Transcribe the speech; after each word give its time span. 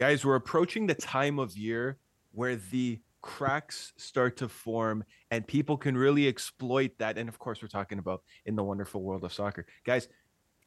Guys, 0.00 0.24
we're 0.24 0.34
approaching 0.34 0.86
the 0.86 0.94
time 0.94 1.38
of 1.38 1.58
year 1.58 1.98
where 2.32 2.56
the 2.56 2.98
cracks 3.20 3.92
start 3.98 4.34
to 4.38 4.48
form 4.48 5.04
and 5.30 5.46
people 5.46 5.76
can 5.76 5.94
really 5.94 6.26
exploit 6.26 6.92
that. 6.96 7.18
And 7.18 7.28
of 7.28 7.38
course, 7.38 7.60
we're 7.60 7.68
talking 7.68 7.98
about 7.98 8.22
in 8.46 8.56
the 8.56 8.64
wonderful 8.64 9.02
world 9.02 9.24
of 9.24 9.32
soccer. 9.34 9.66
Guys, 9.84 10.08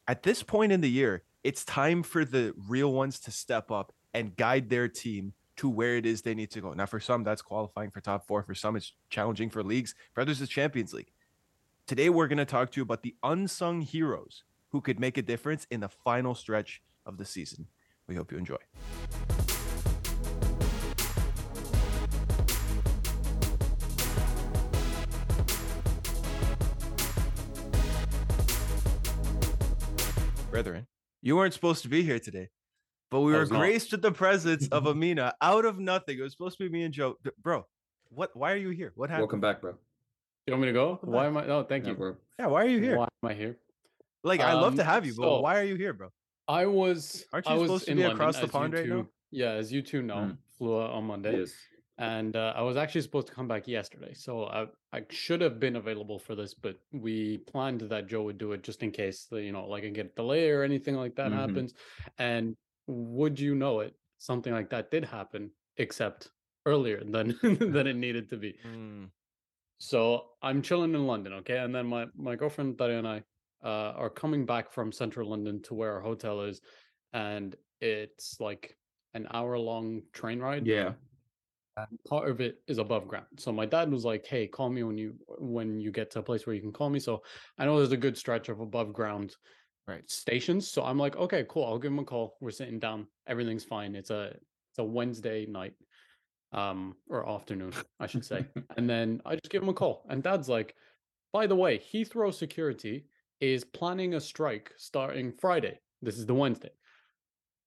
at 0.06 0.22
this 0.22 0.44
point 0.44 0.70
in 0.70 0.80
the 0.80 0.88
year, 0.88 1.24
it's 1.42 1.64
time 1.64 2.04
for 2.04 2.24
the 2.24 2.54
real 2.68 2.92
ones 2.92 3.18
to 3.20 3.32
step 3.32 3.72
up 3.72 3.92
and 4.14 4.36
guide 4.36 4.70
their 4.70 4.86
team 4.86 5.32
to 5.56 5.68
where 5.68 5.96
it 5.96 6.06
is 6.06 6.22
they 6.22 6.36
need 6.36 6.52
to 6.52 6.60
go. 6.60 6.72
Now, 6.72 6.86
for 6.86 7.00
some, 7.00 7.24
that's 7.24 7.42
qualifying 7.42 7.90
for 7.90 8.00
top 8.00 8.28
four. 8.28 8.44
For 8.44 8.54
some, 8.54 8.76
it's 8.76 8.92
challenging 9.10 9.50
for 9.50 9.64
leagues. 9.64 9.96
For 10.12 10.20
others, 10.20 10.40
it's 10.40 10.52
Champions 10.52 10.92
League. 10.92 11.10
Today, 11.88 12.08
we're 12.08 12.28
going 12.28 12.38
to 12.38 12.44
talk 12.44 12.70
to 12.70 12.78
you 12.78 12.84
about 12.84 13.02
the 13.02 13.16
unsung 13.24 13.80
heroes 13.80 14.44
who 14.70 14.80
could 14.80 15.00
make 15.00 15.18
a 15.18 15.22
difference 15.22 15.66
in 15.72 15.80
the 15.80 15.88
final 15.88 16.36
stretch 16.36 16.82
of 17.04 17.18
the 17.18 17.24
season. 17.24 17.66
We 18.08 18.14
hope 18.16 18.32
you 18.32 18.38
enjoy. 18.38 18.56
Brethren, 30.50 30.86
you 31.22 31.36
weren't 31.36 31.52
supposed 31.54 31.82
to 31.82 31.88
be 31.88 32.02
here 32.02 32.20
today, 32.20 32.48
but 33.10 33.20
we 33.20 33.32
were 33.32 33.40
was 33.40 33.50
not. 33.50 33.58
graced 33.58 33.90
with 33.90 34.02
the 34.02 34.12
presence 34.12 34.68
of 34.68 34.86
Amina 34.86 35.34
out 35.40 35.64
of 35.64 35.78
nothing. 35.80 36.18
It 36.18 36.22
was 36.22 36.32
supposed 36.32 36.58
to 36.58 36.64
be 36.64 36.70
me 36.70 36.84
and 36.84 36.94
Joe. 36.94 37.16
D- 37.24 37.30
Bro, 37.42 37.66
what? 38.10 38.30
Why 38.36 38.52
are 38.52 38.56
you 38.56 38.70
here? 38.70 38.92
What 38.94 39.10
happened? 39.10 39.22
Welcome 39.24 39.40
back, 39.40 39.60
bro. 39.60 39.74
You 40.46 40.52
want 40.52 40.60
me 40.62 40.66
to 40.68 40.72
go? 40.72 40.98
Why 41.02 41.26
am 41.26 41.36
I? 41.36 41.46
Oh, 41.46 41.64
thank 41.64 41.84
Yeah, 41.84 41.90
you. 41.92 41.96
bro. 41.96 42.16
Yeah, 42.38 42.46
why 42.46 42.62
are 42.64 42.68
you 42.68 42.78
here? 42.78 42.98
Why 42.98 43.08
am 43.24 43.30
I 43.30 43.34
here? 43.34 43.56
Like, 44.22 44.40
I 44.40 44.52
love 44.54 44.76
to 44.76 44.82
Um, 44.82 44.86
have 44.86 45.04
you, 45.06 45.14
but 45.16 45.22
so- 45.22 45.40
why 45.40 45.58
are 45.58 45.64
you 45.64 45.74
here, 45.74 45.92
bro? 45.92 46.10
I 46.48 46.66
was. 46.66 47.24
Aren't 47.32 47.48
I 47.48 47.54
you 47.54 47.60
was 47.60 47.68
supposed 47.68 47.86
to 47.86 47.94
be 47.94 48.02
London, 48.02 48.16
across 48.16 48.38
the 48.40 48.48
pond 48.48 48.74
right 48.74 48.84
two- 48.84 48.94
now? 48.94 49.08
Yeah, 49.30 49.52
as 49.52 49.72
you 49.72 49.82
two 49.82 50.02
know, 50.02 50.16
Mm. 50.16 50.38
flew 50.58 50.80
out 50.80 50.90
on 50.90 51.04
Monday, 51.04 51.38
Yes. 51.38 51.54
and 51.98 52.36
uh, 52.36 52.52
I 52.54 52.62
was 52.62 52.76
actually 52.76 53.00
supposed 53.00 53.26
to 53.28 53.32
come 53.32 53.48
back 53.48 53.66
yesterday. 53.66 54.14
So 54.14 54.44
I 54.44 54.66
I 54.92 55.04
should 55.10 55.40
have 55.40 55.58
been 55.58 55.76
available 55.76 56.18
for 56.18 56.34
this, 56.36 56.54
but 56.54 56.78
we 56.92 57.38
planned 57.38 57.80
that 57.80 58.06
Joe 58.06 58.22
would 58.24 58.38
do 58.38 58.52
it 58.52 58.62
just 58.62 58.82
in 58.82 58.90
case 58.92 59.24
the 59.26 59.42
you 59.42 59.52
know 59.52 59.66
like 59.66 59.84
I 59.84 59.88
get 59.88 60.06
a 60.06 60.14
delay 60.14 60.50
or 60.50 60.62
anything 60.62 60.94
like 60.96 61.16
that 61.16 61.32
Mhm. 61.32 61.34
happens. 61.34 61.74
And 62.18 62.56
would 62.86 63.40
you 63.40 63.54
know 63.54 63.80
it, 63.80 63.94
something 64.18 64.52
like 64.52 64.70
that 64.70 64.90
did 64.90 65.04
happen, 65.04 65.50
except 65.78 66.30
earlier 66.66 67.02
than 67.02 67.36
than 67.82 67.86
it 67.86 67.96
needed 67.96 68.28
to 68.30 68.36
be. 68.36 68.58
Mm, 68.64 69.10
So 69.80 70.30
I'm 70.42 70.62
chilling 70.62 70.94
in 70.94 71.06
London, 71.06 71.32
okay, 71.40 71.58
and 71.58 71.74
then 71.74 71.86
my 71.86 72.06
my 72.14 72.36
girlfriend 72.36 72.76
Daria 72.76 72.98
and 72.98 73.08
I 73.08 73.24
uh, 73.64 73.94
are 73.96 74.10
coming 74.10 74.46
back 74.46 74.70
from 74.72 74.92
central 74.92 75.30
London 75.30 75.62
to 75.62 75.74
where 75.74 75.92
our 75.94 76.00
hotel 76.00 76.42
is, 76.42 76.60
and 77.12 77.56
it's 77.80 78.40
like 78.40 78.76
an 79.14 79.26
hour 79.32 79.58
long 79.58 80.02
train 80.12 80.40
ride. 80.40 80.66
Yeah. 80.66 80.94
and 81.76 81.98
part 82.08 82.28
of 82.28 82.40
it 82.40 82.62
is 82.68 82.78
above 82.78 83.08
ground. 83.08 83.26
So 83.38 83.50
my 83.52 83.66
dad 83.66 83.90
was 83.90 84.04
like, 84.04 84.26
"Hey, 84.26 84.46
call 84.46 84.70
me 84.70 84.82
when 84.84 84.96
you 84.98 85.14
when 85.38 85.80
you 85.80 85.90
get 85.90 86.10
to 86.12 86.20
a 86.20 86.22
place 86.22 86.46
where 86.46 86.54
you 86.54 86.62
can 86.62 86.72
call 86.72 86.90
me." 86.90 87.00
So 87.00 87.22
I 87.58 87.64
know 87.64 87.78
there's 87.78 87.92
a 87.92 87.96
good 87.96 88.16
stretch 88.16 88.48
of 88.48 88.60
above 88.60 88.92
ground 88.92 89.36
Right. 89.86 90.08
stations. 90.10 90.70
So 90.70 90.82
I'm 90.84 90.98
like, 90.98 91.16
"Okay, 91.16 91.44
cool. 91.48 91.64
I'll 91.64 91.78
give 91.78 91.92
him 91.92 91.98
a 91.98 92.04
call. 92.04 92.36
We're 92.40 92.52
sitting 92.52 92.78
down. 92.78 93.08
Everything's 93.26 93.64
fine. 93.64 93.94
It's 93.96 94.10
a 94.10 94.36
it's 94.70 94.78
a 94.78 94.84
Wednesday 94.84 95.46
night, 95.46 95.74
um, 96.52 96.96
or 97.08 97.28
afternoon, 97.28 97.72
I 98.00 98.06
should 98.06 98.24
say." 98.24 98.46
and 98.76 98.88
then 98.88 99.20
I 99.24 99.34
just 99.34 99.50
give 99.50 99.62
him 99.62 99.68
a 99.68 99.74
call, 99.74 100.06
and 100.08 100.22
Dad's 100.22 100.48
like, 100.48 100.74
"By 101.32 101.46
the 101.46 101.56
way, 101.56 101.78
Heathrow 101.78 102.32
Security 102.32 103.06
is 103.40 103.64
planning 103.64 104.14
a 104.14 104.20
strike 104.20 104.72
starting 104.76 105.32
Friday. 105.32 105.80
This 106.02 106.18
is 106.18 106.26
the 106.26 106.34
Wednesday." 106.34 106.70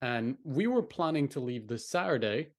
And 0.02 0.38
we 0.44 0.68
were 0.68 0.84
planning 0.84 1.28
to 1.30 1.40
leave 1.40 1.68
this 1.68 1.90
Saturday, 1.90 2.50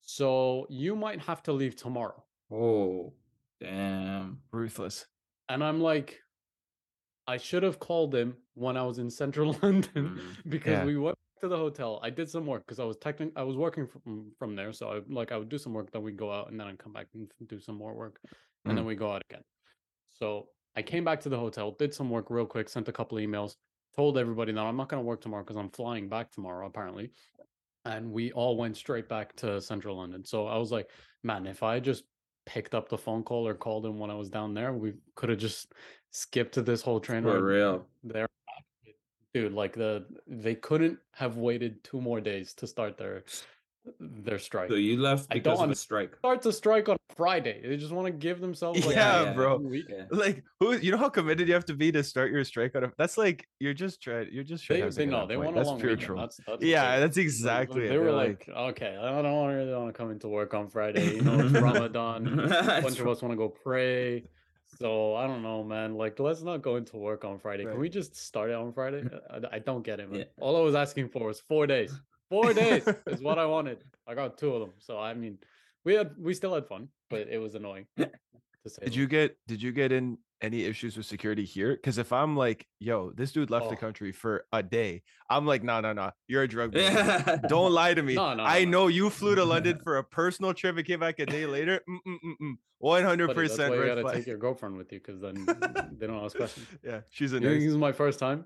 so 0.00 0.66
you 0.68 0.96
might 0.96 1.20
have 1.20 1.42
to 1.44 1.52
leave 1.52 1.76
tomorrow. 1.76 2.24
Oh, 2.50 3.12
damn. 3.60 4.42
ruthless. 4.52 5.06
And 5.48 5.62
I'm 5.62 5.80
like, 5.80 6.18
I 7.26 7.36
should 7.36 7.62
have 7.62 7.78
called 7.78 8.14
him 8.14 8.36
when 8.54 8.76
I 8.76 8.82
was 8.82 8.98
in 8.98 9.10
central 9.10 9.52
London 9.62 10.18
Mm. 10.18 10.50
because 10.50 10.72
Yeah. 10.72 10.84
we 10.84 10.96
went 10.96 11.16
to 11.40 11.48
the 11.48 11.56
hotel. 11.56 12.00
I 12.02 12.10
did 12.10 12.28
some 12.28 12.46
work 12.46 12.64
because 12.66 12.80
I 12.80 12.84
was 12.84 12.96
technic 12.96 13.32
I 13.36 13.42
was 13.44 13.56
working 13.56 13.86
from 13.86 14.32
from 14.38 14.56
there. 14.56 14.72
So 14.72 14.88
I 14.90 15.00
like 15.08 15.30
I 15.32 15.36
would 15.36 15.48
do 15.48 15.58
some 15.58 15.72
work, 15.72 15.90
then 15.92 16.02
we'd 16.02 16.16
go 16.16 16.32
out 16.32 16.50
and 16.50 16.58
then 16.58 16.66
I'd 16.66 16.78
come 16.78 16.92
back 16.92 17.06
and 17.14 17.30
do 17.46 17.60
some 17.60 17.76
more 17.76 17.94
work. 17.94 18.20
And 18.64 18.76
then 18.76 18.84
we 18.84 18.94
go 18.96 19.10
out 19.12 19.22
again. 19.30 19.42
So 20.10 20.48
I 20.76 20.82
came 20.82 21.04
back 21.04 21.20
to 21.20 21.28
the 21.28 21.38
hotel, 21.38 21.72
did 21.72 21.92
some 21.92 22.10
work 22.10 22.30
real 22.30 22.46
quick, 22.46 22.68
sent 22.68 22.88
a 22.88 22.92
couple 22.92 23.18
emails, 23.18 23.56
told 23.94 24.16
everybody 24.16 24.52
that 24.52 24.60
I'm 24.60 24.76
not 24.76 24.88
gonna 24.88 25.02
work 25.02 25.20
tomorrow 25.20 25.42
because 25.42 25.56
I'm 25.56 25.70
flying 25.70 26.08
back 26.08 26.30
tomorrow, 26.30 26.66
apparently. 26.66 27.10
And 27.84 28.12
we 28.12 28.32
all 28.32 28.56
went 28.56 28.76
straight 28.76 29.08
back 29.08 29.34
to 29.36 29.60
central 29.60 29.96
London. 29.96 30.24
So 30.24 30.46
I 30.46 30.56
was 30.56 30.70
like, 30.70 30.90
man, 31.22 31.46
if 31.46 31.62
I 31.62 31.80
just 31.80 32.04
picked 32.46 32.74
up 32.74 32.88
the 32.88 32.98
phone 32.98 33.22
call 33.22 33.46
or 33.46 33.54
called 33.54 33.84
him 33.84 33.98
when 33.98 34.10
I 34.10 34.14
was 34.14 34.30
down 34.30 34.54
there, 34.54 34.72
we 34.72 34.94
could 35.14 35.28
have 35.28 35.38
just 35.38 35.72
skipped 36.10 36.54
to 36.54 36.62
this 36.62 36.82
whole 36.82 37.00
train 37.00 37.22
For 37.22 37.42
real. 37.42 37.86
there. 38.02 38.26
Dude, 39.34 39.52
like 39.52 39.74
the 39.74 40.04
they 40.26 40.54
couldn't 40.54 40.98
have 41.12 41.38
waited 41.38 41.82
two 41.82 42.00
more 42.00 42.20
days 42.20 42.52
to 42.54 42.66
start 42.66 42.98
their 42.98 43.24
their 43.98 44.38
strike. 44.38 44.68
So 44.68 44.76
you 44.76 44.96
left 45.00 45.26
I 45.30 45.34
because 45.34 45.58
don't 45.58 45.66
of 45.66 45.70
a 45.72 45.74
strike. 45.74 46.16
Start 46.18 46.42
to 46.42 46.52
strike 46.52 46.88
on 46.88 46.96
Friday. 47.16 47.60
They 47.66 47.76
just 47.76 47.92
want 47.92 48.06
to 48.06 48.12
give 48.12 48.40
themselves 48.40 48.84
like 48.86 48.94
Yeah, 48.96 49.30
a 49.30 49.34
bro. 49.34 49.56
week. 49.58 49.86
Yeah. 49.88 50.04
Like, 50.10 50.44
who? 50.60 50.76
You 50.76 50.92
know 50.92 50.98
how 50.98 51.08
committed 51.08 51.48
you 51.48 51.54
have 51.54 51.64
to 51.66 51.74
be 51.74 51.90
to 51.92 52.02
start 52.04 52.30
your 52.30 52.44
strike 52.44 52.74
on 52.76 52.84
a. 52.84 52.92
That's 52.96 53.18
like 53.18 53.46
you're 53.60 53.74
just 53.74 54.00
trying. 54.00 54.28
You're 54.30 54.44
just 54.44 54.66
They, 54.68 54.80
shithousing 54.80 54.94
they 54.94 55.02
at 55.04 55.08
know 55.10 55.26
they 55.26 55.34
point. 55.36 55.46
want 55.46 55.56
a 55.56 55.60
That's 55.60 55.68
long 55.68 55.80
pure 55.80 55.90
weekend. 55.92 56.06
troll. 56.06 56.20
That's, 56.20 56.40
that's 56.46 56.62
Yeah, 56.62 56.90
okay. 56.92 57.00
that's 57.00 57.16
exactly. 57.16 57.88
They, 57.88 57.94
it. 57.94 57.98
were 57.98 58.04
They're 58.06 58.12
like, 58.14 58.48
okay, 58.48 58.96
I 58.96 59.20
don't 59.22 59.32
want 59.32 59.54
really 59.56 59.74
want 59.74 59.88
to 59.88 59.98
come 59.98 60.10
into 60.10 60.28
work 60.28 60.54
on 60.54 60.68
Friday. 60.68 61.16
You 61.16 61.22
know, 61.22 61.40
it's 61.40 61.52
Ramadan. 61.68 62.38
a 62.38 62.80
bunch 62.82 62.98
of 63.00 63.08
us 63.08 63.20
want 63.22 63.32
to 63.32 63.36
go 63.36 63.48
pray. 63.48 64.24
So 64.78 65.14
I 65.16 65.26
don't 65.26 65.42
know, 65.42 65.62
man. 65.62 65.96
Like, 65.96 66.18
let's 66.18 66.42
not 66.42 66.62
go 66.62 66.76
into 66.76 66.96
work 66.96 67.24
on 67.26 67.38
Friday. 67.38 67.64
Right. 67.66 67.72
Can 67.72 67.80
we 67.80 67.88
just 67.90 68.16
start 68.16 68.48
it 68.50 68.54
on 68.54 68.72
Friday? 68.72 69.04
I, 69.30 69.56
I 69.56 69.58
don't 69.58 69.82
get 69.82 70.00
it, 70.00 70.08
man. 70.10 70.20
Yeah. 70.20 70.24
All 70.40 70.56
I 70.56 70.60
was 70.60 70.74
asking 70.74 71.08
for 71.10 71.26
was 71.26 71.40
four 71.40 71.66
days. 71.66 71.92
Four 72.32 72.54
days 72.54 72.82
is 73.08 73.20
what 73.20 73.38
I 73.38 73.44
wanted. 73.44 73.78
I 74.08 74.14
got 74.14 74.38
two 74.38 74.54
of 74.54 74.60
them. 74.60 74.72
So 74.78 74.98
I 74.98 75.12
mean, 75.12 75.36
we 75.84 75.92
had 75.92 76.12
we 76.18 76.32
still 76.32 76.54
had 76.54 76.66
fun, 76.66 76.88
but 77.10 77.28
it 77.28 77.38
was 77.38 77.54
annoying. 77.54 77.86
To 78.64 78.70
say 78.70 78.84
Did 78.84 78.94
you 78.94 79.08
get 79.08 79.36
did 79.48 79.60
you 79.60 79.72
get 79.72 79.90
in 79.90 80.18
any 80.40 80.62
issues 80.62 80.96
with 80.96 81.04
security 81.04 81.44
here? 81.44 81.72
Because 81.74 81.98
if 81.98 82.12
I'm 82.12 82.36
like, 82.36 82.64
yo, 82.78 83.10
this 83.10 83.32
dude 83.32 83.50
left 83.50 83.68
the 83.68 83.74
Oh. 83.74 83.84
country 83.86 84.12
for 84.12 84.44
a 84.52 84.62
day, 84.62 85.02
I'm 85.28 85.44
like, 85.46 85.64
no, 85.64 85.80
no, 85.80 85.92
no, 85.92 86.12
you're 86.28 86.44
a 86.44 86.48
drug 86.48 86.70
dealer. 86.70 87.40
Don't 87.48 87.72
lie 87.72 87.92
to 87.94 88.02
me. 88.04 88.14
No, 88.14 88.34
no, 88.34 88.44
I 88.44 88.60
no, 88.60 88.64
no. 88.64 88.70
know 88.70 88.86
you 88.86 89.10
flew 89.10 89.34
to 89.34 89.44
London 89.44 89.80
for 89.82 89.98
a 89.98 90.04
personal 90.04 90.54
trip 90.54 90.76
and 90.76 90.86
came 90.86 91.00
back 91.00 91.18
a 91.18 91.26
day 91.26 91.44
later. 91.44 91.80
Mm, 91.90 91.98
mm, 92.06 92.34
mm, 92.40 92.52
one 92.78 93.02
hundred 93.02 93.26
Buddy, 93.34 93.48
that's 93.48 93.58
why 93.58 93.64
percent 93.66 93.80
you 93.80 93.86
gotta 93.88 94.00
flag. 94.02 94.14
take 94.14 94.26
your 94.28 94.38
girlfriend 94.38 94.76
with 94.76 94.92
you 94.92 95.00
because 95.00 95.20
then 95.20 95.34
they 95.98 96.06
don't 96.06 96.24
ask 96.24 96.36
questions. 96.36 96.66
Yeah, 96.84 97.00
she's 97.10 97.32
a 97.32 97.40
nurse. 97.40 97.58
this 97.58 97.64
is 97.72 97.76
my 97.76 97.90
first 97.90 98.20
time? 98.20 98.44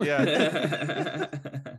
Yeah, 0.00 1.26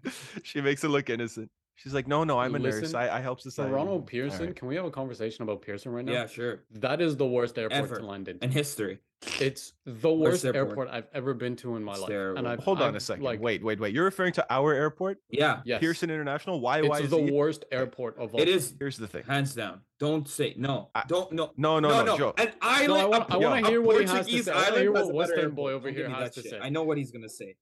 she 0.44 0.62
makes 0.62 0.84
it 0.84 0.90
look 0.90 1.09
innocent. 1.09 1.50
She's 1.76 1.94
like, 1.96 2.08
no, 2.08 2.24
no, 2.24 2.38
I'm 2.38 2.54
a 2.54 2.59
nurse. 2.59 2.94
I, 2.94 3.18
I 3.18 3.22
help 3.22 3.40
uh, 3.40 3.42
society. 3.42 3.72
Ronald 3.74 4.06
Pearson. 4.06 4.48
right. 4.48 4.56
Can 4.56 4.68
we 4.68 4.76
have 4.76 4.86
a 4.86 4.92
conversation 4.92 5.42
about 5.44 5.64
Pearson 5.64 5.92
right 5.92 6.06
now? 6.06 6.12
yeah, 6.12 6.28
sure. 6.28 6.64
That 6.74 7.02
is 7.02 7.18
the 7.18 7.26
worst 7.26 7.58
airport 7.58 7.81
Ever. 7.84 7.96
to 7.98 8.06
land 8.06 8.28
in. 8.28 8.38
In 8.40 8.52
history. 8.52 9.00
It's 9.40 9.74
the 9.86 10.12
worst 10.12 10.46
airport? 10.46 10.68
airport 10.70 10.90
I've 10.90 11.08
ever 11.14 11.34
been 11.34 11.56
to 11.58 11.76
in 11.78 11.84
my 11.84 11.94
It's 11.94 12.02
life. 12.02 12.10
terrible. 12.10 12.38
And 12.40 12.48
I've 12.48 12.60
Hold 12.60 12.81
on 12.81 12.90
I've, 12.90 12.96
a 12.96 13.00
second. 13.00 13.24
Like, 13.24 13.40
wait, 13.42 13.64
wait, 13.64 13.80
wait. 13.80 13.94
You're 13.96 14.04
referring 14.04 14.34
to 14.34 14.46
our 14.52 14.74
airport, 14.74 15.20
Yeah. 15.31 15.62
yes, 15.66 15.80
Pearson 15.80 16.10
International. 16.12 16.60
Why? 16.60 16.81
why 16.81 16.98
It's 16.98 17.06
is 17.06 17.12
the 17.12 17.18
he- 17.22 17.31
worst 17.31 17.66
airport 17.72 18.18
of 18.20 18.34
all. 18.36 18.42
It 18.42 18.48
is 18.48 18.76
Here's 18.80 18.98
the 18.98 19.08
thing. 19.08 19.24
hands 19.24 19.56
down. 19.56 19.81
Don't 20.00 20.28
say 20.28 20.54
no. 20.58 20.90
I- 20.94 21.04
Don't 21.08 21.31
no. 21.31 21.52
No, 21.58 21.80
no, 21.80 22.04
no, 22.04 22.18
Joe. 22.18 22.34
An 22.38 22.52
island. 22.62 22.88
No, 22.90 22.96
I 22.98 23.06
want, 23.06 23.31
I 23.31 23.36
a- 23.36 23.40
want 23.40 23.66
to 23.66 23.72
hear 23.72 23.81
what 23.81 24.02
he 24.02 24.08
has 24.08 24.28
to 24.28 24.44
say. 24.44 24.52
I 24.52 24.56
want 24.56 24.74
to 24.76 24.80
hear 24.81 24.92
what 24.92 25.14
Western 25.14 25.52
boy 25.52 25.72
over 25.72 25.90
here 25.90 26.10
has 26.10 26.31
to 26.36 26.42
say. 26.44 26.60
I 26.62 26.70
know 26.70 26.84
what 26.84 26.98
he's 26.98 27.12
gonna 27.12 27.30
say. 27.30 27.56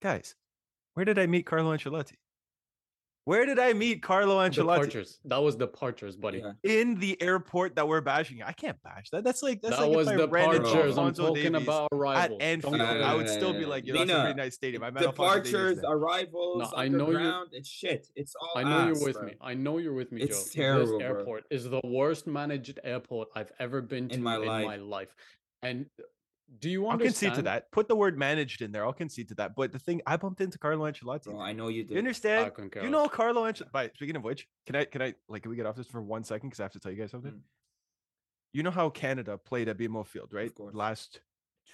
Guys, 0.00 0.34
where 0.94 1.04
did 1.04 1.18
I 1.18 1.26
meet 1.26 1.46
Carlo 1.46 1.76
Ancelotti? 1.76 2.14
Where 3.24 3.44
did 3.44 3.58
I 3.58 3.74
meet 3.74 4.00
Carlo 4.02 4.38
Ancelotti? 4.38 4.54
Departures. 4.76 5.18
That 5.26 5.42
was 5.42 5.54
departures, 5.54 6.16
buddy. 6.16 6.38
Yeah. 6.38 6.52
In 6.80 6.94
the 6.98 7.20
airport 7.20 7.76
that 7.76 7.86
we're 7.86 8.00
bashing. 8.00 8.42
I 8.42 8.52
can't 8.52 8.82
bash 8.82 9.10
that. 9.10 9.22
That's 9.22 9.42
like 9.42 9.60
that's 9.60 9.76
that 9.76 9.86
like 9.86 9.96
was 9.96 10.08
if 10.08 10.18
I 10.18 10.24
ran 10.24 10.44
into 10.54 10.58
departures. 10.60 10.96
I'm 10.96 11.08
Alfonso 11.08 11.26
talking 11.26 11.52
Davies 11.52 11.62
about 11.62 11.88
at 11.92 11.96
arrivals. 11.98 12.38
Anfield. 12.40 12.78
Don't 12.78 12.94
get 12.96 13.02
I 13.02 13.14
would 13.14 13.28
still 13.28 13.52
be 13.52 13.66
like, 13.66 13.86
yo, 13.86 13.92
that's 13.98 14.10
a 14.10 14.20
pretty 14.22 14.34
nice 14.38 14.54
stadium. 14.54 14.82
I 14.82 14.90
met 14.90 15.02
Alfonso 15.02 15.42
Departures, 15.42 15.80
there. 15.82 15.90
arrivals, 15.90 16.70
No, 16.72 16.78
I 16.78 16.88
know 16.88 16.96
you're- 17.10 17.16
underground. 17.16 17.48
It's 17.52 17.68
shit. 17.68 18.06
It's 18.16 18.34
all. 18.40 18.52
I 18.56 18.62
know 18.62 18.70
ass, 18.70 18.96
you're 18.98 19.04
with 19.08 19.16
bro. 19.18 19.26
me. 19.26 19.34
I 19.42 19.52
know 19.52 19.76
you're 19.76 19.92
with 19.92 20.10
me, 20.10 20.22
It's 20.22 20.44
Joe. 20.54 20.62
terrible, 20.62 20.80
This 20.98 21.06
bro. 21.06 21.18
airport 21.18 21.44
is 21.50 21.64
the 21.68 21.80
worst 21.84 22.26
managed 22.26 22.78
airport 22.82 23.28
I've 23.36 23.52
ever 23.58 23.82
been 23.82 24.08
to 24.08 24.14
In 24.14 24.22
my 24.22 24.36
in 24.36 24.46
life. 24.46 24.64
my 24.66 24.76
life. 24.76 25.14
And 25.60 25.84
do 26.60 26.70
you 26.70 26.86
I'll 26.86 26.98
concede 26.98 27.34
to 27.34 27.42
that. 27.42 27.70
Put 27.72 27.88
the 27.88 27.96
word 27.96 28.18
managed 28.18 28.62
in 28.62 28.72
there. 28.72 28.84
I'll 28.84 28.92
concede 28.92 29.28
to 29.28 29.34
that. 29.36 29.54
But 29.54 29.72
the 29.72 29.78
thing, 29.78 30.00
I 30.06 30.16
bumped 30.16 30.40
into 30.40 30.58
Carlo 30.58 30.90
Ancelotti. 30.90 31.24
Bro, 31.24 31.40
I 31.40 31.52
know 31.52 31.68
you 31.68 31.84
did. 31.84 31.92
you 31.92 31.98
understand? 31.98 32.46
I 32.46 32.50
couldn't 32.50 32.70
care 32.70 32.82
You 32.82 32.90
know 32.90 33.08
Carlo 33.08 33.42
Ancelotti. 33.42 33.72
By 33.72 33.90
speaking 33.94 34.16
of 34.16 34.24
which, 34.24 34.46
can 34.66 34.76
I 34.76 34.84
can 34.84 35.02
I 35.02 35.14
like 35.28 35.42
can 35.42 35.50
we 35.50 35.56
get 35.56 35.66
off 35.66 35.76
this 35.76 35.86
for 35.86 36.00
one 36.00 36.24
second? 36.24 36.48
Because 36.48 36.60
I 36.60 36.64
have 36.64 36.72
to 36.72 36.80
tell 36.80 36.90
you 36.92 36.98
guys 36.98 37.10
something. 37.10 37.32
Mm. 37.32 37.40
You 38.52 38.62
know 38.62 38.70
how 38.70 38.88
Canada 38.88 39.36
played 39.36 39.68
at 39.68 39.76
BMO 39.76 40.06
Field, 40.06 40.32
right? 40.32 40.54
course. 40.54 40.74
Last 40.74 41.20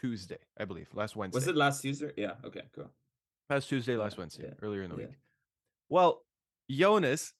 Tuesday, 0.00 0.38
I 0.58 0.64
believe. 0.64 0.88
Last 0.92 1.14
Wednesday. 1.14 1.36
Was 1.36 1.46
it 1.46 1.56
last 1.56 1.82
Tuesday? 1.82 2.10
Yeah. 2.16 2.32
Okay. 2.44 2.62
Cool. 2.74 2.90
Last 3.48 3.68
Tuesday, 3.68 3.96
last 3.96 4.14
Yeah, 4.16 4.20
Wednesday, 4.20 4.44
yeah, 4.48 4.54
earlier 4.60 4.82
in 4.82 4.90
the 4.90 4.96
yeah. 4.96 5.06
week. 5.06 5.14
Well, 5.88 6.24
Jonas 6.70 7.32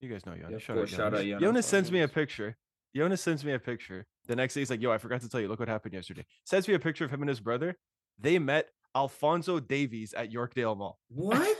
You 0.00 0.08
guys 0.08 0.24
know 0.24 0.34
Jonas. 0.34 0.50
Yeah, 0.52 0.58
shout, 0.58 0.76
course, 0.76 0.92
out 0.92 0.96
shout 0.96 1.06
out 1.06 1.12
Jonas. 1.12 1.26
Jonas. 1.26 1.40
Jonas 1.42 1.64
Shout 1.64 1.68
out 1.68 1.70
sends 1.70 1.92
me 1.92 2.00
a 2.00 2.08
picture. 2.08 2.56
Jonas 2.96 3.20
sends 3.20 3.44
me 3.44 3.52
a 3.52 3.58
picture. 3.58 4.06
The 4.32 4.36
next 4.36 4.54
day 4.54 4.60
he's 4.62 4.70
like, 4.70 4.80
"Yo, 4.80 4.90
I 4.90 4.96
forgot 4.96 5.20
to 5.20 5.28
tell 5.28 5.40
you. 5.42 5.48
Look 5.48 5.60
what 5.60 5.68
happened 5.68 5.92
yesterday." 5.92 6.24
Sends 6.46 6.66
me 6.66 6.72
a 6.72 6.78
picture 6.78 7.04
of 7.04 7.10
him 7.10 7.20
and 7.20 7.28
his 7.28 7.38
brother. 7.40 7.76
They 8.18 8.38
met 8.38 8.70
Alfonso 8.96 9.60
Davies 9.60 10.14
at 10.14 10.32
Yorkdale 10.32 10.74
Mall. 10.74 10.98
What? 11.08 11.58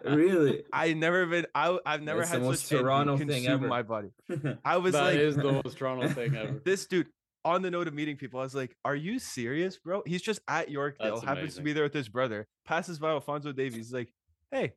really? 0.04 0.64
I 0.72 0.92
never 0.94 1.24
been. 1.26 1.46
I 1.54 1.78
I've 1.86 2.02
never 2.02 2.20
That's 2.22 2.32
had 2.32 2.44
such 2.56 2.68
Toronto 2.68 3.16
thing 3.16 3.46
ever. 3.46 3.68
my 3.68 3.82
body. 3.82 4.10
I 4.64 4.78
was 4.78 4.94
That 4.94 5.02
like, 5.04 5.18
is 5.18 5.36
the 5.36 5.52
most 5.52 5.78
Toronto 5.78 6.08
thing 6.08 6.34
ever. 6.42 6.60
this 6.64 6.86
dude. 6.86 7.06
On 7.44 7.62
the 7.62 7.70
note 7.70 7.88
of 7.88 7.94
meeting 7.94 8.16
people, 8.16 8.40
I 8.40 8.42
was 8.42 8.54
like, 8.54 8.76
"Are 8.84 8.96
you 8.96 9.18
serious, 9.20 9.78
bro?" 9.78 10.02
He's 10.04 10.20
just 10.20 10.40
at 10.48 10.68
Yorkdale, 10.68 10.98
That's 11.14 11.22
happens 11.22 11.54
to 11.54 11.62
be 11.62 11.72
there 11.72 11.84
with 11.84 11.94
his 11.94 12.08
brother, 12.08 12.46
passes 12.66 12.98
by 12.98 13.10
Alfonso 13.10 13.52
Davies. 13.52 13.76
He's 13.76 13.92
like, 13.94 14.12
"Hey, 14.50 14.74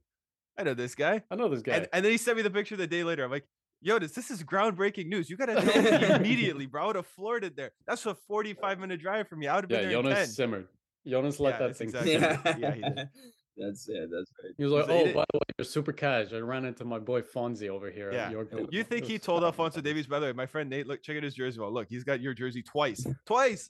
I 0.58 0.64
know 0.64 0.74
this 0.76 0.94
guy." 0.96 1.24
I 1.32 1.36
know 1.36 1.50
this 1.50 1.62
guy. 1.64 1.74
And, 1.74 1.90
and 1.92 2.06
then 2.06 2.12
he 2.14 2.18
sent 2.18 2.38
me 2.38 2.44
the 2.44 2.50
picture 2.52 2.78
the 2.78 2.88
day 2.88 3.04
later. 3.04 3.26
I'm 3.26 3.32
like, 3.32 3.46
Jonas, 3.84 4.12
this 4.14 4.32
is 4.32 4.44
groundbreaking 4.44 5.08
news. 5.08 5.30
You 5.30 5.38
gotta 5.38 5.56
tell 5.62 5.82
me 5.82 6.08
immediately, 6.16 6.66
bro. 6.66 6.84
I 6.84 6.88
would 6.88 6.96
have 6.96 7.08
floored 7.08 7.44
it 7.44 7.56
there. 7.56 7.72
That's 7.88 8.06
a 8.06 8.16
45 8.16 8.80
minute 8.80 9.02
drive 9.02 9.28
from 9.28 9.40
me. 9.40 9.48
I 9.48 9.56
would 9.56 9.66
have 9.66 9.70
been 9.70 9.84
yeah, 9.84 9.90
there 9.90 9.98
in 10.00 10.04
Jonas 10.06 10.20
10. 10.20 10.28
simmered. 10.30 10.68
Jonas 11.06 11.40
let 11.40 11.56
Yeah, 11.56 11.58
that 11.60 11.66
that's 11.68 11.78
thing. 11.80 11.88
exactly 11.90 12.20
sink. 12.20 12.46
right. 12.46 12.60
Yeah, 12.60 12.74
he 12.76 12.82
did. 12.82 13.10
That's 13.56 13.88
it. 13.88 14.10
that's 14.12 14.32
right. 14.44 14.52
He 14.58 14.64
was 14.64 14.74
like, 14.74 14.86
"Oh, 14.90 15.06
by 15.14 15.24
the 15.32 15.38
way, 15.38 15.44
you're 15.60 15.66
super 15.66 15.92
cash. 15.94 16.34
I 16.34 16.40
ran 16.40 16.66
into 16.66 16.86
my 16.86 16.98
boy 16.98 17.22
Fonzie 17.22 17.70
over 17.70 17.92
here 17.92 18.12
Yeah. 18.12 18.32
Oh, 18.36 18.60
at 18.64 18.74
You 18.74 18.84
think 18.84 19.06
he 19.06 19.20
told 19.20 19.44
Alfonso 19.44 19.80
Davies, 19.80 20.08
by 20.08 20.18
the 20.20 20.26
way, 20.26 20.32
my 20.34 20.48
friend 20.48 20.68
Nate, 20.72 20.88
look, 20.88 21.04
check 21.04 21.18
out 21.18 21.22
his 21.22 21.36
jersey. 21.36 21.60
Well, 21.60 21.72
look, 21.72 21.88
he's 21.88 22.04
got 22.04 22.20
your 22.20 22.34
jersey 22.34 22.64
twice. 22.64 23.06
Twice. 23.28 23.70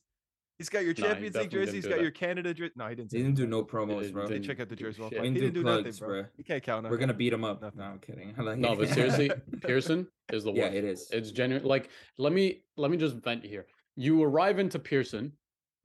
He's 0.60 0.70
got 0.70 0.84
your 0.86 0.94
Nah, 0.98 1.08
Champions 1.08 1.36
League 1.36 1.50
jersey. 1.50 1.74
He's 1.74 1.86
got 1.86 1.96
that. 1.96 2.02
your 2.02 2.12
Canada 2.12 2.54
jersey. 2.54 2.74
No, 2.76 2.88
he 2.88 2.96
didn't. 2.96 3.12
They 3.12 3.18
say 3.18 3.24
didn't 3.24 3.38
do 3.38 3.48
no 3.48 3.60
He 3.60 3.64
promos, 3.64 4.00
didn't- 4.02 4.14
bro. 4.14 4.24
Hey, 4.28 4.34
didn't 4.34 4.46
check 4.46 4.60
out 4.60 4.70
the 4.70 4.76
jersey. 4.76 5.02
Well, 5.02 5.10
shit. 5.10 5.22
We 5.22 5.28
He 5.30 5.34
didn't 5.34 5.42
didn't 5.46 5.54
do 5.56 5.60
do 5.62 5.66
nothing, 5.66 5.84
plugs, 5.84 6.00
bro. 6.00 6.08
bro. 6.10 6.26
You 6.38 6.44
can't 6.44 6.64
count 6.64 6.86
on 6.86 6.92
We're 6.92 6.98
gonna 6.98 7.14
beat 7.14 7.34
him 7.34 7.44
up. 7.44 7.62
Nothing. 7.62 7.80
No, 7.80 7.86
I'm 7.86 8.00
kidding. 8.00 8.34
Like 8.38 8.58
No, 8.60 8.76
but 8.76 8.90
seriously, 8.90 9.32
Pearson 9.62 10.08
is 10.32 10.44
the 10.44 10.52
one. 10.52 10.60
yeah, 10.60 10.68
it 10.68 10.84
is. 10.84 11.10
It's 11.12 11.32
genuine. 11.32 11.66
Like, 11.66 11.90
let 12.18 12.34
me 12.34 12.64
let 12.78 12.92
me 12.92 12.98
just 12.98 13.16
vent 13.16 13.44
here. 13.46 13.66
You 13.96 14.22
arrive 14.24 14.60
into 14.60 14.80
Pearson. 14.80 15.34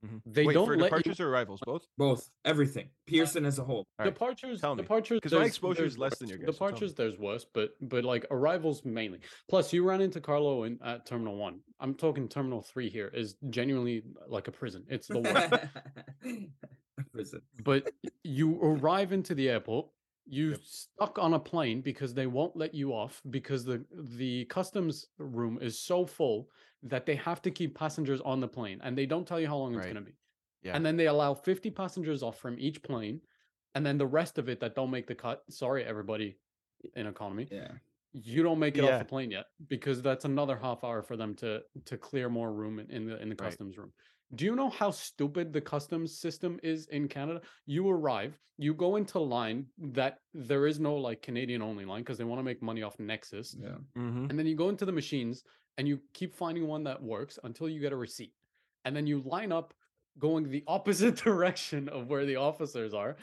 Mhm. 0.05 0.21
They 0.25 0.45
Wait, 0.45 0.53
don't 0.53 0.65
for 0.65 0.77
let 0.77 0.85
departures 0.85 1.19
or 1.19 1.29
arrivals, 1.29 1.59
both. 1.65 1.85
Both, 1.97 2.29
everything. 2.45 2.89
Pearson 3.05 3.43
as 3.45 3.59
a 3.59 3.63
whole. 3.65 3.79
All 3.79 3.85
right, 3.99 4.05
departures. 4.13 4.61
tell 4.61 4.75
me, 4.75 4.81
Departures. 4.81 5.19
'cause 5.21 5.33
my 5.33 5.43
exposure 5.43 5.83
is 5.83 5.95
there's 5.95 5.97
less 5.97 6.17
than 6.19 6.27
worse. 6.27 6.29
your 6.29 6.37
guys', 6.39 6.45
so. 6.47 6.51
Departures, 6.53 6.95
there's 6.95 7.17
worse, 7.17 7.45
but 7.53 7.71
but 7.81 8.05
like 8.05 8.25
arrivals 8.31 8.85
mainly. 8.85 9.19
Plus, 9.49 9.73
you 9.73 9.83
ran 9.83 9.99
into 10.01 10.21
Carlo 10.21 10.63
in 10.63 10.81
at 10.81 11.05
Terminal 11.05 11.35
One. 11.35 11.61
I'm 11.81 11.95
talking 11.95 12.29
Terminal 12.29 12.61
Three 12.61 12.89
here 12.89 13.09
is 13.09 13.35
genuinely 13.49 14.03
like 14.27 14.47
a 14.47 14.51
prison. 14.51 14.85
It's 14.89 15.07
the 15.07 15.19
worst. 15.19 15.53
Prison. 17.13 17.41
but 17.63 17.89
you 18.23 18.59
arrive 18.61 19.13
into 19.13 19.33
the 19.33 19.49
airport 19.49 19.89
you 20.31 20.53
stuck 20.61 21.17
on 21.17 21.33
a 21.33 21.39
plane 21.39 21.81
because 21.81 22.13
they 22.13 22.27
won't 22.27 22.55
let 22.55 22.73
you 22.75 22.93
off 22.93 23.19
because 23.31 23.63
the 23.65 23.83
the 24.19 24.45
customs 24.45 25.07
room 25.17 25.57
is 25.61 25.79
so 25.79 26.05
full 26.05 26.49
that 26.83 27.05
they 27.05 27.15
have 27.15 27.41
to 27.41 27.51
keep 27.51 27.75
passengers 27.77 28.21
on 28.21 28.39
the 28.39 28.47
plane 28.47 28.79
and 28.83 28.97
they 28.97 29.05
don't 29.05 29.27
tell 29.27 29.39
you 29.39 29.47
how 29.47 29.57
long 29.57 29.73
it's 29.75 29.83
going 29.85 29.95
to 29.95 30.01
be 30.01 30.13
Yeah. 30.63 30.75
and 30.75 30.85
then 30.85 30.95
they 30.97 31.07
allow 31.07 31.33
50 31.33 31.69
passengers 31.71 32.23
off 32.23 32.39
from 32.39 32.57
each 32.59 32.81
plane 32.83 33.21
and 33.75 33.85
then 33.85 33.97
the 33.97 34.07
rest 34.07 34.37
of 34.37 34.49
it 34.49 34.59
that 34.61 34.75
don't 34.75 34.91
make 34.91 35.07
the 35.07 35.15
cut 35.15 35.43
sorry 35.49 35.83
everybody 35.83 36.37
in 36.95 37.07
economy 37.07 37.47
Yeah. 37.51 37.71
you 38.13 38.43
don't 38.43 38.59
make 38.59 38.77
it 38.77 38.83
off 38.85 38.99
the 38.99 39.05
plane 39.05 39.31
yet 39.31 39.45
because 39.67 40.01
that's 40.01 40.25
another 40.25 40.57
half 40.57 40.83
hour 40.83 41.01
for 41.03 41.17
them 41.17 41.35
to 41.35 41.61
to 41.85 41.97
clear 41.97 42.29
more 42.29 42.51
room 42.53 42.79
in, 42.79 42.89
in 42.89 43.05
the 43.07 43.21
in 43.21 43.29
the 43.29 43.35
Right. 43.35 43.49
customs 43.49 43.77
room. 43.77 43.91
Do 44.35 44.45
you 44.45 44.55
know 44.55 44.69
how 44.69 44.91
stupid 44.91 45.51
the 45.53 45.59
customs 45.61 46.15
system 46.19 46.59
is 46.61 46.85
in 46.87 47.07
Canada? 47.07 47.41
You 47.65 47.89
arrive, 47.89 48.37
you 48.59 48.75
go 48.75 48.95
into 48.97 49.17
line 49.17 49.65
that 49.79 50.19
there 50.35 50.67
is 50.67 50.79
no 50.79 50.93
like 50.95 51.23
Canadian 51.23 51.63
only 51.63 51.83
line 51.83 52.01
because 52.03 52.19
they 52.19 52.23
want 52.25 52.37
to 52.39 52.43
make 52.43 52.61
money 52.61 52.83
off 52.83 52.99
Nexus. 52.99 53.55
Yeah. 53.59 53.69
Mm-hmm. 53.97 54.27
And 54.29 54.37
then 54.37 54.45
you 54.45 54.55
go 54.55 54.69
into 54.69 54.85
the 54.85 54.91
machines 54.91 55.43
and 55.79 55.87
you 55.87 56.01
keep 56.13 56.35
finding 56.35 56.67
one 56.67 56.83
that 56.83 57.01
works 57.01 57.39
until 57.45 57.69
you 57.69 57.79
get 57.79 57.93
a 57.93 57.95
receipt. 57.95 58.33
And 58.83 58.93
then 58.93 59.07
you 59.07 59.21
line 59.25 59.53
up 59.53 59.73
going 60.19 60.49
the 60.49 60.61
opposite 60.67 61.15
direction 61.15 61.87
of 61.87 62.09
where 62.09 62.25
the 62.25 62.35
officers 62.35 62.93
are 62.93 63.15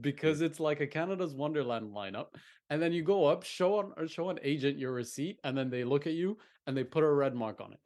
because 0.00 0.40
it's 0.40 0.60
like 0.60 0.80
a 0.80 0.86
Canada's 0.86 1.34
Wonderland 1.34 1.92
lineup. 1.92 2.26
And 2.70 2.80
then 2.80 2.92
you 2.92 3.02
go 3.02 3.26
up, 3.26 3.42
show 3.42 3.80
an 3.80 3.92
or 3.96 4.06
show 4.06 4.30
an 4.30 4.38
agent 4.44 4.78
your 4.78 4.92
receipt, 4.92 5.40
and 5.42 5.58
then 5.58 5.70
they 5.70 5.82
look 5.82 6.06
at 6.06 6.12
you 6.12 6.38
and 6.68 6.76
they 6.76 6.84
put 6.84 7.02
a 7.02 7.10
red 7.10 7.34
mark 7.34 7.60
on 7.60 7.72
it. 7.72 7.80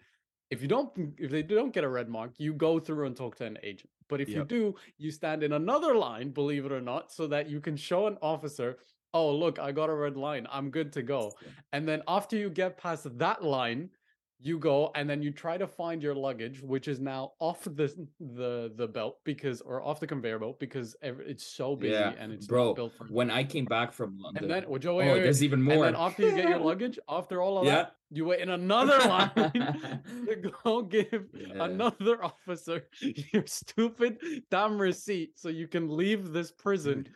If 0.50 0.60
you 0.60 0.68
don't 0.68 0.90
if 1.16 1.30
they 1.30 1.42
don't 1.42 1.72
get 1.72 1.84
a 1.84 1.88
red 1.88 2.10
mark, 2.10 2.32
you 2.36 2.52
go 2.52 2.78
through 2.78 3.06
and 3.06 3.16
talk 3.16 3.36
to 3.36 3.46
an 3.46 3.58
agent. 3.62 3.90
But 4.10 4.20
if 4.20 4.28
you 4.28 4.44
do, 4.44 4.74
you 4.98 5.10
stand 5.10 5.42
in 5.42 5.54
another 5.54 5.94
line, 5.94 6.30
believe 6.30 6.66
it 6.66 6.72
or 6.72 6.82
not, 6.82 7.12
so 7.12 7.26
that 7.28 7.48
you 7.48 7.60
can 7.60 7.76
show 7.76 8.06
an 8.06 8.18
officer, 8.20 8.76
oh 9.14 9.34
look, 9.34 9.58
I 9.58 9.72
got 9.72 9.88
a 9.88 9.94
red 9.94 10.16
line. 10.18 10.46
I'm 10.50 10.70
good 10.70 10.92
to 10.92 11.02
go. 11.02 11.32
And 11.72 11.88
then 11.88 12.02
after 12.06 12.36
you 12.36 12.50
get 12.50 12.76
past 12.76 13.06
that 13.18 13.42
line, 13.42 13.90
you 14.40 14.58
go 14.58 14.92
and 14.94 15.10
then 15.10 15.20
you 15.22 15.30
try 15.32 15.58
to 15.58 15.66
find 15.66 16.02
your 16.02 16.14
luggage, 16.14 16.60
which 16.62 16.86
is 16.86 17.00
now 17.00 17.32
off 17.40 17.64
the 17.64 17.92
the 18.20 18.72
the 18.76 18.86
belt 18.86 19.18
because 19.24 19.60
or 19.60 19.82
off 19.82 19.98
the 19.98 20.06
conveyor 20.06 20.38
belt 20.38 20.60
because 20.60 20.94
it's 21.02 21.44
so 21.44 21.74
busy 21.74 21.92
Yeah, 21.92 22.12
and 22.18 22.32
it's 22.32 22.46
bro. 22.46 22.72
built 22.74 22.92
for. 22.96 23.06
When 23.06 23.30
I 23.30 23.42
came 23.42 23.64
back 23.64 23.92
from 23.92 24.18
London, 24.18 24.44
and 24.44 24.50
then 24.52 24.64
well, 24.68 24.78
Joe, 24.78 24.94
oh, 24.94 24.96
wait, 24.98 25.06
wait, 25.08 25.12
wait. 25.14 25.22
there's 25.24 25.42
even 25.42 25.60
more. 25.60 25.74
And 25.86 25.94
then 25.94 25.96
after 25.96 26.22
you 26.22 26.36
get 26.36 26.48
your 26.48 26.58
luggage, 26.70 26.98
after 27.08 27.42
all 27.42 27.58
of 27.58 27.66
Yeah. 27.66 27.74
that, 27.76 27.96
you 28.10 28.26
wait 28.26 28.40
in 28.40 28.50
another 28.50 28.98
line 29.08 29.30
to 29.34 30.52
go 30.64 30.82
give 30.82 31.26
Yeah. 31.34 31.64
another 31.64 32.22
officer 32.24 32.84
your 33.32 33.44
stupid 33.46 34.18
damn 34.50 34.80
receipt 34.80 35.32
so 35.38 35.48
you 35.48 35.66
can 35.66 35.88
leave 35.96 36.32
this 36.32 36.52
prison. 36.52 37.08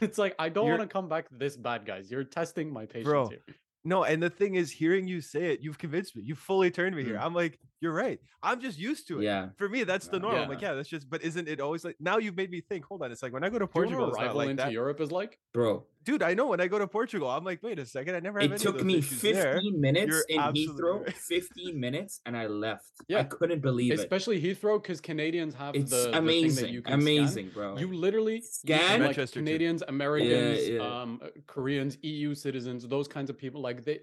It's 0.00 0.16
like 0.18 0.36
I 0.38 0.48
don't 0.48 0.68
want 0.68 0.82
to 0.82 0.86
come 0.86 1.08
back 1.08 1.26
this 1.32 1.56
bad, 1.56 1.84
guys. 1.84 2.08
You're 2.08 2.22
testing 2.22 2.72
my 2.72 2.86
patience 2.86 3.08
Bro, 3.08 3.28
here. 3.30 3.42
No, 3.84 4.04
and 4.04 4.22
the 4.22 4.30
thing 4.30 4.54
is, 4.54 4.70
hearing 4.70 5.08
you 5.08 5.20
say 5.20 5.52
it, 5.52 5.60
you've 5.60 5.78
convinced 5.78 6.14
me. 6.16 6.22
You 6.22 6.34
fully 6.34 6.70
turned 6.70 6.94
me 6.94 7.04
here. 7.04 7.16
Mm. 7.16 7.24
I'm 7.24 7.34
like, 7.34 7.58
you're 7.82 7.92
right. 7.92 8.18
I'm 8.44 8.60
just 8.60 8.78
used 8.78 9.08
to 9.08 9.20
it. 9.20 9.24
yeah. 9.24 9.48
For 9.58 9.68
me, 9.68 9.82
that's 9.84 10.06
the 10.08 10.16
Yeah. 10.16 10.22
norm. 10.22 10.36
I'm 10.36 10.48
like, 10.48 10.60
Yeah. 10.60 10.70
yeah, 10.70 10.74
that's 10.76 10.88
just. 10.88 11.10
But 11.10 11.22
isn't 11.22 11.48
it 11.48 11.60
always 11.60 11.84
like? 11.84 11.96
Now 12.00 12.18
you've 12.18 12.36
made 12.36 12.50
me 12.50 12.60
think. 12.60 12.84
Hold 12.86 13.02
on, 13.02 13.10
it's 13.12 13.22
like 13.22 13.32
when 13.32 13.44
I 13.44 13.48
go 13.50 13.58
to 13.58 13.66
Do 13.66 13.66
you 13.66 13.66
know 13.66 13.72
Portugal, 13.72 14.00
what 14.00 14.08
it's 14.10 14.16
not 14.18 14.22
arrival 14.24 14.38
like 14.38 14.50
into 14.50 14.62
that. 14.62 14.72
Europe 14.72 15.00
is 15.00 15.10
like? 15.12 15.38
Bro, 15.52 15.84
Dude, 16.04 16.22
I 16.22 16.34
know 16.34 16.46
when 16.48 16.60
I 16.60 16.66
go 16.66 16.78
to 16.80 16.88
Portugal, 16.88 17.28
I'm 17.30 17.44
like, 17.44 17.62
wait 17.62 17.78
a 17.78 17.86
second, 17.86 18.16
I 18.16 18.20
never 18.20 18.40
have 18.40 18.50
it 18.50 18.54
any 18.54 18.58
took 18.60 18.74
of 18.74 18.80
those 18.80 18.86
me 18.86 19.00
15 19.00 19.34
there. 19.34 19.60
minutes 19.74 20.08
You're 20.10 20.24
in 20.28 20.40
Heathrow, 20.54 21.04
right. 21.06 21.14
15 21.16 21.78
minutes, 21.78 22.20
and 22.26 22.36
I 22.36 22.46
left. 22.48 22.90
Yeah, 23.06 23.20
I 23.20 23.24
couldn't 23.24 23.60
believe 23.60 23.92
it. 23.92 24.00
Especially 24.00 24.40
Heathrow, 24.42 24.82
because 24.82 25.00
Canadians 25.00 25.54
have 25.54 25.76
It's 25.76 25.90
the, 25.90 25.96
the 25.96 26.02
thing 26.04 26.12
that 26.12 26.18
amazing. 26.18 26.72
you 26.74 26.82
can 26.82 27.00
scan. 27.00 27.02
amazing, 27.02 27.50
bro. 27.54 27.78
You 27.78 27.92
literally 27.92 28.40
Scan? 28.42 28.80
can, 28.80 29.02
like 29.16 29.30
Canadians, 29.32 29.82
Americans, 29.86 30.68
yeah. 30.68 30.80
um, 30.80 31.20
uh, 31.22 31.28
Koreans, 31.46 31.96
EU 32.02 32.34
citizens, 32.34 32.86
those 32.88 33.06
kinds 33.06 33.30
of 33.30 33.38
people. 33.38 33.60
Like 33.60 33.84
they, 33.84 34.00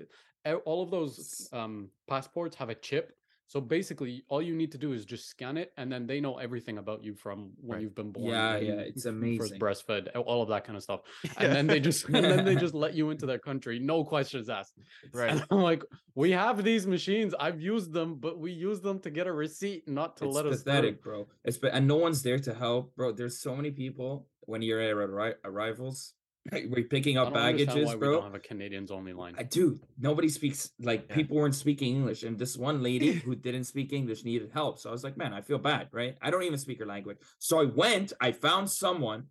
all 0.66 0.82
of 0.82 0.92
those 0.92 1.50
um 1.52 1.90
passports 2.08 2.56
have 2.56 2.70
a 2.70 2.76
chip. 2.76 3.12
So 3.50 3.60
basically, 3.60 4.24
all 4.30 4.44
you 4.44 4.56
need 4.56 4.72
to 4.74 4.78
do 4.78 4.94
is 4.94 5.06
just 5.06 5.28
scan 5.28 5.58
it, 5.58 5.74
and 5.76 5.92
then 5.92 6.06
they 6.06 6.22
know 6.22 6.38
everything 6.38 6.78
about 6.78 7.04
you 7.04 7.16
from 7.16 7.52
when 7.60 7.78
Right. 7.78 7.82
you've 7.82 7.96
been 7.96 8.12
born. 8.12 8.28
Yeah, 8.28 8.58
yeah, 8.58 8.74
it's 8.90 9.04
First 9.04 9.08
amazing. 9.08 9.60
breastfed, 9.60 10.16
all 10.16 10.44
of 10.44 10.50
that 10.50 10.64
kind 10.66 10.78
of 10.78 10.84
stuff, 10.84 11.02
Yeah. 11.24 11.32
and 11.40 11.56
then 11.56 11.66
they 11.66 11.80
just 11.80 12.06
and 12.06 12.24
then 12.24 12.46
they 12.46 12.56
just 12.56 12.76
let 12.76 12.94
you 12.94 13.10
into 13.10 13.26
their 13.26 13.40
country, 13.40 13.80
no 13.80 14.04
questions 14.04 14.50
asked. 14.50 14.76
Right. 15.14 15.32
And 15.32 15.44
I'm 15.52 15.62
like, 15.64 15.84
we 16.14 16.30
have 16.30 16.64
these 16.64 16.86
machines. 16.86 17.34
I've 17.40 17.60
used 17.60 17.92
them, 17.92 18.10
but 18.20 18.38
we 18.40 18.52
use 18.52 18.82
them 18.82 19.00
to 19.00 19.10
get 19.10 19.26
a 19.26 19.34
receipt, 19.34 19.88
not 19.88 20.16
to 20.18 20.26
it's 20.26 20.36
let 20.36 20.46
us 20.46 20.62
pathetic, 20.62 21.02
bro. 21.02 21.28
It's 21.44 21.58
but 21.58 21.74
and 21.74 21.88
no 21.88 21.96
one's 21.96 22.22
there 22.22 22.38
to 22.48 22.54
help, 22.54 22.96
bro. 22.96 23.12
There's 23.14 23.40
so 23.40 23.56
many 23.56 23.72
people 23.72 24.28
when 24.42 24.62
you're 24.62 24.80
at 24.80 24.96
arri- 24.96 25.36
arrivals, 25.44 26.14
we're 26.52 26.84
picking 26.86 27.18
up 27.18 27.34
baggages, 27.34 27.86
why 27.86 27.96
we 27.96 28.00
bro. 28.00 28.14
don't 28.14 28.24
have 28.24 28.36
a 28.36 28.40
Canadians 28.40 28.92
only 28.92 29.14
line. 29.14 29.36
I 29.38 29.44
do. 29.44 29.80
Nobody 30.00 30.30
speaks 30.30 30.72
like 30.80 31.06
Yeah. 31.10 31.16
people 31.16 31.38
weren't 31.38 31.56
speaking 31.56 31.96
English, 31.96 32.24
and 32.24 32.38
this 32.38 32.58
one 32.58 32.82
lady 32.84 33.14
who 33.26 33.36
didn't 33.36 33.66
speak 33.66 33.94
English 33.94 34.24
needed 34.26 34.52
help. 34.54 34.80
So 34.80 34.90
I 34.90 34.92
was 34.92 35.04
like, 35.04 35.18
man, 35.18 35.34
I 35.34 35.42
feel 35.42 35.58
bad, 35.60 35.90
right? 35.92 36.18
I 36.22 36.30
don't 36.32 36.44
even 36.44 36.58
speak 36.60 36.80
her 36.80 36.86
language. 36.86 37.18
So 37.40 37.60
I 37.62 37.66
went, 37.66 38.14
I 38.22 38.32
found 38.32 38.70
someone, 38.70 39.28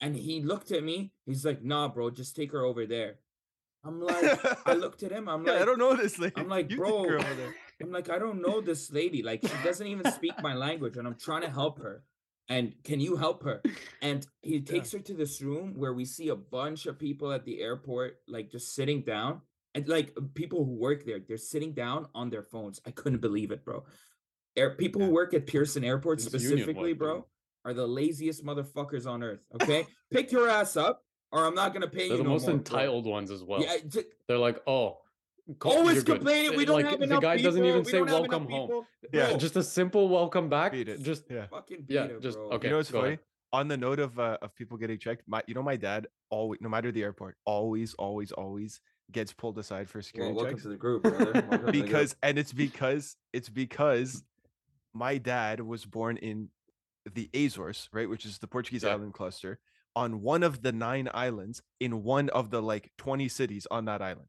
and 0.00 0.14
he 0.16 0.42
looked 0.42 0.70
at 0.72 0.82
me. 0.84 1.12
He's 1.24 1.44
like, 1.44 1.62
nah, 1.64 1.88
bro, 1.88 2.10
just 2.10 2.36
take 2.36 2.52
her 2.52 2.64
over 2.64 2.86
there. 2.86 3.18
I'm 3.84 4.00
like, 4.00 4.38
I 4.66 4.72
looked 4.84 5.02
at 5.04 5.12
him. 5.12 5.28
I'm 5.28 5.44
Yeah, 5.46 5.52
like, 5.52 5.62
I 5.62 5.64
don't 5.64 5.78
know 5.78 5.94
this 5.94 6.18
lady. 6.18 6.34
I'm 6.36 6.48
like, 6.48 6.70
You 6.70 6.76
bro. 6.78 7.18
I'm 7.82 7.92
like, 7.92 8.08
I 8.10 8.18
don't 8.18 8.40
know 8.40 8.60
this 8.60 8.90
lady. 8.90 9.22
Like, 9.22 9.42
she 9.46 9.52
doesn't 9.62 9.86
even 9.86 10.10
speak 10.12 10.32
my 10.42 10.54
language, 10.54 10.96
and 10.96 11.06
I'm 11.06 11.16
trying 11.18 11.42
to 11.42 11.50
help 11.50 11.78
her. 11.78 12.02
And 12.48 12.74
can 12.84 13.00
you 13.00 13.16
help 13.16 13.42
her? 13.44 13.62
And 14.02 14.24
he 14.42 14.60
takes 14.60 14.92
her 14.92 15.00
to 15.00 15.14
this 15.14 15.42
room 15.42 15.74
where 15.76 15.92
we 15.92 16.04
see 16.04 16.28
a 16.28 16.36
bunch 16.36 16.86
of 16.86 16.98
people 16.98 17.32
at 17.32 17.44
the 17.44 17.60
airport, 17.60 18.18
like 18.28 18.50
just 18.50 18.74
sitting 18.74 19.02
down. 19.02 19.40
And 19.74 19.88
like 19.88 20.16
people 20.34 20.64
who 20.64 20.72
work 20.72 21.04
there, 21.04 21.18
they're 21.26 21.36
sitting 21.38 21.72
down 21.72 22.06
on 22.14 22.30
their 22.30 22.44
phones. 22.44 22.80
I 22.86 22.92
couldn't 22.92 23.20
believe 23.20 23.50
it, 23.50 23.64
bro. 23.64 23.84
Air 24.56 24.70
people 24.70 25.02
who 25.02 25.10
work 25.10 25.34
at 25.34 25.46
Pearson 25.46 25.84
Airport 25.84 26.18
It's 26.20 26.26
specifically, 26.28 26.92
work, 26.94 26.98
bro, 26.98 27.26
are 27.64 27.74
the 27.74 27.86
laziest 27.86 28.42
motherfuckers 28.44 29.06
on 29.06 29.22
earth. 29.22 29.40
Okay, 29.60 29.86
pick 30.10 30.32
your 30.32 30.48
ass 30.48 30.76
up, 30.78 31.02
or 31.30 31.44
I'm 31.44 31.54
not 31.54 31.74
gonna 31.74 31.88
pay 31.88 32.08
They're 32.08 32.16
you. 32.16 32.22
the 32.22 32.22
no 32.24 32.30
most 32.30 32.42
more, 32.46 32.52
bro. 32.52 32.58
entitled 32.58 33.04
ones 33.06 33.30
as 33.30 33.42
well. 33.42 33.60
Yeah, 33.60 33.76
j- 33.86 34.04
They're 34.28 34.38
like, 34.38 34.62
oh, 34.66 34.98
always 35.62 35.94
you're 35.96 36.04
good." 36.04 36.16
complaining. 36.16 36.56
We 36.56 36.64
don't 36.64 36.76
like, 36.82 36.86
have 36.90 36.98
the 36.98 37.04
enough 37.04 37.22
guy 37.22 37.36
doesn't 37.36 37.54
people, 37.62 37.68
even 37.68 37.84
we 37.84 37.90
say 37.90 37.98
don't 37.98 38.08
have 38.08 38.16
enough 38.18 38.30
welcome 38.30 38.50
home. 38.50 38.68
people." 38.68 38.86
Yeah. 39.12 39.28
Bro, 39.30 39.38
Just 39.38 39.56
a 39.56 39.62
simple 39.62 40.08
welcome 40.08 40.48
back. 40.48 40.72
Beat 40.72 40.88
it. 40.88 41.00
Just 41.02 41.24
Yeah. 41.30 41.46
fucking 41.48 41.84
yeah, 41.88 42.06
beta, 42.06 42.20
just 42.20 42.36
bro. 42.38 42.50
okay. 42.52 42.66
You 42.68 42.70
know 42.72 42.76
what's 42.78 42.90
funny? 42.90 43.06
ahead. 43.06 43.18
On 43.52 43.68
the 43.68 43.76
note 43.76 44.00
of 44.00 44.18
uh, 44.18 44.38
of 44.42 44.54
people 44.54 44.76
getting 44.76 44.98
checked, 44.98 45.22
my 45.26 45.42
you 45.46 45.54
know 45.54 45.62
my 45.62 45.76
dad 45.76 46.08
always, 46.30 46.60
no 46.60 46.68
matter 46.68 46.90
the 46.92 47.02
airport, 47.02 47.36
always, 47.44 47.94
always, 47.94 48.32
always 48.32 48.80
gets 49.12 49.32
pulled 49.32 49.56
aside 49.58 49.88
for 49.88 49.98
Well, 49.98 50.02
security 50.02 50.34
welcome 50.34 50.52
checks 50.54 50.62
to 50.64 50.68
the 50.68 50.76
group, 50.76 51.02
brother. 51.04 51.32
Welcome 51.32 51.58
group. 51.60 51.72
because 51.72 52.16
and 52.24 52.38
it's 52.38 52.52
because 52.52 53.16
it's 53.32 53.48
because 53.48 54.24
my 54.92 55.16
dad 55.18 55.60
was 55.60 55.84
born 55.84 56.16
in 56.16 56.48
the 57.14 57.30
Azores, 57.34 57.88
right, 57.92 58.08
which 58.08 58.24
is 58.26 58.38
the 58.38 58.48
Portuguese 58.48 58.82
Yeah. 58.82 58.90
island 58.94 59.14
cluster, 59.14 59.60
on 59.94 60.22
one 60.22 60.42
of 60.42 60.62
the 60.62 60.72
nine 60.72 61.08
islands 61.14 61.62
in 61.78 62.02
one 62.02 62.28
of 62.30 62.50
the 62.50 62.60
like 62.60 62.90
20 62.98 63.28
cities 63.28 63.66
on 63.70 63.84
that 63.84 64.02
island. 64.02 64.26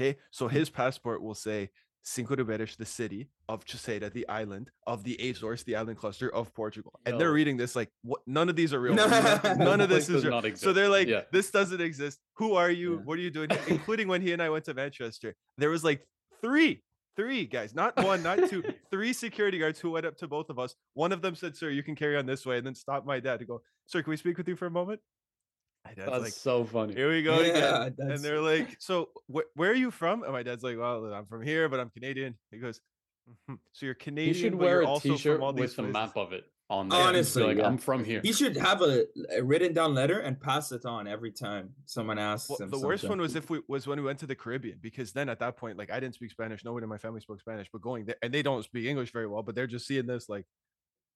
Okay, 0.00 0.16
so 0.30 0.48
Hmm. 0.48 0.54
his 0.54 0.70
passport 0.70 1.22
will 1.22 1.34
say 1.34 1.70
Cinco 2.02 2.34
de 2.34 2.42
Beres, 2.42 2.76
the 2.76 2.86
city 2.86 3.28
of 3.50 3.66
Chuseta, 3.66 4.10
the 4.10 4.26
island 4.28 4.70
of 4.86 5.04
the 5.04 5.18
Azores, 5.20 5.64
the 5.64 5.76
island 5.76 5.98
cluster 5.98 6.32
of 6.34 6.54
Portugal. 6.54 6.98
And 7.04 7.20
they're 7.20 7.32
reading 7.32 7.58
this 7.58 7.76
like, 7.76 7.90
what? 8.02 8.20
None 8.26 8.48
of 8.48 8.56
these 8.56 8.72
are 8.72 8.80
real. 8.86 8.94
None, 8.94 9.80
of 9.82 9.90
this 9.90 10.08
is 10.08 10.24
real. 10.24 10.40
So 10.56 10.72
they're 10.72 10.88
like, 10.88 11.08
Yeah. 11.08 11.22
this 11.30 11.50
doesn't 11.50 11.82
exist. 11.82 12.18
Who 12.36 12.54
are 12.54 12.70
you? 12.70 12.94
Yeah. 12.94 13.00
What 13.04 13.18
are 13.18 13.20
you 13.22 13.30
doing? 13.30 13.50
here?" 13.50 13.60
Including 13.68 14.08
when 14.08 14.22
he 14.22 14.32
and 14.32 14.40
I 14.42 14.48
went 14.48 14.64
to 14.64 14.74
Manchester, 14.74 15.36
there 15.58 15.68
was 15.68 15.84
like 15.84 16.06
three, 16.40 16.82
three 17.16 17.44
guys, 17.44 17.74
not 17.74 17.94
one, 18.02 18.22
not 18.22 18.48
two, 18.48 18.64
three 18.90 19.12
security 19.12 19.58
guards 19.58 19.78
who 19.78 19.90
went 19.90 20.06
up 20.06 20.16
to 20.18 20.26
both 20.26 20.48
of 20.48 20.58
us. 20.58 20.74
One 20.94 21.12
of 21.12 21.20
them 21.20 21.34
said, 21.34 21.54
"Sir, 21.54 21.68
you 21.68 21.82
can 21.82 21.94
carry 21.94 22.16
on 22.16 22.24
this 22.24 22.46
way," 22.46 22.56
and 22.56 22.66
then 22.66 22.74
stopped 22.74 23.06
my 23.06 23.20
dad 23.20 23.40
to 23.40 23.44
go, 23.44 23.60
"Sir, 23.84 24.02
can 24.02 24.10
we 24.10 24.16
speak 24.16 24.38
with 24.38 24.48
you 24.48 24.56
for 24.56 24.64
a 24.64 24.70
moment?" 24.70 25.02
My 25.84 25.94
dad's 25.94 26.10
That's 26.10 26.22
like, 26.24 26.32
so 26.32 26.64
funny. 26.64 26.94
here 26.94 27.10
we 27.10 27.22
go 27.22 27.40
Yeah, 27.40 27.84
again. 27.86 28.10
And 28.10 28.18
they're 28.20 28.40
like, 28.40 28.76
so 28.78 29.10
wh- 29.32 29.48
where 29.54 29.70
are 29.70 29.74
you 29.74 29.90
from? 29.90 30.22
And 30.22 30.32
my 30.32 30.42
dad's 30.42 30.62
like, 30.62 30.78
well, 30.78 31.04
I'm 31.12 31.26
from 31.26 31.42
here, 31.42 31.68
but 31.68 31.80
I'm 31.80 31.90
Canadian. 31.90 32.36
He 32.50 32.58
goes, 32.58 32.80
"Mhm. 33.48 33.58
so 33.72 33.86
you're 33.86 33.94
He 33.94 34.04
Canadian, 34.04 34.34
should 34.34 34.52
but 34.52 34.60
wear 34.60 34.70
you're 34.74 34.82
a 34.82 34.86
also 34.86 35.08
T-shirt 35.10 35.36
from 35.36 35.42
all 35.42 35.52
these 35.52 35.76
with 35.76 35.86
a 35.86 35.88
map 35.90 36.16
of 36.16 36.32
it 36.32 36.44
on 36.68 36.88
there. 36.88 37.00
Honestly, 37.00 37.42
like 37.42 37.56
yeah. 37.56 37.66
I'm 37.66 37.78
from 37.78 38.04
here. 38.04 38.20
He 38.22 38.32
should 38.32 38.56
have 38.58 38.82
a, 38.82 39.04
a 39.34 39.42
written 39.42 39.72
down 39.72 39.94
letter 39.94 40.20
and 40.20 40.40
pass 40.40 40.70
it 40.70 40.84
on 40.84 41.08
every 41.08 41.32
time 41.32 41.70
someone 41.86 42.18
asks 42.18 42.50
Well, 42.50 42.58
him. 42.58 42.70
the 42.70 42.78
worst 42.78 43.08
one 43.08 43.18
was 43.20 43.34
if 43.34 43.48
we 43.50 43.60
was 43.66 43.86
when 43.86 43.98
we 43.98 44.04
went 44.04 44.18
to 44.20 44.26
the 44.26 44.36
Caribbean 44.36 44.78
because 44.80 45.12
then 45.12 45.28
at 45.28 45.38
that 45.40 45.56
point, 45.56 45.78
like 45.78 45.90
I 45.90 45.98
didn't 45.98 46.14
speak 46.14 46.30
Spanish, 46.30 46.62
no 46.64 46.72
one 46.74 46.82
in 46.82 46.88
my 46.88 46.98
family 46.98 47.20
spoke 47.20 47.40
Spanish, 47.40 47.68
but 47.72 47.80
going 47.80 48.04
there 48.04 48.16
and 48.22 48.32
they 48.32 48.42
don't 48.42 48.62
speak 48.64 48.84
English 48.86 49.12
very 49.12 49.26
well, 49.26 49.42
but 49.42 49.54
they're 49.56 49.66
just 49.66 49.86
seeing 49.86 50.06
this 50.06 50.28
like 50.28 50.46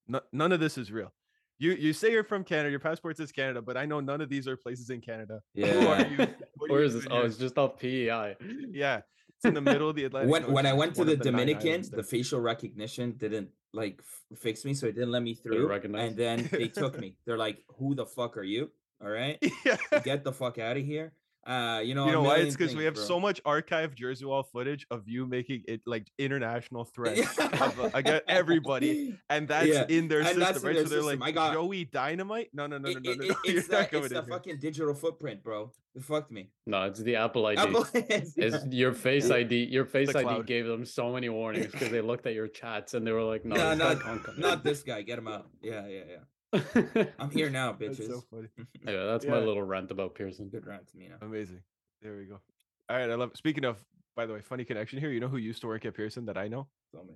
no, 0.09 0.21
none 0.33 0.53
of 0.53 0.59
this 0.61 0.77
is 0.79 0.91
real. 0.91 1.13
You 1.59 1.73
you 1.73 1.93
say 1.93 2.11
you're 2.11 2.25
from 2.25 2.43
Canada, 2.45 2.71
your 2.71 2.81
passport 2.81 3.17
says 3.17 3.31
Canada, 3.33 3.63
but 3.63 3.77
I 3.77 3.87
know 3.87 4.01
none 4.01 4.21
of 4.21 4.29
these 4.29 4.49
are 4.49 4.57
places 4.57 4.91
in 4.91 5.01
Canada. 5.01 5.41
Who 5.55 5.63
are 5.65 5.67
Yeah. 5.69 6.09
you? 6.11 6.17
What 6.57 6.71
are 6.71 6.81
you 6.81 6.85
is 6.87 6.95
this? 6.95 7.05
Oh, 7.07 7.09
doing 7.11 7.23
Oh, 7.23 7.27
it's 7.27 7.37
just 7.37 7.59
off 7.59 7.79
PEI. 7.79 8.37
yeah, 8.73 9.01
it's 9.37 9.45
in 9.45 9.55
the 9.55 9.61
middle 9.61 9.89
of 9.89 9.95
the 9.97 10.05
Atlantic. 10.05 10.31
when 10.33 10.53
when 10.53 10.67
I 10.67 10.73
went 10.73 10.95
to 10.97 11.01
one 11.03 11.07
the 11.07 11.13
of 11.15 11.19
nine 11.21 11.33
Dominican, 11.33 11.85
the 11.91 12.03
facial 12.03 12.41
recognition 12.41 13.13
didn't 13.17 13.51
like 13.73 14.01
f- 14.01 14.39
fix 14.39 14.65
me, 14.65 14.75
so 14.75 14.87
it 14.87 14.95
didn't 14.95 15.13
let 15.13 15.23
me 15.23 15.35
through. 15.35 15.71
And 15.73 16.17
then 16.17 16.49
they 16.53 16.69
took 16.69 16.99
me. 17.05 17.17
They're 17.25 17.39
like, 17.39 17.59
"Who 17.79 17.95
the 17.95 18.07
fuck 18.07 18.37
are 18.37 18.43
you? 18.43 18.71
All 19.03 19.11
right, 19.11 19.39
yeah. 19.65 19.77
get 20.03 20.25
the 20.25 20.33
fuck 20.33 20.59
out 20.59 20.77
of 20.77 20.85
here." 20.85 21.13
Uh, 21.47 21.81
you 21.85 21.95
know, 21.95 22.07
You 22.07 22.13
know 22.13 22.23
why? 22.23 22.37
It's 22.39 22.57
because 22.57 22.75
we 22.75 22.85
have 22.85 22.95
bro. 22.95 23.03
so 23.05 23.21
much 23.21 23.43
archived 23.45 23.95
Jersey 23.97 24.25
Wall 24.25 24.43
footage 24.43 24.87
of 24.91 25.07
you 25.07 25.27
making 25.27 25.63
it 25.69 25.83
like 25.87 26.07
international 26.19 26.85
threats 26.85 27.21
Yeah. 27.39 27.47
of, 27.67 27.79
uh, 27.81 27.91
against 27.93 28.23
everybody, 28.29 29.19
and 29.29 29.47
that's 29.47 29.67
Yeah, 29.69 29.85
in 29.89 30.09
their 30.09 30.21
and 30.21 30.29
system, 30.29 30.41
that's 30.45 30.65
right? 30.65 30.75
their 30.75 30.85
so 30.85 30.89
they're 30.91 31.03
system. 31.03 31.21
like 31.21 31.29
I 31.29 31.33
got- 31.33 31.53
Joey 31.53 31.85
Dynamite. 31.85 32.49
No, 32.55 32.67
no, 32.67 32.79
no, 32.79 32.91
no, 32.91 32.97
It- 32.97 33.03
no, 33.05 33.11
it- 33.13 33.19
no, 33.19 33.25
it- 33.25 33.29
no. 33.29 33.37
You're 33.45 33.59
it's 33.59 33.69
not 33.69 33.91
the, 33.91 33.93
going 33.93 34.05
it's 34.05 34.15
the 34.15 34.23
here. 34.23 34.31
fucking 34.31 34.59
digital 34.61 34.95
footprint, 34.95 35.43
bro. 35.43 35.71
It 35.95 36.03
fucked 36.03 36.33
me. 36.33 36.51
No, 36.67 36.83
it's 36.85 37.01
the 37.01 37.17
Apple 37.17 37.47
ID. 37.47 37.61
Apple- 37.61 37.87
It's 37.95 38.37
yeah. 38.37 38.59
your 38.71 38.93
face 38.95 39.31
ID. 39.31 39.65
Your 39.71 39.85
face 39.85 40.09
ID 40.15 40.23
cloud. 40.25 40.47
gave 40.47 40.67
them 40.67 40.85
so 40.85 41.13
many 41.13 41.29
warnings 41.29 41.71
because 41.71 41.91
they 41.91 42.01
looked 42.01 42.27
at 42.27 42.35
your 42.35 42.49
chats 42.49 42.95
and 42.95 43.07
they 43.07 43.13
were 43.13 43.23
like, 43.23 43.45
"No, 43.45 43.55
No, 43.55 43.75
not, 43.75 44.01
can't 44.03 44.23
come 44.25 44.41
not 44.41 44.59
in." 44.59 44.63
this 44.65 44.83
guy. 44.83 45.03
Get 45.03 45.19
him 45.19 45.29
out. 45.29 45.47
Yeah, 45.63 45.87
yeah, 45.87 46.01
yeah. 46.09 46.17
Yeah, 46.55 47.05
I'm 47.19 47.31
here 47.31 47.51
now, 47.51 47.73
That's 47.73 47.99
bitches. 47.99 48.09
so 48.09 48.25
funny. 48.31 48.49
that's 48.85 49.27
my 49.27 49.39
little 49.39 49.63
rant 49.63 49.91
about 49.91 50.15
Pearson. 50.15 50.49
Good 50.49 50.67
rant 50.67 50.89
to 50.89 50.97
me 50.97 51.09
now. 51.09 51.27
Amazing. 51.27 51.61
There 52.03 52.17
we 52.17 52.25
go. 52.25 52.41
All 52.89 52.97
right, 52.97 53.11
I 53.11 53.15
love. 53.15 53.33
Speaking 53.35 53.65
of, 53.65 53.79
by 54.17 54.27
the 54.27 54.35
way, 54.35 54.41
funny 54.41 54.65
connection 54.65 54.99
here. 55.01 55.11
You 55.11 55.21
know 55.21 55.29
who 55.29 55.39
used 55.39 55.61
to 55.63 55.67
work 55.67 55.85
at 55.85 55.95
Pearson 55.95 56.27
that 56.27 56.37
I 56.37 56.49
know? 56.49 56.69
Tell 56.93 57.05
me. 57.05 57.15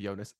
Jonas. 0.00 0.34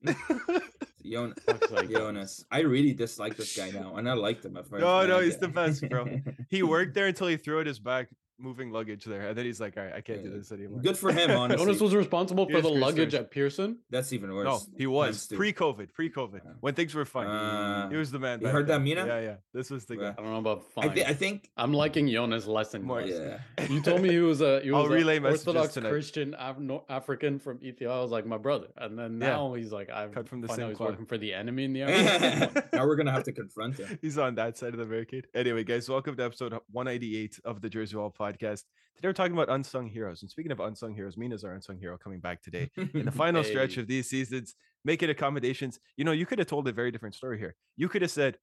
Yon- 1.03 1.35
like 1.71 1.91
Jonas. 1.91 2.45
I 2.51 2.61
really 2.61 2.95
dislike 2.95 3.37
this 3.37 3.57
guy 3.57 3.71
now, 3.71 3.97
and 3.97 4.09
I 4.09 4.15
liked 4.15 4.45
him 4.45 4.57
at 4.57 4.67
first. 4.67 4.81
No, 4.81 5.07
no, 5.07 5.21
he's 5.21 5.37
the 5.37 5.49
best, 5.49 5.87
bro. 5.89 6.07
he 6.49 6.63
worked 6.63 6.95
there 6.95 7.07
until 7.07 7.27
he 7.27 7.37
threw 7.37 7.61
it 7.61 7.67
his 7.67 7.79
back 7.79 8.09
moving 8.41 8.71
luggage 8.71 9.05
there, 9.05 9.29
and 9.29 9.37
then 9.39 9.45
he's 9.45 9.61
like, 9.61 9.77
"All 9.77 9.85
right, 9.85 9.95
I 9.95 10.01
can't 10.01 10.23
do 10.23 10.31
this 10.31 10.51
anymore." 10.53 10.81
Good 10.81 10.97
for 10.97 11.13
him, 11.13 11.31
honestly. 11.31 11.65
Jonas 11.67 11.81
was 11.81 11.95
responsible 11.95 12.47
for 12.49 12.57
is 12.57 12.63
the 12.63 12.69
luggage 12.71 13.11
strange. 13.11 13.15
at 13.15 13.31
Pearson. 13.31 13.79
That's 13.91 14.13
even 14.13 14.33
worse. 14.35 14.45
No, 14.45 14.61
he 14.77 14.87
was 14.87 15.27
pre-COVID, 15.27 15.93
pre-COVID, 15.93 16.41
Yeah. 16.45 16.51
when 16.61 16.75
things 16.75 16.95
were 16.95 17.05
fine. 17.05 17.27
Uh, 17.27 17.89
he 17.91 17.97
was 17.97 18.11
the 18.11 18.19
man. 18.19 18.41
you 18.41 18.45
back 18.47 18.53
heard 18.53 18.67
that, 18.69 18.75
then. 18.75 18.85
Mina? 18.85 19.07
Yeah, 19.07 19.21
yeah. 19.21 19.35
This 19.53 19.71
was 19.71 19.85
the 19.85 19.95
Yeah. 19.95 20.01
guy. 20.01 20.09
I 20.19 20.23
don't 20.23 20.31
know 20.33 20.39
about 20.39 20.65
I, 20.77 20.89
fine. 20.89 21.03
I 21.07 21.13
think. 21.15 21.51
I'm 21.57 21.73
liking 21.73 22.09
Jonas 22.09 22.47
less 22.47 22.75
and 22.75 22.85
More- 22.85 23.03
Yeah. 23.03 23.39
You 23.69 23.81
told 23.81 24.03
me 24.03 24.11
he 24.11 24.19
was 24.19 24.41
a 24.41 24.61
he 24.65 24.71
I'll 24.73 24.83
was 24.83 24.91
a 24.91 24.95
relay 24.95 25.19
messages 25.19 25.47
Orthodox 25.47 25.75
tonight. 25.75 25.91
Christian 25.91 26.35
Af- 26.39 26.59
no- 26.59 26.85
African 26.89 27.39
from 27.39 27.59
Ethiopia. 27.63 27.91
I 27.91 28.01
was 28.01 28.11
like 28.11 28.27
my 28.27 28.39
brother, 28.39 28.69
and 28.77 28.99
then 28.99 29.21
Yeah. 29.21 29.29
now 29.29 29.55
he's 29.55 29.73
like 29.73 29.91
I've 29.91 30.13
Cut 30.13 30.29
from 30.29 30.41
the 30.41 30.49
find 30.49 30.61
out 30.61 30.63
same 30.63 30.69
he's 30.71 30.77
cloth. 30.77 30.91
working 30.91 31.07
for 31.07 31.19
the 31.19 31.33
enemy 31.35 31.65
in 31.65 31.73
the 31.73 31.83
army. 31.85 32.63
now 32.73 32.87
we're 32.87 32.97
gonna 32.97 33.13
have 33.13 33.25
to 33.25 33.33
confront 33.33 33.79
him. 33.79 33.99
He's 34.01 34.19
on 34.19 34.35
that 34.37 34.57
side 34.59 34.73
of 34.73 34.79
the 34.79 34.85
barricade. 34.87 35.27
Anyway, 35.35 35.65
guys, 35.65 35.89
welcome 35.89 36.17
to 36.17 36.25
episode 36.25 36.53
188 36.73 37.41
of 37.45 37.61
the 37.61 37.69
Jersey 37.69 37.97
Wall 37.97 38.11
podcast. 38.19 38.30
Today 38.39 39.09
we're 39.09 39.13
talking 39.15 39.33
about 39.33 39.49
unsung 39.49 39.89
heroes. 39.89 40.21
And 40.23 40.31
speaking 40.31 40.53
of 40.53 40.61
unsung 40.61 40.95
heroes, 40.95 41.17
Mina's 41.17 41.43
our 41.45 41.53
unsung 41.55 41.79
hero 41.79 41.97
coming 41.97 42.21
back 42.21 42.43
today. 42.43 42.71
In 42.77 43.07
the 43.07 43.13
final 43.25 43.43
stretch 43.43 43.79
of 43.79 43.87
these 43.87 44.09
seasons, 44.11 44.55
making 44.85 45.09
accommodations. 45.11 45.79
You 45.97 46.05
know, 46.05 46.13
you 46.13 46.27
could 46.27 46.39
have 46.39 46.49
told 46.49 46.69
a 46.69 46.73
very 46.73 46.91
different 46.91 47.15
story 47.15 47.39
here. 47.39 47.55
You 47.77 47.89
could 47.89 48.03
have 48.03 48.11
said, 48.11 48.37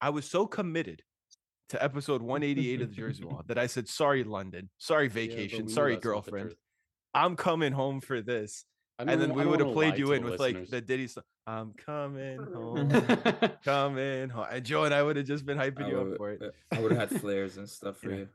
I 0.00 0.10
was 0.10 0.28
so 0.28 0.46
committed 0.46 1.02
to 1.70 1.82
episode 1.82 2.20
188 2.20 2.82
of 2.82 2.90
the 2.90 2.94
Jersey 2.96 3.24
Wall 3.24 3.42
that 3.48 3.56
I 3.56 3.66
said, 3.66 3.88
sorry, 3.88 4.24
London. 4.24 4.68
Sorry, 4.78 5.08
vacation. 5.08 5.66
know 5.66 5.72
sorry, 5.72 5.94
that's 5.94 6.04
not 6.04 6.24
the 6.24 6.30
girlfriend. 6.30 6.54
I'm 7.14 7.36
coming 7.36 7.72
home 7.72 8.00
for 8.00 8.20
this. 8.20 8.64
I 8.98 9.04
And 9.04 9.20
then 9.20 9.34
we 9.34 9.46
would 9.46 9.60
have 9.60 9.72
played 9.72 9.96
you 9.98 10.12
in 10.12 10.24
with 10.24 10.38
like 10.40 10.68
the 10.68 10.80
Diddy 10.80 11.06
song. 11.06 11.24
I'm 11.46 11.72
coming 11.72 12.38
home. 12.38 12.90
coming 13.64 14.28
home. 14.28 14.46
And 14.50 14.64
Joe 14.64 14.84
and 14.84 14.94
I 14.94 15.02
would 15.02 15.16
have 15.16 15.26
just 15.26 15.44
been 15.46 15.58
hyping 15.58 15.88
you 15.88 16.00
up 16.00 16.16
for 16.16 16.30
it. 16.30 16.42
Uh, 16.42 16.50
I 16.70 16.80
would 16.80 16.92
have 16.92 17.10
had 17.10 17.20
flares 17.20 17.56
and 17.56 17.68
stuff 17.68 17.96
for 17.98 18.10
Yeah. 18.10 18.16
you. 18.16 18.28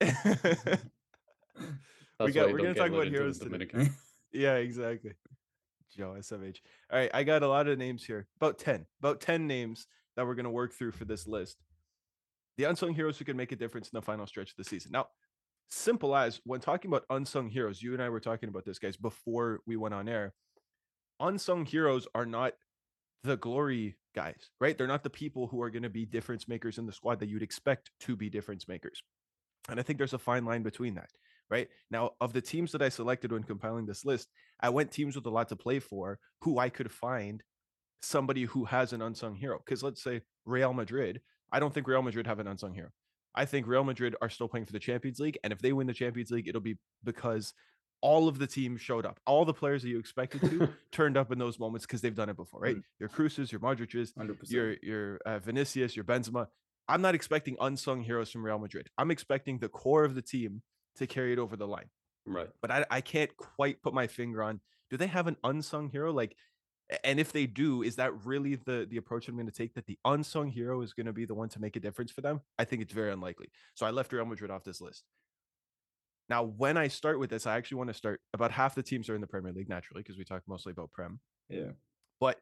That's 0.00 0.82
got- 2.32 2.52
we're 2.52 2.58
gonna 2.58 2.74
talk 2.74 2.88
about 2.88 2.98
let 2.98 3.06
into 3.08 3.18
the 3.18 3.18
heroes 3.18 3.38
today. 3.38 3.90
Yeah, 4.32 4.54
exactly. 4.56 5.12
Joe 5.96 6.14
SMH. 6.16 6.58
All 6.92 6.98
right, 6.98 7.10
I 7.12 7.24
got 7.24 7.42
a 7.42 7.48
lot 7.48 7.66
of 7.66 7.76
names 7.78 8.04
here. 8.04 8.28
About 8.40 8.58
10. 8.58 8.86
About 9.00 9.20
10 9.20 9.48
names 9.48 9.88
that 10.16 10.24
we're 10.24 10.36
gonna 10.36 10.50
work 10.50 10.72
through 10.72 10.92
for 10.92 11.04
this 11.04 11.26
list. 11.26 11.56
The 12.56 12.64
unsung 12.64 12.94
heroes 12.94 13.18
who 13.18 13.24
can 13.24 13.36
make 13.36 13.52
a 13.52 13.56
difference 13.56 13.88
in 13.88 13.96
the 13.96 14.02
final 14.02 14.26
stretch 14.26 14.50
of 14.50 14.56
the 14.56 14.64
season. 14.64 14.92
Now, 14.92 15.06
simple 15.68 16.14
as 16.14 16.40
when 16.44 16.60
talking 16.60 16.90
about 16.90 17.04
unsung 17.10 17.48
heroes, 17.48 17.82
you 17.82 17.92
and 17.92 18.02
I 18.02 18.08
were 18.08 18.20
talking 18.20 18.48
about 18.48 18.64
this, 18.64 18.78
guys, 18.78 18.96
before 18.96 19.60
we 19.66 19.76
went 19.76 19.94
on 19.94 20.08
air. 20.08 20.32
Unsung 21.18 21.66
heroes 21.66 22.06
are 22.14 22.26
not 22.26 22.52
the 23.24 23.36
glory 23.36 23.96
guys, 24.14 24.50
right? 24.60 24.76
They're 24.76 24.86
not 24.86 25.02
the 25.02 25.10
people 25.10 25.48
who 25.48 25.60
are 25.62 25.70
going 25.70 25.82
to 25.82 25.90
be 25.90 26.06
difference 26.06 26.48
makers 26.48 26.78
in 26.78 26.86
the 26.86 26.92
squad 26.92 27.20
that 27.20 27.28
you'd 27.28 27.42
expect 27.42 27.90
to 28.00 28.16
be 28.16 28.30
difference 28.30 28.68
makers. 28.68 29.02
And 29.68 29.78
I 29.78 29.82
think 29.82 29.98
there's 29.98 30.14
a 30.14 30.18
fine 30.18 30.44
line 30.44 30.62
between 30.62 30.94
that, 30.94 31.10
right? 31.50 31.68
Now, 31.90 32.12
of 32.20 32.32
the 32.32 32.40
teams 32.40 32.72
that 32.72 32.82
I 32.82 32.88
selected 32.88 33.32
when 33.32 33.42
compiling 33.42 33.86
this 33.86 34.04
list, 34.04 34.28
I 34.60 34.68
went 34.68 34.90
teams 34.90 35.16
with 35.16 35.26
a 35.26 35.30
lot 35.30 35.48
to 35.50 35.56
play 35.56 35.78
for 35.78 36.18
who 36.42 36.58
I 36.58 36.68
could 36.68 36.90
find 36.90 37.42
somebody 38.02 38.44
who 38.44 38.64
has 38.64 38.92
an 38.92 39.02
unsung 39.02 39.34
hero. 39.34 39.60
Because 39.64 39.82
let's 39.82 40.02
say 40.02 40.22
Real 40.44 40.72
Madrid, 40.72 41.20
I 41.52 41.60
don't 41.60 41.72
think 41.72 41.86
Real 41.86 42.02
Madrid 42.02 42.26
have 42.26 42.38
an 42.38 42.46
unsung 42.46 42.74
hero. 42.74 42.90
I 43.34 43.44
think 43.44 43.66
Real 43.66 43.84
Madrid 43.84 44.16
are 44.20 44.30
still 44.30 44.48
playing 44.48 44.66
for 44.66 44.72
the 44.72 44.78
Champions 44.78 45.20
League. 45.20 45.38
And 45.44 45.52
if 45.52 45.60
they 45.60 45.72
win 45.72 45.86
the 45.86 45.94
Champions 45.94 46.30
League, 46.30 46.48
it'll 46.48 46.60
be 46.60 46.76
because 47.04 47.52
all 48.02 48.28
of 48.28 48.38
the 48.38 48.46
teams 48.46 48.80
showed 48.80 49.06
up. 49.06 49.20
All 49.26 49.44
the 49.44 49.54
players 49.54 49.82
that 49.82 49.88
you 49.88 49.98
expected 49.98 50.40
to 50.42 50.68
turned 50.92 51.16
up 51.16 51.30
in 51.30 51.38
those 51.38 51.58
moments 51.58 51.86
because 51.86 52.00
they've 52.00 52.14
done 52.14 52.28
it 52.28 52.36
before, 52.36 52.60
right? 52.60 52.76
Mm. 52.76 52.82
Your 52.98 53.08
Kroos's, 53.08 53.52
your 53.52 53.60
Modric's, 53.60 54.12
100%. 54.12 54.50
your 54.50 54.76
your 54.82 55.20
uh, 55.26 55.38
Vinicius, 55.38 55.94
your 55.94 56.04
Benzema. 56.04 56.46
I'm 56.90 57.02
not 57.02 57.14
expecting 57.14 57.56
unsung 57.60 58.02
heroes 58.02 58.30
from 58.30 58.44
Real 58.44 58.58
Madrid. 58.58 58.88
I'm 58.98 59.10
expecting 59.10 59.58
the 59.58 59.68
core 59.68 60.04
of 60.04 60.14
the 60.14 60.22
team 60.22 60.62
to 60.96 61.06
carry 61.06 61.32
it 61.32 61.38
over 61.38 61.56
the 61.56 61.66
line. 61.66 61.88
right. 62.26 62.48
But 62.60 62.70
I, 62.70 62.84
I 62.90 63.00
can't 63.00 63.34
quite 63.36 63.80
put 63.82 63.94
my 63.94 64.06
finger 64.06 64.42
on. 64.42 64.60
Do 64.90 64.96
they 64.96 65.06
have 65.06 65.28
an 65.28 65.36
unsung 65.44 65.88
hero? 65.88 66.12
Like, 66.12 66.34
and 67.04 67.20
if 67.20 67.32
they 67.32 67.46
do, 67.46 67.82
is 67.82 67.96
that 67.96 68.26
really 68.26 68.56
the 68.56 68.86
the 68.90 68.96
approach 68.96 69.28
I'm 69.28 69.36
going 69.36 69.46
to 69.46 69.52
take? 69.52 69.74
That 69.74 69.86
the 69.86 69.98
unsung 70.04 70.50
hero 70.50 70.82
is 70.82 70.92
going 70.92 71.06
to 71.06 71.12
be 71.12 71.24
the 71.24 71.34
one 71.34 71.48
to 71.50 71.60
make 71.60 71.76
a 71.76 71.80
difference 71.80 72.10
for 72.10 72.20
them? 72.20 72.40
I 72.58 72.64
think 72.64 72.82
it's 72.82 72.92
very 72.92 73.12
unlikely. 73.12 73.50
So 73.74 73.86
I 73.86 73.90
left 73.90 74.12
Real 74.12 74.24
Madrid 74.24 74.50
off 74.50 74.64
this 74.64 74.80
list. 74.80 75.04
Now, 76.28 76.42
when 76.44 76.76
I 76.76 76.88
start 76.88 77.20
with 77.20 77.30
this, 77.30 77.46
I 77.46 77.56
actually 77.56 77.78
want 77.78 77.90
to 77.90 77.94
start. 77.94 78.20
About 78.34 78.50
half 78.50 78.74
the 78.74 78.82
teams 78.82 79.08
are 79.08 79.14
in 79.14 79.20
the 79.20 79.28
Premier 79.28 79.52
League 79.52 79.68
naturally 79.68 80.02
because 80.02 80.18
we 80.18 80.24
talk 80.24 80.42
mostly 80.48 80.72
about 80.72 80.90
Prem 80.90 81.20
yeah. 81.50 81.70
but 82.20 82.38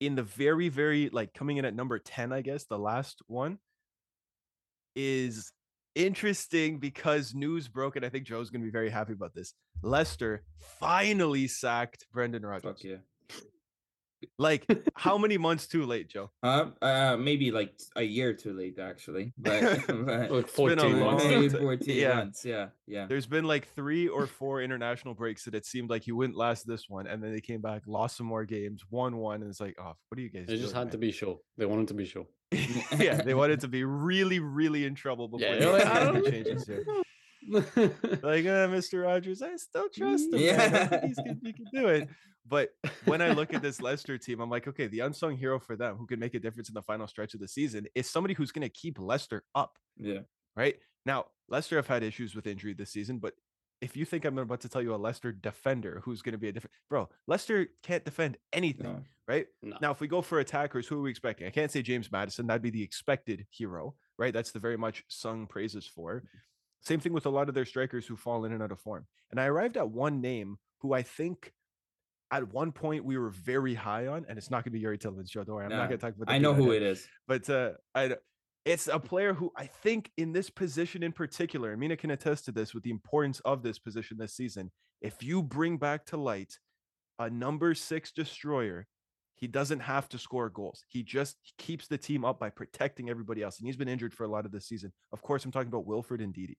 in 0.00 0.14
the 0.14 0.22
very 0.22 0.68
very 0.68 1.10
like 1.10 1.32
coming 1.34 1.58
in 1.58 1.64
at 1.64 1.74
number 1.74 1.98
10 1.98 2.32
i 2.32 2.40
guess 2.40 2.64
the 2.64 2.78
last 2.78 3.20
one 3.26 3.58
is 4.96 5.52
interesting 5.94 6.78
because 6.78 7.34
news 7.34 7.68
broke 7.68 7.96
and 7.96 8.04
i 8.04 8.08
think 8.08 8.26
joe's 8.26 8.50
going 8.50 8.60
to 8.60 8.64
be 8.64 8.72
very 8.72 8.90
happy 8.90 9.12
about 9.12 9.34
this 9.34 9.54
Leicester 9.82 10.42
finally 10.78 11.46
sacked 11.46 12.06
brendan 12.12 12.44
rodgers 12.44 12.62
Fuck 12.62 12.84
yeah. 12.84 12.96
Like, 14.38 14.66
how 14.94 15.18
many 15.18 15.38
months 15.38 15.66
too 15.66 15.84
late, 15.84 16.08
Joe? 16.08 16.30
Uh, 16.42 16.70
uh, 16.82 17.16
maybe 17.16 17.50
like 17.50 17.72
a 17.96 18.02
year 18.02 18.32
too 18.32 18.52
late, 18.52 18.78
actually. 18.78 19.32
But, 19.38 19.86
but 19.88 20.30
Like 20.30 20.48
14 20.48 21.00
long 21.00 21.16
months. 21.16 21.24
maybe 21.24 21.48
14 21.48 21.96
yeah. 21.96 22.14
months. 22.14 22.44
Yeah, 22.44 22.68
yeah. 22.86 23.06
There's 23.06 23.26
been 23.26 23.44
like 23.44 23.68
three 23.74 24.08
or 24.08 24.26
four 24.26 24.62
international 24.62 25.14
breaks 25.14 25.44
that 25.44 25.54
it 25.54 25.66
seemed 25.66 25.90
like 25.90 26.02
he 26.02 26.12
wouldn't 26.12 26.36
last 26.36 26.66
this 26.66 26.88
one, 26.88 27.06
and 27.06 27.22
then 27.22 27.32
they 27.32 27.40
came 27.40 27.60
back, 27.60 27.82
lost 27.86 28.16
some 28.16 28.26
more 28.26 28.44
games, 28.44 28.82
won 28.90 29.16
one, 29.16 29.42
and 29.42 29.50
it's 29.50 29.60
like, 29.60 29.76
oh, 29.78 29.94
what 30.08 30.18
are 30.18 30.20
you 30.20 30.30
guys? 30.30 30.46
They 30.46 30.56
just 30.56 30.74
doing, 30.74 30.84
had 30.84 30.92
to 30.92 30.98
be 30.98 31.12
sure. 31.12 31.38
They 31.56 31.66
wanted 31.66 31.88
to 31.88 31.94
be 31.94 32.04
sure. 32.04 32.26
yeah, 32.98 33.22
they 33.22 33.34
wanted 33.34 33.60
to 33.60 33.68
be 33.68 33.84
really, 33.84 34.40
really 34.40 34.84
in 34.84 34.94
trouble 34.94 35.28
before 35.28 35.46
Yeah, 35.46 35.54
they 35.54 35.60
they're 35.60 35.72
like, 35.72 35.86
I 35.86 36.00
any 36.00 36.20
don't 36.20 36.30
changes 36.30 36.66
here. 36.66 36.84
Like, 38.22 38.44
uh, 38.46 38.68
Mr. 38.68 39.02
Rogers, 39.04 39.42
I 39.42 39.56
still 39.56 39.88
trust 39.88 40.24
him. 40.32 40.38
think 40.38 41.04
he's 41.04 41.16
can, 41.16 41.40
he 41.42 41.52
can 41.52 41.66
do 41.72 41.88
it. 41.88 42.08
But 42.46 42.70
when 43.04 43.20
I 43.22 43.30
look 43.32 43.54
at 43.54 43.62
this 43.62 43.80
Leicester 43.80 44.18
team, 44.18 44.40
I'm 44.40 44.50
like, 44.50 44.66
okay, 44.68 44.86
the 44.88 45.00
unsung 45.00 45.36
hero 45.36 45.58
for 45.60 45.76
them 45.76 45.96
who 45.96 46.06
can 46.06 46.18
make 46.18 46.34
a 46.34 46.40
difference 46.40 46.68
in 46.68 46.74
the 46.74 46.82
final 46.82 47.06
stretch 47.06 47.34
of 47.34 47.40
the 47.40 47.48
season 47.48 47.86
is 47.94 48.10
somebody 48.10 48.34
who's 48.34 48.50
going 48.52 48.62
to 48.62 48.68
keep 48.68 48.98
Leicester 48.98 49.44
up. 49.54 49.78
yeah. 49.96 50.20
right? 50.56 50.76
Now, 51.06 51.26
Leicester 51.48 51.76
have 51.76 51.86
had 51.86 52.02
issues 52.02 52.34
with 52.34 52.46
injury 52.46 52.74
this 52.74 52.90
season, 52.92 53.18
but 53.18 53.34
if 53.80 53.96
you 53.96 54.04
think 54.04 54.24
I'm 54.26 54.36
about 54.36 54.60
to 54.60 54.68
tell 54.68 54.82
you 54.82 54.94
a 54.94 54.96
Leicester 54.96 55.32
defender 55.32 56.02
who's 56.04 56.20
going 56.20 56.32
to 56.32 56.38
be 56.38 56.48
a 56.48 56.52
different 56.52 56.72
bro, 56.90 57.08
Leicester 57.26 57.68
can't 57.82 58.04
defend 58.04 58.36
anything, 58.52 58.84
No. 58.84 59.02
right? 59.26 59.46
No. 59.62 59.78
Now, 59.80 59.90
if 59.92 60.00
we 60.00 60.08
go 60.08 60.20
for 60.20 60.40
attackers, 60.40 60.86
who 60.86 60.98
are 60.98 61.02
we 61.02 61.10
expecting? 61.10 61.46
I 61.46 61.50
can't 61.50 61.70
say 61.70 61.80
James 61.80 62.12
Maddison. 62.12 62.46
That'd 62.46 62.60
be 62.62 62.68
the 62.70 62.82
expected 62.82 63.46
hero, 63.48 63.94
right? 64.18 64.34
That's 64.34 64.50
the 64.50 64.58
very 64.58 64.76
much 64.76 65.04
sung 65.08 65.46
praises 65.46 65.86
for. 65.86 66.24
Same 66.80 67.00
thing 67.00 67.12
with 67.12 67.26
a 67.26 67.30
lot 67.30 67.48
of 67.48 67.54
their 67.54 67.64
strikers 67.66 68.06
who 68.06 68.16
fall 68.16 68.44
in 68.44 68.52
and 68.52 68.62
out 68.62 68.72
of 68.72 68.80
form. 68.80 69.06
And 69.30 69.40
I 69.40 69.46
arrived 69.46 69.76
at 69.76 69.88
one 69.90 70.20
name 70.20 70.58
who 70.78 70.92
I 70.94 71.02
think 71.02 71.52
at 72.32 72.52
one 72.52 72.72
point 72.72 73.04
we 73.04 73.18
were 73.18 73.30
very 73.30 73.74
high 73.74 74.06
on, 74.06 74.24
and 74.28 74.38
it's 74.38 74.50
not 74.50 74.64
going 74.64 74.72
to 74.72 74.78
be 74.78 74.82
Youri 74.84 74.98
Tielemans 74.98 75.30
show. 75.30 75.44
Don't 75.44 75.56
worry, 75.56 75.64
I'm 75.64 75.70
Nah, 75.70 75.78
not 75.78 75.88
going 75.88 75.98
to 75.98 76.06
talk 76.06 76.14
about. 76.16 76.28
That. 76.28 76.32
I 76.32 76.38
know 76.38 76.54
who 76.54 76.72
it 76.72 76.82
is. 76.82 77.06
but 77.26 77.48
uh, 77.50 77.72
I, 77.94 78.14
it's 78.64 78.88
a 78.88 78.98
player 78.98 79.34
who 79.34 79.50
I 79.56 79.66
think 79.66 80.10
in 80.16 80.32
this 80.32 80.48
position 80.48 81.02
in 81.02 81.12
particular, 81.12 81.76
Mina 81.76 81.96
can 81.96 82.10
attest 82.12 82.44
to 82.46 82.52
this 82.52 82.72
with 82.72 82.82
the 82.84 82.90
importance 82.90 83.40
of 83.40 83.62
this 83.62 83.78
position 83.78 84.16
this 84.18 84.34
season. 84.34 84.70
If 85.02 85.22
you 85.22 85.42
bring 85.42 85.76
back 85.76 86.06
to 86.06 86.16
light 86.16 86.58
a 87.18 87.28
number 87.28 87.74
six 87.74 88.12
destroyer, 88.12 88.86
he 89.34 89.46
doesn't 89.46 89.80
have 89.80 90.08
to 90.10 90.18
score 90.18 90.50
goals. 90.50 90.84
He 90.88 91.02
just 91.02 91.36
keeps 91.56 91.88
the 91.88 91.96
team 91.98 92.24
up 92.24 92.38
by 92.38 92.50
protecting 92.50 93.08
everybody 93.08 93.42
else. 93.42 93.58
And 93.58 93.66
he's 93.66 93.76
been 93.76 93.88
injured 93.88 94.12
for 94.14 94.24
a 94.24 94.28
lot 94.28 94.44
of 94.44 94.52
this 94.52 94.66
season. 94.68 94.92
Of 95.12 95.22
course, 95.22 95.44
I'm 95.44 95.50
talking 95.50 95.68
about 95.68 95.86
Wilfred 95.86 96.20
Ndidi. 96.20 96.56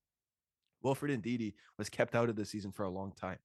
Wilfred 0.82 1.22
Ndidi 1.22 1.54
was 1.78 1.88
kept 1.88 2.14
out 2.14 2.28
of 2.28 2.36
the 2.36 2.44
season 2.44 2.72
for 2.72 2.84
a 2.84 2.90
long 2.90 3.12
time. 3.12 3.38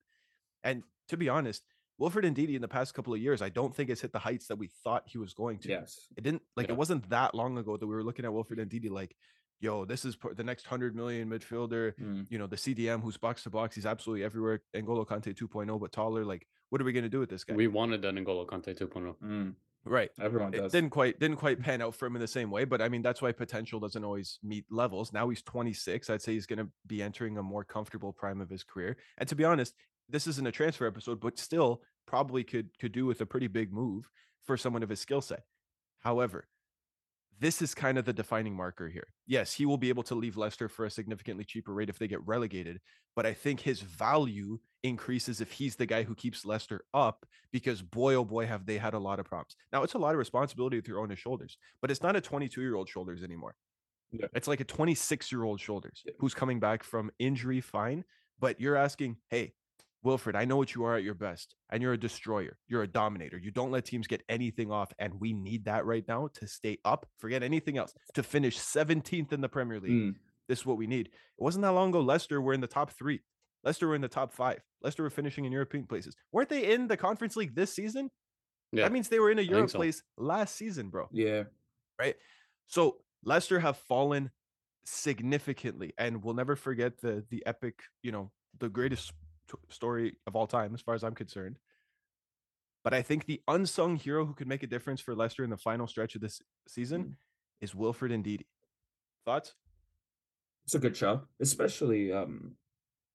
And 0.63 0.83
to 1.09 1.17
be 1.17 1.29
honest, 1.29 1.63
Wilfred 1.97 2.25
Ndidi 2.25 2.55
in 2.55 2.61
the 2.61 2.67
past 2.67 2.93
couple 2.93 3.13
of 3.13 3.19
years, 3.19 3.41
I 3.41 3.49
don't 3.49 3.75
think 3.75 3.89
has 3.89 4.01
hit 4.01 4.11
the 4.11 4.19
heights 4.19 4.47
that 4.47 4.57
we 4.57 4.67
thought 4.83 5.03
he 5.07 5.17
was 5.17 5.33
going 5.33 5.57
to. 5.59 5.69
Yes. 5.69 6.07
It 6.15 6.23
didn't 6.23 6.43
like 6.55 6.67
Yeah. 6.67 6.73
it 6.73 6.77
wasn't 6.77 7.09
that 7.09 7.33
long 7.33 7.57
ago 7.57 7.77
that 7.77 7.87
we 7.87 7.95
were 7.95 8.03
looking 8.03 8.25
at 8.25 8.33
Wilfred 8.33 8.59
Ndidi 8.59 8.89
like, 8.89 9.15
yo, 9.59 9.85
this 9.85 10.05
is 10.05 10.15
the 10.35 10.43
next 10.43 10.67
hundred 10.67 10.95
million 10.95 11.27
midfielder. 11.29 11.93
Mm. 11.99 12.27
You 12.29 12.37
know, 12.37 12.45
the 12.45 12.55
CDM 12.55 13.01
who's 13.01 13.17
box 13.17 13.43
to 13.43 13.49
box. 13.49 13.73
He's 13.75 13.87
absolutely 13.87 14.23
everywhere. 14.23 14.61
N'Golo 14.75 15.07
Kante 15.07 15.33
2.0, 15.35 15.79
but 15.79 15.91
taller. 15.91 16.23
Like, 16.23 16.45
what 16.69 16.79
are 16.79 16.83
we 16.85 16.91
gonna 16.93 17.09
do 17.09 17.19
with 17.19 17.29
this 17.29 17.43
guy? 17.43 17.55
We 17.55 17.67
wanted 17.67 18.05
an 18.05 18.17
N'Golo 18.23 18.45
Kante 18.45 18.77
2.0. 18.77 19.15
Mm. 19.23 19.55
Right. 19.89 20.09
Everyone 20.19 20.53
It 20.53 20.57
does. 20.57 20.71
didn't 20.71 20.89
quite 20.91 21.19
didn't 21.19 21.37
quite 21.37 21.59
pan 21.59 21.81
out 21.81 21.95
for 21.95 22.05
him 22.05 22.15
in 22.15 22.21
the 22.21 22.27
same 22.27 22.49
way, 22.51 22.65
but 22.65 22.81
I 22.81 22.89
mean 22.89 23.01
that's 23.01 23.21
why 23.21 23.31
potential 23.31 23.79
doesn't 23.79 24.03
always 24.03 24.39
meet 24.43 24.65
levels. 24.69 25.13
Now 25.13 25.29
he's 25.29 25.41
26. 25.41 26.09
I'd 26.09 26.21
say 26.21 26.33
he's 26.33 26.45
going 26.45 26.59
to 26.59 26.69
be 26.85 27.01
entering 27.01 27.37
a 27.37 27.43
more 27.43 27.63
comfortable 27.63 28.13
prime 28.13 28.41
of 28.41 28.49
his 28.49 28.63
career. 28.63 28.97
And 29.17 29.27
to 29.29 29.35
be 29.35 29.43
honest, 29.43 29.75
this 30.09 30.27
isn't 30.27 30.47
a 30.47 30.51
transfer 30.51 30.87
episode, 30.87 31.19
but 31.19 31.37
still 31.37 31.81
probably 32.05 32.43
could 32.43 32.69
could 32.79 32.91
do 32.91 33.05
with 33.05 33.21
a 33.21 33.25
pretty 33.25 33.47
big 33.47 33.71
move 33.73 34.09
for 34.45 34.57
someone 34.57 34.83
of 34.83 34.89
his 34.89 34.99
skill 34.99 35.21
set. 35.21 35.43
However, 35.99 36.47
this 37.39 37.61
is 37.61 37.75
kind 37.75 37.97
of 37.97 38.05
the 38.05 38.13
defining 38.13 38.55
marker 38.55 38.89
here. 38.89 39.07
Yes, 39.25 39.53
he 39.53 39.65
will 39.65 39.77
be 39.77 39.89
able 39.89 40.03
to 40.03 40.15
leave 40.15 40.37
Leicester 40.37 40.67
for 40.69 40.85
a 40.85 40.89
significantly 40.91 41.43
cheaper 41.45 41.73
rate 41.73 41.89
if 41.89 41.99
they 41.99 42.07
get 42.07 42.25
relegated, 42.25 42.81
but 43.15 43.25
I 43.25 43.33
think 43.33 43.59
his 43.59 43.81
value 43.81 44.59
increases 44.83 45.41
if 45.41 45.51
he's 45.51 45.75
the 45.75 45.85
guy 45.85 46.03
who 46.03 46.15
keeps 46.15 46.45
Leicester 46.45 46.85
up 46.93 47.25
because 47.51 47.81
boy 47.81 48.15
oh 48.15 48.25
boy 48.25 48.45
have 48.45 48.65
they 48.65 48.77
had 48.77 48.93
a 48.93 48.99
lot 48.99 49.19
of 49.19 49.25
problems. 49.25 49.55
Now 49.71 49.83
it's 49.83 49.93
a 49.95 49.99
lot 49.99 50.13
of 50.13 50.19
responsibility 50.19 50.81
to 50.81 50.87
your 50.91 50.99
own 50.99 51.09
his 51.09 51.19
shoulders, 51.19 51.57
but 51.81 51.91
it's 51.91 52.01
not 52.03 52.15
a 52.15 52.21
22 52.21 52.61
year 52.61 52.75
old 52.75 52.89
shoulders 52.89 53.23
anymore. 53.23 53.55
Yeah. 54.11 54.27
It's 54.33 54.47
like 54.47 54.59
a 54.61 54.65
26 54.65 55.31
year 55.31 55.43
old 55.43 55.59
shoulders 55.59 56.01
Yeah. 56.05 56.13
who's 56.19 56.33
coming 56.33 56.59
back 56.59 56.83
from 56.83 57.11
injury 57.19 57.59
fine, 57.61 58.05
but 58.39 58.59
you're 58.61 58.75
asking, 58.77 59.17
"Hey, 59.29 59.53
Wilfred, 60.03 60.35
I 60.35 60.45
know 60.45 60.57
what 60.57 60.75
you 60.75 60.83
are 60.85 60.95
at 60.95 61.03
your 61.03 61.15
best, 61.15 61.55
and 61.69 61.81
you're 61.81 61.93
a 61.93 61.99
destroyer. 61.99 62.57
You're 62.67 62.83
a 62.83 62.87
dominator. 62.87 63.37
You 63.37 63.51
don't 63.51 63.71
let 63.71 63.85
teams 63.85 64.07
get 64.07 64.23
anything 64.29 64.71
off, 64.71 64.93
and 64.99 65.19
we 65.19 65.33
need 65.33 65.65
that 65.65 65.85
right 65.85 66.07
now 66.07 66.29
to 66.35 66.47
stay 66.47 66.77
up. 66.85 67.07
Forget 67.17 67.43
anything 67.43 67.77
else. 67.77 67.93
To 68.13 68.23
finish 68.23 68.57
17th 68.57 69.33
in 69.33 69.41
the 69.41 69.49
Premier 69.49 69.79
League. 69.79 69.91
Mm. 69.91 70.15
This 70.47 70.59
is 70.59 70.65
what 70.65 70.77
we 70.77 70.87
need. 70.87 71.07
It 71.07 71.43
wasn't 71.43 71.63
that 71.63 71.71
long 71.71 71.89
ago. 71.89 72.01
Leicester 72.01 72.41
were 72.41 72.53
in 72.53 72.61
the 72.61 72.67
top 72.67 72.91
three. 72.91 73.21
Leicester 73.63 73.87
were 73.87 73.95
in 73.95 74.01
the 74.01 74.07
top 74.07 74.33
five. 74.33 74.59
Leicester 74.81 75.03
were 75.03 75.09
finishing 75.09 75.45
in 75.45 75.51
European 75.51 75.85
places. 75.85 76.15
Weren't 76.31 76.49
they 76.49 76.71
in 76.71 76.87
the 76.87 76.95
Conference 76.95 77.35
League 77.35 77.55
this 77.55 77.73
season? 77.73 78.09
Yeah. 78.71 78.83
That 78.83 78.91
means 78.91 79.09
they 79.09 79.19
were 79.19 79.31
in 79.31 79.39
a 79.39 79.43
Europe 79.43 79.69
so. 79.69 79.79
place 79.79 80.03
last 80.17 80.55
season, 80.55 80.89
bro. 80.89 81.07
Yeah. 81.11 81.43
Right. 81.99 82.15
So 82.67 82.97
Leicester 83.23 83.59
have 83.59 83.77
fallen 83.77 84.31
significantly, 84.85 85.93
and 85.97 86.23
we'll 86.23 86.33
never 86.33 86.55
forget 86.55 87.01
the 87.01 87.25
the 87.29 87.45
epic, 87.45 87.79
you 88.03 88.11
know, 88.11 88.31
the 88.59 88.69
greatest 88.69 89.11
t- 89.49 89.57
story 89.69 90.15
of 90.27 90.35
all 90.35 90.47
time, 90.47 90.73
as 90.73 90.81
far 90.81 90.95
as 90.95 91.03
I'm 91.03 91.15
concerned. 91.15 91.57
But 92.83 92.93
I 92.93 93.01
think 93.01 93.25
the 93.25 93.41
unsung 93.47 93.95
hero 93.97 94.25
who 94.25 94.33
could 94.33 94.47
make 94.47 94.63
a 94.63 94.67
difference 94.67 95.01
for 95.01 95.15
Leicester 95.15 95.43
in 95.43 95.49
the 95.49 95.57
final 95.57 95.87
stretch 95.87 96.15
of 96.15 96.21
this 96.21 96.41
season 96.67 97.03
Mm. 97.03 97.13
is 97.61 97.75
Wilfred 97.75 98.11
Ndidi. 98.11 98.45
Thoughts? 99.25 99.55
It's 100.65 100.75
a 100.75 100.79
good 100.79 100.95
show, 100.95 101.27
especially 101.39 102.11
um 102.11 102.55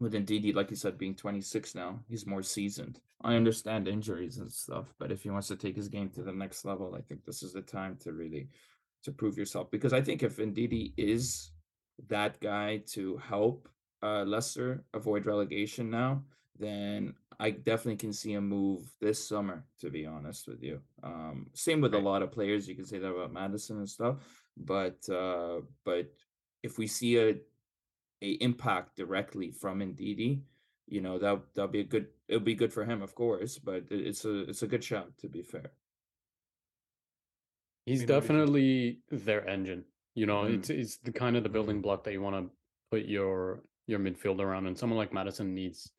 with 0.00 0.14
Ndidi, 0.14 0.52
like 0.54 0.68
you 0.70 0.76
said, 0.76 0.98
being 0.98 1.14
26 1.14 1.74
now. 1.76 2.00
He's 2.08 2.26
more 2.26 2.42
seasoned. 2.42 3.00
I 3.22 3.36
understand 3.36 3.86
injuries 3.86 4.38
and 4.38 4.50
stuff, 4.52 4.92
but 4.98 5.12
if 5.12 5.22
he 5.22 5.30
wants 5.30 5.46
to 5.48 5.56
take 5.56 5.76
his 5.76 5.88
game 5.88 6.08
to 6.10 6.22
the 6.24 6.32
next 6.32 6.64
level, 6.64 6.94
I 6.96 7.02
think 7.02 7.24
this 7.24 7.42
is 7.42 7.52
the 7.52 7.62
time 7.62 7.96
to 7.98 8.12
really 8.12 8.48
to 9.04 9.12
prove 9.12 9.38
yourself. 9.38 9.70
Because 9.70 9.92
I 9.92 10.00
think 10.02 10.22
if 10.22 10.36
Ndidi 10.38 10.92
is 10.96 11.52
that 12.08 12.40
guy 12.40 12.78
to 12.94 13.16
help 13.18 13.68
uh 14.02 14.24
Leicester 14.24 14.84
avoid 14.94 15.26
relegation 15.26 15.90
now, 15.90 16.22
then 16.58 17.14
I 17.40 17.50
definitely 17.50 17.96
can 17.96 18.12
see 18.12 18.34
a 18.34 18.40
move 18.40 18.92
this 19.00 19.26
summer, 19.26 19.64
to 19.80 19.90
be 19.90 20.06
honest 20.06 20.46
with 20.48 20.62
you. 20.62 20.80
Um, 21.02 21.50
same 21.54 21.80
with 21.80 21.94
Right. 21.94 22.02
a 22.02 22.04
lot 22.04 22.22
of 22.22 22.30
players. 22.32 22.68
You 22.68 22.74
can 22.76 22.84
say 22.84 22.98
that 22.98 23.08
about 23.08 23.32
Maddison 23.32 23.78
and 23.78 23.88
stuff, 23.88 24.16
but 24.56 25.08
uh, 25.08 25.62
but 25.84 26.12
if 26.62 26.78
we 26.78 26.86
see 26.86 27.18
a 27.18 27.40
a 28.22 28.30
impact 28.40 28.96
directly 28.96 29.50
from 29.50 29.80
Ndidi, 29.80 30.42
you 30.86 31.00
know 31.00 31.18
that 31.18 31.42
that'll 31.54 31.68
be 31.70 31.80
a 31.80 31.84
good. 31.84 32.08
It'll 32.28 32.40
be 32.40 32.54
good 32.54 32.72
for 32.72 32.84
him, 32.84 33.02
of 33.02 33.14
course, 33.14 33.58
but 33.58 33.84
it's 33.90 34.24
a 34.24 34.48
it's 34.50 34.62
a 34.62 34.68
good 34.68 34.84
shot. 34.84 35.16
To 35.18 35.28
be 35.28 35.42
fair, 35.42 35.72
He's 37.86 38.00
Mina, 38.00 38.12
what 38.14 38.20
do 38.22 38.26
you 38.28 38.32
think? 38.32 38.46
definitely 38.46 39.00
their 39.10 39.48
engine. 39.48 39.84
You 40.14 40.26
know, 40.26 40.44
Mhm. 40.44 40.54
it's 40.58 40.70
it's 40.70 40.96
the 40.98 41.12
kind 41.12 41.36
of 41.36 41.42
the 41.42 41.48
building 41.48 41.80
block 41.80 42.04
that 42.04 42.12
you 42.12 42.20
want 42.22 42.36
to 42.36 42.56
put 42.90 43.06
your 43.06 43.64
your 43.86 43.98
midfield 43.98 44.40
around, 44.40 44.66
and 44.66 44.78
someone 44.78 44.98
like 44.98 45.12
Maddison 45.12 45.54
needs 45.54 45.90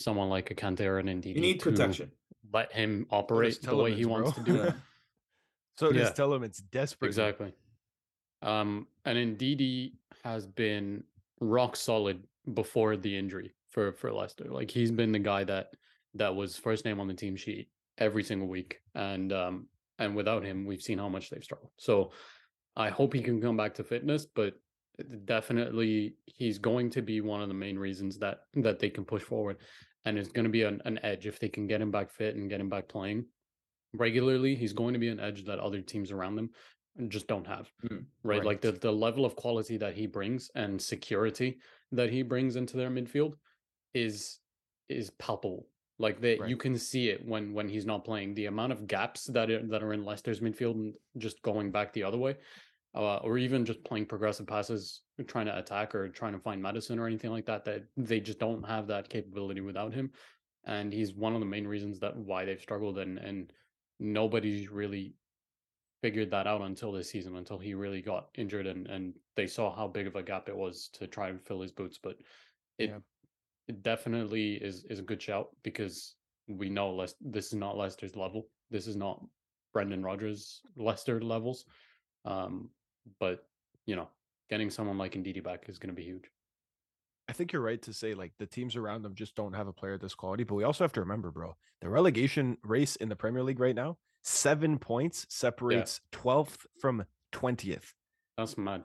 someone 0.00 0.28
like 0.28 0.50
a 0.50 0.54
Kante 0.54 0.98
and 0.98 1.08
Indeed. 1.08 1.36
You 1.36 1.42
need 1.42 1.60
to 1.60 1.70
protection. 1.70 2.10
let 2.52 2.72
him 2.72 3.06
operate 3.10 3.60
the 3.62 3.74
way 3.76 3.94
he 3.94 4.04
Tielemans, 4.04 4.08
wants 4.08 4.32
to 4.32 4.42
do 4.44 4.62
it. 4.62 4.64
Yeah. 4.66 4.72
So 5.76 5.90
does 5.90 6.08
Yeah. 6.16 6.24
Tielemans 6.24 6.62
desperate. 6.70 7.08
Exactly. 7.08 7.52
Um, 8.42 8.86
and 9.04 9.36
Ndidi 9.36 9.94
has 10.22 10.46
been 10.46 11.02
rock 11.40 11.74
solid 11.74 12.22
before 12.52 12.96
the 12.96 13.16
injury 13.18 13.54
for 13.70 13.92
for 13.92 14.12
Leicester. 14.12 14.44
Like 14.48 14.70
he's 14.70 14.92
been 14.92 15.10
the 15.10 15.18
guy 15.18 15.42
that 15.44 15.70
that 16.14 16.36
was 16.36 16.56
first 16.56 16.84
name 16.84 17.00
on 17.00 17.08
the 17.08 17.14
team 17.14 17.34
sheet 17.34 17.68
every 17.98 18.22
single 18.22 18.46
week, 18.46 18.78
and 18.94 19.32
um, 19.32 19.66
and 19.98 20.14
without 20.14 20.44
him, 20.44 20.64
we've 20.64 20.80
seen 20.82 20.98
how 20.98 21.08
much 21.08 21.30
they've 21.30 21.42
struggled. 21.42 21.72
So 21.76 22.12
I 22.76 22.90
hope 22.90 23.12
he 23.12 23.20
can 23.20 23.40
come 23.40 23.56
back 23.56 23.74
to 23.74 23.84
fitness, 23.84 24.26
but 24.26 24.54
definitely 25.24 26.14
he's 26.26 26.58
going 26.58 26.90
to 26.90 27.02
be 27.02 27.20
one 27.20 27.42
of 27.42 27.48
the 27.48 27.54
main 27.54 27.78
reasons 27.78 28.18
that 28.18 28.40
that 28.54 28.78
they 28.78 28.90
can 28.90 29.04
push 29.04 29.22
forward, 29.22 29.56
and 30.04 30.18
it's 30.18 30.30
going 30.30 30.44
to 30.44 30.50
be 30.50 30.62
an, 30.62 30.80
an 30.84 30.98
edge 31.02 31.26
if 31.26 31.38
they 31.38 31.48
can 31.48 31.66
get 31.66 31.80
him 31.80 31.90
back 31.90 32.10
fit 32.10 32.36
and 32.36 32.50
get 32.50 32.60
him 32.60 32.68
back 32.68 32.88
playing 32.88 33.24
regularly. 33.94 34.54
He's 34.54 34.72
going 34.72 34.92
to 34.94 35.00
be 35.00 35.08
an 35.08 35.20
edge 35.20 35.44
that 35.44 35.58
other 35.58 35.80
teams 35.80 36.10
around 36.10 36.36
them 36.36 36.50
just 37.08 37.26
don't 37.26 37.46
have 37.46 37.68
Mm, 37.84 38.04
right? 38.22 38.44
Like 38.44 38.60
the, 38.60 38.72
the 38.72 38.92
level 38.92 39.24
of 39.24 39.34
quality 39.34 39.76
that 39.78 39.94
he 39.94 40.06
brings 40.06 40.50
and 40.54 40.80
security 40.80 41.58
that 41.92 42.10
he 42.10 42.22
brings 42.22 42.56
into 42.56 42.76
their 42.76 42.90
midfield 42.90 43.34
is 43.94 44.38
is 44.88 45.10
palpable. 45.10 45.66
Like 45.98 46.20
they, 46.20 46.38
you 46.46 46.56
can 46.56 46.76
see 46.76 47.08
it 47.08 47.24
when 47.26 47.52
when 47.52 47.68
he's 47.68 47.86
not 47.86 48.04
playing. 48.04 48.34
The 48.34 48.46
amount 48.46 48.72
of 48.72 48.86
gaps 48.86 49.26
that 49.26 49.50
are, 49.50 49.66
that 49.68 49.82
are 49.82 49.92
in 49.92 50.04
Leicester's 50.04 50.40
midfield 50.40 50.74
and 50.74 50.94
just 51.18 51.40
going 51.42 51.70
back 51.70 51.92
the 51.92 52.02
other 52.02 52.18
way, 52.18 52.36
uh, 52.94 53.16
or 53.16 53.38
even 53.38 53.64
just 53.64 53.82
playing 53.84 54.06
progressive 54.06 54.46
passes, 54.46 55.02
trying 55.26 55.46
to 55.46 55.58
attack 55.58 55.94
or 55.94 56.08
trying 56.08 56.32
to 56.32 56.38
find 56.38 56.62
Maddison 56.62 56.98
or 56.98 57.06
anything 57.06 57.30
like 57.30 57.46
that. 57.46 57.64
That 57.64 57.84
they 57.96 58.20
just 58.20 58.38
don't 58.38 58.62
have 58.62 58.86
that 58.88 59.08
capability 59.08 59.60
without 59.60 59.92
him, 59.92 60.10
and 60.64 60.92
he's 60.92 61.14
one 61.14 61.34
of 61.34 61.40
the 61.40 61.46
main 61.46 61.66
reasons 61.66 61.98
that 62.00 62.16
why 62.16 62.44
they've 62.44 62.60
struggled 62.60 62.98
and 62.98 63.18
and 63.18 63.52
nobody's 64.00 64.70
really 64.70 65.14
figured 66.02 66.30
that 66.30 66.46
out 66.46 66.60
until 66.60 66.92
this 66.92 67.08
season, 67.08 67.36
until 67.36 67.58
he 67.58 67.74
really 67.74 68.02
got 68.02 68.28
injured 68.36 68.66
and 68.66 68.86
and 68.86 69.14
they 69.36 69.46
saw 69.46 69.74
how 69.74 69.88
big 69.88 70.06
of 70.06 70.16
a 70.16 70.22
gap 70.22 70.48
it 70.48 70.56
was 70.56 70.88
to 70.92 71.06
try 71.06 71.28
and 71.28 71.40
fill 71.42 71.60
his 71.60 71.72
boots. 71.72 71.98
But 72.02 72.16
it 72.78 72.90
Yeah. 72.90 72.98
it 73.68 73.82
definitely 73.82 74.54
is 74.54 74.84
is 74.84 74.98
a 74.98 75.02
good 75.10 75.22
shout 75.22 75.48
because 75.62 76.16
we 76.46 76.68
know 76.68 76.94
Les- 76.94 77.14
this 77.20 77.46
is 77.46 77.54
not 77.54 77.76
Leicester's 77.76 78.16
level. 78.16 78.48
This 78.70 78.86
is 78.86 78.96
not 78.96 79.24
Brendan 79.72 80.02
Rodgers 80.02 80.60
Leicester 80.76 81.20
levels. 81.20 81.64
Um, 82.26 82.70
but 83.20 83.44
you 83.86 83.96
know, 83.96 84.08
getting 84.50 84.70
someone 84.70 84.98
like 84.98 85.12
Ndidi 85.14 85.42
back 85.42 85.64
is 85.68 85.78
going 85.78 85.94
to 85.94 85.96
be 85.96 86.04
huge. 86.04 86.24
I 87.28 87.32
think 87.32 87.52
you're 87.52 87.62
right 87.62 87.80
to 87.82 87.92
say 87.92 88.14
like 88.14 88.32
the 88.38 88.46
teams 88.46 88.76
around 88.76 89.02
them 89.02 89.14
just 89.14 89.34
don't 89.34 89.54
have 89.54 89.66
a 89.66 89.72
player 89.72 89.94
of 89.94 90.00
this 90.00 90.14
quality. 90.14 90.44
But 90.44 90.56
we 90.56 90.64
also 90.64 90.84
have 90.84 90.92
to 90.94 91.00
remember, 91.00 91.30
bro, 91.30 91.56
the 91.80 91.88
relegation 91.88 92.58
race 92.62 92.96
in 92.96 93.08
the 93.08 93.16
Premier 93.16 93.42
League 93.42 93.60
right 93.60 93.74
now, 93.74 93.96
seven 94.22 94.78
points 94.78 95.26
separates 95.28 96.00
12th 96.12 96.66
from 96.80 97.04
20th. 97.32 97.92
That's 98.36 98.58
mad. 98.58 98.84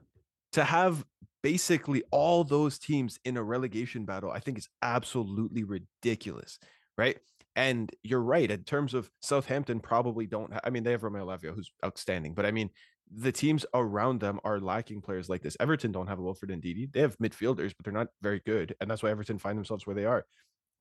To 0.53 0.63
have 0.63 1.05
basically 1.43 2.03
all 2.11 2.43
those 2.43 2.79
teams 2.79 3.19
in 3.25 3.37
a 3.37 3.43
relegation 3.43 4.05
battle, 4.05 4.31
I 4.31 4.39
think 4.39 4.57
is 4.57 4.69
absolutely 4.81 5.63
ridiculous, 5.63 6.59
right? 6.97 7.17
And 7.55 7.91
you're 8.03 8.21
right 8.21 8.49
in 8.49 8.63
terms 8.63 8.93
of 8.93 9.09
Southampton 9.21 9.79
probably 9.79 10.27
don't. 10.27 10.53
Ha- 10.53 10.61
I 10.63 10.69
mean, 10.69 10.83
they 10.83 10.91
have 10.91 11.03
Romeo 11.03 11.25
Lavia, 11.25 11.53
who's 11.53 11.71
outstanding, 11.83 12.33
but 12.33 12.45
I 12.45 12.51
mean, 12.51 12.69
the 13.11 13.31
teams 13.31 13.65
around 13.73 14.19
them 14.19 14.39
are 14.43 14.59
lacking 14.59 15.01
players 15.01 15.29
like 15.29 15.41
this. 15.41 15.57
Everton 15.59 15.91
don't 15.91 16.07
have 16.07 16.19
a 16.19 16.21
Wilfred 16.21 16.51
Ndidi. 16.51 16.91
They 16.91 17.01
have 17.01 17.17
midfielders, 17.17 17.73
but 17.75 17.83
they're 17.83 17.93
not 17.93 18.09
very 18.21 18.41
good, 18.45 18.75
and 18.79 18.89
that's 18.89 19.01
why 19.01 19.09
Everton 19.09 19.39
find 19.39 19.57
themselves 19.57 19.87
where 19.87 19.95
they 19.95 20.05
are. 20.05 20.25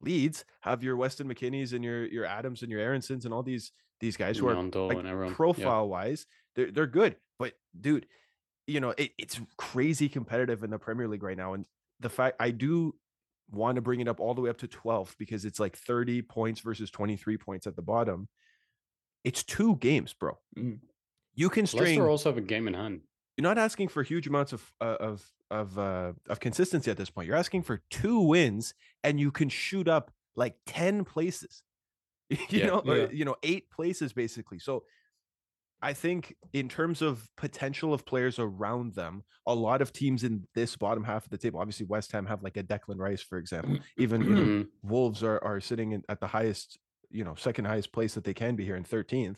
Leeds 0.00 0.44
have 0.60 0.82
your 0.82 0.96
Weston 0.96 1.28
McKennie's 1.32 1.72
and 1.72 1.82
your 1.82 2.06
your 2.06 2.24
Adams 2.24 2.62
and 2.62 2.70
your 2.70 2.80
Aaronsons 2.80 3.24
and 3.24 3.34
all 3.34 3.42
these 3.42 3.72
these 4.00 4.16
guys 4.16 4.38
who 4.38 4.46
are 4.48 4.54
like 4.88 4.98
everyone. 5.06 5.30
yeah. 5.30 5.34
profile 5.36 5.88
wise, 5.88 6.26
they're 6.54 6.70
they're 6.70 6.86
good. 6.86 7.16
But 7.38 7.54
dude, 7.80 8.06
you 8.66 8.80
know, 8.80 8.94
it, 8.96 9.10
it's 9.18 9.40
crazy 9.56 10.08
competitive 10.08 10.62
in 10.62 10.70
the 10.70 10.78
Premier 10.78 11.08
League 11.08 11.22
right 11.22 11.36
now. 11.36 11.54
And 11.54 11.64
the 11.98 12.08
fact 12.10 12.36
I 12.38 12.50
do 12.50 12.94
want 13.50 13.76
to 13.76 13.80
bring 13.82 14.00
it 14.00 14.06
up 14.08 14.20
all 14.20 14.34
the 14.34 14.40
way 14.42 14.50
up 14.50 14.58
to 14.58 14.68
12th 14.68 15.16
because 15.18 15.44
it's 15.44 15.58
like 15.58 15.76
30 15.76 16.22
points 16.22 16.60
versus 16.60 16.90
23 16.90 17.38
points 17.38 17.66
at 17.66 17.74
the 17.74 17.82
bottom. 17.82 18.28
It's 19.24 19.42
two 19.42 19.76
games, 19.76 20.12
bro. 20.12 20.38
Mhm. 20.56 20.78
You 21.38 21.48
can 21.50 21.66
string 21.66 21.98
Leicester 21.98 22.08
also 22.10 22.30
have 22.30 22.38
a 22.38 22.46
game 22.54 22.66
in 22.68 22.74
hand. 22.74 23.00
you're 23.36 23.42
not 23.44 23.58
asking 23.58 23.88
for 23.88 24.02
huge 24.02 24.26
amounts 24.26 24.52
of 24.52 24.72
uh, 24.80 24.96
of 25.08 25.24
of 25.50 25.78
uh, 25.78 26.12
of 26.28 26.40
consistency 26.40 26.90
at 26.90 26.96
this 26.96 27.10
point. 27.10 27.26
You're 27.28 27.36
asking 27.44 27.62
for 27.62 27.80
two 27.90 28.20
wins, 28.20 28.74
and 29.04 29.20
you 29.20 29.30
can 29.30 29.48
shoot 29.48 29.86
up 29.88 30.10
like 30.36 30.56
ten 30.66 31.04
places. 31.04 31.62
you 32.30 32.38
Yeah. 32.50 32.66
know, 32.66 32.80
or, 32.86 33.12
you 33.12 33.24
know, 33.24 33.36
eight 33.42 33.70
places 33.70 34.12
basically. 34.12 34.58
So, 34.58 34.82
I 35.80 35.92
think 35.92 36.34
in 36.52 36.68
terms 36.68 37.02
of 37.02 37.28
potential 37.36 37.94
of 37.94 38.04
players 38.04 38.40
around 38.40 38.94
them, 38.94 39.22
a 39.46 39.54
lot 39.54 39.80
of 39.80 39.92
teams 39.92 40.24
in 40.24 40.44
this 40.56 40.74
bottom 40.76 41.04
half 41.04 41.24
of 41.24 41.30
the 41.30 41.38
table. 41.38 41.60
Obviously, 41.60 41.86
West 41.86 42.10
Ham 42.12 42.26
have 42.26 42.42
like 42.42 42.56
a 42.56 42.64
Declan 42.64 42.98
Rice, 42.98 43.22
for 43.22 43.38
example. 43.38 43.78
Even 43.96 44.22
you 44.22 44.30
know, 44.34 44.42
Mhm. 44.42 44.68
Wolves 44.82 45.22
are 45.22 45.42
are 45.44 45.60
sitting 45.60 45.92
in, 45.92 46.02
at 46.08 46.18
the 46.20 46.26
highest, 46.26 46.78
you 47.10 47.22
know, 47.24 47.36
second 47.36 47.64
highest 47.66 47.92
place 47.92 48.14
that 48.14 48.24
they 48.24 48.34
can 48.34 48.56
be 48.56 48.64
here 48.64 48.76
in 48.76 48.82
13th. 48.84 49.36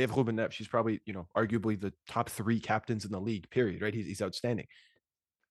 They 0.00 0.06
have 0.06 0.16
Ruben 0.16 0.34
Neves. 0.36 0.52
She's 0.52 0.66
probably, 0.66 1.02
you 1.04 1.12
know, 1.12 1.28
arguably 1.36 1.78
the 1.78 1.92
top 2.08 2.30
three 2.30 2.58
captains 2.58 3.04
in 3.04 3.12
the 3.12 3.20
league, 3.20 3.50
period, 3.50 3.82
right? 3.82 3.92
He's, 3.92 4.06
he's 4.06 4.22
outstanding. 4.22 4.66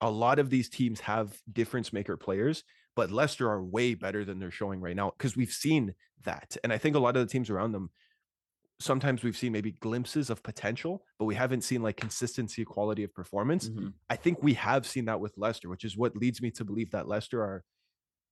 A 0.02 0.10
lot 0.10 0.40
of 0.40 0.50
these 0.50 0.70
teams 0.70 1.02
have 1.02 1.40
difference 1.54 1.94
maker 1.94 2.18
players, 2.18 2.64
but 2.96 3.12
Leicester 3.12 3.48
are 3.48 3.64
way 3.64 3.94
better 3.94 4.26
than 4.26 4.40
they're 4.40 4.50
showing 4.50 4.82
right 4.82 4.96
now 4.96 5.12
because 5.16 5.38
we've 5.38 5.52
seen 5.52 5.94
that. 6.24 6.58
And 6.64 6.74
I 6.74 6.80
think 6.80 6.96
a 6.96 7.00
lot 7.00 7.16
of 7.16 7.28
the 7.28 7.32
teams 7.32 7.52
around 7.52 7.74
them, 7.74 7.92
sometimes 8.80 9.22
we've 9.24 9.38
seen 9.38 9.52
maybe 9.52 9.74
glimpses 9.74 10.32
of 10.32 10.42
potential, 10.42 11.06
but 11.20 11.26
we 11.26 11.36
haven't 11.36 11.62
seen 11.62 11.84
like 11.84 11.98
consistency, 11.98 12.66
quality 12.66 13.04
of 13.04 13.14
performance. 13.14 13.70
Mhm. 13.70 13.94
I 14.10 14.16
think 14.16 14.42
we 14.42 14.56
have 14.56 14.88
seen 14.88 15.06
that 15.06 15.20
with 15.20 15.38
Leicester, 15.38 15.70
which 15.70 15.86
is 15.86 15.96
what 15.96 16.16
leads 16.16 16.42
me 16.42 16.50
to 16.50 16.66
believe 16.66 16.90
that 16.90 17.08
Leicester 17.08 17.44
are 17.44 17.64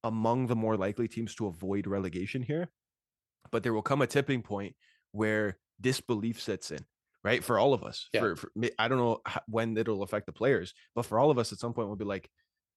among 0.03 0.47
the 0.47 0.55
more 0.55 0.77
likely 0.77 1.07
teams 1.07 1.35
to 1.35 1.45
avoid 1.45 1.85
relegation 1.85 2.41
here. 2.41 2.71
But 3.51 3.61
there 3.61 3.73
will 3.75 3.83
come 3.83 4.01
a 4.01 4.07
tipping 4.07 4.41
point 4.41 4.75
where 5.11 5.59
disbelief 5.79 6.41
sets 6.41 6.71
in, 6.71 6.79
right? 7.23 7.43
For 7.43 7.59
all 7.59 7.73
of 7.73 7.83
us. 7.83 8.09
Yeah. 8.13 8.21
For, 8.21 8.35
for 8.35 8.51
me, 8.55 8.71
I 8.79 8.87
don't 8.87 8.97
know 8.97 9.21
when 9.47 9.77
it'll 9.77 10.03
affect 10.03 10.25
the 10.25 10.31
players, 10.31 10.73
but 10.95 11.05
for 11.05 11.19
all 11.19 11.31
of 11.31 11.37
us, 11.37 11.51
at 11.51 11.59
some 11.59 11.73
point, 11.73 11.87
we'll 11.87 11.97
be 11.97 12.05
like, 12.05 12.29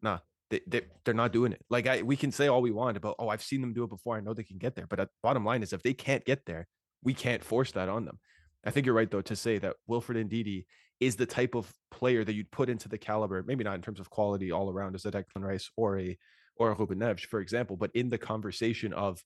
nah, 0.03 0.19
they, 0.51 0.61
they, 0.67 0.83
they're 1.05 1.15
not 1.15 1.33
doing 1.33 1.53
it. 1.53 1.65
Like, 1.71 1.87
I, 1.87 2.03
we 2.03 2.17
can 2.17 2.33
say 2.33 2.49
all 2.49 2.63
we 2.63 2.71
want 2.71 2.97
about, 2.97 3.17
oh, 3.19 3.29
I've 3.29 3.43
seen 3.43 3.61
them 3.61 3.73
do 3.73 3.85
it 3.85 3.91
before. 3.91 4.17
I 4.17 4.21
know 4.21 4.35
they 4.35 4.43
can 4.43 4.59
get 4.59 4.75
there. 4.75 4.87
But 4.87 5.01
at 5.01 5.09
bottom 5.23 5.45
line 5.45 5.63
is, 5.63 5.73
if 5.73 5.83
they 5.83 5.95
can't 5.95 6.25
get 6.25 6.45
there, 6.47 6.67
we 7.03 7.15
can't 7.15 7.45
force 7.45 7.73
that 7.73 7.89
on 7.89 8.05
them. 8.05 8.19
I 8.65 8.71
think 8.71 8.85
you're 8.87 8.95
right, 8.95 9.11
though, 9.11 9.23
to 9.23 9.37
say 9.37 9.59
that 9.59 9.77
Wilfred 9.87 10.29
Ndidi 10.29 10.67
is 10.99 11.17
the 11.17 11.27
type 11.27 11.55
of 11.55 11.73
player 11.91 12.25
that 12.25 12.35
you'd 12.35 12.51
put 12.51 12.69
into 12.69 12.89
the 12.89 12.99
caliber, 12.99 13.43
maybe 13.43 13.65
not 13.65 13.75
in 13.75 13.81
terms 13.81 14.01
of 14.01 14.11
quality 14.11 14.53
all 14.53 14.71
around 14.71 14.95
as 14.95 15.07
a 15.07 15.11
Declan 15.11 15.43
Rice 15.43 15.71
or 15.77 15.99
a 15.99 16.19
or 16.57 16.71
a 16.71 16.75
Ruben 16.75 16.99
Neves, 16.99 17.21
for 17.21 17.41
example, 17.41 17.75
but 17.75 17.91
in 17.95 18.11
the 18.11 18.19
conversation 18.19 18.93
of 18.93 19.23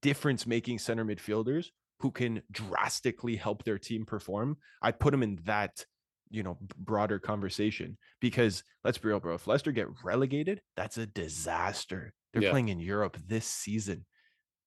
difference 0.00 0.46
making 0.46 0.78
center 0.78 1.04
midfielders 1.04 1.66
who 2.00 2.10
can 2.10 2.42
drastically 2.50 3.36
help 3.36 3.64
their 3.64 3.78
team 3.78 4.04
perform, 4.06 4.56
I'd 4.82 5.00
put 5.00 5.12
him 5.12 5.22
in 5.22 5.38
that, 5.44 5.84
you 6.30 6.42
know, 6.42 6.58
broader 6.78 7.18
conversation. 7.18 7.98
Because 8.20 8.62
let's 8.84 8.98
be 8.98 9.08
real, 9.08 9.20
bro, 9.20 9.34
if 9.34 9.46
Leicester 9.46 9.72
get 9.72 9.88
relegated, 10.04 10.60
that's 10.76 10.98
a 10.98 11.06
disaster. 11.06 12.12
They're 12.32 12.42
Yeah. 12.42 12.50
playing 12.50 12.68
in 12.68 12.78
Europe 12.78 13.16
this 13.26 13.46
season 13.46 14.04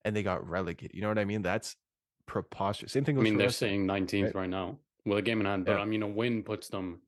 and 0.03 0.15
they 0.15 0.23
got 0.23 0.47
relegated. 0.47 0.95
You 0.95 1.01
know 1.01 1.07
what 1.07 1.19
I 1.19 1.25
mean? 1.25 1.41
That's 1.41 1.75
preposterous. 2.25 2.91
Same 2.91 3.05
thing 3.05 3.17
I 3.17 3.21
mean, 3.21 3.37
they're 3.37 3.47
Ham. 3.47 3.51
saying 3.53 3.85
19th 3.85 4.25
right? 4.25 4.35
right 4.35 4.49
now 4.49 4.79
with 5.05 5.17
a 5.17 5.21
game 5.21 5.39
in 5.39 5.45
hand, 5.45 5.65
but 5.65 5.73
Yeah. 5.73 5.79
I 5.81 5.85
mean, 5.85 6.01
a 6.03 6.07
win 6.07 6.43
puts 6.43 6.67
them, 6.67 7.01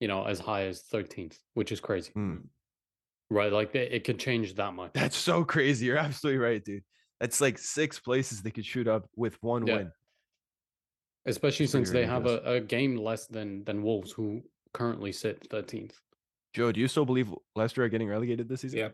you 0.00 0.08
know, 0.08 0.24
as 0.24 0.38
high 0.40 0.64
as 0.66 0.82
13th, 0.82 1.38
which 1.54 1.72
is 1.72 1.80
crazy, 1.80 2.12
Mm. 2.16 2.48
right? 3.28 3.52
Like 3.52 3.74
it, 3.74 3.92
it 3.92 4.04
could 4.04 4.18
change 4.18 4.54
that 4.54 4.72
much. 4.72 4.92
That's 4.94 5.16
so 5.16 5.44
crazy. 5.44 5.86
You're 5.86 5.98
absolutely 5.98 6.38
right, 6.38 6.64
dude. 6.64 6.84
That's 7.22 7.40
like 7.40 7.56
six 7.56 8.00
places 8.00 8.42
they 8.42 8.50
could 8.50 8.66
shoot 8.66 8.88
up 8.88 9.08
with 9.14 9.40
one 9.44 9.64
Yeah. 9.64 9.76
win. 9.76 9.92
Especially 11.24 11.64
It's 11.64 11.72
since 11.72 11.88
they 11.90 12.04
have 12.04 12.26
a, 12.26 12.38
a 12.40 12.60
game 12.60 12.96
less 12.96 13.28
than 13.28 13.62
than 13.62 13.84
Wolves, 13.84 14.10
who 14.10 14.42
currently 14.74 15.12
sit 15.12 15.48
13th. 15.48 15.92
Joe, 16.52 16.72
do 16.72 16.80
you 16.80 16.88
still 16.88 17.04
believe 17.06 17.32
Leicester 17.54 17.84
are 17.84 17.88
getting 17.88 18.08
relegated 18.08 18.48
this 18.48 18.62
season? 18.62 18.78
Yeah. 18.80 18.88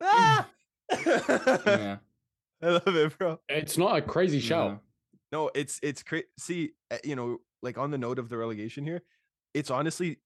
Ah! 0.00 0.48
Yeah. 1.66 1.96
I 2.62 2.68
love 2.68 2.86
it, 2.86 3.18
bro. 3.18 3.40
It's 3.48 3.76
not 3.76 3.96
a 3.96 4.02
crazy 4.02 4.38
shout. 4.38 4.70
Yeah. 4.70 4.76
No, 5.32 5.50
it's 5.56 5.80
it's 5.82 6.04
crazy. 6.04 6.26
See, 6.38 6.70
uh, 6.92 6.98
you 7.02 7.16
know, 7.16 7.38
like 7.62 7.78
on 7.78 7.90
the 7.90 7.98
note 7.98 8.20
of 8.20 8.28
the 8.28 8.36
relegation 8.36 8.84
here, 8.84 9.02
it's 9.54 9.70
honestly, 9.72 10.18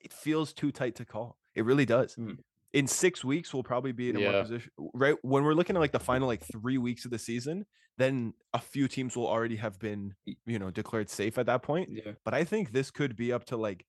it 0.00 0.12
feels 0.12 0.52
too 0.52 0.72
tight 0.72 0.96
to 0.96 1.04
call. 1.04 1.38
It 1.54 1.64
really 1.64 1.86
does. 1.86 2.16
Mm. 2.16 2.38
In 2.74 2.86
six 2.88 3.24
weeks, 3.24 3.54
we'll 3.54 3.62
probably 3.62 3.92
be 3.92 4.10
in 4.10 4.16
a 4.16 4.20
more 4.20 4.32
Yeah. 4.32 4.42
position. 4.42 4.70
Right 4.94 5.14
when 5.22 5.44
we're 5.44 5.54
looking 5.54 5.76
at 5.76 5.78
like 5.78 5.92
the 5.92 6.00
final 6.00 6.26
like 6.26 6.42
three 6.42 6.76
weeks 6.76 7.04
of 7.04 7.12
the 7.12 7.18
season, 7.20 7.66
then 7.98 8.34
a 8.52 8.58
few 8.58 8.88
teams 8.88 9.16
will 9.16 9.28
already 9.28 9.56
have 9.56 9.78
been, 9.78 10.14
you 10.44 10.58
know, 10.58 10.70
declared 10.72 11.08
safe 11.08 11.38
at 11.38 11.46
that 11.46 11.62
point. 11.62 11.88
Yeah. 11.92 12.12
But 12.24 12.34
I 12.34 12.42
think 12.42 12.72
this 12.72 12.90
could 12.90 13.14
be 13.14 13.32
up 13.32 13.44
to 13.46 13.56
like 13.56 13.86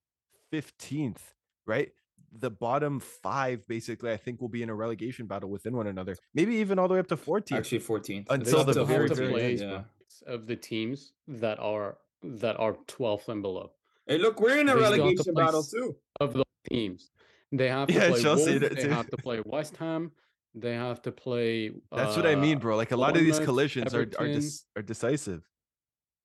15th, 0.53 1.33
right? 1.65 1.89
The 2.31 2.51
bottom 2.51 2.99
five, 2.99 3.65
basically, 3.67 4.11
I 4.11 4.17
think 4.17 4.39
will 4.39 4.49
be 4.49 4.61
in 4.61 4.69
a 4.69 4.75
relegation 4.75 5.25
battle 5.25 5.49
within 5.49 5.75
one 5.75 5.87
another. 5.87 6.15
Maybe 6.35 6.55
even 6.57 6.77
all 6.77 6.87
the 6.87 6.93
way 6.93 6.99
up 6.99 7.07
to 7.07 7.17
14th. 7.17 7.57
Actually, 7.57 7.79
14th. 7.79 8.27
Until 8.29 8.63
the 8.63 8.73
still 8.73 8.85
Still 8.85 8.85
very, 8.85 9.07
very 9.09 9.27
14th, 9.27 9.31
play 9.31 9.51
end, 9.51 9.59
yeah. 9.61 9.83
of 10.27 10.45
the 10.45 10.55
teams 10.55 11.13
that 11.27 11.57
are 11.59 11.97
that 12.21 12.59
are 12.59 12.73
12th 12.87 13.27
and 13.29 13.41
below 13.41 13.71
Hey, 14.07 14.17
look, 14.19 14.39
we're 14.39 14.57
in 14.59 14.69
a 14.69 14.73
They 14.75 14.79
still 14.79 14.83
have 14.83 14.93
to 14.95 15.01
relegation 15.01 15.33
battle 15.33 15.63
too. 15.63 15.95
of 16.19 16.33
the 16.33 16.43
teams. 16.69 17.09
They 17.51 17.69
have 17.69 17.87
to 17.87 17.93
Yeah, 17.93 18.09
play 18.09 18.21
Chelsea 18.21 18.59
Wolves, 18.59 18.75
they 18.75 18.89
have 18.89 19.09
to 19.09 19.17
play 19.17 19.41
West 19.45 19.77
Ham. 19.77 20.11
They 20.53 20.73
have 20.73 21.01
to 21.03 21.11
play. 21.11 21.71
That's 21.91 22.15
what 22.15 22.25
I 22.25 22.35
mean, 22.35 22.57
uh, 22.57 22.59
bro. 22.61 22.75
Like 22.77 22.91
a 22.91 22.97
lot 22.97 23.15
of 23.15 23.23
these 23.23 23.39
collisions 23.39 23.93
are 23.93 23.99
are, 23.99 24.01
Everton. 24.03 24.33
dis- 24.33 24.65
are 24.75 24.81
decisive. 24.81 25.43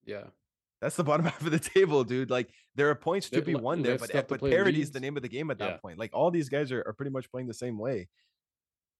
Yeah, 0.05 0.25
That's 0.81 0.97
the 0.97 1.05
bottom 1.05 1.27
half 1.31 1.45
of 1.45 1.51
the 1.51 1.59
table, 1.59 2.05
dude. 2.05 2.31
Like 2.31 2.51
there 2.75 2.89
are 2.91 2.95
points 2.95 3.29
to 3.31 3.43
be 3.43 3.55
won 3.55 3.83
there, 3.83 3.99
but 3.99 4.29
but 4.29 4.41
parity 4.41 4.81
is 4.81 4.91
the 4.93 5.01
name 5.01 5.17
of 5.17 5.23
the 5.23 5.29
game 5.29 5.51
at 5.51 5.59
that 5.59 5.71
Yeah. 5.73 5.77
point. 5.79 5.99
Like 5.99 6.11
all 6.15 6.31
these 6.31 6.49
guys 6.49 6.73
are, 6.73 6.83
are 6.87 6.93
pretty 6.93 7.11
much 7.11 7.31
playing 7.31 7.49
the 7.49 7.55
same 7.55 7.79
way. 7.79 8.09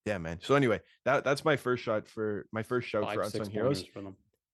Yeah, 0.07 0.19
man. 0.19 0.39
So 0.43 0.55
anyway, 0.55 0.81
that 1.05 1.25
that's 1.25 1.45
my 1.45 1.57
first 1.57 1.83
shot 1.83 2.09
for 2.09 2.47
my 2.53 2.63
first 2.63 2.89
shout 2.89 3.05
five 3.05 3.15
for 3.15 3.23
unsung 3.23 3.51
heroes. 3.51 3.85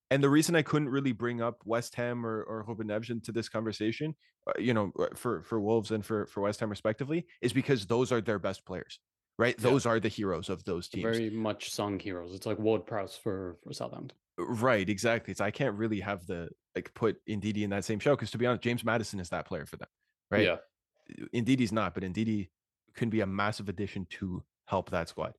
Pointers 0.08 0.18
for 0.18 0.18
them. 0.18 0.18
And 0.18 0.22
the 0.22 0.30
reason 0.30 0.56
I 0.56 0.62
couldn't 0.62 0.88
really 0.88 1.12
bring 1.12 1.40
up 1.40 1.62
West 1.64 1.94
Ham 1.96 2.24
or 2.24 2.42
or 2.42 2.64
Ruben 2.66 2.88
Neves 2.88 3.10
into 3.10 3.32
this 3.32 3.48
conversation, 3.48 4.14
uh, 4.46 4.52
you 4.58 4.74
know, 4.74 4.92
uh, 4.98 5.06
for 5.14 5.42
for 5.42 5.60
Wolves 5.60 5.90
and 5.90 6.04
for 6.04 6.26
for 6.26 6.42
West 6.42 6.60
Ham 6.60 6.70
respectively, 6.70 7.26
is 7.42 7.52
because 7.52 7.86
those 7.86 8.12
are 8.12 8.20
their 8.20 8.38
best 8.38 8.64
players, 8.64 9.00
right? 9.38 9.54
Yeah. 9.58 9.70
Those 9.70 9.86
are 9.86 10.00
the 10.00 10.08
heroes 10.08 10.48
of 10.48 10.64
those 10.64 10.88
teams. 10.88 11.04
Very 11.04 11.30
much 11.30 11.70
sung 11.70 11.98
heroes. 11.98 12.34
It's 12.34 12.46
like 12.46 12.58
Ward 12.58 12.86
Prowse 12.86 13.16
for 13.16 13.56
for 13.62 13.72
Southampton. 13.72 14.16
Right, 14.38 14.88
exactly. 14.88 15.32
So 15.34 15.44
I 15.44 15.50
can't 15.50 15.76
really 15.76 16.00
have 16.00 16.26
the 16.26 16.50
like 16.74 16.92
put 16.94 17.24
Ndidi 17.26 17.62
in 17.62 17.70
that 17.70 17.84
same 17.84 17.98
show 17.98 18.14
because 18.14 18.30
to 18.32 18.38
be 18.38 18.46
honest, 18.46 18.62
James 18.62 18.84
Maddison 18.84 19.18
is 19.18 19.30
that 19.30 19.46
player 19.46 19.66
for 19.66 19.76
them, 19.76 19.88
right? 20.30 20.44
Yeah, 20.44 20.56
Ndidi's 21.34 21.72
not, 21.72 21.94
but 21.94 22.02
Ndidi 22.02 22.50
can 22.94 23.10
be 23.10 23.20
a 23.20 23.26
massive 23.26 23.68
addition 23.68 24.06
to 24.10 24.42
help 24.66 24.90
that 24.90 25.08
squad. 25.08 25.34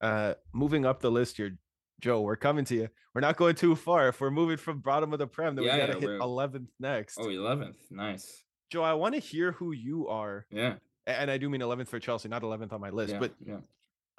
Uh, 0.00 0.34
moving 0.52 0.84
up 0.84 1.00
the 1.00 1.10
list 1.10 1.36
here, 1.36 1.58
Joe, 2.02 2.20
we're 2.20 2.36
coming 2.36 2.64
to 2.66 2.74
you. 2.74 2.88
We're 3.14 3.20
not 3.20 3.36
going 3.36 3.54
too 3.54 3.76
far. 3.76 4.08
If 4.08 4.20
we're 4.20 4.30
moving 4.32 4.56
from 4.56 4.80
bottom 4.80 5.12
of 5.12 5.20
the 5.20 5.26
prem, 5.26 5.54
then 5.54 5.64
Yeah, 5.64 5.74
we 5.74 5.80
gotta 5.80 5.92
yeah, 5.94 6.00
hit 6.00 6.20
11th 6.20 6.68
next. 6.80 7.16
Oh, 7.18 7.26
11th. 7.26 7.76
Nice. 7.90 8.42
Joe, 8.70 8.82
I 8.82 8.94
want 8.94 9.14
to 9.14 9.20
hear 9.20 9.52
who 9.52 9.72
you 9.72 10.08
are, 10.08 10.44
Yeah. 10.50 10.76
and 11.06 11.30
I 11.30 11.38
do 11.38 11.48
mean 11.48 11.60
11th 11.62 11.88
for 11.88 12.00
Chelsea, 12.00 12.28
not 12.28 12.42
11th 12.42 12.72
on 12.72 12.80
my 12.80 12.90
list. 12.90 13.12
yeah, 13.12 13.18
But 13.20 13.34
yeah. 13.46 13.60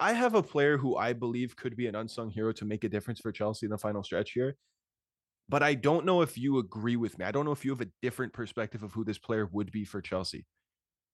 I 0.00 0.12
have 0.14 0.34
a 0.34 0.42
player 0.42 0.78
who 0.78 0.96
I 0.96 1.12
believe 1.12 1.56
could 1.56 1.76
be 1.76 1.86
an 1.86 1.94
unsung 1.94 2.30
hero 2.30 2.52
to 2.52 2.64
make 2.64 2.84
a 2.84 2.88
difference 2.88 3.20
for 3.20 3.30
Chelsea 3.32 3.66
in 3.66 3.70
the 3.70 3.78
final 3.78 4.02
stretch 4.02 4.32
here. 4.32 4.56
But 5.48 5.62
I 5.62 5.74
don't 5.74 6.06
know 6.06 6.22
if 6.22 6.38
you 6.38 6.56
agree 6.58 6.96
with 6.96 7.18
me. 7.18 7.26
I 7.26 7.30
don't 7.32 7.44
know 7.44 7.52
if 7.52 7.64
you 7.66 7.70
have 7.72 7.82
a 7.82 7.90
different 8.00 8.32
perspective 8.32 8.82
of 8.82 8.92
who 8.92 9.04
this 9.04 9.18
player 9.18 9.46
would 9.52 9.70
be 9.70 9.84
for 9.84 10.00
Chelsea. 10.00 10.46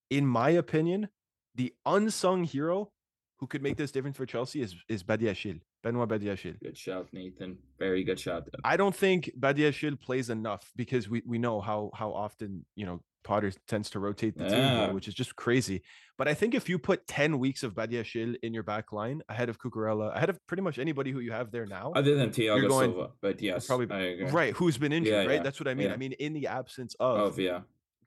In 0.09 0.25
my 0.25 0.51
opinion, 0.51 1.09
the 1.57 1.75
unsung 1.85 2.45
hero 2.45 2.93
who 3.39 3.49
could 3.49 3.61
make 3.63 3.77
this 3.77 3.91
difference 3.91 4.17
for 4.17 4.27
Chelsea 4.27 4.61
is 4.61 4.77
is 4.89 5.03
Badiashile, 5.03 5.63
Benoit 5.83 6.09
Badiashile. 6.09 6.61
Good 6.63 6.77
shout, 6.77 7.09
Nathan. 7.13 7.57
Very 7.79 8.05
good 8.05 8.21
shout. 8.21 8.45
Though. 8.47 8.59
I 8.65 8.77
don't 8.77 8.95
think 8.95 9.31
Badiashile 9.39 10.01
plays 10.01 10.29
enough 10.31 10.71
because 10.77 11.09
we, 11.09 11.23
we 11.27 11.39
know 11.39 11.61
how 11.61 11.91
how 11.95 12.13
often 12.13 12.65
you 12.77 12.87
know 12.87 13.01
Potter 13.23 13.53
tends 13.69 13.91
to 13.91 13.99
rotate 13.99 14.37
the 14.37 14.45
team, 14.49 14.59
Yeah. 14.59 14.85
here, 14.87 14.95
which 14.95 15.07
is 15.09 15.15
just 15.15 15.37
crazy. 15.37 15.83
But 16.17 16.27
I 16.29 16.35
think 16.35 16.55
if 16.55 16.69
you 16.69 16.79
put 16.79 17.07
ten 17.07 17.39
weeks 17.39 17.63
of 17.63 17.75
Badiashile 17.75 18.37
in 18.43 18.53
your 18.55 18.63
back 18.63 18.93
line 18.93 19.23
ahead 19.29 19.49
of 19.49 19.59
Cucurella, 19.59 20.15
ahead 20.17 20.31
of 20.31 20.39
pretty 20.47 20.63
much 20.63 20.79
anybody 20.79 21.11
who 21.13 21.21
you 21.21 21.33
have 21.33 21.51
there 21.51 21.67
now, 21.67 21.93
Other 21.95 22.15
than 22.15 22.31
Thiago 22.31 22.69
going- 22.69 22.93
Silva, 22.93 23.11
but 23.21 23.41
yes, 23.41 23.67
probably 23.67 23.87
right, 24.33 24.55
who's 24.55 24.77
been 24.79 24.93
injured, 24.93 25.13
Yeah, 25.13 25.19
right? 25.25 25.31
yeah, 25.37 25.43
That's 25.43 25.61
what 25.61 25.69
I 25.69 25.75
mean. 25.75 25.91
I 25.91 25.97
mean, 25.97 26.13
in 26.13 26.33
the 26.35 26.47
absence 26.47 26.95
of, 27.01 27.19
Of 27.19 27.39
yeah, 27.39 27.61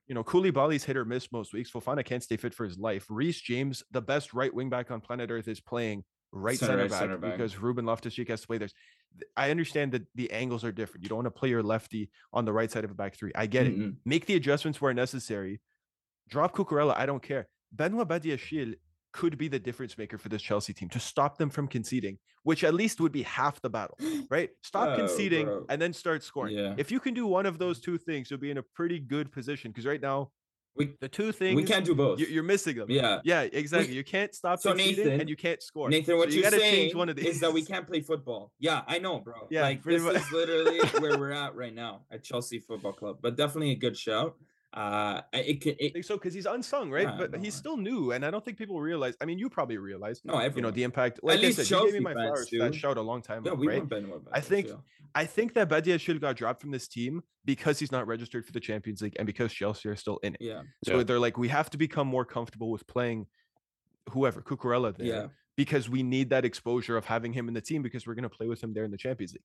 you 0.08 0.14
know, 0.14 0.22
Koulibaly's 0.24 0.84
hit 0.84 0.96
or 0.96 1.04
miss 1.04 1.30
most 1.32 1.52
weeks. 1.52 1.70
Fofana 1.70 2.04
can't 2.04 2.22
stay 2.22 2.36
fit 2.36 2.52
for 2.54 2.64
his 2.64 2.76
life. 2.78 3.06
Reece 3.08 3.40
James, 3.40 3.82
the 3.90 4.02
best 4.02 4.34
right 4.34 4.52
wing 4.52 4.68
back 4.68 4.90
on 4.90 5.00
planet 5.00 5.30
Earth, 5.30 5.48
is 5.48 5.60
playing 5.60 6.04
right 6.34 6.58
Center 6.58 6.72
center, 6.72 6.88
back 6.88 6.98
center 6.98 7.18
back. 7.18 7.32
because 7.32 7.58
Ruben 7.58 7.86
Loftus-Cheek 7.86 8.28
has 8.28 8.40
to 8.42 8.46
play 8.46 8.58
there. 8.58 8.68
I 9.36 9.50
understand 9.50 9.92
that 9.92 10.02
the 10.14 10.30
angles 10.32 10.64
are 10.64 10.72
different. 10.72 11.04
You 11.04 11.08
don't 11.08 11.18
want 11.18 11.26
to 11.26 11.30
play 11.30 11.48
your 11.48 11.62
lefty 11.62 12.10
on 12.32 12.44
the 12.44 12.52
right 12.52 12.70
side 12.70 12.84
of 12.84 12.90
a 12.90 12.94
back 12.94 13.16
three. 13.16 13.32
I 13.34 13.46
get 13.46 13.66
it. 13.66 13.78
Mm-mm. 13.78 13.96
Make 14.04 14.26
the 14.26 14.34
adjustments 14.34 14.80
where 14.80 14.92
necessary. 14.92 15.60
Drop 16.28 16.54
Cucurella. 16.54 16.96
I 16.96 17.06
don't 17.06 17.22
care. 17.22 17.46
Benoit 17.72 18.08
Badiashile 18.08 18.74
could 19.12 19.38
be 19.38 19.46
the 19.46 19.60
difference 19.60 19.96
maker 19.96 20.18
for 20.18 20.28
this 20.28 20.42
Chelsea 20.42 20.72
team 20.72 20.88
to 20.88 20.98
stop 20.98 21.38
them 21.38 21.48
from 21.48 21.68
conceding, 21.68 22.18
which 22.42 22.64
at 22.64 22.74
least 22.74 23.00
would 23.00 23.12
be 23.12 23.22
half 23.22 23.60
the 23.60 23.70
battle, 23.70 23.96
right? 24.30 24.50
Stop 24.62 24.88
Oh, 24.88 24.96
conceding 24.96 25.46
bro. 25.46 25.64
and 25.68 25.80
then 25.80 25.92
start 25.92 26.24
scoring. 26.24 26.56
Yeah. 26.56 26.74
If 26.76 26.90
you 26.90 26.98
can 26.98 27.14
do 27.14 27.26
one 27.26 27.46
of 27.46 27.58
those 27.58 27.78
mm. 27.78 27.84
two 27.84 27.98
things, 27.98 28.28
you'll 28.30 28.40
be 28.40 28.50
in 28.50 28.58
a 28.58 28.62
pretty 28.74 28.98
good 28.98 29.30
position 29.30 29.70
because 29.70 29.86
right 29.86 30.00
now 30.02 30.30
We 30.76 30.94
the 31.00 31.08
two 31.08 31.30
things 31.32 31.54
we 31.56 31.62
can't 31.64 31.84
do 31.84 31.94
both. 31.94 32.18
you- 32.18 32.26
you're 32.26 32.42
missing 32.42 32.76
them. 32.76 32.90
yeah. 32.90 33.20
Yeah, 33.24 33.42
exactly. 33.42 33.94
You 33.94 34.02
can't 34.04 34.34
stop 34.34 34.58
So, 34.60 34.72
Nathan- 34.72 35.20
and 35.20 35.28
you 35.28 35.36
can't 35.36 35.62
score. 35.62 35.88
Nathan, 35.88 36.16
what 36.16 36.30
So 36.30 36.34
you 36.36 36.42
you're 36.42 36.50
gotta 36.50 36.60
saying 36.60 36.74
change 36.74 36.94
one 36.94 37.08
of 37.08 37.18
is 37.18 37.40
that 37.40 37.52
we 37.52 37.62
can't 37.72 37.86
play 37.86 38.00
football. 38.00 38.52
Yeah, 38.58 38.82
I 38.86 38.98
know, 38.98 39.20
bro. 39.20 39.46
Yeah, 39.50 39.62
like 39.62 39.82
this 39.84 40.02
much. 40.02 40.16
is 40.16 40.32
literally 40.32 40.80
where 41.00 41.16
we're 41.18 41.30
at 41.32 41.54
right 41.54 41.74
now 41.74 42.02
at 42.10 42.24
Chelsea 42.24 42.58
Football 42.58 42.92
Club. 42.94 43.18
But 43.22 43.36
definitely 43.36 43.70
a 43.70 43.76
good 43.76 43.96
shout. 43.96 44.36
Uh, 44.74 45.20
it 45.32 45.60
can. 45.60 45.72
I 45.72 45.76
It, 45.84 45.92
think 45.92 46.04
so 46.04 46.16
because 46.16 46.34
he's 46.34 46.46
unsung, 46.46 46.90
right? 46.90 47.06
Yeah, 47.06 47.16
but 47.16 47.30
no, 47.32 47.38
he's 47.38 47.54
still 47.54 47.76
new, 47.76 48.10
and 48.10 48.26
I 48.26 48.30
don't 48.30 48.44
think 48.44 48.58
people 48.58 48.80
realize. 48.80 49.14
I 49.20 49.24
mean, 49.24 49.38
you 49.38 49.48
probably 49.48 49.78
realize, 49.78 50.20
no, 50.24 50.40
you 50.42 50.62
know, 50.62 50.72
the 50.72 50.82
impact. 50.82 51.20
Like 51.22 51.38
I 51.38 51.42
least 51.42 51.58
said, 51.58 51.70
you 51.70 51.84
gave 51.84 51.94
me 51.94 52.00
my 52.00 52.12
flowers 52.12 52.48
for 52.48 52.58
that 52.58 52.74
shout 52.74 52.96
a 52.96 53.00
long 53.00 53.22
time 53.22 53.44
yeah, 53.44 53.52
ago, 53.52 53.60
we 53.60 53.68
right? 53.68 53.88
Benoit 53.88 54.22
I 54.32 54.40
think- 54.40 54.68
I 55.16 55.26
think 55.26 55.54
that 55.54 55.68
Badia 55.68 55.96
should 55.96 56.16
have 56.16 56.22
got 56.22 56.34
dropped 56.34 56.60
from 56.60 56.72
this 56.72 56.88
team 56.88 57.22
because 57.44 57.78
he's 57.78 57.92
not 57.92 58.08
registered 58.08 58.44
for 58.44 58.50
the 58.50 58.58
Champions 58.58 59.00
League 59.00 59.14
and 59.16 59.26
because 59.26 59.52
Chelsea 59.52 59.88
are 59.88 59.94
still 59.94 60.18
in 60.24 60.34
it. 60.34 60.40
Yeah, 60.40 60.62
So 60.84 61.04
they're 61.04 61.20
like, 61.20 61.38
we 61.38 61.46
have 61.48 61.70
to 61.70 61.78
become 61.78 62.08
more 62.08 62.24
comfortable 62.24 62.68
with 62.72 62.84
playing 62.88 63.26
whoever, 64.10 64.42
Cucurella 64.42 64.96
there, 64.96 65.06
yeah. 65.06 65.26
because 65.56 65.88
we 65.88 66.02
need 66.02 66.30
that 66.30 66.44
exposure 66.44 66.96
of 66.96 67.04
having 67.04 67.32
him 67.32 67.46
in 67.46 67.54
the 67.54 67.60
team 67.60 67.80
because 67.80 68.08
we're 68.08 68.14
going 68.14 68.24
to 68.24 68.28
play 68.28 68.48
with 68.48 68.60
him 68.60 68.74
there 68.74 68.82
in 68.82 68.90
the 68.90 68.98
Champions 68.98 69.34
League. 69.34 69.44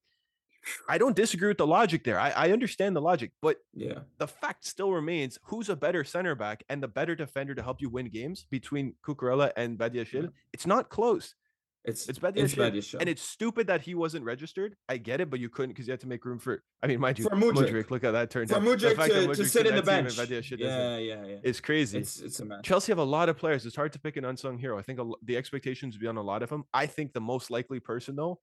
I 0.88 0.98
don't 0.98 1.16
disagree 1.16 1.48
with 1.48 1.58
the 1.58 1.68
logic 1.68 2.04
there. 2.04 2.20
I, 2.20 2.30
I 2.32 2.52
understand 2.52 2.96
the 2.96 3.02
logic, 3.02 3.32
but 3.42 3.58
Yeah, 3.74 4.00
the 4.18 4.28
fact 4.28 4.66
still 4.66 4.92
remains 4.92 5.38
who's 5.44 5.70
a 5.70 5.76
better 5.76 6.04
center 6.04 6.36
back 6.36 6.64
and 6.70 6.82
the 6.82 6.88
better 6.88 7.16
defender 7.16 7.56
to 7.56 7.64
help 7.64 7.82
you 7.82 7.90
win 7.90 8.08
games 8.10 8.46
between 8.50 8.94
Cucurella 9.06 9.52
and 9.58 9.78
Badiashile? 9.78 10.24
Yeah. 10.24 10.30
It's 10.54 10.66
not 10.66 10.90
close. 10.90 11.36
it's 11.86 12.10
It's 12.10 12.20
it's. 12.20 12.56
Badiashile. 12.56 13.00
And 13.00 13.10
it's 13.10 13.22
stupid 13.22 13.68
that 13.68 13.82
he 13.82 13.96
wasn't 13.96 14.26
registered. 14.26 14.76
I 14.90 14.98
get 14.98 15.22
it, 15.22 15.30
but 15.30 15.40
you 15.40 15.50
couldn't 15.50 15.72
because 15.72 15.88
you 15.88 15.92
had 15.92 16.02
to 16.02 16.08
make 16.08 16.26
room 16.26 16.40
for. 16.40 16.62
I 16.84 16.88
mean, 16.88 17.00
mind 17.00 17.20
you, 17.20 17.26
For 17.26 17.36
Mudryk. 17.36 17.90
Look 17.90 18.04
at 18.04 18.12
that 18.12 18.30
turned 18.30 18.50
for 18.50 18.58
out. 18.58 18.64
Mudryk 18.64 18.96
fact 18.96 19.14
that 19.14 19.28
to, 19.28 19.36
to 19.36 19.46
sit 19.46 19.66
in 19.66 19.76
the 19.76 19.82
bench. 19.82 20.18
Yeah, 20.18 20.98
yeah, 20.98 21.26
yeah. 21.26 21.38
is 21.44 21.62
crazy. 21.62 22.00
It's 22.00 22.20
it's 22.20 22.40
a 22.42 22.46
match. 22.46 22.66
Chelsea 22.66 22.92
have 22.92 23.00
a 23.00 23.04
lot 23.04 23.30
of 23.30 23.38
players. 23.38 23.66
It's 23.66 23.76
hard 23.76 23.94
to 23.94 24.00
pick 24.00 24.18
an 24.18 24.26
unsung 24.26 24.58
hero. 24.58 24.78
I 24.78 24.82
think 24.82 25.00
a, 25.00 25.10
the 25.24 25.38
expectations 25.38 25.96
would 25.96 26.02
be 26.02 26.08
on 26.08 26.18
a 26.18 26.22
lot 26.22 26.44
of 26.44 26.50
them. 26.50 26.66
I 26.74 26.86
think 26.86 27.14
the 27.14 27.22
most 27.22 27.50
likely 27.50 27.80
person 27.80 28.16
though 28.16 28.40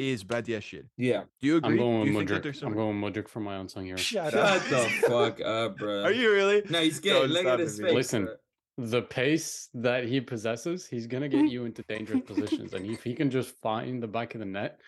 is 0.00 0.24
Badiashile. 0.24 0.86
Yeah. 0.96 1.22
Do 1.40 1.46
you 1.46 1.56
agree? 1.56 1.72
I'm 1.72 1.76
going 1.76 2.14
with 2.14 2.28
think 2.28 2.44
Mudryk. 2.44 2.62
I'm 2.62 2.74
going 2.74 3.00
with 3.00 3.14
Mudryk 3.14 3.28
for 3.28 3.40
my 3.40 3.56
unsung 3.56 3.84
hero. 3.84 3.96
Shut, 3.98 4.32
Shut 4.32 4.62
the 4.70 4.88
fuck 5.06 5.40
up, 5.40 5.76
bro. 5.78 6.02
Are 6.02 6.12
you 6.12 6.32
really? 6.32 6.62
No, 6.68 6.80
he's 6.80 7.00
Don't 7.00 7.22
good. 7.22 7.30
Look 7.30 7.42
stop 7.42 7.52
at 7.54 7.60
his 7.60 7.72
face. 7.78 7.80
man. 7.80 7.94
Listen, 7.94 8.24
bro. 8.24 8.34
The 8.78 9.02
pace 9.02 9.68
that 9.74 10.04
he 10.04 10.20
possesses, 10.22 10.86
he's 10.86 11.06
gonna 11.06 11.28
get 11.28 11.50
you 11.50 11.66
into 11.66 11.82
dangerous 11.88 12.22
positions, 12.26 12.72
and 12.72 12.86
if 12.86 13.02
he 13.04 13.14
can 13.14 13.30
just 13.30 13.50
find 13.60 14.02
the 14.02 14.08
back 14.08 14.34
of 14.34 14.40
the 14.40 14.46
net, 14.46 14.80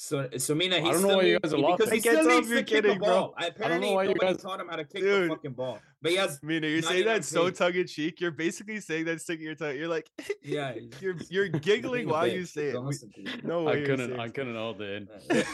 So, 0.00 0.28
so 0.36 0.54
Mina, 0.54 0.76
I 0.76 0.80
don't 0.80 0.92
know 0.92 0.98
still 0.98 1.16
why 1.16 1.22
you 1.24 1.32
needs- 1.32 1.42
guys 1.42 1.52
are 1.54 1.56
because 1.56 1.80
laughing. 1.80 1.94
he 1.94 2.00
can't 2.00 2.02
still 2.18 2.28
tell 2.28 2.36
needs 2.36 2.46
if 2.46 2.50
you're 2.52 2.58
to 2.60 2.64
kick 2.64 2.74
kidding, 2.84 2.98
the 3.00 3.04
bro. 3.04 3.08
ball. 3.08 3.34
Apparently, 3.36 3.92
why 3.94 4.04
you 4.04 4.14
guys- 4.14 4.36
taught 4.36 4.60
him 4.60 4.68
how 4.68 4.76
to 4.76 4.84
kick 4.84 5.02
Dude. 5.02 5.24
the 5.28 5.34
fucking 5.34 5.52
ball. 5.54 5.80
But 6.00 6.12
he 6.12 6.16
has, 6.18 6.38
Mina, 6.40 6.68
you're 6.68 6.82
saying 6.82 7.04
that 7.06 7.24
so 7.24 7.50
tongue 7.50 7.74
in 7.74 7.88
cheek. 7.88 8.20
You're 8.20 8.30
basically 8.30 8.78
saying 8.78 9.06
that 9.06 9.20
sticking 9.20 9.44
your 9.46 9.56
tongue. 9.56 9.74
You're 9.74 9.88
like, 9.88 10.08
yeah, 10.44 10.74
you're 11.00 11.16
you're 11.28 11.48
giggling 11.48 12.08
while 12.08 12.28
you 12.28 12.44
say 12.44 12.66
it. 12.68 12.74
We- 12.74 12.86
listen 12.86 13.10
to 13.10 13.22
me. 13.22 13.30
no 13.42 13.64
way. 13.64 13.82
I 13.82 13.86
couldn't. 13.86 14.20
I 14.20 14.28
couldn't 14.28 14.54
hold 14.54 14.80
it. 14.82 15.02
in. 15.02 15.08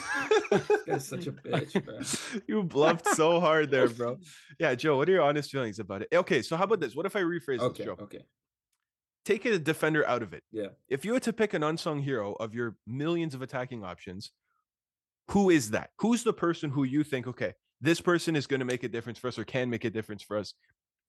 This 0.50 0.82
guy's 0.86 1.08
such 1.08 1.26
a 1.26 1.32
bitch, 1.32 1.82
bro. 1.82 2.40
you 2.46 2.62
bluffed 2.62 3.06
so 3.16 3.40
hard 3.40 3.70
there, 3.70 3.88
bro. 3.88 4.18
Yeah, 4.60 4.74
Joe, 4.74 4.98
what 4.98 5.08
are 5.08 5.12
your 5.12 5.22
honest 5.22 5.50
feelings 5.50 5.78
about 5.78 6.02
it? 6.02 6.08
Okay, 6.14 6.42
so 6.42 6.56
how 6.56 6.64
about 6.64 6.80
this? 6.80 6.94
What 6.94 7.06
if 7.06 7.16
I 7.16 7.22
rephrase 7.22 7.60
Okay, 7.60 7.78
this, 7.84 7.86
Joe? 7.86 7.96
okay. 8.02 8.24
Take 9.24 9.44
a 9.46 9.58
defender 9.58 10.06
out 10.06 10.22
of 10.22 10.32
it. 10.34 10.42
Yeah. 10.52 10.68
If 10.88 11.04
you 11.04 11.14
had 11.14 11.22
to 11.24 11.32
pick 11.32 11.54
an 11.54 11.62
unsung 11.62 12.02
hero 12.02 12.34
of 12.34 12.54
your 12.54 12.76
millions 12.86 13.34
of 13.34 13.40
attacking 13.42 13.82
options, 13.84 14.32
who 15.30 15.48
is 15.50 15.70
that? 15.70 15.90
Who's 16.00 16.22
the 16.24 16.32
person 16.34 16.70
who 16.70 16.84
you 16.84 17.02
think, 17.04 17.26
okay, 17.26 17.54
this 17.80 18.00
person 18.00 18.36
is 18.36 18.46
going 18.46 18.60
to 18.60 18.66
make 18.66 18.82
a 18.82 18.88
difference 18.88 19.18
for 19.18 19.28
us 19.28 19.38
or 19.38 19.44
can 19.44 19.70
make 19.70 19.84
a 19.84 19.90
difference 19.90 20.22
for 20.22 20.36
us 20.36 20.52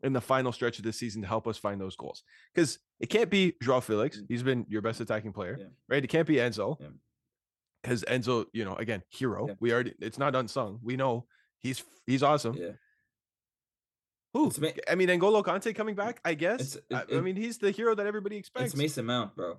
in 0.03 0.13
the 0.13 0.21
final 0.21 0.51
stretch 0.51 0.77
of 0.77 0.85
the 0.85 0.93
season 0.93 1.21
to 1.21 1.27
help 1.27 1.45
us 1.47 1.57
find 1.57 1.79
those 1.81 1.95
goals? 1.97 2.23
Because 2.53 2.79
it 3.01 3.07
can't 3.07 3.29
be 3.29 3.53
Joao 3.61 3.81
Felix. 3.81 4.17
Mm. 4.17 4.25
He's 4.29 4.43
been 4.43 4.65
your 4.69 4.81
best 4.81 5.01
attacking 5.01 5.33
player, 5.33 5.57
Yeah. 5.59 5.65
right? 5.89 6.03
It 6.03 6.07
can't 6.07 6.27
be 6.27 6.35
Enzo. 6.35 6.77
Yeah. 6.79 6.87
Because 7.83 8.03
Enzo, 8.05 8.45
you 8.53 8.63
know, 8.65 8.75
again, 8.75 9.03
hero. 9.09 9.47
Yeah. 9.49 9.53
We 9.59 9.73
already 9.73 9.93
it's 9.99 10.17
not 10.17 10.35
unsung. 10.35 10.79
We 10.81 10.95
know 10.95 11.25
he's 11.59 11.83
he's 12.07 12.23
awesome. 12.23 12.55
Yeah. 14.35 14.41
Who? 14.41 14.47
It's 14.47 14.59
Ma- 14.59 14.69
I 14.91 14.95
mean, 14.95 15.09
N'Golo 15.09 15.43
Kante 15.43 15.73
coming 15.75 15.95
back, 15.95 16.19
I 16.25 16.33
guess. 16.33 16.75
It's- 16.75 17.05
I, 17.09 17.13
it- 17.13 17.17
I 17.17 17.21
mean, 17.21 17.35
he's 17.35 17.57
the 17.57 17.71
hero 17.71 17.95
that 17.95 18.05
everybody 18.05 18.37
expects. 18.37 18.67
It's 18.67 18.75
Mason 18.75 19.05
Mount, 19.05 19.35
bro. 19.35 19.57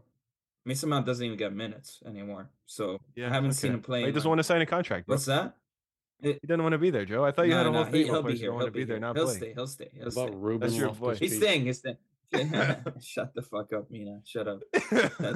Mason 0.64 0.88
Mount 0.88 1.06
doesn't 1.06 1.24
even 1.24 1.38
get 1.38 1.52
minutes 1.52 2.00
anymore. 2.06 2.50
So 2.66 3.00
Yeah, 3.14 3.30
I 3.30 3.34
haven't 3.34 3.52
seen 3.52 3.70
okay. 3.70 3.74
him 3.76 3.82
play. 3.82 4.00
He 4.02 4.08
in, 4.08 4.14
doesn't 4.14 4.28
want 4.28 4.38
to 4.40 4.44
sign 4.44 4.60
a 4.60 4.66
contract, 4.66 5.06
bro. 5.06 5.14
What's 5.14 5.26
that? 5.26 5.56
He 6.22 6.38
doesn't 6.46 6.62
want 6.62 6.72
to 6.72 6.78
be 6.78 6.90
there, 6.90 7.04
Joe. 7.04 7.24
I 7.24 7.30
thought 7.30 7.46
you 7.46 7.52
had 7.52 7.66
a 7.66 7.70
No, 7.70 7.72
whole 7.74 7.84
no, 7.84 7.90
thing. 7.90 8.02
he, 8.04 8.08
about 8.08 8.24
will 8.24 8.32
be 8.32 8.38
here. 8.38 8.46
don't 8.48 8.54
He'll 8.54 8.54
want 8.60 8.66
to 8.66 8.70
be 8.72 8.80
be 8.80 8.84
there, 8.84 8.96
here. 8.96 9.00
not 9.00 9.16
He'll 9.16 9.24
play. 9.26 9.36
stay. 9.36 9.52
He'll 9.54 9.66
stay. 9.66 9.90
He'll 9.94 10.04
What 10.04 10.12
stay. 10.12 10.22
about 10.22 10.40
Ruben 10.42 10.72
your 10.72 10.88
boy. 10.88 11.06
Loftus-Cheek? 11.08 11.28
He's 11.30 11.38
staying. 11.38 11.64
He's 11.66 11.78
staying. 11.78 11.96
Shut 13.00 13.34
the 13.34 13.42
fuck 13.42 13.72
up, 13.72 13.90
Mina. 13.90 14.20
Shut 14.24 14.48
up. 14.48 14.60
Shut 14.90 14.92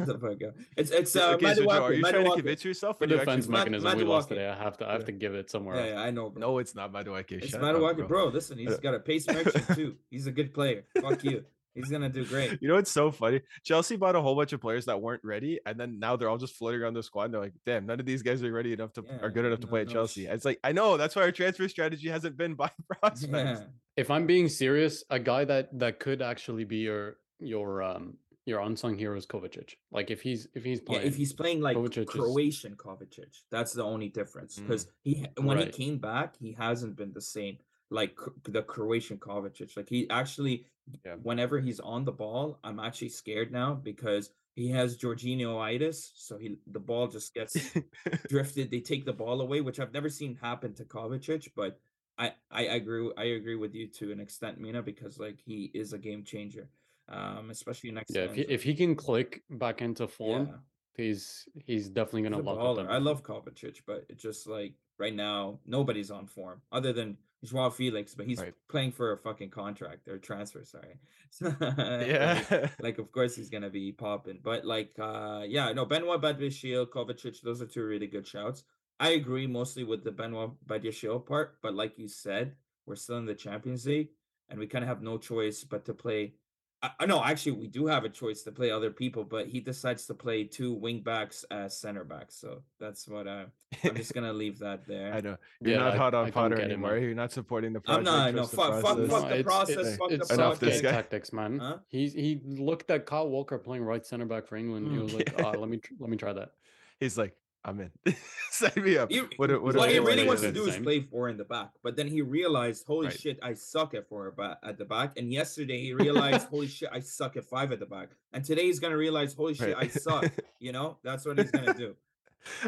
the 0.06 0.18
fuck 0.20 0.48
up. 0.48 0.54
It's 0.76 0.90
it's 0.90 1.14
uh, 1.16 1.32
okay, 1.34 1.54
so 1.54 1.62
Joe, 1.64 1.70
are 1.70 1.90
Madueke, 1.90 1.96
you 1.96 2.02
trying 2.02 2.12
to 2.14 2.18
Madueke. 2.30 2.34
convince 2.36 2.64
yourself? 2.64 2.98
For 2.98 3.04
or 3.04 3.06
do 3.06 3.14
you 3.14 3.20
actually 3.20 3.36
defense 3.36 3.46
believe- 3.46 3.58
Mad- 3.58 3.70
mechanism, 3.72 3.98
we 3.98 4.04
lost 4.04 4.28
today. 4.28 4.48
I 4.48 4.54
have 4.54 4.76
to. 4.78 4.88
I 4.88 4.92
have 4.92 5.04
to 5.06 5.12
give 5.12 5.34
it 5.34 5.50
somewhere 5.50 5.76
Yeah, 5.76 5.92
yeah, 5.94 6.00
I 6.00 6.10
know, 6.10 6.30
bro. 6.30 6.40
No, 6.40 6.58
it's 6.58 6.74
not 6.74 6.92
Madueke. 6.92 7.32
it's 7.32 7.48
Shut 7.48 7.62
up, 7.62 7.76
Madueke, 7.76 7.96
bro. 7.98 8.06
bro. 8.08 8.24
Listen, 8.28 8.58
he's 8.58 8.76
got 8.78 8.94
a 8.94 9.00
pace 9.00 9.26
merchant 9.32 9.66
too. 9.74 9.96
He's 10.10 10.26
a 10.26 10.32
good 10.32 10.52
player. 10.52 10.84
Fuck 11.00 11.22
you. 11.24 11.44
He's 11.74 11.88
gonna 11.88 12.08
do 12.08 12.24
great. 12.24 12.58
You 12.60 12.68
know 12.68 12.74
what's 12.74 12.90
so 12.90 13.10
funny? 13.10 13.40
Chelsea 13.64 13.96
bought 13.96 14.16
a 14.16 14.20
whole 14.20 14.34
bunch 14.34 14.52
of 14.52 14.60
players 14.60 14.86
that 14.86 15.00
weren't 15.00 15.22
ready, 15.24 15.60
and 15.64 15.78
then 15.78 15.98
now 15.98 16.16
they're 16.16 16.28
all 16.28 16.38
just 16.38 16.56
floating 16.56 16.80
around 16.80 16.94
the 16.94 17.02
squad. 17.02 17.24
And 17.26 17.34
they're 17.34 17.40
like, 17.40 17.54
"Damn, 17.64 17.86
none 17.86 18.00
of 18.00 18.06
these 18.06 18.22
guys 18.22 18.42
are 18.42 18.52
ready 18.52 18.72
enough 18.72 18.92
to 18.94 19.04
Yeah, 19.06 19.18
are 19.22 19.30
good 19.30 19.44
enough 19.44 19.60
to 19.60 19.66
no- 19.66 19.70
play 19.70 19.82
at 19.82 19.88
Chelsea." 19.88 20.24
sh- 20.24 20.28
It's 20.30 20.44
like 20.44 20.58
I 20.64 20.72
know 20.72 20.96
that's 20.96 21.14
why 21.14 21.22
our 21.22 21.32
transfer 21.32 21.68
strategy 21.68 22.08
hasn't 22.08 22.36
been 22.36 22.54
by 22.62 22.70
prospects. 23.00 23.60
Yeah. 23.60 23.64
If 23.96 24.10
I'm 24.10 24.26
being 24.26 24.48
serious, 24.48 25.04
a 25.10 25.18
guy 25.18 25.44
that 25.44 25.78
that 25.78 26.00
could 26.00 26.22
actually 26.22 26.64
be 26.64 26.78
your 26.78 27.16
your 27.38 27.82
um 27.82 28.16
your 28.46 28.60
unsung 28.60 28.98
hero 28.98 29.16
is 29.16 29.26
Kovacic. 29.26 29.74
Like 29.92 30.10
if 30.10 30.22
he's 30.22 30.48
if 30.54 30.64
he's 30.64 30.80
Yeah, 30.80 30.86
playing, 30.86 31.06
if 31.06 31.14
he's 31.16 31.32
playing 31.32 31.60
like 31.60 31.76
Kovacic 31.76 31.98
is- 32.02 32.06
Croatian 32.08 32.74
Kovacic, 32.74 33.42
that's 33.50 33.72
the 33.74 33.84
only 33.84 34.08
difference. 34.08 34.58
Mm. 34.58 34.62
Because 34.66 34.86
he 35.02 35.26
when 35.36 35.58
he 35.58 35.66
came 35.66 35.98
back, 35.98 36.34
he 36.40 36.52
hasn't 36.58 36.96
been 36.96 37.12
the 37.12 37.20
same. 37.20 37.58
Like 37.92 38.16
the 38.44 38.62
Croatian 38.62 39.18
Kovacic, 39.18 39.76
like 39.76 39.88
he 39.88 40.08
actually, 40.10 40.64
Yeah. 41.04 41.14
whenever 41.22 41.58
he's 41.60 41.80
on 41.80 42.04
the 42.04 42.12
ball, 42.12 42.58
I'm 42.64 42.80
actually 42.80 43.10
scared 43.10 43.50
now 43.52 43.74
because 43.74 44.30
he 44.54 44.68
has 44.70 44.96
Jorginho-itis, 44.98 46.12
so 46.14 46.36
he 46.38 46.56
the 46.66 46.80
ball 46.80 47.08
just 47.08 47.34
gets 47.34 47.56
drifted. 48.28 48.70
They 48.70 48.80
take 48.80 49.04
the 49.04 49.12
ball 49.12 49.40
away, 49.40 49.60
which 49.60 49.80
I've 49.80 49.92
never 49.92 50.08
seen 50.08 50.36
happen 50.40 50.74
to 50.74 50.84
Kovacic, 50.84 51.48
but 51.56 51.78
I 52.18 52.32
I 52.50 52.62
agree 52.62 53.10
I 53.16 53.24
agree 53.24 53.56
with 53.56 53.74
you 53.74 53.86
to 53.98 54.12
an 54.12 54.20
extent, 54.20 54.60
Mina, 54.60 54.82
because 54.82 55.18
like 55.18 55.38
he 55.44 55.70
is 55.74 55.92
a 55.92 55.98
game 55.98 56.24
changer, 56.24 56.68
um, 57.08 57.50
especially 57.50 57.90
next. 57.92 58.14
yeah, 58.14 58.24
if 58.24 58.34
he, 58.34 58.42
if 58.42 58.62
he 58.62 58.74
can 58.74 58.94
click 58.96 59.42
back 59.50 59.80
into 59.82 60.06
form, 60.08 60.46
Yeah. 60.48 60.56
He's 60.96 61.48
he's 61.64 61.88
definitely 61.88 62.22
gonna 62.22 62.40
a 62.40 62.42
lock 62.42 62.58
up 62.58 62.64
baller. 62.64 62.76
them. 62.76 62.90
I 62.90 62.98
love 62.98 63.22
Kovacic, 63.22 63.80
but 63.86 64.04
it's 64.10 64.22
just 64.22 64.46
like 64.46 64.74
right 64.98 65.14
now 65.14 65.60
nobody's 65.64 66.10
on 66.10 66.26
form 66.26 66.60
other 66.72 66.92
than 66.92 67.16
Joao 67.44 67.70
Felix, 67.70 68.14
but 68.14 68.26
he's 68.26 68.40
Right. 68.40 68.54
playing 68.68 68.92
for 68.92 69.12
a 69.12 69.18
fucking 69.18 69.50
contract 69.50 70.08
or 70.08 70.18
transfer. 70.18 70.64
Sorry. 70.64 70.98
like, 71.40 72.06
Yeah. 72.06 72.68
like 72.80 72.98
of 72.98 73.10
course 73.12 73.34
he's 73.36 73.48
gonna 73.50 73.70
be 73.70 73.92
popping, 73.92 74.40
but 74.42 74.64
like 74.64 74.92
uh 74.98 75.44
yeah, 75.46 75.72
no 75.72 75.86
Benoit 75.86 76.20
Badiashile, 76.20 76.86
Kovacic, 76.88 77.40
those 77.42 77.62
are 77.62 77.66
two 77.66 77.84
really 77.84 78.06
good 78.06 78.26
shouts. 78.26 78.64
I 78.98 79.10
agree 79.10 79.46
mostly 79.46 79.84
with 79.84 80.04
the 80.04 80.12
Benoit 80.12 80.52
Badiashile 80.66 81.24
part, 81.24 81.58
but 81.62 81.74
like 81.74 81.98
you 81.98 82.08
said, 82.08 82.56
we're 82.84 82.96
still 82.96 83.16
in 83.18 83.24
the 83.26 83.34
Champions 83.34 83.86
League 83.86 84.10
and 84.50 84.58
we 84.58 84.66
kind 84.66 84.84
of 84.84 84.88
have 84.88 85.02
no 85.02 85.16
choice 85.16 85.64
but 85.64 85.84
to 85.86 85.94
play. 85.94 86.34
I, 86.82 86.90
I 87.00 87.06
know 87.06 87.22
actually 87.22 87.52
we 87.52 87.66
do 87.68 87.86
have 87.86 88.04
a 88.04 88.08
choice 88.08 88.42
to 88.44 88.52
play 88.52 88.70
other 88.70 88.90
people, 88.90 89.22
but 89.24 89.46
he 89.48 89.60
decides 89.60 90.06
to 90.06 90.14
play 90.14 90.44
two 90.44 90.72
wing 90.72 91.00
backs 91.00 91.44
as 91.50 91.76
center 91.76 92.04
backs. 92.04 92.36
So 92.36 92.62
that's 92.78 93.06
what 93.06 93.28
I, 93.28 93.44
I'm 93.84 93.94
just 93.96 94.14
gonna 94.14 94.32
leave 94.32 94.58
that 94.60 94.86
there. 94.88 95.12
I 95.12 95.20
know 95.20 95.36
you're 95.60 95.72
Yeah, 95.74 95.78
not 95.84 95.94
I- 95.94 95.96
hot 95.96 96.14
on 96.14 96.24
don't 96.24 96.32
Potter 96.32 96.56
get 96.56 96.64
anymore. 96.66 96.92
man. 96.94 97.02
You're 97.02 97.14
not 97.14 97.32
supporting 97.32 97.72
the 97.74 97.80
I'm 97.86 98.02
project. 98.02 98.04
not, 98.06 98.32
no, 98.34 98.38
trust 98.38 98.50
the 98.52 98.56
fuck- 98.56 98.72
fuck- 98.82 98.82
process. 98.82 99.10
fuck 99.10 99.28
the 99.28 99.34
it's- 99.38 99.44
process, 99.44 99.76
It's, 99.86 99.96
fuck 99.98 100.08
the 100.08 100.14
Enough 100.14 100.28
Southgate 100.28 100.72
this 100.72 100.80
guy. 100.80 100.90
tactics, 100.92 101.32
man. 101.32 101.58
Huh? 101.58 101.76
He's 101.88 102.12
he 102.14 102.40
looked 102.46 102.90
at 102.90 103.04
Kyle 103.06 103.28
Walker 103.28 103.58
playing 103.58 103.84
right 103.84 104.04
center 104.04 104.24
back 104.26 104.46
for 104.46 104.56
England. 104.56 104.90
He 104.90 104.96
Mm. 104.98 105.02
was 105.02 105.14
like, 105.18 105.32
Yeah. 105.38 105.44
"Ah, 105.46 105.50
let 105.50 105.68
me 105.68 105.76
tr- 105.78 105.94
let 105.98 106.08
me 106.10 106.16
try 106.16 106.32
that." 106.32 106.52
He's 106.98 107.18
like, 107.18 107.34
I'm 107.64 107.78
in. 107.80 107.90
Sign 108.50 108.72
me 108.76 108.96
up. 108.96 109.10
He, 109.10 109.20
What 109.36 109.50
what 109.62 109.74
what 109.76 109.90
he 109.90 109.98
really 109.98 110.26
wants 110.26 110.42
to 110.42 110.50
do 110.52 110.66
is 110.66 110.76
play 110.78 111.00
four 111.00 111.28
in 111.28 111.36
the 111.36 111.44
back, 111.44 111.70
but 111.82 111.94
then 111.96 112.08
he 112.08 112.22
realized, 112.22 112.86
holy 112.86 113.08
Right. 113.08 113.20
shit, 113.20 113.38
I 113.42 113.52
suck 113.54 113.94
at 113.94 114.08
four 114.08 114.34
at 114.62 114.78
the 114.78 114.84
back. 114.84 115.16
And 115.18 115.30
yesterday 115.32 115.78
he 115.80 115.92
realized, 115.92 116.48
holy 116.48 116.68
shit, 116.68 116.88
I 116.92 117.00
suck 117.00 117.36
at 117.36 117.44
five 117.44 117.70
at 117.72 117.78
the 117.80 117.86
back. 117.86 118.08
And 118.32 118.44
today 118.44 118.64
he's 118.64 118.80
gonna 118.80 118.96
realize, 118.96 119.34
holy 119.34 119.54
shit, 119.54 119.76
I 119.78 119.88
suck. 119.88 120.24
You 120.58 120.72
know, 120.72 120.98
that's 121.02 121.24
what 121.26 121.38
he's 121.38 121.50
gonna 121.50 121.72
do. 121.74 121.96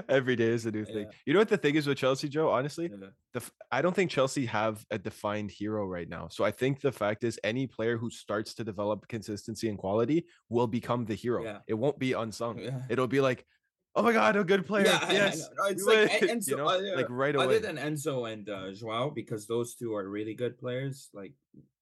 Every 0.09 0.37
day 0.37 0.49
is 0.49 0.67
a 0.67 0.71
new 0.71 0.85
thing. 0.85 1.05
Yeah. 1.05 1.11
You 1.27 1.33
know 1.33 1.39
what 1.39 1.49
the 1.49 1.57
thing 1.57 1.75
is 1.77 1.87
with 1.87 1.97
Chelsea, 1.99 2.29
Joe? 2.29 2.51
Honestly, 2.51 2.91
Yeah. 2.91 3.09
the 3.33 3.41
f- 3.41 3.51
I 3.71 3.81
don't 3.83 3.95
think 3.97 4.11
Chelsea 4.11 4.45
have 4.47 4.85
a 4.91 4.99
defined 4.99 5.51
hero 5.51 5.87
right 5.87 6.09
now. 6.09 6.29
So 6.29 6.45
I 6.45 6.51
think 6.51 6.81
the 6.83 6.93
fact 6.93 7.25
is 7.25 7.41
any 7.45 7.67
player 7.67 7.97
who 7.97 8.11
starts 8.11 8.53
to 8.55 8.65
develop 8.65 9.09
consistency 9.09 9.69
and 9.71 9.79
quality 9.79 10.27
will 10.51 10.67
become 10.67 11.07
the 11.07 11.15
hero. 11.15 11.43
Yeah. 11.45 11.59
It 11.67 11.75
won't 11.75 11.99
be 11.99 12.13
unsung. 12.13 12.59
Yeah. 12.59 12.83
It'll 12.91 13.07
be 13.07 13.21
like, 13.23 13.47
oh 13.95 14.03
my 14.03 14.13
god, 14.13 14.37
a 14.37 14.45
good 14.45 14.67
player. 14.67 14.87
Yeah, 14.87 14.99
I- 15.03 15.07
I 15.07 15.13
yes. 15.13 15.49
It's 15.69 15.85
like 15.87 16.11
Enzo, 16.21 16.49
you 16.49 16.57
know, 16.57 16.67
uh, 16.69 16.81
like 16.97 17.07
right 17.11 17.35
away. 17.35 17.45
Other 17.45 17.59
than 17.59 17.77
Enzo 17.77 18.31
and 18.33 18.49
uh, 18.49 18.73
Joao, 18.73 19.11
because 19.11 19.47
those 19.47 19.75
two 19.75 19.95
are 19.95 20.09
really 20.09 20.35
good 20.35 20.59
players. 20.59 21.09
Like, 21.13 21.33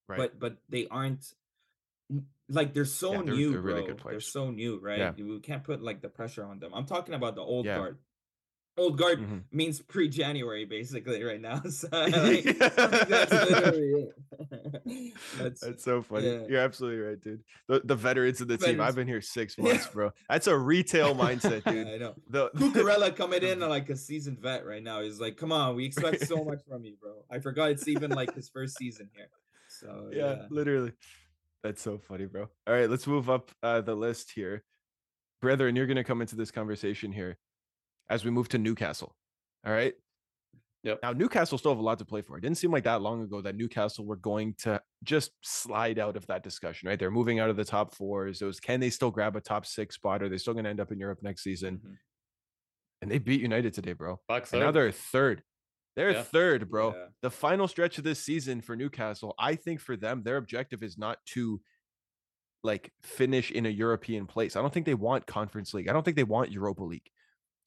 right. 0.07 0.17
but 0.17 0.39
but 0.39 0.57
they 0.69 0.87
aren't 0.89 1.25
like 2.49 2.73
they're 2.73 2.85
so 2.85 3.13
Yeah, 3.13 3.21
they're- 3.23 3.33
new, 3.35 3.51
they're 3.51 3.61
really 3.61 3.81
bro. 3.81 3.95
good 3.95 4.03
They're 4.11 4.19
so 4.19 4.51
new, 4.51 4.79
right? 4.79 4.97
Yeah. 4.99 5.11
We 5.17 5.39
can't 5.39 5.63
put 5.63 5.81
like 5.81 6.01
the 6.01 6.09
pressure 6.09 6.43
on 6.43 6.59
them. 6.59 6.71
I'm 6.73 6.85
talking 6.85 7.13
about 7.15 7.35
the 7.35 7.41
old 7.41 7.65
Yeah. 7.65 7.77
guard. 7.77 7.97
Old 8.77 8.97
guard 8.97 9.19
Mhm. 9.19 9.43
means 9.51 9.81
pre-January, 9.81 10.63
basically, 10.65 11.21
right 11.23 11.41
now. 11.41 11.61
So 11.69 11.87
like, 11.91 12.57
that's 12.57 13.31
literally 13.31 13.91
it. 13.91 15.13
that's, 15.37 15.61
That's 15.61 15.83
so 15.83 16.01
funny. 16.01 16.27
yeah. 16.31 16.39
You're 16.47 16.61
absolutely 16.61 16.99
right, 17.01 17.19
dude. 17.21 17.43
The, 17.67 17.81
the 17.83 17.95
veterans 17.95 18.39
of 18.41 18.47
the 18.47 18.57
team. 18.57 18.79
I've 18.79 18.95
been 18.95 19.07
here 19.07 19.21
six 19.21 19.55
Yeah. 19.57 19.65
months, 19.65 19.87
bro. 19.87 20.11
That's 20.29 20.47
a 20.47 20.57
retail 20.57 21.13
mindset, 21.15 21.63
yeah, 21.65 21.71
dude. 21.71 21.87
I 21.87 21.97
know. 21.97 22.15
The, 22.29 22.49
Cucurella 22.51 23.15
coming 23.15 23.43
in 23.43 23.59
like 23.59 23.89
a 23.89 23.95
seasoned 23.97 24.39
vet 24.39 24.65
right 24.65 24.81
now. 24.81 25.01
He's 25.01 25.19
like, 25.19 25.35
come 25.37 25.51
on, 25.51 25.75
we 25.75 25.85
expect 25.85 26.25
so 26.25 26.43
much 26.43 26.59
from 26.67 26.85
you, 26.85 26.95
bro. 27.01 27.25
I 27.29 27.39
forgot 27.39 27.71
it's 27.71 27.87
even 27.87 28.11
like 28.11 28.33
his 28.33 28.49
first 28.49 28.77
season 28.77 29.09
here. 29.13 29.27
So 29.67 30.09
yeah, 30.13 30.17
yeah. 30.35 30.45
literally. 30.49 30.93
That's 31.63 31.81
so 31.81 31.97
funny, 31.99 32.25
bro. 32.25 32.49
All 32.65 32.73
right, 32.73 32.89
let's 32.89 33.05
move 33.05 33.29
up 33.29 33.51
uh, 33.61 33.81
the 33.81 33.95
list 33.95 34.31
here. 34.31 34.63
Brethren, 35.41 35.75
you're 35.75 35.85
going 35.87 35.97
to 35.97 36.03
come 36.03 36.21
into 36.21 36.35
this 36.35 36.51
conversation 36.51 37.11
here 37.11 37.37
as 38.11 38.25
we 38.25 38.29
move 38.31 38.49
to 38.49 38.57
Newcastle. 38.57 39.15
All 39.65 39.71
right. 39.73 39.93
Yep. 40.83 40.99
Now, 41.03 41.11
Newcastle 41.13 41.57
still 41.57 41.71
have 41.71 41.79
a 41.79 41.83
lot 41.83 41.99
to 41.99 42.05
play 42.05 42.21
for. 42.23 42.37
It 42.37 42.41
didn't 42.41 42.57
seem 42.57 42.71
like 42.71 42.83
that 42.85 43.01
long 43.03 43.21
ago 43.21 43.39
that 43.41 43.55
Newcastle 43.55 44.03
were 44.05 44.15
going 44.15 44.55
to 44.59 44.81
just 45.03 45.31
slide 45.41 45.99
out 45.99 46.17
of 46.17 46.25
that 46.27 46.43
discussion, 46.43 46.89
right? 46.89 46.97
They're 46.99 47.11
moving 47.11 47.39
out 47.39 47.49
of 47.51 47.55
the 47.55 47.63
top 47.63 47.93
fours. 47.93 48.41
It 48.41 48.45
was 48.45 48.59
can 48.59 48.79
they 48.79 48.89
still 48.89 49.11
grab 49.11 49.35
a 49.35 49.41
top 49.41 49.65
six 49.65 49.95
spot? 49.95 50.23
Are 50.23 50.29
they 50.29 50.39
still 50.39 50.53
going 50.53 50.63
to 50.65 50.69
end 50.71 50.79
up 50.79 50.91
in 50.91 50.99
Europe 50.99 51.19
next 51.21 51.43
season? 51.43 51.77
Mhm. 51.85 51.97
And 53.03 53.11
they 53.11 53.19
beat 53.19 53.41
United 53.41 53.73
today, 53.73 53.93
bro. 53.93 54.19
Back 54.27 54.51
And 54.51 54.59
now 54.61 54.67
third. 54.67 54.73
they're 54.75 54.91
third. 54.91 55.43
They're 55.95 56.11
Yeah. 56.11 56.23
third, 56.23 56.69
bro. 56.69 56.95
Yeah. 56.95 57.07
The 57.21 57.29
final 57.31 57.67
stretch 57.67 57.97
of 57.99 58.03
this 58.03 58.19
season 58.23 58.61
for 58.61 58.75
Newcastle, 58.75 59.35
I 59.37 59.55
think 59.55 59.79
for 59.81 59.95
them, 59.95 60.23
their 60.23 60.37
objective 60.37 60.81
is 60.83 60.97
not 60.97 61.23
to 61.27 61.61
like 62.63 62.91
finish 63.01 63.51
in 63.51 63.65
a 63.65 63.69
European 63.69 64.25
place. 64.27 64.55
I 64.55 64.61
don't 64.61 64.73
think 64.73 64.85
they 64.85 64.93
want 64.95 65.25
Conference 65.27 65.73
League. 65.73 65.87
I 65.89 65.93
don't 65.93 66.03
think 66.03 66.15
they 66.15 66.23
want 66.23 66.51
Europa 66.51 66.83
League. 66.83 67.09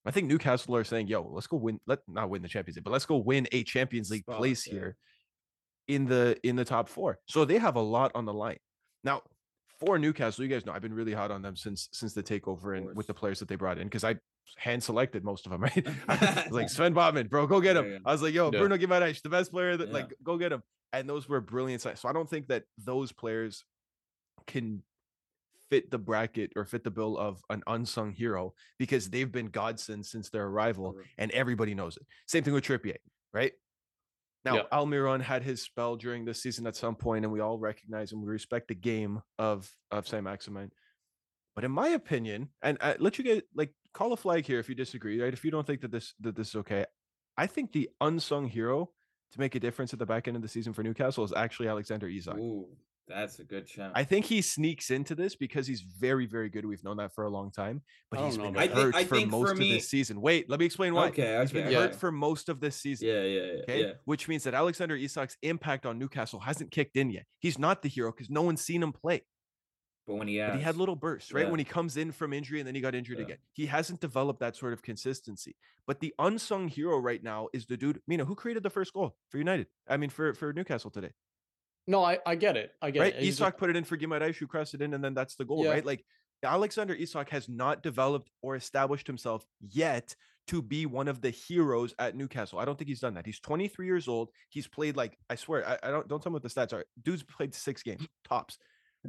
I 0.07 0.11
think 0.11 0.29
Newcastle 0.29 0.77
are 0.77 0.85
saying, 0.85 1.09
"Yo, 1.09 1.23
let's 1.33 1.47
go 1.47 1.57
win. 1.57 1.81
Let 1.87 2.01
not 2.09 2.31
win 2.31 2.43
the 2.43 2.49
Champions 2.49 2.77
League, 2.77 2.85
but 2.85 2.91
let's 2.93 3.07
go 3.07 3.17
win 3.17 3.49
a 3.53 3.63
Champions 3.65 4.11
League 4.11 4.23
Spot, 4.23 4.37
place 4.37 4.67
yeah. 4.67 4.73
here 4.73 4.97
in 5.89 6.07
the 6.07 6.37
in 6.43 6.57
the 6.57 6.65
top 6.65 6.89
four. 6.89 7.19
So 7.27 7.45
they 7.45 7.59
have 7.59 7.77
a 7.77 7.81
lot 7.81 8.13
on 8.15 8.25
the 8.25 8.33
line 8.33 8.59
now. 9.03 9.23
For 9.81 9.99
Newcastle, 9.99 10.45
you 10.45 10.51
guys 10.51 10.65
know 10.65 10.73
I've 10.73 10.83
been 10.83 10.95
really 10.95 11.13
hot 11.13 11.31
on 11.33 11.43
them 11.43 11.57
since 11.57 11.89
since 11.93 12.15
the 12.15 12.23
takeover 12.23 12.77
and 12.79 12.95
with 12.97 13.07
the 13.09 13.15
players 13.15 13.41
that 13.41 13.49
they 13.49 13.57
brought 13.57 13.77
in 13.77 13.85
because 13.89 14.05
I 14.05 14.15
hand 14.57 14.83
selected 14.83 15.25
most 15.25 15.47
of 15.47 15.53
them. 15.53 15.61
Right, 15.63 15.87
I 16.09 16.45
was 16.47 16.53
like 16.53 16.69
Sven 16.71 16.95
Botman, 16.95 17.29
bro, 17.29 17.47
go 17.47 17.61
get 17.61 17.77
him. 17.77 17.91
yeah. 17.91 17.99
I 18.05 18.13
was 18.13 18.23
like, 18.23 18.35
yo, 18.35 18.51
Yeah. 18.53 18.61
Bruno 18.61 18.77
Guimarães, 18.77 19.21
the 19.21 19.29
best 19.29 19.51
player 19.51 19.77
that 19.77 19.89
Yeah. 19.89 19.95
like 19.95 20.15
go 20.23 20.37
get 20.39 20.53
him. 20.53 20.63
And 20.93 21.09
those 21.09 21.29
were 21.29 21.41
brilliant. 21.41 21.83
So 21.83 21.93
I 22.05 22.13
don't 22.13 22.31
think 22.31 22.47
that 22.49 22.65
those 22.79 23.11
players 23.11 23.65
can 24.47 24.83
fit 25.75 25.91
the 25.91 25.99
bracket 25.99 26.53
or 26.57 26.65
fit 26.65 26.85
the 26.85 26.91
bill 26.91 27.19
of 27.19 27.43
an 27.51 27.63
unsung 27.67 28.13
hero 28.13 28.55
because 28.79 29.11
they've 29.11 29.33
been 29.33 29.47
godsend 29.47 30.07
since 30.07 30.31
their 30.31 30.47
arrival 30.47 30.95
and 31.19 31.31
everybody 31.33 31.75
knows 31.75 31.97
it. 31.97 32.05
Same 32.27 32.45
thing 32.45 32.55
with 32.55 32.65
Trippier, 32.65 32.97
right? 33.33 33.53
Now, 34.45 34.57
Yeah. 34.57 34.63
Almiron 34.73 35.21
had 35.21 35.43
his 35.43 35.63
spell 35.63 35.97
during 35.97 36.25
this 36.25 36.41
season 36.43 36.67
at 36.67 36.77
some 36.77 36.95
point, 36.95 37.25
and 37.25 37.33
we 37.33 37.41
all 37.41 37.59
recognize 37.59 38.13
and 38.13 38.21
we 38.23 38.29
respect 38.29 38.69
the 38.69 38.75
game 38.75 39.21
of 39.39 39.69
of 39.91 40.07
Saint 40.07 40.23
Maximin. 40.23 40.71
But 41.55 41.65
in 41.65 41.71
my 41.71 41.89
opinion, 41.89 42.51
and 42.63 42.79
I 42.81 42.97
let 42.99 43.19
you 43.19 43.25
get 43.25 43.47
like 43.55 43.73
call 43.95 44.13
a 44.13 44.17
flag 44.17 44.45
here 44.47 44.59
if 44.59 44.69
you 44.69 44.75
disagree, 44.75 45.21
right? 45.21 45.33
If 45.33 45.45
you 45.45 45.51
don't 45.51 45.67
think 45.67 45.81
that 45.81 45.91
this 45.91 46.15
that 46.21 46.37
this 46.37 46.49
is 46.51 46.57
okay, 46.57 46.85
I 47.37 47.47
think 47.47 47.73
the 47.73 47.89
unsung 48.01 48.49
hero 48.49 48.91
to 49.33 49.41
make 49.41 49.55
a 49.55 49.61
difference 49.61 49.93
at 49.93 49.99
the 49.99 50.07
back 50.07 50.29
end 50.29 50.37
of 50.37 50.43
the 50.43 50.49
season 50.49 50.73
for 50.73 50.83
Newcastle 50.83 51.25
is 51.25 51.33
actually 51.33 51.69
Alexander 51.69 52.07
Isak. 52.07 52.37
Ooh, 52.37 52.69
that's 53.07 53.39
a 53.39 53.45
good 53.45 53.69
shout. 53.69 53.93
I 53.95 54.05
think 54.05 54.25
he 54.25 54.41
sneaks 54.41 54.91
into 54.91 55.15
this 55.15 55.37
because 55.37 55.67
he's 55.67 55.83
very, 55.83 56.27
very 56.27 56.49
good. 56.49 56.65
We've 56.65 56.83
known 56.83 56.97
that 56.99 57.15
for 57.15 57.25
a 57.25 57.31
long 57.31 57.51
time, 57.51 57.83
but 58.11 58.21
he's 58.21 58.39
been 58.39 58.53
know 58.55 58.59
I 58.59 58.67
think- 58.67 58.79
hurt 58.79 58.95
I 58.95 59.05
for 59.05 59.17
think 59.17 59.31
for 59.31 59.37
most 59.41 59.51
of 59.53 59.59
me- 59.59 59.73
this 59.73 59.89
season. 59.89 60.21
Wait, 60.21 60.49
let 60.49 60.59
me 60.61 60.67
explain 60.67 60.95
why. 60.95 61.09
okay, 61.09 61.39
He's 61.41 61.53
been 61.53 61.67
okay. 61.67 61.75
hurt 61.75 61.95
for 61.95 62.11
most 62.11 62.49
of 62.49 62.61
this 62.61 62.77
season. 62.77 63.07
Yeah, 63.09 63.23
yeah, 63.23 63.41
yeah. 63.43 63.63
Okay. 63.63 63.81
yeah. 63.83 63.93
Which 64.05 64.27
means 64.29 64.45
that 64.45 64.55
Alexander 64.55 64.97
Isak's 64.97 65.37
impact 65.43 65.85
on 65.87 65.99
Newcastle 65.99 66.41
hasn't 66.41 66.71
kicked 66.71 66.97
in 66.97 67.11
yet. 67.11 67.25
He's 67.41 67.59
not 67.59 67.83
the 67.83 67.89
hero 67.89 68.11
because 68.11 68.31
no 68.31 68.43
one's 68.43 68.63
seen 68.63 68.83
him 68.83 68.93
play. 68.93 69.23
But 70.07 70.17
when 70.17 70.29
he 70.29 70.39
But 70.39 70.57
he 70.57 70.61
had 70.63 70.77
little 70.77 70.97
bursts, 70.97 71.33
right? 71.33 71.45
Yeah. 71.47 71.51
When 71.51 71.59
he 71.59 71.65
comes 71.65 71.97
in 71.97 72.13
from 72.13 72.35
injury 72.35 72.61
and 72.61 72.67
then 72.67 72.75
he 72.75 72.83
got 72.83 72.95
injured 72.95 73.19
Yeah. 73.19 73.25
again. 73.25 73.39
He 73.55 73.65
hasn't 73.67 74.01
developed 74.01 74.41
that 74.41 74.55
sort 74.55 74.75
of 74.75 74.83
consistency. 74.83 75.57
But 75.87 76.01
the 76.01 76.13
unsung 76.19 76.69
hero 76.69 76.99
right 76.99 77.23
now 77.23 77.49
is 77.55 77.65
the 77.67 77.77
dude, 77.79 78.01
Mina, 78.07 78.25
who 78.27 78.35
created 78.35 78.63
the 78.63 78.71
first 78.71 78.93
goal 78.93 79.17
for 79.31 79.39
United. 79.39 79.67
I 79.89 79.97
mean, 79.97 80.11
for, 80.11 80.35
for 80.35 80.53
Newcastle 80.53 80.91
today. 80.91 81.11
No, 81.87 82.03
I, 82.03 82.19
I 82.25 82.35
get 82.35 82.57
it. 82.57 82.73
I 82.81 82.91
get 82.91 83.01
right? 83.01 83.15
it. 83.15 83.21
He's 83.21 83.37
just- 83.39 83.43
Isak 83.49 83.59
put 83.59 83.71
it 83.71 83.77
in 83.77 83.85
for 83.85 83.97
Guimarães, 83.97 84.37
who 84.37 84.47
crossed 84.47 84.75
it 84.75 84.83
in, 84.83 84.95
and 84.95 85.05
then 85.05 85.15
that's 85.15 85.37
the 85.37 85.45
goal, 85.45 85.65
Yeah. 85.65 85.71
right? 85.71 85.85
Like 85.85 86.05
Alexander 86.43 86.95
Isak 86.95 87.31
has 87.31 87.49
not 87.49 87.83
developed 87.83 88.31
or 88.43 88.57
established 88.57 89.07
himself 89.07 89.45
yet 89.61 90.15
to 90.47 90.61
be 90.61 90.85
one 90.85 91.09
of 91.09 91.23
the 91.23 91.31
heroes 91.31 91.95
at 91.99 92.15
Newcastle. 92.15 92.59
I 92.59 92.67
don't 92.67 92.77
think 92.77 92.89
he's 92.89 93.01
done 93.01 93.15
that. 93.15 93.25
He's 93.25 93.41
23 93.41 93.87
years 93.87 94.09
old. 94.09 94.31
He's 94.51 94.67
played 94.67 94.95
like 94.97 95.17
I 95.31 95.37
swear, 95.37 95.67
I, 95.67 95.79
I 95.83 95.91
don't 95.91 96.07
don't 96.07 96.23
tell 96.23 96.31
me 96.33 96.35
what 96.35 96.43
the 96.43 96.51
stats 96.51 96.73
are. 96.75 96.85
Dude's 97.03 97.23
played 97.23 97.55
six 97.55 97.83
games 97.83 98.07
tops. 98.29 98.59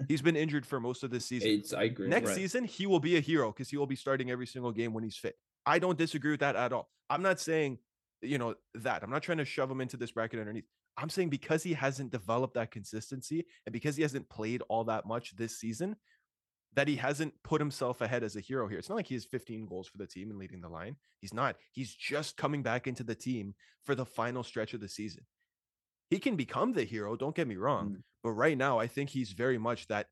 He's 0.07 0.21
been 0.21 0.35
injured 0.35 0.65
for 0.65 0.79
most 0.79 1.03
of 1.03 1.11
this 1.11 1.25
season. 1.25 1.49
it's 1.51 1.73
I 1.73 1.83
agree. 1.83 2.07
Next 2.09 2.27
right. 2.29 2.35
season, 2.35 2.63
he 2.65 2.85
will 2.85 2.99
be 2.99 3.15
a 3.15 3.21
hero 3.21 3.51
because 3.51 3.69
he 3.69 3.77
will 3.77 3.87
be 3.87 3.95
starting 3.95 4.29
every 4.29 4.47
single 4.47 4.71
game 4.71 4.93
when 4.93 5.03
he's 5.05 5.15
fit. 5.17 5.35
I 5.65 5.79
don't 5.79 5.97
disagree 5.97 6.31
with 6.31 6.41
that 6.41 6.55
at 6.57 6.73
all. 6.73 6.89
I'm 7.09 7.21
not 7.21 7.39
saying, 7.39 7.79
you 8.21 8.37
know, 8.37 8.55
that. 8.75 9.03
I'm 9.03 9.09
not 9.09 9.23
trying 9.23 9.37
to 9.37 9.45
shove 9.45 9.71
him 9.71 9.79
into 9.79 9.95
this 9.95 10.11
bracket 10.11 10.39
underneath. 10.39 10.65
I'm 10.97 11.09
saying 11.09 11.29
because 11.29 11.63
he 11.63 11.73
hasn't 11.73 12.11
developed 12.11 12.53
that 12.55 12.71
consistency 12.71 13.45
and 13.65 13.73
because 13.73 13.95
he 13.95 14.01
hasn't 14.01 14.29
played 14.29 14.61
all 14.69 14.85
that 14.85 15.05
much 15.05 15.35
this 15.35 15.59
season, 15.59 15.95
that 16.75 16.87
he 16.87 16.95
hasn't 16.95 17.33
put 17.43 17.61
himself 17.61 18.01
ahead 18.01 18.23
as 18.23 18.35
a 18.35 18.41
hero 18.41 18.67
here. 18.67 18.77
It's 18.77 18.89
not 18.89 18.95
like 18.95 19.07
he 19.07 19.15
has 19.15 19.25
15 19.25 19.65
goals 19.65 19.87
for 19.87 19.97
the 19.97 20.07
team 20.07 20.29
and 20.29 20.37
leading 20.39 20.61
the 20.61 20.69
line. 20.69 20.95
He's 21.21 21.33
not. 21.33 21.55
He's 21.71 21.93
just 21.93 22.37
coming 22.37 22.63
back 22.63 22.87
into 22.87 23.03
the 23.03 23.15
team 23.15 23.55
for 23.85 23.95
the 23.95 24.05
final 24.05 24.43
stretch 24.43 24.73
of 24.73 24.81
the 24.81 24.89
season. 24.89 25.25
He 26.09 26.19
can 26.19 26.35
become 26.35 26.73
the 26.73 26.83
hero, 26.83 27.15
don't 27.15 27.35
get 27.35 27.47
me 27.47 27.55
wrong. 27.55 27.89
Mm. 27.89 28.03
But 28.23 28.31
right 28.31 28.57
now, 28.57 28.79
I 28.79 28.87
think 28.87 29.09
he's 29.09 29.31
very 29.31 29.57
much 29.57 29.87
that 29.87 30.07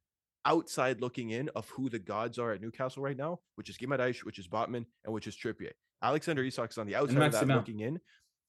outside 0.45 1.01
looking 1.01 1.31
in 1.31 1.49
of 1.55 1.69
who 1.69 1.89
the 1.89 1.99
gods 1.99 2.39
are 2.39 2.51
at 2.51 2.61
Newcastle 2.61 3.03
right 3.03 3.17
now, 3.17 3.39
which 3.55 3.69
is 3.69 3.77
Guimarães, 3.77 4.23
which 4.23 4.39
is 4.39 4.47
Botman, 4.47 4.85
and 5.05 5.13
which 5.13 5.27
is 5.27 5.35
Trippier. 5.35 5.71
Alexander 6.01 6.43
Isak's 6.43 6.77
on 6.77 6.85
the 6.85 6.95
outside 6.95 7.21
of 7.21 7.31
that 7.31 7.47
looking 7.47 7.79
in. 7.79 7.99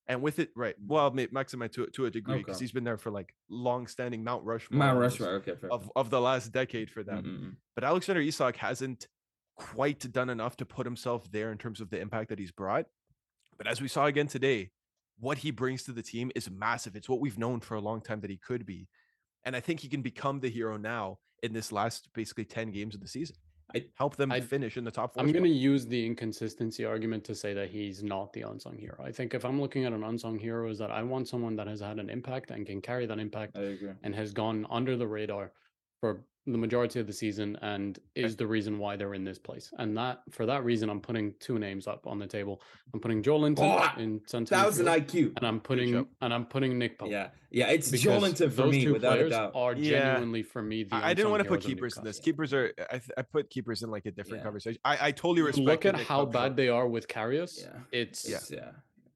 And 0.06 0.20
with 0.20 0.38
it, 0.38 0.50
right. 0.54 0.74
Well, 0.86 1.10
ma- 1.12 1.24
Maximin 1.32 1.70
to, 1.70 1.86
to 1.86 2.06
a 2.06 2.10
degree, 2.10 2.38
because 2.38 2.56
Okay. 2.56 2.64
he's 2.64 2.72
been 2.72 2.84
there 2.84 2.98
for 2.98 3.10
like 3.10 3.34
long 3.48 3.86
standing 3.86 4.22
Mount 4.22 4.44
Rushmore 4.44 4.78
Mount 4.78 4.98
Rushmore. 4.98 5.30
Okay, 5.36 5.54
fair. 5.58 5.72
of, 5.72 5.90
of 5.96 6.10
the 6.10 6.20
last 6.20 6.52
decade 6.52 6.90
for 6.90 7.02
them. 7.02 7.24
Mm, 7.24 7.26
mm, 7.28 7.44
mm. 7.50 7.56
But 7.74 7.84
Alexander 7.84 8.20
Isak 8.20 8.56
hasn't 8.56 9.06
quite 9.56 10.00
done 10.12 10.28
enough 10.30 10.56
to 10.58 10.66
put 10.66 10.84
himself 10.84 11.30
there 11.30 11.52
in 11.52 11.58
terms 11.58 11.80
of 11.80 11.88
the 11.90 11.98
impact 12.00 12.28
that 12.28 12.38
he's 12.38 12.52
brought. 12.52 12.86
But 13.56 13.66
as 13.66 13.80
we 13.80 13.88
saw 13.88 14.04
again 14.06 14.26
today, 14.26 14.70
what 15.18 15.38
he 15.38 15.50
brings 15.50 15.84
to 15.84 15.92
the 15.92 16.02
team 16.02 16.30
is 16.34 16.50
massive. 16.50 16.96
It's 16.96 17.08
what 17.08 17.20
we've 17.20 17.38
known 17.38 17.60
for 17.60 17.74
a 17.76 17.80
long 17.80 18.00
time 18.02 18.20
that 18.22 18.30
he 18.30 18.36
could 18.36 18.66
be. 18.66 18.88
And 19.44 19.54
I 19.56 19.60
think 19.60 19.80
he 19.80 19.88
can 19.88 20.02
become 20.02 20.40
the 20.40 20.50
hero 20.50 20.76
now 20.76 21.18
in 21.42 21.52
this 21.52 21.70
last 21.70 22.08
basically 22.14 22.44
10 22.44 22.72
games 22.72 22.94
of 22.94 23.00
the 23.00 23.08
season. 23.08 23.36
I- 23.74 23.86
help 23.94 24.16
them 24.16 24.32
I- 24.32 24.40
finish 24.40 24.76
in 24.76 24.84
the 24.84 24.90
top 24.90 25.14
4 25.14 25.22
I'm 25.22 25.32
going 25.32 25.44
to 25.44 25.50
use 25.50 25.86
the 25.86 26.04
inconsistency 26.06 26.84
argument 26.84 27.24
to 27.24 27.34
say 27.34 27.54
that 27.54 27.70
he's 27.70 28.02
not 28.02 28.32
the 28.32 28.42
unsung 28.42 28.76
hero. 28.76 28.96
I 29.02 29.12
think 29.12 29.34
if 29.34 29.44
I'm 29.44 29.60
looking 29.60 29.84
at 29.84 29.92
an 29.92 30.02
unsung 30.04 30.38
hero, 30.38 30.68
is 30.70 30.78
that 30.78 30.90
I 30.90 31.02
want 31.02 31.28
someone 31.28 31.56
that 31.56 31.66
has 31.66 31.80
had 31.80 31.98
an 31.98 32.10
impact 32.10 32.50
and 32.50 32.66
can 32.66 32.80
carry 32.80 33.06
that 33.06 33.18
impact 33.18 33.56
and 34.02 34.14
has 34.14 34.32
gone 34.32 34.66
under 34.70 34.96
the 34.96 35.06
radar 35.06 35.52
for 36.00 36.24
the 36.46 36.58
majority 36.58 37.00
of 37.00 37.06
the 37.06 37.12
season 37.12 37.56
and 37.62 37.98
is 38.14 38.36
the 38.36 38.46
reason 38.46 38.78
why 38.78 38.96
they're 38.96 39.14
in 39.14 39.24
this 39.24 39.38
place. 39.38 39.72
And 39.78 39.96
that 39.96 40.20
for 40.30 40.44
that 40.44 40.62
reason, 40.62 40.90
I'm 40.90 41.00
putting 41.00 41.32
two 41.40 41.58
names 41.58 41.86
up 41.86 42.06
on 42.06 42.18
the 42.18 42.26
table. 42.26 42.60
I'm 42.92 43.00
putting 43.00 43.22
Joelinton 43.22 43.56
Oh, 43.96 44.00
in 44.00 44.20
center 44.26 44.54
Thousand 44.54 44.86
midfield, 44.86 45.06
IQ. 45.06 45.32
and 45.38 45.46
I'm 45.46 45.60
putting 45.60 46.06
and 46.20 46.34
I'm 46.34 46.44
putting 46.44 46.78
Nick 46.78 46.98
Pope. 46.98 47.08
Yeah, 47.10 47.28
yeah, 47.50 47.68
it's 47.70 47.90
because 47.90 48.22
Joelinton 48.22 48.50
for 48.50 48.62
those 48.62 48.72
me 48.72 48.84
two 48.84 48.92
without 48.92 49.12
a 49.12 49.16
players 49.16 49.30
doubt. 49.30 49.52
are 49.54 49.74
Yeah. 49.74 49.90
genuinely 50.14 50.42
for 50.42 50.60
me 50.60 50.84
the 50.84 50.96
I, 50.96 51.10
I 51.10 51.14
didn't 51.14 51.30
want 51.30 51.42
to 51.42 51.48
put 51.48 51.62
keepers 51.62 51.96
in 51.96 52.04
this. 52.04 52.18
Keepers 52.20 52.52
are 52.52 52.72
I, 52.90 52.98
th- 52.98 53.10
I 53.16 53.22
put 53.22 53.48
keepers 53.48 53.82
in 53.82 53.90
like 53.90 54.04
a 54.04 54.10
different 54.10 54.38
Yeah. 54.40 54.44
conversation. 54.44 54.80
I, 54.84 54.98
I 55.08 55.10
totally 55.12 55.42
respect 55.42 55.66
Look 55.66 55.84
at 55.86 55.96
Nick 55.96 56.06
how 56.06 56.24
Pope 56.24 56.32
bad 56.34 56.48
show. 56.50 56.54
they 56.56 56.68
are 56.68 56.86
with 56.86 57.08
Karius. 57.08 57.62
Yeah. 57.62 57.68
It's 57.90 58.28
Yeah. 58.28 58.38
yeah. 58.50 58.70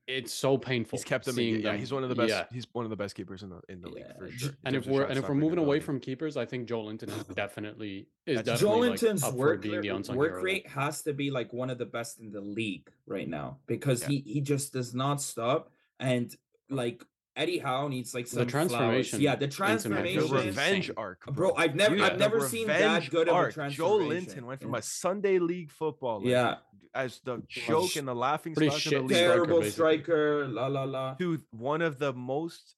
It's 0.08 0.32
so 0.32 0.56
painful. 0.56 0.98
He's 0.98 1.04
kept 1.04 1.26
them. 1.26 1.38
In, 1.38 1.56
yeah, 1.60 1.72
them- 1.72 1.78
he's 1.78 1.92
one 1.92 2.02
of 2.02 2.08
the 2.08 2.14
best. 2.14 2.30
Yeah. 2.30 2.44
He's 2.50 2.66
one 2.72 2.84
of 2.86 2.90
the 2.90 2.96
best 2.96 3.14
keepers 3.14 3.42
in 3.42 3.50
the 3.50 3.60
in 3.68 3.82
the 3.82 3.88
league 3.90 4.06
for 4.18 4.30
sure. 4.30 4.50
And 4.64 4.74
if 4.74 4.86
we're 4.86 5.04
and 5.04 5.18
if 5.18 5.28
we're 5.28 5.34
moving 5.34 5.58
away 5.58 5.80
from 5.80 6.00
keepers, 6.00 6.36
I 6.38 6.46
think 6.46 6.66
Joelinton 6.66 7.08
is 7.08 7.24
definitely 7.36 8.08
is 8.26 8.38
That's- 8.38 8.60
definitely 8.60 8.88
like, 8.88 8.98
Joelinton's 9.00 9.22
up 9.22 9.34
work, 9.34 9.60
being 9.62 9.80
the 9.82 9.92
rate- 9.92 10.08
work 10.08 10.30
hero. 10.32 10.42
rate 10.42 10.66
has 10.68 11.02
to 11.02 11.12
be 11.12 11.30
like 11.30 11.52
one 11.52 11.68
of 11.68 11.76
the 11.76 11.84
best 11.86 12.18
in 12.20 12.30
the 12.32 12.40
league 12.40 12.90
right 13.06 13.28
now 13.28 13.58
because 13.66 14.02
Yeah. 14.02 14.08
he 14.08 14.18
he 14.20 14.40
just 14.40 14.72
does 14.72 14.94
not 14.94 15.20
stop 15.20 15.70
and 16.00 16.34
like 16.70 17.04
Eddie 17.38 17.58
Howe 17.58 17.88
needs 17.88 18.12
like 18.14 18.26
some 18.26 18.38
flowers. 18.48 18.50
transformation 18.50 19.20
Yeah, 19.20 19.36
the 19.36 19.44
into 19.44 19.46
the 19.46 19.56
transformation. 19.56 20.30
revenge 20.36 20.90
arc, 20.96 21.24
Bro, 21.26 21.54
I've 21.54 21.74
never 21.76 21.96
Yeah. 21.96 22.06
I've 22.06 22.18
never 22.18 22.40
seen 22.40 22.66
that 22.66 22.80
revenge 22.82 23.10
good 23.10 23.28
of 23.28 23.36
a 23.36 23.52
transformation. 23.52 23.76
Joe. 23.76 23.96
Linton 23.96 24.46
went 24.46 24.60
from 24.60 24.72
Yeah. 24.72 24.78
a 24.78 24.82
Sunday 24.82 25.38
league 25.38 25.70
footballer, 25.70 26.26
yeah, 26.26 26.56
as 26.94 27.20
the 27.20 27.42
joke 27.48 27.94
and 27.96 28.06
the 28.08 28.14
laughing 28.14 28.54
stock 28.54 28.64
of 28.64 28.70
the 28.84 29.00
league, 29.00 29.10
striker, 29.10 29.32
terrible 29.34 29.60
basically. 29.60 29.70
striker, 29.70 30.48
la 30.48 30.66
la 30.66 30.82
la. 30.84 31.14
to 31.14 31.38
one 31.52 31.80
of 31.80 31.98
the 31.98 32.12
most 32.12 32.74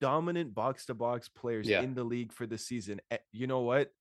dominant 0.00 0.52
box 0.52 0.84
to 0.86 0.94
box 0.94 1.28
players 1.28 1.68
Yeah. 1.68 1.80
in 1.82 1.94
the 1.94 2.02
league 2.04 2.32
for 2.32 2.44
the 2.46 2.58
season. 2.58 3.00
Eh, 3.10 3.18
You 3.30 3.46
know 3.46 3.60
what? 3.60 3.92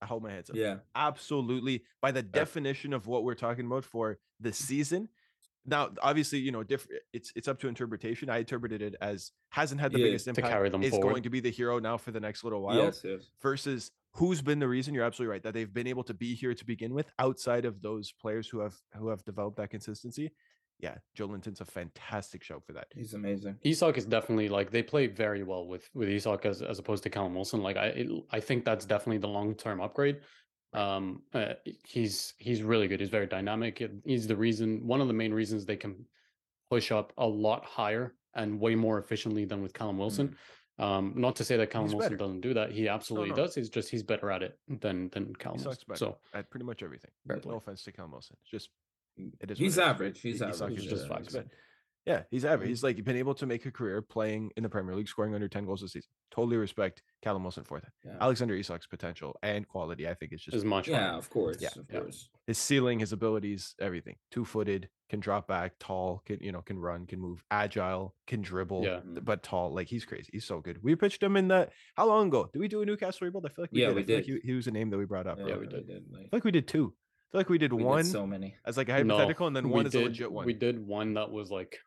I 0.00 0.06
hold 0.06 0.22
my 0.22 0.30
heads 0.30 0.48
up. 0.50 0.56
Yeah, 0.56 0.78
absolutely 0.94 1.84
by 2.00 2.10
the 2.12 2.22
definition 2.22 2.92
of 2.94 3.06
what 3.06 3.24
we're 3.24 3.34
talking 3.34 3.66
about 3.66 3.84
for 3.84 4.18
the 4.38 4.52
season 4.52 5.08
now 5.66 5.90
obviously 6.02 6.38
you 6.38 6.50
know 6.50 6.62
different 6.62 7.00
it's 7.12 7.32
it's 7.36 7.46
up 7.48 7.58
to 7.60 7.68
interpretation 7.68 8.30
i 8.30 8.38
interpreted 8.38 8.80
it 8.80 8.94
as 9.00 9.32
hasn't 9.50 9.80
had 9.80 9.92
the 9.92 9.98
Yeah, 9.98 10.06
biggest 10.06 10.24
to 10.24 10.30
impact 10.30 10.48
carry 10.48 10.68
them 10.70 10.82
is 10.82 10.90
forward. 10.90 11.10
going 11.10 11.22
to 11.22 11.30
be 11.30 11.40
the 11.40 11.50
hero 11.50 11.78
now 11.78 11.96
for 11.98 12.10
the 12.12 12.20
next 12.20 12.44
little 12.44 12.62
while 12.62 12.76
yes, 12.76 13.02
yes. 13.04 13.28
versus 13.42 13.90
who's 14.14 14.40
been 14.42 14.58
the 14.58 14.68
reason 14.68 14.94
you're 14.94 15.04
absolutely 15.04 15.30
right 15.32 15.42
that 15.42 15.52
they've 15.54 15.72
been 15.72 15.86
able 15.86 16.02
to 16.04 16.14
be 16.14 16.34
here 16.34 16.54
to 16.54 16.64
begin 16.64 16.94
with 16.94 17.10
outside 17.18 17.64
of 17.64 17.82
those 17.82 18.12
players 18.12 18.48
who 18.48 18.60
have 18.60 18.74
who 18.96 19.08
have 19.08 19.22
developed 19.24 19.56
that 19.58 19.68
consistency 19.70 20.30
yeah 20.78 20.94
Joelinton's 21.16 21.60
a 21.60 21.66
fantastic 21.66 22.42
show 22.42 22.58
for 22.66 22.72
that 22.72 22.86
He's 22.94 23.12
amazing. 23.12 23.56
Isak 23.62 23.98
is 23.98 24.06
definitely 24.06 24.48
like 24.48 24.70
they 24.70 24.82
play 24.82 25.06
very 25.08 25.42
well 25.42 25.66
with 25.66 25.90
with 25.92 26.08
Isak 26.08 26.46
as 26.46 26.62
as 26.62 26.78
opposed 26.78 27.02
to 27.02 27.10
Callum 27.10 27.34
Wilson. 27.34 27.60
Like 27.62 27.76
I 27.76 27.86
it, 27.88 28.08
I 28.30 28.40
think 28.40 28.64
that's 28.64 28.86
definitely 28.86 29.18
the 29.18 29.28
long 29.28 29.54
term 29.54 29.80
upgrade. 29.82 30.20
Um, 30.72 31.22
uh, 31.34 31.54
he's 31.84 32.34
he's 32.38 32.62
really 32.62 32.86
good. 32.88 33.00
He's 33.00 33.08
very 33.08 33.26
dynamic. 33.26 33.82
He's 34.04 34.26
the 34.26 34.36
reason 34.36 34.86
one 34.86 35.00
of 35.00 35.08
the 35.08 35.14
main 35.14 35.34
reasons 35.34 35.64
they 35.66 35.76
can 35.76 36.04
push 36.70 36.92
up 36.92 37.12
a 37.18 37.26
lot 37.26 37.64
higher 37.64 38.14
and 38.34 38.60
way 38.60 38.74
more 38.76 38.98
efficiently 38.98 39.44
than 39.44 39.62
with 39.62 39.72
Callum 39.74 39.98
Wilson. 39.98 40.36
Um, 40.78 41.12
not 41.16 41.36
to 41.36 41.44
say 41.44 41.56
that 41.58 41.70
Callum 41.70 41.88
He's 41.88 41.94
Wilson 41.94 42.12
better. 42.12 42.16
doesn't 42.24 42.40
do 42.40 42.54
that. 42.54 42.70
He 42.72 42.88
absolutely 42.88 43.30
no. 43.30 43.36
does. 43.36 43.54
He's 43.54 43.68
just 43.68 43.90
he's 43.90 44.02
better 44.04 44.30
at 44.30 44.42
it 44.42 44.58
than 44.68 45.08
than 45.10 45.34
Callum 45.34 45.58
he 45.58 45.64
sucks 45.64 45.84
Wilson. 45.86 45.86
better 45.88 45.98
So 45.98 46.38
at 46.38 46.48
pretty 46.50 46.64
much 46.64 46.82
everything 46.82 47.10
Fair 47.26 47.36
no 47.36 47.42
play. 47.42 47.56
offense 47.56 47.82
to 47.84 47.92
Callum 47.92 48.12
Wilson 48.12 48.36
it's 48.40 48.50
just 48.50 48.70
it 49.40 49.50
is 49.50 49.58
He's 49.58 49.76
it 49.76 49.80
is. 49.82 49.86
average. 49.86 50.20
He's 50.20 50.36
Isak 50.40 50.54
average. 50.62 50.78
is 50.78 50.86
just 50.86 51.06
yeah, 51.08 51.16
facts. 51.16 51.36
Yeah, 52.06 52.22
he's 52.30 52.44
average. 52.46 52.66
Mhm. 52.66 52.70
He's 52.70 52.82
like 52.82 53.04
been 53.04 53.16
able 53.16 53.34
to 53.34 53.46
make 53.46 53.66
a 53.66 53.70
career 53.70 54.00
playing 54.00 54.50
in 54.56 54.62
the 54.62 54.68
Premier 54.70 54.94
League, 54.96 55.06
scoring 55.08 55.34
under 55.34 55.48
10 55.48 55.66
goals 55.66 55.82
a 55.82 55.88
season. 55.88 56.10
Totally 56.30 56.56
respect 56.56 57.02
Callum 57.22 57.42
Wilson 57.42 57.62
for 57.64 57.78
that. 57.78 57.92
Yeah. 58.04 58.16
Alexander 58.20 58.54
Isak's 58.54 58.86
potential 58.86 59.36
and 59.42 59.68
quality, 59.68 60.08
I 60.08 60.14
think, 60.14 60.32
is 60.32 60.40
just 60.42 60.56
as 60.56 60.64
much 60.64 60.88
Yeah, 60.88 61.14
of 61.16 61.28
course. 61.28 61.58
Yeah, 61.60 61.68
of 61.76 61.86
yeah. 61.90 62.00
course. 62.00 62.30
his 62.46 62.56
ceiling, 62.58 62.98
his 63.00 63.12
abilities, 63.12 63.74
everything. 63.80 64.16
Two 64.30 64.44
footed, 64.46 64.88
can 65.10 65.20
drop 65.20 65.46
back, 65.46 65.74
tall, 65.78 66.22
can 66.24 66.38
you 66.40 66.52
know, 66.52 66.62
can 66.62 66.78
run, 66.78 67.06
can 67.06 67.20
move, 67.20 67.44
agile, 67.50 68.14
can 68.26 68.40
dribble, 68.40 68.82
Yeah. 68.84 69.00
but 69.04 69.42
tall. 69.42 69.72
Like 69.72 69.86
he's 69.88 70.04
crazy. 70.06 70.30
He's 70.32 70.46
so 70.46 70.60
good. 70.60 70.82
We 70.82 70.96
pitched 70.96 71.22
him 71.22 71.36
in 71.36 71.48
that. 71.48 71.70
How 71.96 72.06
long 72.06 72.28
ago? 72.28 72.48
Did 72.52 72.60
we 72.60 72.68
do 72.68 72.80
a 72.82 72.86
Newcastle 72.86 73.26
rebuild? 73.26 73.44
I 73.46 73.50
feel 73.50 73.64
like 73.64 73.72
we 73.72 73.80
Yeah, 73.82 73.88
did. 73.88 73.96
we 73.96 74.02
I 74.02 74.04
feel 74.06 74.16
like 74.16 74.24
did. 74.26 74.40
he, 74.42 74.48
he 74.48 74.54
was 74.54 74.66
a 74.66 74.70
name 74.70 74.88
that 74.90 74.98
we 74.98 75.04
brought 75.04 75.26
up. 75.26 75.36
Yeah, 75.38 75.44
earlier. 75.44 75.58
we 75.60 75.66
I 75.66 75.70
did. 75.70 75.88
like, 76.10 76.20
feel 76.22 76.28
like 76.32 76.44
we 76.44 76.50
did 76.50 76.66
two. 76.66 76.94
I 76.96 77.30
feel 77.32 77.38
like 77.40 77.48
we 77.50 77.58
did 77.58 77.72
we 77.72 77.84
one 77.84 78.02
did 78.04 78.10
so 78.10 78.26
many. 78.26 78.56
as 78.64 78.76
like 78.76 78.88
a 78.88 79.04
No, 79.04 79.14
hypothetical, 79.14 79.46
and 79.46 79.54
then 79.54 79.68
one 79.68 79.86
is 79.86 79.92
did, 79.92 80.02
a 80.02 80.04
legit 80.06 80.32
one. 80.32 80.46
We 80.46 80.54
did 80.54 80.84
one 80.84 81.14
that 81.14 81.30
was 81.30 81.50
like 81.50 81.78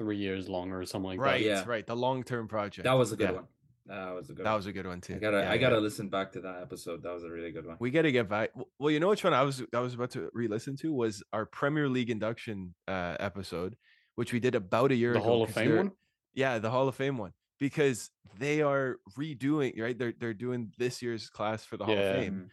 three 0.00 0.16
years 0.16 0.48
long 0.48 0.72
or 0.72 0.84
something 0.86 1.10
like 1.10 1.20
right, 1.20 1.44
that. 1.44 1.46
Yeah. 1.46 1.64
right. 1.66 1.86
The 1.86 1.94
long 1.94 2.24
term 2.24 2.48
project. 2.48 2.84
That 2.84 2.94
was 2.94 3.12
a 3.12 3.16
good 3.16 3.28
Yeah, 3.28 3.32
one. 3.32 3.44
That 3.86 4.14
was 4.14 4.30
a 4.30 4.32
good 4.32 4.46
That 4.46 4.50
one. 4.52 4.56
was 4.58 4.66
a 4.66 4.72
good 4.72 4.86
one 4.86 5.00
too. 5.02 5.14
I 5.16 5.18
gotta 5.18 5.36
Yeah, 5.40 5.50
I 5.52 5.58
gotta 5.58 5.78
listen 5.78 6.08
back 6.08 6.32
to 6.32 6.40
that 6.40 6.62
episode. 6.62 7.02
That 7.02 7.12
was 7.12 7.22
a 7.24 7.28
really 7.30 7.52
good 7.52 7.66
one. 7.66 7.76
We 7.80 7.90
got 7.90 8.02
to 8.02 8.12
get 8.12 8.28
back. 8.28 8.50
Well, 8.78 8.90
you 8.90 8.98
know 8.98 9.08
which 9.08 9.22
one 9.24 9.34
I 9.34 9.42
was 9.42 9.62
I 9.74 9.80
was 9.80 9.94
about 9.94 10.10
to 10.12 10.30
re-listen 10.32 10.76
to 10.78 10.92
was 10.92 11.22
our 11.34 11.44
Premier 11.44 11.88
League 11.88 12.08
induction 12.10 12.74
uh, 12.88 13.16
episode, 13.20 13.76
which 14.14 14.32
we 14.32 14.40
did 14.40 14.54
about 14.54 14.90
a 14.90 14.94
year 14.96 15.12
The 15.12 15.18
ago. 15.18 15.28
Hall 15.28 15.42
of 15.42 15.48
'cause 15.50 15.54
Fame 15.56 15.76
one. 15.76 15.90
Yeah, 16.34 16.58
the 16.60 16.70
Hall 16.70 16.88
of 16.88 16.94
Fame 16.94 17.18
one 17.18 17.32
because 17.58 18.10
they 18.38 18.62
are 18.62 18.96
redoing 19.18 19.78
right. 19.78 19.98
They're 19.98 20.14
they're 20.18 20.34
doing 20.34 20.72
this 20.78 21.02
year's 21.02 21.28
class 21.28 21.64
for 21.64 21.76
the 21.76 21.84
Hall 21.84 21.94
Yeah. 21.94 22.00
of 22.12 22.16
Fame, 22.24 22.50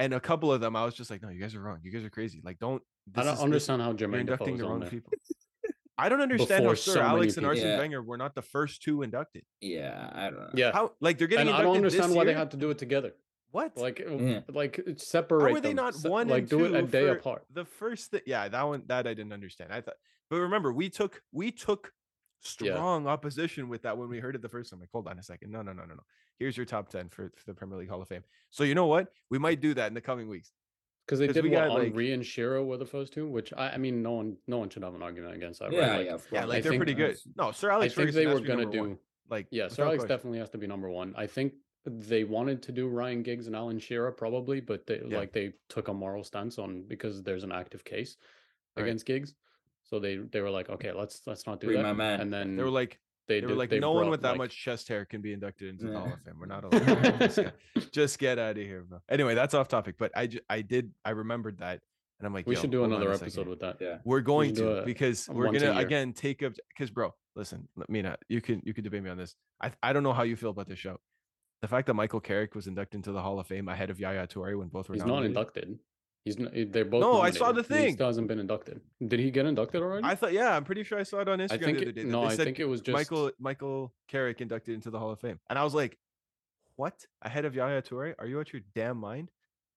and 0.00 0.12
a 0.14 0.20
couple 0.20 0.52
of 0.52 0.60
them 0.60 0.74
I 0.74 0.84
was 0.84 0.94
just 0.94 1.08
like, 1.10 1.22
no, 1.22 1.28
you 1.28 1.40
guys 1.40 1.54
are 1.54 1.60
wrong. 1.60 1.78
You 1.84 1.92
guys 1.92 2.02
are 2.04 2.10
crazy. 2.10 2.40
Like, 2.42 2.58
don't. 2.58 2.82
I 3.14 3.22
don't 3.22 3.26
is- 3.26 3.38
this- 3.38 3.44
understand 3.44 3.82
how 3.82 3.94
You're 3.96 4.16
inducting 4.16 4.56
the 4.56 4.64
wrong 4.64 4.82
people. 4.88 5.12
I 6.00 6.08
don't 6.08 6.20
understand 6.20 6.64
how 6.64 6.70
Before 6.70 6.76
Sir 6.76 6.92
so 6.94 7.00
Alex 7.02 7.36
and 7.36 7.44
people. 7.44 7.50
Arsene 7.50 7.66
Yeah. 7.66 7.78
Wenger 7.78 8.02
were 8.02 8.16
not 8.16 8.34
the 8.34 8.42
first 8.42 8.82
two 8.82 9.02
inducted. 9.02 9.44
Yeah, 9.60 10.10
I 10.12 10.30
don't 10.30 10.40
know. 10.40 10.50
Yeah, 10.54 10.72
How 10.72 10.92
like 11.00 11.18
they're 11.18 11.26
getting 11.28 11.48
and 11.48 11.56
I 11.56 11.62
don't 11.62 11.76
understand 11.76 12.14
why 12.14 12.24
they 12.24 12.34
had 12.34 12.50
to 12.52 12.56
do 12.56 12.70
it 12.70 12.78
together. 12.78 13.12
what 13.50 13.76
Like, 13.76 13.98
Yeah. 13.98 14.40
like 14.48 14.78
uh, 14.78 14.92
separate. 14.96 15.50
How 15.50 15.56
are 15.56 15.60
they 15.60 15.70
them, 15.70 15.76
not 15.76 15.94
se- 15.94 16.08
one 16.08 16.28
like 16.28 16.40
and 16.42 16.48
do 16.48 16.64
it 16.64 16.74
a 16.74 16.82
day 16.82 17.08
apart? 17.08 17.44
The 17.52 17.64
first 17.64 18.10
thing, 18.12 18.20
yeah, 18.26 18.48
that 18.48 18.62
one 18.62 18.82
that 18.86 19.06
I 19.06 19.14
didn't 19.14 19.32
understand. 19.32 19.72
I 19.72 19.80
thought, 19.80 19.96
but 20.30 20.36
remember, 20.38 20.72
we 20.72 20.88
took 20.88 21.20
we 21.32 21.50
took 21.50 21.92
Yeah. 22.42 22.74
strong 22.74 23.06
opposition 23.06 23.68
with 23.68 23.82
that 23.82 23.98
when 23.98 24.08
we 24.08 24.18
heard 24.20 24.34
it 24.36 24.42
the 24.42 24.48
first 24.48 24.70
time. 24.70 24.80
Like, 24.80 24.88
hold 24.92 25.08
on 25.08 25.18
a 25.18 25.22
second, 25.22 25.50
no, 25.50 25.62
no, 25.62 25.72
no, 25.72 25.84
no, 25.84 25.94
no. 25.94 26.02
Here's 26.38 26.56
your 26.56 26.64
top 26.64 26.88
ten 26.88 27.08
for, 27.10 27.30
for 27.36 27.44
the 27.46 27.54
Premier 27.54 27.76
League 27.76 27.88
Hall 27.90 28.00
of 28.00 28.08
Fame. 28.08 28.24
So 28.50 28.64
you 28.64 28.74
know 28.74 28.86
what? 28.86 29.08
We 29.30 29.38
might 29.38 29.60
do 29.60 29.74
that 29.74 29.88
in 29.88 29.94
the 29.94 30.00
coming 30.00 30.28
weeks. 30.28 30.52
Because 31.10 31.18
they 31.18 31.26
'cause 31.26 31.34
did 31.34 31.42
we 31.42 31.50
what 31.50 31.66
got, 31.66 31.70
like- 31.74 31.82
Henry 31.88 32.12
and 32.12 32.24
Shearer 32.24 32.62
were 32.62 32.76
the 32.76 32.86
first 32.86 33.12
two, 33.12 33.26
which 33.26 33.52
I, 33.56 33.70
I 33.70 33.78
mean, 33.78 34.00
no 34.00 34.12
one, 34.12 34.36
no 34.46 34.58
one 34.58 34.68
should 34.70 34.84
have 34.84 34.94
an 34.94 35.02
argument 35.02 35.34
against 35.34 35.58
that. 35.58 35.72
Yeah, 35.72 35.80
right? 35.80 35.96
Like, 35.96 36.06
yeah, 36.06 36.14
of 36.14 36.24
Yeah, 36.30 36.38
course. 36.42 36.48
like 36.50 36.58
I 36.58 36.60
they're 36.60 36.70
think 36.70 36.78
pretty 36.78 36.94
good. 36.94 37.16
No, 37.34 37.50
Sir 37.50 37.72
I 37.72 37.74
Alex 37.74 37.94
think 37.96 38.02
Ferguson 38.06 38.22
they 38.22 38.28
has 38.30 38.34
were 38.34 38.38
to 38.38 38.42
be 38.44 38.48
gonna 38.48 38.62
number 38.62 38.78
one. 38.78 38.88
do. 38.94 38.98
Like, 39.28 39.46
Yeah, 39.50 39.64
without 39.64 39.74
Sir 39.74 39.82
Alex 39.86 39.96
question. 40.02 40.08
definitely 40.16 40.38
has 40.38 40.50
to 40.50 40.58
be 40.58 40.66
number 40.68 40.88
one. 40.88 41.14
I 41.16 41.26
think 41.26 41.54
they 41.84 42.22
wanted 42.22 42.62
to 42.62 42.70
do 42.70 42.86
Ryan 42.86 43.24
Giggs 43.24 43.48
and 43.48 43.56
Alan 43.56 43.80
Shearer 43.80 44.12
probably, 44.12 44.60
but 44.60 44.86
they 44.86 45.02
Yeah. 45.04 45.18
like 45.18 45.32
they 45.32 45.54
took 45.68 45.88
a 45.88 45.92
moral 45.92 46.22
stance 46.22 46.60
on 46.60 46.84
because 46.84 47.24
there's 47.24 47.42
an 47.42 47.50
active 47.50 47.82
case 47.82 48.16
Right. 48.76 48.84
against 48.84 49.04
Giggs. 49.04 49.34
So 49.82 49.98
they 49.98 50.14
they 50.18 50.40
were 50.40 50.50
like, 50.50 50.70
okay, 50.70 50.92
let's 50.92 51.26
let's 51.26 51.44
not 51.44 51.58
do 51.60 51.66
Free 51.66 51.76
that. 51.76 51.82
my 51.82 51.92
man. 51.92 52.20
And 52.20 52.32
then 52.32 52.54
They 52.54 52.62
were 52.62 52.70
like, 52.70 53.00
they 53.30 53.40
they 53.40 53.46
were 53.46 53.54
like, 53.54 53.70
they 53.70 53.78
no 53.78 53.92
one 53.92 54.10
with 54.10 54.22
that 54.22 54.30
like- 54.30 54.38
much 54.38 54.56
chest 54.62 54.88
hair 54.88 55.04
can 55.04 55.20
be 55.22 55.32
inducted 55.32 55.68
into 55.68 55.86
the 55.86 55.98
Hall 55.98 56.12
of 56.12 56.20
Fame. 56.24 56.34
We're 56.38 56.46
not 56.46 56.64
allowed. 56.72 57.18
just, 57.20 57.36
get, 57.36 57.54
just 57.92 58.18
get 58.18 58.38
out 58.38 58.58
of 58.58 58.62
here, 58.62 58.82
bro. 58.88 58.98
Anyway, 59.08 59.34
that's 59.34 59.54
off 59.54 59.68
topic. 59.68 59.94
But 59.98 60.12
I, 60.16 60.28
I 60.48 60.60
did, 60.62 60.92
I 61.04 61.10
remembered 61.10 61.58
that, 61.58 61.80
and 62.18 62.26
I'm 62.26 62.34
like, 62.34 62.46
We 62.46 62.56
should 62.56 62.70
do 62.70 62.84
another 62.84 63.12
episode 63.12 63.48
with 63.48 63.60
that. 63.60 63.76
Yeah. 63.80 63.98
We're 64.04 64.20
going 64.20 64.50
should 64.50 64.56
do 64.64 64.74
to 64.80 64.82
because 64.84 65.28
a 65.28 65.32
we're 65.32 65.50
gonna 65.52 65.76
again 65.78 66.12
take 66.12 66.42
up 66.42 66.52
because 66.68 66.90
bro, 66.90 67.14
listen, 67.36 67.66
let 67.76 67.88
me 67.88 68.02
not 68.02 68.18
you 68.28 68.40
can 68.40 68.60
you 68.64 68.74
can 68.74 68.84
debate 68.84 69.02
me 69.02 69.10
on 69.10 69.16
this. 69.16 69.34
I 69.62 69.72
I 69.82 69.92
don't 69.92 70.02
know 70.02 70.12
how 70.12 70.24
you 70.24 70.36
feel 70.36 70.50
about 70.50 70.68
this 70.68 70.78
show. 70.78 70.98
The 71.62 71.68
fact 71.68 71.86
that 71.88 71.94
Michael 71.94 72.20
Carrick 72.20 72.54
was 72.54 72.66
inducted 72.66 72.96
into 72.98 73.12
the 73.12 73.20
Hall 73.20 73.38
of 73.38 73.46
Fame 73.46 73.68
ahead 73.68 73.90
of 73.90 74.00
Yaya 74.00 74.26
Toure 74.26 74.58
when 74.58 74.68
both 74.68 74.88
were 74.88 74.94
He's 74.94 75.02
not 75.04 75.08
nominated. 75.08 75.36
inducted. 75.36 75.78
He's 76.24 76.38
not, 76.38 76.52
eh, 76.54 76.66
they're 76.68 76.84
both. 76.84 77.00
No, 77.00 77.20
I 77.20 77.30
saw 77.30 77.46
nominated. 77.46 77.68
the 77.70 77.74
He 77.76 77.82
thing. 77.84 77.94
still 77.94 78.06
hasn't 78.08 78.28
been 78.28 78.38
inducted. 78.38 78.80
Did 79.06 79.20
he 79.20 79.30
get 79.30 79.46
inducted 79.46 79.80
already? 79.82 80.04
I 80.06 80.14
thought 80.14 80.32
yeah, 80.32 80.54
I'm 80.54 80.64
pretty 80.64 80.84
sure 80.84 80.98
I 80.98 81.02
saw 81.02 81.20
it 81.20 81.28
on 81.28 81.38
Instagram 81.38 81.52
I 81.52 81.58
think 81.58 81.78
the 81.78 81.84
other 81.84 81.92
day. 81.92 82.02
that 82.02 82.08
no, 82.08 82.28
they 82.28 82.34
I 82.34 82.36
think 82.36 82.60
it 82.60 82.66
was 82.66 82.80
just 82.82 82.92
Michael 82.94 83.30
Michael 83.38 83.92
Carrick 84.08 84.40
inducted 84.40 84.74
into 84.74 84.90
the 84.90 84.98
Hall 84.98 85.10
of 85.10 85.18
Fame, 85.20 85.40
and 85.48 85.58
I 85.58 85.64
was 85.64 85.74
like, 85.74 85.96
what 86.76 86.94
ahead 87.22 87.44
of 87.46 87.54
Yaya 87.54 87.80
Toure? 87.82 88.14
Are 88.18 88.26
you 88.26 88.38
out 88.40 88.52
your 88.52 88.62
damn 88.74 88.98
mind? 88.98 89.30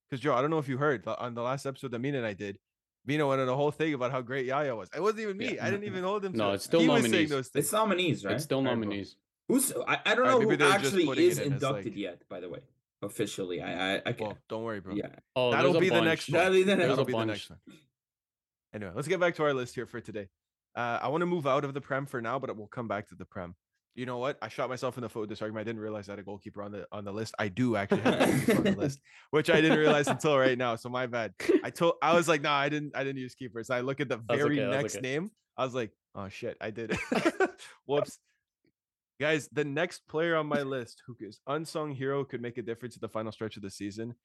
Because 0.09 0.21
Joe, 0.21 0.33
I 0.35 0.41
don't 0.41 0.49
know 0.51 0.59
if 0.59 0.67
you 0.67 0.77
heard 0.77 1.03
but 1.03 1.19
on 1.19 1.33
the 1.33 1.41
last 1.41 1.65
episode 1.65 1.91
that 1.91 1.99
Mina 1.99 2.17
and 2.19 2.27
I 2.27 2.33
did. 2.33 2.59
Mina 3.05 3.27
went 3.27 3.41
on 3.41 3.49
a 3.49 3.55
whole 3.55 3.71
thing 3.71 3.93
about 3.93 4.11
how 4.11 4.21
great 4.21 4.45
Yaya 4.45 4.75
was. 4.75 4.89
It 4.95 5.01
wasn't 5.01 5.21
even 5.21 5.37
me. 5.37 5.55
Yeah. 5.55 5.65
I 5.65 5.69
didn't 5.71 5.85
even 5.85 6.03
hold 6.03 6.23
him. 6.23 6.33
No, 6.33 6.49
to 6.49 6.53
it's 6.55 6.63
still 6.65 6.79
he 6.79 6.87
was 6.87 7.03
nominees. 7.03 7.29
those 7.29 7.47
things. 7.49 7.65
It's 7.65 7.73
nominees, 7.73 8.23
right? 8.23 8.35
It's 8.35 8.43
still 8.45 8.61
nominees. 8.61 9.15
Who's 9.49 9.73
I, 9.87 9.99
I 10.05 10.15
don't 10.15 10.25
know 10.25 10.39
maybe 10.39 10.63
who 10.63 10.69
actually 10.71 11.05
putting 11.05 11.25
it 11.25 11.27
is 11.27 11.37
in 11.39 11.53
as, 11.53 11.63
inducted 11.63 11.85
like- 11.93 11.97
yet, 11.97 12.21
by 12.29 12.39
the 12.39 12.49
way. 12.49 12.59
Officially. 13.03 13.61
I 13.61 13.95
I, 13.95 14.01
I 14.05 14.13
can 14.13 14.27
Well, 14.27 14.37
don't 14.49 14.63
worry, 14.63 14.79
bro. 14.79 14.95
yeah. 14.95 15.07
Oh, 15.35 15.51
That'll 15.51 15.79
be 15.79 15.89
the 15.89 15.95
bunch. 15.95 16.05
next 16.05 16.29
one. 16.29 16.37
That'll 16.39 16.53
be 16.53 16.63
the 16.63 16.75
next 16.75 16.79
There's 16.79 16.89
That'll 16.89 17.03
a 17.03 17.05
be 17.05 17.13
the 17.13 17.25
next 17.25 17.49
one. 17.49 17.59
Anyway, 18.73 18.91
let's 18.95 19.07
get 19.07 19.19
back 19.19 19.35
to 19.35 19.43
our 19.43 19.53
list 19.53 19.75
here 19.75 19.85
for 19.85 20.01
today. 20.01 20.27
Uh, 20.75 20.99
I 21.01 21.09
want 21.09 21.21
to 21.21 21.27
move 21.27 21.45
out 21.45 21.63
of 21.63 21.73
the 21.73 21.81
Prem 21.81 22.07
for 22.07 22.21
now, 22.21 22.39
but 22.39 22.55
we'll 22.57 22.67
come 22.67 22.87
back 22.87 23.09
to 23.09 23.15
the 23.15 23.25
Prem. 23.25 23.55
You 23.95 24.07
know 24.07 24.17
what? 24.17 24.39
I 24.41 24.47
shot 24.47 24.69
myself 24.69 24.97
in 24.97 25.01
the 25.01 25.09
foot 25.09 25.19
with 25.21 25.29
this 25.29 25.43
argument. 25.43 25.61
I 25.61 25.69
didn't 25.69 25.81
realize 25.81 26.09
I 26.09 26.13
had 26.13 26.19
a 26.19 26.23
goalkeeper 26.23 26.63
on 26.63 26.71
the 26.71 26.87
on 26.91 27.05
the 27.05 27.11
list. 27.11 27.35
I 27.37 27.47
do 27.47 27.75
actually 27.75 28.01
have 28.01 28.21
a 28.21 28.25
goalkeeper 28.25 28.57
on 28.57 28.63
the 28.63 28.81
list, 28.81 28.99
which 29.29 29.51
I 29.51 29.61
didn't 29.61 29.77
realize 29.77 30.07
until 30.07 30.35
right 30.39 30.57
now. 30.57 30.75
So 30.75 30.89
my 30.89 31.05
bad. 31.05 31.33
I 31.63 31.69
told 31.69 31.95
I 32.01 32.15
was 32.15 32.27
like, 32.27 32.41
no, 32.41 32.49
I 32.49 32.69
didn't. 32.69 32.95
I 32.95 33.03
didn't 33.03 33.21
use 33.21 33.35
keepers. 33.35 33.69
I 33.69 33.81
look 33.81 33.99
at 33.99 34.09
the 34.09 34.17
very 34.17 34.59
okay, 34.59 34.71
next 34.75 34.95
okay. 34.95 35.07
name. 35.07 35.29
I 35.55 35.63
was 35.63 35.75
like, 35.75 35.91
oh 36.15 36.27
shit, 36.29 36.57
I 36.59 36.71
did 36.71 36.91
it. 36.91 36.99
Whoops. 37.85 38.17
Guys, 39.23 39.47
the 39.53 39.63
next 39.63 40.05
player 40.09 40.35
on 40.35 40.47
my 40.47 40.63
list 40.63 41.01
who 41.07 41.15
is 41.21 41.39
unsung 41.47 41.91
hero 41.95 42.25
could 42.25 42.41
make 42.41 42.57
a 42.57 42.61
difference 42.61 42.95
in 42.95 42.99
the 42.99 43.07
final 43.07 43.31
stretch 43.31 43.55
of 43.55 43.63
the 43.63 43.69
season 43.69 44.15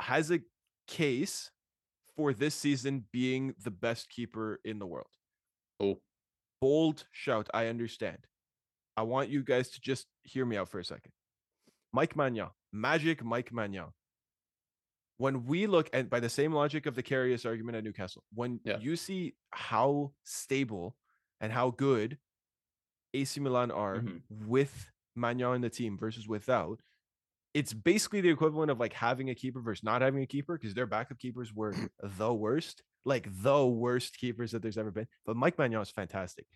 has 0.00 0.30
a 0.30 0.40
case 0.86 1.50
for 2.16 2.32
this 2.32 2.54
season 2.54 3.04
being 3.12 3.52
the 3.62 3.70
best 3.70 4.08
keeper 4.08 4.58
in 4.64 4.78
the 4.78 4.86
world. 4.86 5.10
Oh, 5.80 6.00
Bold 6.62 7.04
shout, 7.12 7.46
I 7.52 7.66
understand. 7.66 8.16
I 8.96 9.02
want 9.02 9.28
you 9.28 9.44
guys 9.44 9.68
to 9.72 9.80
just 9.82 10.06
hear 10.22 10.46
me 10.46 10.56
out 10.56 10.70
for 10.70 10.78
a 10.78 10.84
second. 10.84 11.12
Mike 11.92 12.14
Maignan, 12.14 12.48
magic 12.72 13.22
Mike 13.22 13.50
Maignan. 13.52 13.92
When 15.18 15.44
we 15.44 15.66
look 15.66 15.90
at 15.92 16.08
by 16.08 16.20
the 16.20 16.30
same 16.30 16.54
logic 16.54 16.86
of 16.86 16.94
the 16.94 17.02
Karius 17.02 17.44
argument 17.44 17.76
at 17.76 17.84
Newcastle, 17.84 18.24
when 18.32 18.60
Yeah. 18.64 18.78
you 18.78 18.96
see 18.96 19.34
how 19.50 20.14
stable 20.24 20.96
and 21.42 21.52
how 21.52 21.70
good 21.72 22.16
AC 23.14 23.40
Milan 23.40 23.70
are 23.70 23.98
Mhm. 24.00 24.22
with 24.46 24.90
Maignan 25.16 25.56
in 25.56 25.60
the 25.60 25.70
team 25.70 25.96
versus 25.98 26.28
without, 26.28 26.80
it's 27.54 27.72
basically 27.72 28.20
the 28.20 28.28
equivalent 28.28 28.70
of 28.70 28.78
like 28.78 28.92
having 28.92 29.30
a 29.30 29.34
keeper 29.34 29.60
versus 29.60 29.82
not 29.82 30.02
having 30.02 30.22
a 30.22 30.26
keeper 30.26 30.56
because 30.58 30.74
their 30.74 30.86
backup 30.86 31.18
keepers 31.18 31.52
were 31.52 31.72
the 32.02 32.32
worst, 32.32 32.82
like 33.04 33.26
the 33.42 33.66
worst 33.66 34.16
keepers 34.18 34.52
that 34.52 34.62
there's 34.62 34.78
ever 34.78 34.90
been. 34.90 35.08
But 35.24 35.36
Mike 35.36 35.56
Maignan 35.56 35.80
is 35.82 35.90
fantastic. 35.90 36.46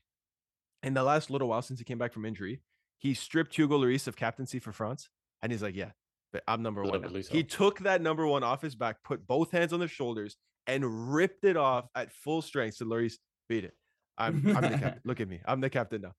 In 0.82 0.94
the 0.94 1.02
last 1.02 1.30
little 1.30 1.48
while 1.48 1.62
since 1.62 1.78
he 1.78 1.84
came 1.84 1.98
back 1.98 2.12
from 2.12 2.24
injury, 2.24 2.60
he 2.98 3.14
stripped 3.14 3.54
Hugo 3.56 3.78
Lloris 3.78 4.06
of 4.06 4.16
captaincy 4.16 4.58
for 4.58 4.72
France, 4.72 5.08
and 5.40 5.50
he's 5.50 5.62
like, 5.62 5.74
"Yeah, 5.74 5.92
but 6.32 6.42
I'm 6.46 6.62
number 6.62 6.82
one." 6.82 6.90
now." 6.92 7.08
Literally 7.08 7.22
He 7.22 7.42
took 7.44 7.78
that 7.80 8.00
number 8.02 8.26
one 8.26 8.42
off 8.44 8.62
his 8.62 8.74
back, 8.76 9.02
put 9.02 9.26
both 9.26 9.50
hands 9.52 9.72
on 9.72 9.80
the 9.80 9.88
shoulders, 9.88 10.36
and 10.66 11.12
ripped 11.14 11.44
it 11.44 11.56
off 11.56 11.88
at 11.94 12.12
full 12.12 12.42
strength. 12.42 12.76
So 12.76 12.84
Lloris 12.84 13.14
beat 13.48 13.64
it. 13.64 13.76
I'm, 14.18 14.46
I'm 14.56 14.62
the 14.62 14.78
captain. 14.78 15.00
Look 15.04 15.20
at 15.20 15.28
me. 15.28 15.40
I'm 15.46 15.60
the 15.60 15.70
captain 15.70 16.02
now. 16.02 16.14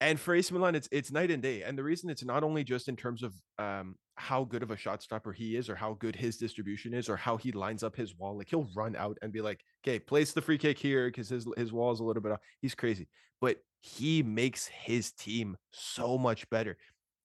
And 0.00 0.18
for 0.20 0.34
AC 0.34 0.52
Milan, 0.52 0.74
it's 0.74 0.88
it's 0.92 1.10
night 1.12 1.30
and 1.30 1.42
day. 1.42 1.62
And 1.62 1.78
the 1.78 1.82
reason 1.84 2.10
it's 2.10 2.24
not 2.24 2.42
only 2.44 2.64
just 2.64 2.88
in 2.88 2.96
terms 2.96 3.22
of 3.22 3.34
um, 3.58 3.96
how 4.16 4.44
good 4.44 4.62
of 4.62 4.70
a 4.70 4.76
shot 4.76 5.02
stopper 5.02 5.32
he 5.32 5.56
is, 5.56 5.68
or 5.70 5.76
how 5.76 5.94
good 5.94 6.16
his 6.16 6.36
distribution 6.36 6.92
is, 6.92 7.08
or 7.08 7.16
how 7.16 7.36
he 7.36 7.52
lines 7.52 7.82
up 7.82 7.96
his 7.96 8.14
wall. 8.16 8.36
Like 8.36 8.48
he'll 8.50 8.68
run 8.76 8.96
out 8.96 9.16
and 9.22 9.32
be 9.32 9.40
like, 9.40 9.64
"Okay, 9.86 9.98
place 9.98 10.32
the 10.32 10.42
free 10.42 10.58
kick 10.58 10.78
here," 10.78 11.08
because 11.08 11.28
his 11.28 11.46
his 11.56 11.72
wall 11.72 11.92
is 11.92 12.00
a 12.00 12.04
little 12.04 12.22
bit 12.22 12.32
off. 12.32 12.40
He's 12.60 12.74
crazy, 12.74 13.08
but 13.40 13.58
he 13.80 14.22
makes 14.22 14.66
his 14.66 15.12
team 15.12 15.56
so 15.70 16.18
much 16.18 16.48
better. 16.50 16.76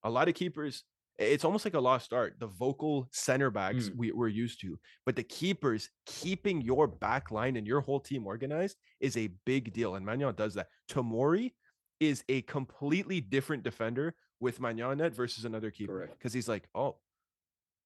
A 0.03 0.09
lot 0.09 0.28
of 0.30 0.36
keepers, 0.36 0.84
it's 1.17 1.43
almost 1.43 1.65
like 1.65 1.74
a 1.74 1.80
lost 1.80 2.13
art. 2.13 2.36
The 2.39 2.47
vocal 2.47 3.09
center 3.11 3.49
backs 3.51 3.89
Mm. 3.89 3.97
we, 3.97 4.11
we're 4.11 4.28
used 4.30 4.61
to, 4.61 4.80
but 5.05 5.15
the 5.15 5.24
keepers 5.24 5.89
keeping 6.05 6.61
your 6.61 6.88
back 6.88 7.32
line 7.32 7.57
and 7.57 7.67
your 7.67 7.82
whole 7.82 7.99
team 7.99 8.26
organized 8.28 8.78
is 9.01 9.17
a 9.17 9.28
big 9.45 9.74
deal. 9.74 9.95
And 9.95 10.05
Maignan 10.05 10.36
does 10.36 10.53
that. 10.53 10.67
Tomori 10.89 11.53
is 11.99 12.23
a 12.29 12.41
completely 12.43 13.21
different 13.21 13.63
defender 13.63 14.15
with 14.39 14.59
Maignan 14.59 14.97
net 14.97 15.13
versus 15.13 15.45
another 15.45 15.71
keeper 15.71 16.09
because 16.17 16.33
he's 16.33 16.47
like, 16.47 16.67
oh, 16.73 16.95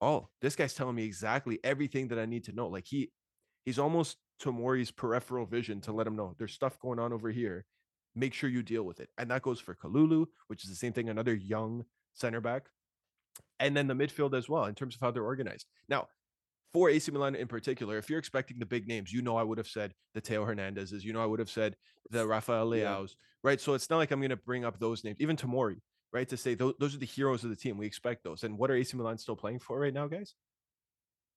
oh, 0.02 0.28
this 0.42 0.56
guy's 0.56 0.74
telling 0.74 0.96
me 0.96 1.06
exactly 1.06 1.60
everything 1.64 2.10
that 2.10 2.20
I 2.20 2.26
need 2.26 2.44
to 2.46 2.52
know. 2.52 2.68
Like 2.68 2.86
he, 2.86 3.12
he's 3.66 3.80
almost 3.80 4.18
Tomori's 4.42 4.92
peripheral 4.92 5.46
vision 5.46 5.82
to 5.82 5.92
let 5.92 6.06
him 6.06 6.16
know 6.16 6.36
there's 6.38 6.54
stuff 6.54 6.80
going 6.80 7.00
on 7.00 7.14
over 7.14 7.32
here. 7.32 7.66
Make 8.16 8.34
sure 8.36 8.50
you 8.50 8.62
deal 8.62 8.84
with 8.84 9.00
it, 9.00 9.10
and 9.18 9.32
that 9.32 9.42
goes 9.42 9.60
for 9.60 9.74
Kalulu, 9.74 10.28
which 10.48 10.64
is 10.64 10.70
the 10.70 10.76
same 10.76 10.94
thing. 10.94 11.10
Another 11.10 11.34
young 11.34 11.84
center 12.14 12.42
back, 12.42 12.68
and 13.60 13.76
then 13.76 13.88
the 13.88 13.96
midfield 13.96 14.38
as 14.38 14.48
well 14.48 14.66
in 14.66 14.76
terms 14.76 14.94
of 14.94 15.02
how 15.02 15.10
they're 15.10 15.24
organized. 15.24 15.66
Now, 15.90 16.10
for 16.74 16.90
AC 16.90 17.12
Milan 17.12 17.36
in 17.36 17.48
particular, 17.48 17.98
if 17.98 18.10
you're 18.10 18.20
expecting 18.20 18.58
the 18.60 18.66
big 18.66 18.88
names, 18.88 19.14
you 19.14 19.22
know 19.22 19.38
I 19.38 19.44
would 19.44 19.60
have 19.60 19.68
said 19.68 19.94
the 20.16 20.22
Theo 20.22 20.44
Hernandez's, 20.44 21.06
you 21.06 21.14
know 21.14 21.22
I 21.22 21.26
would 21.28 21.40
have 21.40 21.50
said 21.50 21.76
the 22.10 22.28
Rafael 22.28 22.76
Yeah. 22.76 22.96
Leao's, 22.98 23.16
right? 23.44 23.62
So 23.62 23.76
it's 23.76 23.90
not 23.90 23.98
like 23.98 24.12
I'm 24.12 24.20
going 24.20 24.32
to 24.32 24.36
bring 24.38 24.66
up 24.66 24.80
those 24.80 25.04
names, 25.04 25.18
even 25.20 25.36
Tomori, 25.38 25.78
right? 26.12 26.28
To 26.28 26.36
say 26.36 26.56
those, 26.56 26.74
those 26.80 26.96
are 26.96 27.00
the 27.00 27.06
heroes 27.06 27.44
of 27.44 27.52
the 27.52 27.56
team. 27.56 27.78
We 27.78 27.86
expect 27.86 28.24
those. 28.24 28.44
And 28.44 28.58
what 28.58 28.72
are 28.72 28.76
AC 28.76 28.98
Milan 28.98 29.18
still 29.20 29.36
playing 29.36 29.60
for 29.60 29.80
right 29.80 29.94
now, 29.94 30.08
guys? 30.08 30.34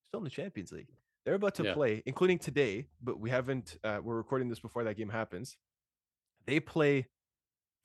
Still 0.09 0.19
in 0.21 0.25
the 0.25 0.31
Champions 0.31 0.73
League. 0.73 0.89
They're 1.25 1.35
about 1.35 1.55
to 1.57 1.65
Yeah. 1.65 1.75
play, 1.75 2.03
including 2.07 2.39
today, 2.39 2.87
but 3.03 3.21
we 3.21 3.29
haven't. 3.29 3.77
Uh, 3.85 4.01
we're 4.03 4.17
recording 4.17 4.49
this 4.49 4.61
before 4.61 4.85
that 4.85 4.97
game 4.97 5.11
happens. 5.11 5.57
They 6.47 6.61
play 6.61 7.09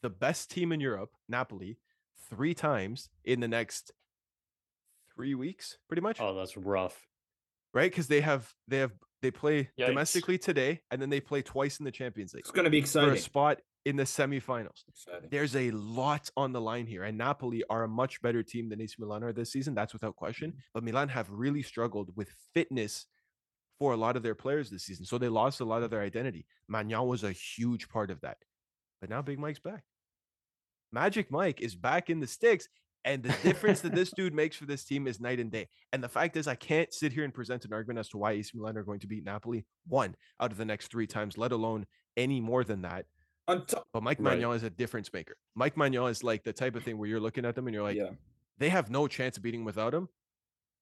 the 0.03 0.09
best 0.09 0.51
team 0.51 0.71
in 0.71 0.79
Europe, 0.79 1.11
Napoli, 1.27 1.79
three 2.29 2.53
times 2.53 3.09
in 3.25 3.39
the 3.39 3.47
next 3.47 3.91
three 5.13 5.35
weeks, 5.35 5.77
pretty 5.87 6.01
much 6.01 6.21
oh, 6.21 6.33
that's 6.35 6.55
rough. 6.55 7.07
Right? 7.73 7.89
Because 7.89 8.07
they 8.07 8.21
have 8.21 8.51
they 8.67 8.77
have 8.79 8.91
they 9.21 9.31
play 9.31 9.69
Yikes. 9.79 9.87
domestically 9.87 10.37
today, 10.37 10.81
and 10.89 11.01
then 11.01 11.09
they 11.09 11.19
play 11.19 11.41
twice 11.41 11.79
in 11.79 11.85
the 11.85 11.91
Champions 11.91 12.33
League 12.33 12.41
It's 12.41 12.51
gonna 12.51 12.69
be 12.69 12.79
exciting 12.79 13.09
for 13.09 13.15
a 13.15 13.19
spot 13.19 13.59
in 13.85 13.95
the 13.95 14.03
semifinals. 14.03 14.83
exciting. 14.87 15.29
There's 15.31 15.55
a 15.55 15.71
lot 15.71 16.29
on 16.37 16.51
the 16.51 16.61
line 16.61 16.85
here, 16.85 17.03
and 17.03 17.17
Napoli 17.17 17.63
are 17.69 17.83
a 17.83 17.87
much 17.87 18.21
better 18.21 18.43
team 18.43 18.69
than 18.69 18.81
AC 18.81 18.95
Milan 18.99 19.23
are 19.23 19.33
this 19.33 19.51
season. 19.51 19.73
That's 19.73 19.93
without 19.93 20.15
question. 20.15 20.51
Mm-hmm. 20.51 20.59
But 20.73 20.83
Milan 20.83 21.09
have 21.09 21.29
really 21.29 21.63
struggled 21.63 22.15
with 22.15 22.29
fitness 22.53 23.05
for 23.79 23.93
a 23.93 23.97
lot 23.97 24.15
of 24.15 24.23
their 24.23 24.35
players 24.35 24.69
this 24.69 24.83
season, 24.83 25.05
so 25.05 25.17
they 25.17 25.29
lost 25.29 25.59
a 25.59 25.65
lot 25.65 25.77
of 25.77 25.85
mm-hmm. 25.85 25.95
their 25.95 26.03
identity. 26.03 26.45
Maignan 26.71 27.07
was 27.07 27.23
a 27.23 27.31
huge 27.31 27.89
part 27.89 28.11
of 28.11 28.21
that, 28.21 28.37
but 28.99 29.09
now 29.09 29.21
Big 29.21 29.39
Mike's 29.39 29.59
back. 29.59 29.83
Magic 30.91 31.31
Mike 31.31 31.61
is 31.61 31.75
back 31.75 32.09
in 32.09 32.19
the 32.19 32.27
sticks. 32.27 32.67
And 33.03 33.23
the 33.23 33.35
difference 33.43 33.81
that 33.81 33.95
this 33.95 34.11
dude 34.11 34.33
makes 34.33 34.55
for 34.55 34.65
this 34.65 34.83
team 34.83 35.07
is 35.07 35.19
night 35.19 35.39
and 35.39 35.51
day. 35.51 35.67
And 35.91 36.03
the 36.03 36.09
fact 36.09 36.37
is, 36.37 36.47
I 36.47 36.55
can't 36.55 36.93
sit 36.93 37.11
here 37.11 37.23
and 37.23 37.33
present 37.33 37.65
an 37.65 37.73
argument 37.73 37.99
as 37.99 38.09
to 38.09 38.17
why 38.17 38.33
AC 38.33 38.51
Milan 38.53 38.77
are 38.77 38.83
going 38.83 38.99
to 38.99 39.07
beat 39.07 39.23
Napoli 39.25 39.65
one 39.87 40.15
out 40.39 40.51
of 40.51 40.57
the 40.57 40.65
next 40.65 40.91
three 40.91 41.07
times, 41.07 41.37
let 41.37 41.51
alone 41.51 41.85
any 42.17 42.39
more 42.39 42.63
than 42.63 42.81
that. 42.83 43.05
Top, 43.67 43.85
But 43.91 44.03
Mike 44.03 44.17
Right. 44.21 44.39
Is 44.39 44.63
a 44.63 44.69
difference 44.69 45.11
maker. 45.11 45.35
Mike 45.55 45.75
Maignan 45.75 46.09
is 46.09 46.23
like 46.23 46.43
the 46.43 46.53
type 46.53 46.75
of 46.75 46.83
thing 46.83 46.97
where 46.97 47.09
you're 47.09 47.19
looking 47.19 47.43
at 47.43 47.55
them 47.55 47.67
and 47.67 47.73
you're 47.73 47.83
like, 47.83 47.97
yeah. 47.97 48.11
they 48.59 48.69
have 48.69 48.89
no 48.89 49.07
chance 49.07 49.35
of 49.35 49.43
beating 49.43 49.65
without 49.65 49.93
him. 49.93 50.07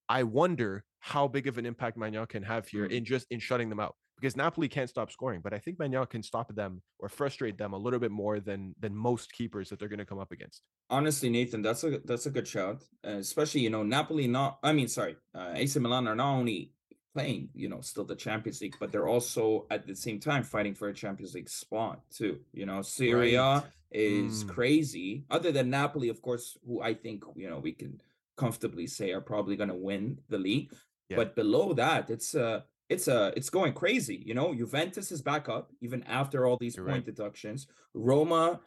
I 0.07 0.23
wonder 0.23 0.83
how 0.99 1.27
big 1.27 1.47
of 1.47 1.57
an 1.57 1.65
impact 1.65 1.97
Maignan 1.97 2.27
can 2.27 2.43
have 2.43 2.67
here 2.67 2.87
Mm. 2.87 2.91
in 2.91 3.05
just 3.05 3.25
in 3.31 3.39
shutting 3.39 3.69
them 3.69 3.79
out 3.79 3.95
because 4.19 4.35
Napoli 4.35 4.67
can't 4.67 4.89
stop 4.89 5.11
scoring, 5.11 5.41
but 5.41 5.53
I 5.53 5.59
think 5.59 5.77
Maignan 5.77 6.09
can 6.09 6.23
stop 6.23 6.53
them 6.55 6.81
or 6.99 7.09
frustrate 7.09 7.57
them 7.57 7.73
a 7.73 7.77
little 7.77 7.99
bit 7.99 8.11
more 8.11 8.39
than 8.39 8.75
than 8.79 8.95
most 8.95 9.31
keepers 9.31 9.69
that 9.69 9.79
they're 9.79 9.87
going 9.89 9.99
to 9.99 10.05
come 10.05 10.19
up 10.19 10.31
against. 10.31 10.61
Honestly, 10.89 11.29
Nathan, 11.29 11.61
that's 11.61 11.83
a 11.83 11.99
that's 12.05 12.25
a 12.25 12.29
good 12.31 12.47
shout. 12.47 12.83
Uh, 13.05 13.11
especially, 13.17 13.61
you 13.61 13.69
know, 13.69 13.83
Napoli 13.83 14.27
not 14.27 14.59
I 14.63 14.73
mean, 14.73 14.87
sorry, 14.87 15.15
uh, 15.35 15.51
AC 15.55 15.79
Milan 15.79 16.07
are 16.07 16.15
not 16.15 16.33
only 16.35 16.73
playing, 17.15 17.49
you 17.53 17.69
know, 17.69 17.81
still 17.81 18.05
the 18.05 18.15
Champions 18.15 18.61
League, 18.61 18.75
but 18.79 18.91
they're 18.91 19.07
also 19.07 19.65
at 19.71 19.87
the 19.87 19.95
same 19.95 20.19
time 20.19 20.43
fighting 20.43 20.75
for 20.75 20.89
a 20.89 20.93
Champions 20.93 21.33
League 21.33 21.49
spot 21.49 22.01
too. 22.11 22.39
You 22.53 22.65
know, 22.65 22.81
Serie 22.81 23.35
A 23.35 23.41
Right. 23.41 23.63
is 23.91 24.43
Mm. 24.43 24.49
crazy. 24.49 25.25
Other 25.29 25.51
than 25.51 25.69
Napoli, 25.69 26.09
of 26.09 26.21
course, 26.21 26.57
who 26.65 26.81
I 26.81 26.93
think, 26.93 27.23
you 27.35 27.49
know, 27.49 27.59
we 27.59 27.71
can 27.73 27.99
comfortably 28.37 28.87
say 28.87 29.11
are 29.11 29.21
probably 29.21 29.55
gonna 29.55 29.75
win 29.75 30.19
the 30.29 30.37
league. 30.37 30.71
Yeah. 31.09 31.17
But 31.17 31.35
below 31.35 31.73
that, 31.73 32.09
it's 32.11 32.35
uh 32.35 32.61
it's 32.89 33.07
uh 33.07 33.31
it's 33.35 33.49
going 33.49 33.73
crazy. 33.73 34.21
You 34.25 34.33
know, 34.33 34.53
Juventus 34.53 35.11
is 35.11 35.21
back 35.21 35.47
up 35.49 35.71
even 35.81 36.03
after 36.03 36.45
all 36.45 36.57
these 36.57 36.75
You're 36.75 36.85
point 36.85 36.97
right. 36.97 37.05
deductions. 37.05 37.67
Roma 37.93 38.59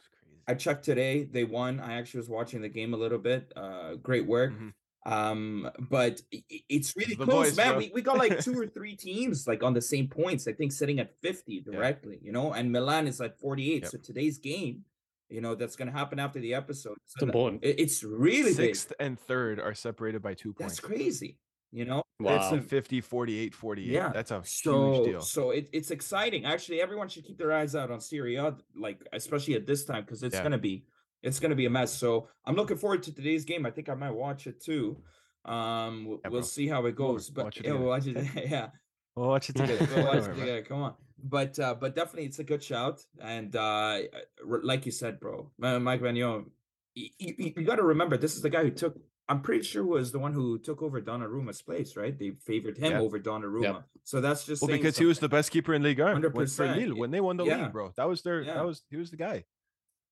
I 0.48 0.54
checked 0.54 0.84
today. 0.84 1.24
They 1.24 1.44
won. 1.44 1.78
I 1.78 1.94
actually 1.94 2.18
was 2.18 2.28
watching 2.28 2.62
the 2.62 2.68
game 2.68 2.94
a 2.94 2.96
little 2.96 3.18
bit. 3.18 3.52
Uh, 3.54 3.94
great 3.94 4.26
work. 4.26 4.52
Mhm. 4.52 4.72
Um, 5.04 5.70
but 5.90 6.20
i- 6.32 6.44
i- 6.52 6.64
it's 6.68 6.96
really 6.96 7.14
the 7.14 7.24
close, 7.24 7.48
boys, 7.50 7.56
man. 7.56 7.68
bro. 7.70 7.78
We, 7.78 7.90
we 7.94 8.02
got 8.02 8.18
like 8.18 8.38
two 8.44 8.58
or 8.58 8.66
three 8.66 8.96
teams 8.96 9.46
like 9.46 9.62
on 9.62 9.72
the 9.74 9.80
same 9.80 10.08
points. 10.08 10.46
I 10.48 10.52
think 10.52 10.72
sitting 10.72 10.98
at 11.00 11.12
fifty 11.20 11.60
directly. 11.60 12.18
You 12.22 12.32
know, 12.32 12.52
and 12.52 12.70
Milan 12.72 13.06
is 13.06 13.20
at 13.20 13.38
forty-eight. 13.38 13.82
Yep. 13.82 13.90
So 13.92 13.98
today's 13.98 14.38
game, 14.38 14.84
you 15.28 15.40
know, 15.40 15.54
that's 15.54 15.76
gonna 15.76 15.92
happen 15.92 16.18
after 16.18 16.40
the 16.40 16.54
episode. 16.54 16.96
It's 17.04 17.14
so 17.18 17.20
that- 17.26 17.30
important. 17.30 17.60
it's 17.64 18.02
really 18.04 18.50
big. 18.54 18.74
Sixth 18.76 18.92
and 19.00 19.18
third 19.18 19.58
are 19.60 19.74
separated 19.74 20.22
by 20.22 20.34
two 20.34 20.52
points. 20.52 20.74
That's 20.76 20.86
crazy. 20.86 21.38
You 21.72 21.84
know, 21.84 22.02
That's 22.22 22.50
Wow. 22.52 22.58
a 22.58 22.60
50, 22.62 23.00
48, 23.00 23.54
48. 23.54 23.88
Yeah. 23.90 24.10
That's 24.12 24.30
a 24.30 24.42
so 24.44 24.92
huge 24.94 25.06
deal. 25.06 25.20
so 25.20 25.50
it, 25.50 25.68
it's 25.72 25.90
exciting. 25.90 26.44
Actually, 26.44 26.80
everyone 26.80 27.08
should 27.08 27.24
keep 27.24 27.38
their 27.38 27.52
eyes 27.52 27.74
out 27.74 27.90
on 27.90 28.00
Serie 28.00 28.36
A, 28.36 28.56
like 28.76 29.00
especially 29.12 29.54
at 29.54 29.66
this 29.66 29.84
time 29.84 30.04
because 30.04 30.22
it's 30.22 30.34
Yeah. 30.36 30.42
gonna 30.42 30.58
be 30.58 30.84
it's 31.22 31.38
gonna 31.38 31.54
be 31.54 31.66
a 31.66 31.70
mess. 31.70 31.92
So 31.94 32.28
I'm 32.44 32.56
looking 32.56 32.76
forward 32.76 33.02
to 33.04 33.14
today's 33.14 33.44
game. 33.44 33.64
I 33.66 33.70
think 33.70 33.88
I 33.88 33.94
might 33.94 34.10
watch 34.10 34.46
it 34.46 34.60
too. 34.60 34.96
Um, 35.44 36.04
we'll, 36.06 36.20
Yeah, 36.24 36.28
we'll 36.30 36.40
bro. 36.40 36.48
see 36.48 36.68
how 36.68 36.84
it 36.86 36.96
Come 36.96 37.06
over, 37.06 37.12
goes. 37.14 37.30
But 37.30 37.44
watch 37.44 37.56
it 37.58 37.64
yeah, 37.66 37.72
we'll 37.72 37.88
watch 37.88 38.06
it. 38.06 38.16
Yeah, 38.50 38.68
Well, 39.16 39.28
watch 39.28 39.50
it 39.50 39.56
together. 39.56 39.88
we'll 39.94 40.06
watch 40.06 40.24
it 40.28 40.34
together. 40.34 40.62
Come 40.62 40.82
on. 40.82 40.94
But 41.24 41.58
uh, 41.58 41.74
but 41.74 41.94
definitely 41.94 42.24
it's 42.26 42.38
a 42.40 42.44
good 42.44 42.62
shout. 42.62 43.00
And 43.20 43.54
uh, 43.54 43.98
like 44.44 44.86
you 44.86 44.92
said, 44.92 45.20
bro, 45.20 45.50
Ma- 45.58 45.78
Mike 45.78 46.00
Maignan, 46.00 46.46
you, 46.94 47.08
you, 47.18 47.34
you 47.56 47.62
got 47.64 47.76
to 47.76 47.82
remember 47.82 48.16
this 48.16 48.34
is 48.36 48.42
the 48.42 48.50
guy 48.50 48.62
who 48.64 48.70
took 48.70 48.96
I'm 49.28 49.40
pretty 49.40 49.62
sure 49.62 49.84
was 49.84 50.10
the 50.12 50.18
one 50.18 50.32
who 50.32 50.58
took 50.58 50.82
over 50.82 51.00
Donnarumma's 51.00 51.62
place, 51.62 51.96
right? 51.96 52.18
They 52.18 52.32
favored 52.44 52.76
him 52.76 52.92
Yeah. 52.92 53.00
over 53.00 53.18
Donnarumma. 53.20 53.84
So 54.04 54.20
that's 54.20 54.44
just 54.44 54.60
Well, 54.60 54.68
saying 54.68 54.80
because 54.82 54.98
he 54.98 55.04
was 55.04 55.20
the 55.20 55.28
best 55.28 55.52
keeper 55.52 55.72
in 55.74 55.82
Ligue 55.82 56.00
1 56.00 56.20
when- 56.20 56.22
100%, 56.22 56.96
when 56.98 57.10
they 57.12 57.20
won 57.20 57.36
the 57.36 57.44
yeah. 57.44 57.62
league, 57.62 57.72
bro. 57.72 57.92
That 57.96 58.08
was 58.08 58.22
their 58.22 58.42
Yeah. 58.42 58.54
that 58.54 58.66
was 58.66 58.82
he 58.90 58.96
was 58.96 59.10
the 59.10 59.16
guy. 59.16 59.44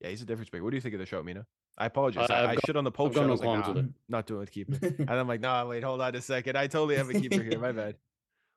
Yeah, 0.01 0.09
he's 0.11 0.23
a 0.23 0.25
difference 0.25 0.51
maker. 0.53 0.63
What 0.65 0.71
do 0.71 0.77
you 0.77 0.81
think 0.81 0.95
of 0.95 1.01
the 1.01 1.07
show, 1.07 1.23
Mina? 1.23 1.45
I 1.77 1.87
apologize. 1.87 2.31
I- 2.31 2.35
I, 2.35 2.49
I've 2.51 2.57
got- 2.57 2.67
shit 2.67 2.77
on 2.77 2.85
the 2.85 2.91
Pope 2.93 3.09
I've 3.09 3.15
show. 3.15 3.21
got 3.23 3.27
no 3.27 3.33
like, 3.35 3.43
qualms 3.43 3.67
nah, 3.67 3.73
with 3.73 3.85
it. 3.85 3.91
not 4.09 4.27
doing 4.27 4.41
with 4.41 4.53
keeper. 4.53 4.79
and 4.99 5.11
I'm 5.11 5.27
like, 5.29 5.41
nah, 5.41 5.67
wait, 5.67 5.83
hold 5.83 6.01
on 6.01 6.15
a 6.15 6.21
second. 6.23 6.57
I 6.57 6.69
totally 6.69 6.97
have 6.97 7.11
a 7.11 7.15
keeper 7.15 7.43
here. 7.43 7.59
My 7.59 7.73
bad. 7.73 7.97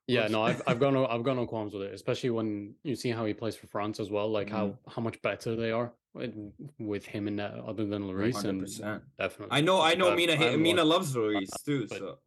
Yeah, 0.07 0.28
no, 0.28 0.43
I've 0.43 0.61
I've 0.67 0.80
got 0.80 0.93
no 0.93 1.07
I've 1.07 1.24
got 1.24 1.36
no 1.38 1.47
qualms 1.47 1.74
with 1.74 1.84
it, 1.84 1.93
especially 1.93 2.30
when 2.30 2.76
you 2.84 2.95
see 2.95 3.09
how 3.09 3.26
he 3.26 3.34
plays 3.34 3.55
for 3.55 3.67
France 3.67 3.99
as 4.01 4.11
well, 4.11 4.30
like 4.30 4.49
how 4.49 4.67
Mm-hmm. 4.67 4.91
how 4.91 5.01
much 5.01 5.21
better 5.21 5.55
they 5.55 5.71
are 5.71 5.93
with, 6.14 6.34
with 6.80 7.05
him 7.05 7.28
and 7.28 7.39
that 7.39 7.53
other 7.55 7.86
than 7.86 8.03
Lloris 8.03 8.43
and 8.43 8.61
100%. 8.64 9.01
definitely. 9.20 9.57
I 9.57 9.61
know, 9.61 9.82
I 9.82 9.95
know. 9.95 10.07
I've- 10.07 10.16
Mina, 10.16 10.34
I 10.34 10.36
ha- 10.51 10.57
Mina 10.57 10.84
loves 10.84 11.16
Luis 11.16 11.49
too. 11.66 11.88
but- 11.89 11.97
So, 11.99 12.18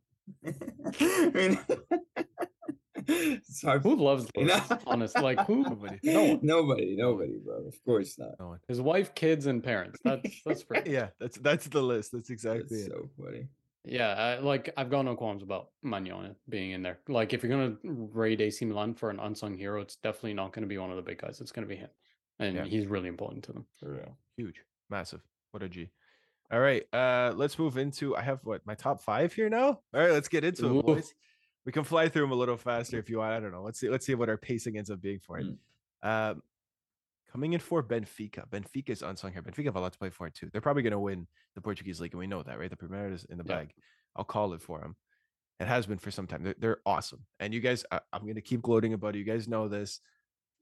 I 1.01 1.30
mean, 1.34 1.59
it's. 3.09 3.62
Who 3.62 3.97
loves 3.97 4.28
You 4.37 4.47
know? 4.47 4.55
Lloris? 4.57 4.82
Honest, 4.87 5.20
like 5.20 5.41
who? 5.47 5.62
Nobody. 5.62 5.99
No. 6.03 6.39
Nobody, 6.43 6.97
nobody, 6.97 7.39
bro. 7.45 7.66
Of 7.66 7.82
course 7.84 8.18
not. 8.18 8.30
No 8.41 8.49
one. 8.49 8.61
His 8.68 8.80
wife, 8.80 9.14
kids, 9.14 9.47
and 9.47 9.62
parents. 9.62 10.01
That's 10.05 10.43
that's 10.45 10.62
pretty. 10.64 10.91
Yeah, 10.97 11.09
that's 11.20 11.39
that's 11.39 11.68
the 11.68 11.82
list. 11.82 12.12
That's 12.12 12.28
That's 12.28 12.30
exactly 12.30 12.78
it. 12.78 12.87
so 12.91 13.09
funny. 13.22 13.47
Yeah, 13.84 14.09
I, 14.14 14.39
like 14.41 14.72
I've 14.76 14.91
got 14.91 15.03
no 15.05 15.14
qualms 15.14 15.45
about 15.45 15.68
Maignan 15.84 16.34
being 16.49 16.72
in 16.72 16.82
there. 16.82 16.99
Like 17.07 17.32
if 17.32 17.45
you're 17.45 17.51
gonna 17.51 17.76
raid 17.84 18.41
AC 18.41 18.64
Milan 18.64 18.95
for 18.95 19.11
an 19.11 19.20
unsung 19.20 19.57
hero, 19.57 19.80
it's 19.80 19.95
definitely 19.97 20.34
not 20.34 20.53
gonna 20.53 20.66
be 20.66 20.76
one 20.78 20.91
of 20.91 20.97
the 20.97 21.03
big 21.03 21.18
guys. 21.20 21.41
It's 21.41 21.53
gonna 21.53 21.68
be 21.68 21.76
him, 21.76 21.91
and 22.39 22.57
Yeah. 22.57 22.64
he's 22.64 22.87
really 22.87 23.09
important 23.09 23.45
to 23.45 23.53
them. 23.53 23.66
For 23.80 23.93
real. 23.93 24.16
Huge, 24.37 24.62
massive. 24.91 25.20
What 25.53 25.62
a 25.62 25.68
G. 25.68 25.91
All 26.51 26.61
right, 26.61 26.87
uh, 26.95 27.32
let's 27.34 27.59
move 27.59 27.76
into. 27.76 28.14
I 28.16 28.22
have 28.22 28.41
what 28.45 28.64
my 28.66 28.74
top 28.74 29.01
five 29.01 29.32
here 29.32 29.49
now. 29.49 29.66
All 29.66 29.80
right, 29.93 30.12
let's 30.12 30.28
get 30.28 30.45
into 30.45 30.66
Ooh. 30.66 30.78
it, 30.80 30.87
boys. 30.87 31.14
We 31.64 31.72
can 31.72 31.82
fly 31.82 32.09
through 32.09 32.22
them 32.22 32.30
a 32.32 32.37
little 32.37 32.57
faster 32.57 32.99
if 32.99 33.11
you 33.11 33.18
want. 33.18 33.32
I 33.32 33.41
don't 33.41 33.51
know. 33.51 33.62
Let's 33.62 33.80
see. 33.80 33.89
Let's 33.89 34.07
see 34.07 34.14
what 34.14 34.28
our 34.28 34.37
pacing 34.37 34.78
ends 34.78 34.89
up 34.91 35.01
being 35.01 35.18
for 35.18 35.39
it. 35.41 35.47
Um, 36.05 36.43
coming 37.32 37.55
in 37.55 37.59
for 37.61 37.82
Benfica. 37.82 38.49
Benfica's 38.49 39.03
unsung 39.03 39.32
here. 39.32 39.43
Benfica 39.43 39.64
have 39.64 39.76
a 39.76 39.80
lot 39.80 39.93
to 39.93 39.99
play 39.99 40.11
for 40.11 40.30
too. 40.30 40.49
They're 40.53 40.61
probably 40.61 40.82
going 40.84 40.93
to 40.93 41.01
win 41.01 41.26
the 41.57 41.61
Portuguese 41.61 42.01
league, 42.01 42.12
and 42.12 42.20
we 42.20 42.28
know 42.28 42.45
that, 42.45 42.59
right? 42.61 42.70
The 42.70 42.76
Premier 42.76 43.12
is 43.12 43.24
in 43.24 43.39
the 43.39 43.45
Yeah. 43.45 43.57
bag. 43.57 43.74
I'll 44.14 44.24
call 44.24 44.53
it 44.53 44.62
for 44.62 44.78
them. 44.80 44.95
It 45.59 45.66
has 45.66 45.87
been 45.87 45.99
for 45.99 46.12
some 46.12 46.28
time. 46.28 46.45
They're, 46.45 46.55
they're 46.59 46.78
awesome, 46.87 47.24
and 47.41 47.53
you 47.53 47.61
guys, 47.61 47.84
I, 47.91 48.01
I'm 48.12 48.22
going 48.22 48.34
to 48.37 48.41
keep 48.43 48.62
gloating 48.62 48.93
about 48.93 49.16
it. 49.16 49.18
You 49.18 49.24
guys 49.24 49.49
know 49.49 49.66
this 49.68 50.01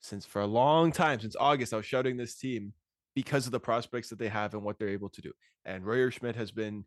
since 0.05 0.27
for 0.27 0.43
a 0.43 0.47
long 0.47 0.93
time, 0.93 1.19
since 1.21 1.35
August, 1.39 1.73
I 1.73 1.79
was 1.79 1.87
shouting 1.87 2.17
this 2.17 2.35
team 2.35 2.73
because 3.15 3.47
of 3.47 3.53
the 3.53 3.61
prospects 3.61 4.11
that 4.11 4.19
they 4.19 4.29
have 4.29 4.55
and 4.55 4.63
what 4.63 4.79
they're 4.79 4.89
able 4.89 5.09
to 5.09 5.23
do. 5.23 5.33
And 5.65 5.85
Roger 5.87 6.11
Schmidt 6.11 6.37
has 6.37 6.51
been, 6.51 6.85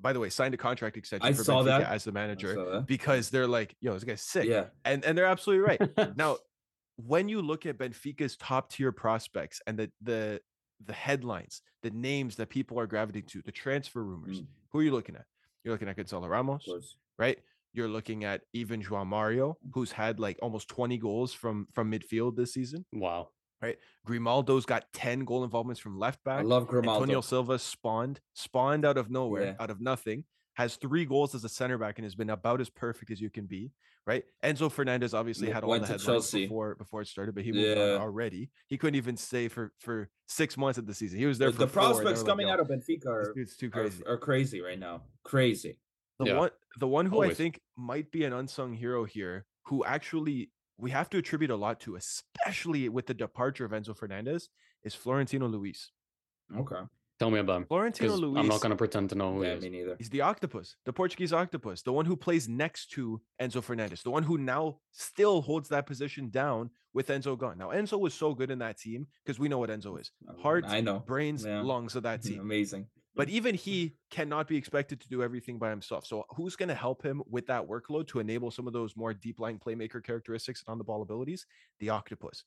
by 0.00 0.12
the 0.12 0.18
way, 0.20 0.30
signed 0.30 0.52
a 0.54 0.56
contract 0.56 0.96
extension 0.96 1.28
I 1.28 1.32
for 1.32 1.44
saw 1.44 1.62
Benfica 1.62 1.78
that. 1.80 1.92
as 1.92 2.04
the 2.04 2.12
manager 2.12 2.84
because 2.86 3.30
they're 3.30 3.46
like, 3.46 3.76
yo, 3.80 3.94
this 3.94 4.04
guy's 4.04 4.22
sick. 4.22 4.46
Yeah. 4.46 4.64
And 4.84 5.04
and 5.04 5.16
they're 5.16 5.26
absolutely 5.26 5.64
right. 5.64 6.16
Now, 6.16 6.38
when 6.96 7.28
you 7.28 7.40
look 7.42 7.66
at 7.66 7.78
Benfica's 7.78 8.36
top 8.36 8.70
tier 8.70 8.90
prospects 8.90 9.60
and 9.66 9.78
the 9.78 9.90
the 10.02 10.40
the 10.84 10.92
headlines, 10.92 11.62
the 11.82 11.90
names 11.90 12.36
that 12.36 12.48
people 12.50 12.78
are 12.80 12.86
gravitating 12.86 13.28
to, 13.28 13.42
the 13.42 13.52
transfer 13.52 14.02
rumors, 14.02 14.40
Mm, 14.40 14.46
who 14.70 14.80
are 14.80 14.82
you 14.82 14.90
looking 14.92 15.14
at? 15.14 15.24
You're 15.62 15.72
looking 15.72 15.88
at 15.88 15.96
Gonzalo 15.96 16.26
Ramos, 16.28 16.66
right? 17.18 17.38
You're 17.76 17.88
looking 17.88 18.24
at 18.24 18.40
even 18.54 18.82
João 18.82 19.06
Mario, 19.06 19.50
mm. 19.52 19.70
who's 19.74 19.92
had 19.92 20.18
like 20.18 20.38
almost 20.42 20.68
20 20.68 20.96
goals 20.98 21.32
from 21.34 21.68
from 21.74 21.92
midfield 21.92 22.34
this 22.36 22.54
season. 22.54 22.84
wow. 22.92 23.28
Right. 23.62 23.78
Grimaldo's 24.04 24.66
got 24.66 24.84
10 24.92 25.24
goal 25.24 25.42
involvements 25.42 25.80
from 25.80 25.98
left 25.98 26.22
back. 26.24 26.40
I 26.40 26.42
love 26.42 26.66
Grimaldo. 26.68 27.00
Antonio 27.00 27.20
Silva 27.22 27.58
spawned, 27.58 28.20
spawned 28.34 28.84
out 28.84 28.98
of 28.98 29.10
nowhere, 29.10 29.44
Yeah. 29.44 29.54
out 29.58 29.70
of 29.70 29.80
nothing, 29.80 30.24
has 30.54 30.76
three 30.76 31.06
goals 31.06 31.34
as 31.34 31.42
a 31.42 31.48
center 31.48 31.78
back 31.78 31.98
and 31.98 32.04
has 32.04 32.14
been 32.14 32.28
about 32.30 32.60
as 32.60 32.68
perfect 32.68 33.10
as 33.10 33.18
you 33.18 33.30
can 33.30 33.46
be, 33.46 33.72
right? 34.06 34.24
Enzo 34.44 34.70
Fernandez 34.70 35.14
obviously 35.14 35.46
W- 35.46 35.54
had 35.54 35.64
all 35.64 35.70
the 35.72 35.86
headlines 35.86 36.04
Chelsea. 36.04 36.42
before 36.44 36.74
before 36.74 37.00
it 37.00 37.08
started, 37.08 37.34
but 37.34 37.44
he 37.44 37.52
moved 37.52 37.78
Yeah. 37.78 37.94
on 37.94 38.00
already. 38.02 38.50
He 38.68 38.76
couldn't 38.76 38.96
even 38.96 39.16
stay 39.16 39.48
for 39.48 39.72
for 39.80 40.10
six 40.26 40.58
months 40.58 40.76
of 40.78 40.86
the 40.86 40.92
season. 40.94 41.18
He 41.18 41.24
was 41.26 41.38
there 41.38 41.48
The, 41.50 41.54
for 41.54 41.58
the 41.60 41.72
prospects 41.72 42.20
like, 42.20 42.28
coming 42.28 42.50
out 42.50 42.60
of 42.60 42.68
Benfica 42.68 43.06
are, 43.06 43.32
dude's 43.34 43.56
too 43.56 43.70
are, 43.72 43.88
are 44.06 44.18
crazy 44.18 44.60
right 44.60 44.78
now. 44.78 45.02
Crazy. 45.24 45.78
The 46.18 46.26
Yeah. 46.26 46.38
one 46.38 46.50
the 46.78 46.86
one 46.88 47.06
who 47.06 47.22
I 47.22 47.32
think 47.32 47.60
might 47.76 48.10
be 48.10 48.24
an 48.24 48.32
unsung 48.34 48.74
hero 48.74 49.04
here, 49.04 49.46
who 49.66 49.84
actually 49.84 50.50
we 50.78 50.90
have 50.90 51.08
to 51.10 51.18
attribute 51.18 51.50
a 51.50 51.56
lot 51.56 51.80
to, 51.80 51.96
especially 51.96 52.88
with 52.90 53.06
the 53.06 53.14
departure 53.14 53.64
of 53.64 53.72
Enzo 53.72 53.96
Fernandez, 53.96 54.50
is 54.82 54.94
Florentino 54.94 55.46
Luis. 55.48 55.90
Okay. 56.54 56.82
Tell 57.18 57.30
me 57.30 57.38
about 57.38 57.62
him. 57.62 57.66
Florentino 57.66 58.14
Luis 58.14 58.38
I'm 58.40 58.46
not 58.46 58.60
gonna 58.60 58.76
pretend 58.76 59.08
to 59.08 59.14
know 59.14 59.32
who 59.32 59.40
he 59.40 59.48
Yeah, 59.48 59.54
is. 59.54 59.62
me 59.62 59.70
neither. 59.70 59.96
He's 59.96 60.10
the 60.10 60.20
octopus, 60.20 60.76
the 60.84 60.92
Portuguese 60.92 61.32
octopus, 61.32 61.80
the 61.80 61.94
one 61.94 62.04
who 62.04 62.14
plays 62.14 62.46
next 62.46 62.90
to 62.90 63.22
Enzo 63.40 63.62
Fernandez, 63.62 64.02
the 64.02 64.10
one 64.10 64.22
who 64.22 64.36
now 64.36 64.80
still 64.92 65.40
holds 65.40 65.70
that 65.70 65.86
position 65.86 66.28
down 66.28 66.70
with 66.92 67.08
Enzo 67.08 67.38
gone. 67.38 67.56
Now, 67.56 67.70
Enzo 67.70 67.98
was 67.98 68.12
so 68.12 68.34
good 68.34 68.50
in 68.50 68.58
that 68.58 68.76
team 68.76 69.06
because 69.24 69.38
we 69.38 69.48
know 69.48 69.58
what 69.58 69.70
Enzo 69.70 69.98
is 69.98 70.12
Um, 70.28 70.36
heart, 70.38 70.64
I 70.66 70.82
know. 70.82 70.98
brains, 71.00 71.42
Yeah. 71.46 71.62
lungs 71.62 71.96
of 71.96 72.02
that 72.02 72.20
team. 72.36 72.40
Amazing. 72.40 72.86
But 73.16 73.28
even 73.30 73.54
he 73.54 73.96
cannot 74.10 74.46
be 74.46 74.56
expected 74.56 75.00
to 75.00 75.08
do 75.08 75.22
everything 75.22 75.58
by 75.58 75.70
himself. 75.70 76.06
So, 76.06 76.24
who's 76.36 76.54
going 76.54 76.68
to 76.68 76.74
help 76.74 77.02
him 77.02 77.22
with 77.28 77.46
that 77.46 77.66
workload 77.66 78.06
to 78.08 78.20
enable 78.20 78.50
some 78.50 78.66
of 78.66 78.72
those 78.74 78.94
more 78.96 79.14
deep 79.14 79.40
line 79.40 79.58
playmaker 79.58 80.04
characteristics 80.04 80.62
and 80.66 80.72
on 80.72 80.78
the 80.78 80.84
ball 80.84 81.00
abilities? 81.02 81.46
The 81.80 81.88
octopus. 81.90 82.44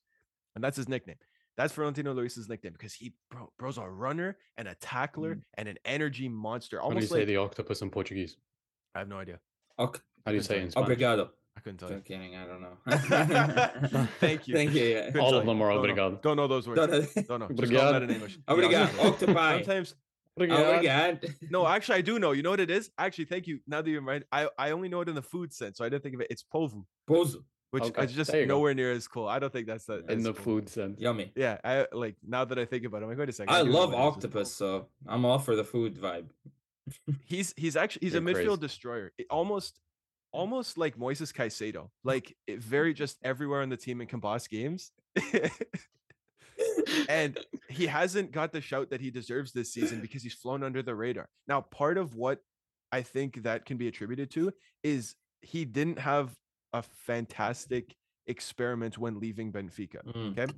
And 0.56 0.64
that's 0.64 0.78
his 0.78 0.88
nickname. 0.88 1.18
That's 1.58 1.74
Florentino 1.74 2.14
Luis's 2.14 2.48
nickname 2.48 2.74
because 2.74 2.94
he, 2.94 3.14
bro, 3.30 3.52
bro's 3.60 3.78
a 3.78 3.82
runner 3.90 4.38
and 4.58 4.68
a 4.68 4.76
tackler 4.76 5.36
Mm. 5.36 5.42
and 5.58 5.68
an 5.70 5.78
energy 5.86 6.30
monster. 6.30 6.78
How 6.78 6.84
do 6.84 6.90
you 6.90 6.96
Almost 6.98 7.12
say 7.12 7.18
like 7.20 7.28
the 7.28 7.38
octopus 7.38 7.82
in 7.82 7.90
Portuguese? 7.90 8.38
I 8.96 9.00
have 9.00 9.10
no 9.10 9.18
idea. 9.18 9.40
Ok- 9.78 10.00
How 10.26 10.32
do 10.32 10.38
you 10.38 10.44
say 10.44 10.56
it 10.56 10.60
in 10.60 10.66
you. 10.66 10.72
Spanish? 10.72 10.88
Obrigado. 10.90 11.30
I 11.58 11.60
couldn't 11.62 11.80
tell 11.80 11.90
you. 11.90 11.96
Just 11.96 12.06
kidding. 12.08 12.36
I 12.38 12.46
don't 12.46 12.62
know. 12.62 12.78
Thank 14.20 14.48
you. 14.48 14.54
Thank 14.56 14.74
you. 14.74 14.84
Yeah. 14.84 15.20
All 15.20 15.34
of 15.36 15.46
them 15.46 15.62
are 15.62 15.72
Don't 15.74 15.96
know. 15.96 16.20
Don't 16.22 16.38
know 16.38 16.48
those 16.48 16.68
words. 16.68 16.80
Don't 16.80 16.92
know. 16.92 17.24
Don't 17.24 17.40
know. 17.40 17.50
Just 17.56 17.74
call 17.74 17.92
that 17.92 18.04
in 18.04 18.10
English. 18.12 18.38
The 18.48 18.54
Obrigado. 18.54 18.84
octopus. 18.86 19.06
Octopi. 19.06 19.58
Sometimes 19.64 19.96
Obrigado. 20.40 20.80
Obrigado. 20.82 21.20
Oh 21.24 21.48
no, 21.50 21.68
actually, 21.76 21.98
I 21.98 22.02
do 22.02 22.20
know. 22.20 22.32
You 22.32 22.42
know 22.44 22.50
what 22.52 22.60
it 22.60 22.72
is? 22.72 22.90
Actually, 22.98 23.26
thank 23.26 23.48
you. 23.48 23.60
Now 23.68 23.82
that 23.82 23.90
you 23.90 23.98
remind, 24.00 24.26
I 24.32 24.50
I 24.58 24.72
only 24.72 24.90
know 24.90 25.02
it 25.02 25.10
in 25.10 25.16
the 25.16 25.22
food 25.22 25.54
sense, 25.54 25.78
so 25.78 25.86
I 25.86 25.90
didn't 25.90 26.04
think 26.04 26.16
of 26.16 26.22
it. 26.22 26.28
It's 26.30 26.44
povu, 26.44 26.86
Pozo. 27.10 27.44
which 27.72 27.84
Okay, 27.84 28.04
is 28.06 28.14
just 28.14 28.32
there 28.32 28.42
you 28.42 28.48
go. 28.48 28.56
nowhere 28.56 28.74
near 28.74 28.92
as 28.92 29.08
cool. 29.08 29.28
I 29.28 29.40
don't 29.40 29.52
think 29.52 29.68
that's 29.68 29.86
that 29.86 30.10
in 30.10 30.24
the 30.24 30.34
cool. 30.34 30.44
food 30.44 30.70
sense. 30.70 31.00
Yummy. 31.00 31.32
Yeah, 31.36 31.58
I 31.64 31.88
like 31.92 32.16
now 32.28 32.46
that 32.46 32.58
I 32.58 32.66
think 32.66 32.86
about 32.86 33.02
it. 33.02 33.04
I'm 33.04 33.10
like, 33.10 33.20
wait 33.20 33.30
a 33.30 33.34
second. 33.34 33.54
I 33.54 33.64
do 33.64 33.70
know 33.70 33.80
love 33.80 33.94
what 33.94 34.00
it 34.00 34.02
is. 34.02 34.08
It's 34.08 34.16
octopus, 34.26 34.54
so 34.54 34.88
I'm 35.08 35.26
all 35.26 35.40
for 35.40 35.56
the 35.56 35.64
food 35.64 35.96
vibe. 35.96 36.28
He's 37.26 37.54
he's 37.56 37.76
actually 37.76 38.08
he's 38.08 38.16
a 38.16 38.22
You're 38.22 38.30
midfield 38.30 38.46
crazy. 38.46 38.62
destroyer. 38.62 39.12
It 39.20 39.28
almost 39.30 39.80
almost 40.32 40.78
like 40.78 40.98
Moises 40.98 41.32
Caicedo, 41.34 41.90
like 42.04 42.36
it 42.48 42.60
very 42.64 42.94
just 42.94 43.18
everywhere 43.24 43.62
on 43.62 43.70
the 43.70 43.78
team 43.78 44.02
in 44.02 44.08
can 44.08 44.20
boss 44.20 44.48
games. 44.48 44.92
And 47.10 47.38
he 47.70 47.86
hasn't 47.88 48.32
got 48.32 48.52
the 48.52 48.62
shout 48.62 48.90
that 48.90 49.02
he 49.02 49.12
deserves 49.12 49.52
this 49.52 49.72
season 49.74 50.00
because 50.02 50.24
he's 50.24 50.34
flown 50.34 50.64
under 50.64 50.82
the 50.82 50.96
radar. 50.96 51.30
Now, 51.48 51.62
part 51.62 51.98
of 51.98 52.16
what 52.16 52.40
I 52.92 53.02
think 53.02 53.44
that 53.44 53.66
can 53.66 53.78
be 53.78 53.88
attributed 53.88 54.32
to 54.32 54.52
is 54.84 55.16
he 55.42 55.66
didn't 55.66 56.00
have 56.00 56.36
a 56.74 56.82
fantastic 56.82 57.96
experiment 58.28 58.98
when 58.98 59.20
leaving 59.20 59.52
Benfica. 59.52 60.04
Mm. 60.06 60.38
Okay. 60.38 60.52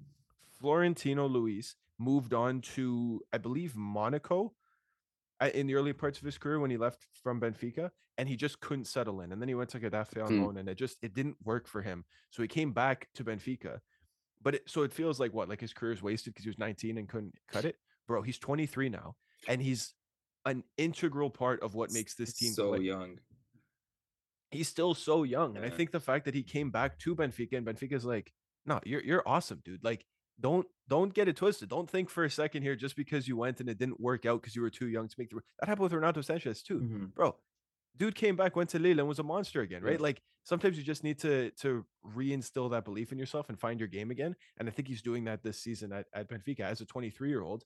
Florentino 0.60 1.28
Luis 1.28 1.76
moved 2.00 2.34
on 2.34 2.62
to, 2.62 3.22
I 3.34 3.38
believe, 3.38 3.76
Monaco 3.76 4.54
uh, 5.40 5.50
in 5.54 5.68
the 5.68 5.76
early 5.76 5.94
parts 5.94 6.20
of 6.20 6.26
his 6.26 6.38
career 6.38 6.60
when 6.60 6.72
he 6.72 6.78
left 6.78 7.06
from 7.24 7.40
Benfica, 7.40 7.90
and 8.18 8.28
he 8.30 8.36
just 8.36 8.60
couldn't 8.60 8.86
settle 8.86 9.22
in. 9.22 9.32
And 9.32 9.42
then 9.42 9.48
he 9.50 9.56
went 9.56 9.70
to 9.72 9.80
Getafe 9.80 10.22
on 10.24 10.28
Hmm. 10.34 10.44
loan, 10.44 10.58
and 10.58 10.70
it 10.70 10.76
just 10.76 10.98
it 11.02 11.14
didn't 11.14 11.38
work 11.44 11.68
for 11.68 11.82
him. 11.82 12.06
So 12.30 12.42
he 12.42 12.48
came 12.48 12.74
back 12.74 13.08
to 13.16 13.24
Benfica. 13.24 13.80
But 14.44 14.56
it, 14.56 14.70
so 14.70 14.82
it 14.84 14.92
feels 14.94 15.20
like 15.20 15.34
what, 15.34 15.50
like 15.50 15.62
his 15.62 15.74
career 15.74 15.92
is 15.94 16.02
wasted 16.02 16.34
because 16.34 16.44
he 16.46 16.50
was 16.50 16.58
19 16.58 16.98
and 16.98 17.08
couldn't 17.08 17.36
cut 17.48 17.66
it, 17.66 17.78
bro. 18.08 18.22
He's 18.22 18.40
23 18.40 18.90
now, 18.90 19.16
and 19.48 19.62
he's 19.62 19.94
an 20.46 20.64
integral 20.78 21.30
part 21.30 21.62
of 21.62 21.76
what 21.76 21.92
makes 21.94 22.16
this 22.16 22.34
team 22.34 22.52
so 22.54 22.70
click 22.70 22.82
young. 22.82 23.20
he's 24.50 24.68
still 24.68 24.94
so 24.94 25.24
young. 25.24 25.56
And 25.58 25.66
I 25.66 25.70
think 25.70 25.92
the 25.92 26.00
fact 26.00 26.26
that 26.26 26.34
he 26.34 26.44
came 26.44 26.72
back 26.72 26.98
to 27.00 27.16
Benfica 27.16 27.54
and 27.58 27.66
Benfica's 27.66 28.06
like, 28.06 28.34
no, 28.66 28.80
you're 28.84 29.04
you're 29.04 29.24
awesome, 29.28 29.62
dude. 29.64 29.84
Like, 29.84 30.06
don't 30.40 30.66
don't 30.88 31.14
get 31.14 31.28
it 31.28 31.36
twisted. 31.36 31.70
Don't 31.70 31.90
think 31.90 32.10
for 32.10 32.24
a 32.24 32.30
second 32.32 32.64
here 32.64 32.76
just 32.76 32.96
because 32.96 33.28
you 33.28 33.38
went 33.38 33.60
and 33.60 33.70
it 33.70 33.78
didn't 33.78 34.00
work 34.00 34.26
out 34.26 34.42
because 34.42 34.56
you 34.56 34.62
were 34.62 34.70
too 34.70 34.88
young 34.88 35.08
to 35.08 35.16
make 35.18 35.30
the 35.30 35.40
that 35.60 35.70
happened 35.70 35.84
with 35.84 35.94
Renato 35.94 36.22
Sanchez 36.22 36.62
too. 36.64 36.80
Mhm. 36.80 37.14
Bro, 37.14 37.36
dude 37.98 38.16
came 38.16 38.36
back, 38.36 38.56
went 38.56 38.70
to 38.72 38.80
Lille 38.80 39.00
and 39.00 39.08
was 39.08 39.20
a 39.20 39.24
monster 39.24 39.62
again, 39.62 39.84
right? 39.84 40.00
Yeah. 40.00 40.04
Like 40.04 40.22
sometimes 40.44 40.78
you 40.78 40.84
just 40.84 41.04
need 41.04 41.20
to 41.20 41.52
to 41.62 41.86
reinstill 42.16 42.72
that 42.72 42.86
belief 42.86 43.12
in 43.12 43.18
yourself 43.18 43.50
and 43.50 43.60
find 43.60 43.80
your 43.80 43.88
game 43.88 44.12
again. 44.12 44.36
And 44.58 44.68
I 44.68 44.72
think 44.72 44.88
he's 44.88 45.02
doing 45.02 45.26
that 45.26 45.44
this 45.44 45.62
season 45.62 45.92
at, 45.92 46.08
at 46.14 46.30
Benfica 46.30 46.62
as 46.62 46.82
a 46.82 46.86
23 46.86 47.30
year 47.30 47.42
old. 47.42 47.64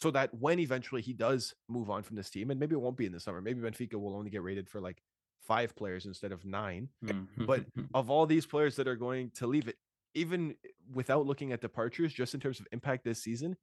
So 0.00 0.10
that 0.12 0.32
when 0.32 0.58
eventually 0.60 1.02
he 1.02 1.12
does 1.12 1.54
move 1.68 1.90
on 1.90 2.02
from 2.02 2.16
this 2.16 2.30
team, 2.30 2.50
and 2.50 2.58
maybe 2.58 2.74
it 2.74 2.80
won't 2.80 2.96
be 2.96 3.04
in 3.04 3.12
the 3.12 3.20
summer, 3.20 3.42
maybe 3.42 3.60
Benfica 3.60 3.96
will 3.96 4.16
only 4.16 4.30
get 4.30 4.42
rated 4.42 4.66
for 4.66 4.80
like 4.80 5.02
five 5.46 5.76
players 5.76 6.06
instead 6.06 6.32
of 6.32 6.44
nine. 6.46 6.88
Mhm. 7.04 7.46
But 7.46 7.66
of 7.92 8.08
all 8.08 8.24
these 8.24 8.46
players 8.46 8.76
that 8.76 8.88
are 8.88 8.96
going 8.96 9.30
to 9.32 9.46
leave 9.46 9.68
it, 9.68 9.76
even 10.14 10.54
without 10.90 11.26
looking 11.26 11.52
at 11.52 11.60
departures, 11.60 12.14
just 12.14 12.32
in 12.32 12.40
terms 12.40 12.60
of 12.60 12.66
impact 12.72 13.04
this 13.04 13.22
season, 13.22 13.56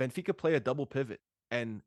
Benfica 0.00 0.36
play 0.36 0.54
a 0.54 0.60
double 0.60 0.86
pivot 0.86 1.20
and 1.50 1.82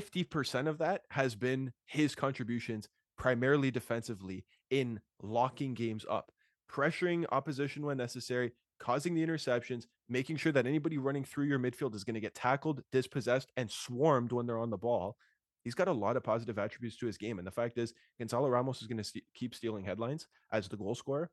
50% 0.00 0.68
of 0.68 0.78
that 0.78 1.02
has 1.10 1.34
been 1.34 1.72
his 1.86 2.14
contributions 2.14 2.88
primarily 3.16 3.70
defensively 3.70 4.44
in 4.70 5.00
locking 5.22 5.74
games 5.74 6.04
up, 6.10 6.32
pressuring 6.70 7.24
opposition 7.30 7.84
when 7.84 7.96
necessary, 7.96 8.52
causing 8.80 9.14
the 9.14 9.24
interceptions, 9.24 9.86
making 10.08 10.36
sure 10.36 10.52
that 10.52 10.66
anybody 10.66 10.98
running 10.98 11.24
through 11.24 11.44
your 11.46 11.58
midfield 11.58 11.94
is 11.94 12.04
going 12.04 12.14
to 12.14 12.20
get 12.20 12.34
tackled, 12.34 12.82
dispossessed, 12.92 13.52
and 13.56 13.70
swarmed 13.70 14.32
when 14.32 14.46
they're 14.46 14.58
on 14.58 14.70
the 14.70 14.76
ball. 14.76 15.16
He's 15.62 15.74
got 15.74 15.88
a 15.88 15.92
lot 15.92 16.16
of 16.16 16.22
positive 16.22 16.58
attributes 16.58 16.96
to 16.98 17.06
his 17.06 17.16
game. 17.16 17.38
And 17.38 17.46
the 17.46 17.52
fact 17.52 17.78
is, 17.78 17.94
Gonzalo 18.18 18.48
Ramos 18.48 18.82
is 18.82 18.86
going 18.86 18.98
to 18.98 19.04
st- 19.04 19.24
keep 19.34 19.54
stealing 19.54 19.84
headlines 19.84 20.26
as 20.52 20.68
the 20.68 20.76
goal 20.76 20.94
scorer. 20.94 21.30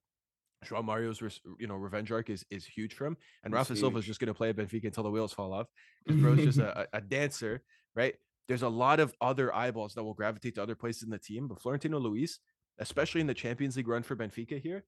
Joao 0.64 0.84
Mario's, 0.84 1.22
you 1.60 1.68
know, 1.68 1.76
revenge 1.76 2.12
arc 2.12 2.30
is 2.30 2.46
is 2.52 2.66
huge 2.66 2.94
for 2.94 3.08
him, 3.08 3.18
and 3.44 3.52
Rafa 3.52 3.76
Silva 3.76 3.98
is 3.98 4.06
just 4.06 4.20
going 4.20 4.28
to 4.28 4.34
play 4.34 4.50
at 4.50 4.56
Benfica 4.56 4.86
until 4.86 5.04
the 5.04 5.10
wheels 5.10 5.34
fall 5.34 5.54
off 5.54 5.68
because 6.06 6.22
bro's 6.22 6.44
just 6.44 6.60
a, 6.60 6.88
a 6.94 7.02
dancer, 7.02 7.64
right? 7.96 8.16
There's 8.48 8.64
a 8.64 8.70
lot 8.70 9.00
of 9.00 9.14
other 9.22 9.54
eyeballs 9.54 9.94
that 9.94 10.04
will 10.04 10.14
gravitate 10.14 10.56
to 10.56 10.64
other 10.64 10.76
places 10.76 11.04
in 11.04 11.10
the 11.10 11.20
team, 11.20 11.48
but 11.48 11.62
Florentino 11.62 12.00
Luis, 12.00 12.40
especially 12.80 13.22
in 13.22 13.28
the 13.28 13.34
Champions 13.34 13.78
League 13.78 13.88
run 13.88 14.04
for 14.04 14.16
Benfica 14.16 14.62
here, 14.62 14.84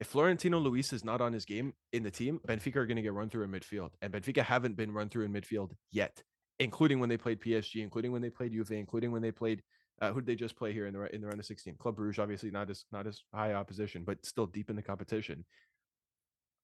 if 0.00 0.06
Florentino 0.06 0.58
Luis 0.58 0.92
is 0.92 1.04
not 1.04 1.20
on 1.20 1.32
his 1.32 1.44
game 1.44 1.72
in 1.92 2.02
the 2.04 2.10
team, 2.10 2.40
Benfica 2.46 2.76
are 2.76 2.86
going 2.86 2.96
to 2.96 3.02
get 3.02 3.12
run 3.12 3.28
through 3.28 3.44
in 3.44 3.50
midfield, 3.50 3.90
and 4.00 4.12
Benfica 4.12 4.42
haven't 4.42 4.76
been 4.76 4.92
run 4.92 5.08
through 5.08 5.24
in 5.24 5.32
midfield 5.32 5.72
yet, 5.90 6.22
including 6.60 7.00
when 7.00 7.08
they 7.08 7.16
played 7.16 7.40
PSG, 7.40 7.82
including 7.82 8.12
when 8.12 8.22
they 8.22 8.30
played 8.30 8.52
Juve, 8.52 8.70
including 8.70 9.10
when 9.10 9.22
they 9.22 9.32
played 9.32 9.62
uh, 10.00 10.12
who 10.12 10.20
did 10.20 10.26
they 10.26 10.36
just 10.36 10.56
play 10.56 10.72
here 10.72 10.86
in 10.86 10.94
the 10.94 11.14
in 11.14 11.20
the 11.20 11.26
round 11.26 11.40
of 11.40 11.46
16? 11.46 11.76
Club 11.76 11.96
Brugge, 11.96 12.18
obviously 12.18 12.50
not 12.50 12.70
as 12.70 12.84
not 12.92 13.06
as 13.06 13.22
high 13.34 13.54
opposition, 13.54 14.04
but 14.04 14.24
still 14.24 14.46
deep 14.46 14.70
in 14.70 14.76
the 14.76 14.82
competition. 14.82 15.44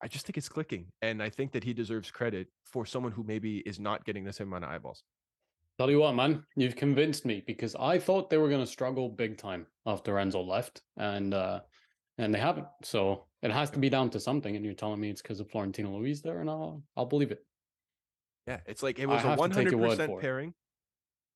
I 0.03 0.09
just 0.09 0.27
think 0.27 0.37
it's 0.37 0.49
clicking, 0.49 0.87
and 1.03 1.23
I 1.23 1.31
think 1.31 1.53
that 1.53 1.65
he 1.65 1.73
deserves 1.73 2.11
credit 2.11 2.49
for 2.65 2.85
someone 2.85 3.13
who 3.13 3.25
maybe 3.25 3.59
is 3.59 3.81
not 3.81 4.05
getting 4.05 4.25
the 4.25 4.33
same 4.33 4.49
amount 4.49 4.65
of 4.65 4.71
eyeballs. 4.71 5.03
Tell 5.79 5.91
you 5.91 6.01
what, 6.01 6.15
man, 6.15 6.45
you've 6.57 6.77
convinced 6.77 7.25
me 7.25 7.43
because 7.47 7.75
I 7.75 7.99
thought 7.99 8.31
they 8.31 8.39
were 8.39 8.49
going 8.49 8.61
to 8.61 8.67
struggle 8.67 9.09
big 9.09 9.37
time 9.37 9.67
after 9.87 10.15
Enzo 10.15 10.47
left, 10.47 10.83
and 10.97 11.35
uh, 11.35 11.61
and 12.19 12.33
they 12.33 12.39
haven't. 12.39 12.67
So 12.83 13.27
it 13.43 13.51
has 13.51 13.71
to 13.71 13.79
be 13.81 13.91
down 13.91 14.11
to 14.11 14.21
something. 14.21 14.55
And 14.55 14.65
you're 14.65 14.75
telling 14.75 15.01
me 15.01 15.11
it's 15.11 15.21
because 15.21 15.41
of 15.41 15.51
Florentino 15.51 15.97
Luis 15.97 16.21
there, 16.21 16.41
and 16.41 16.49
I'll 16.49 16.83
I'll 16.97 17.07
believe 17.07 17.33
it. 17.33 17.45
Yeah, 18.47 18.61
it's 18.67 18.83
like 18.83 18.99
it 19.01 19.07
was 19.07 19.25
I 19.25 19.35
a 19.35 19.37
100 19.37 19.77
percent 19.77 20.21
pairing. 20.21 20.55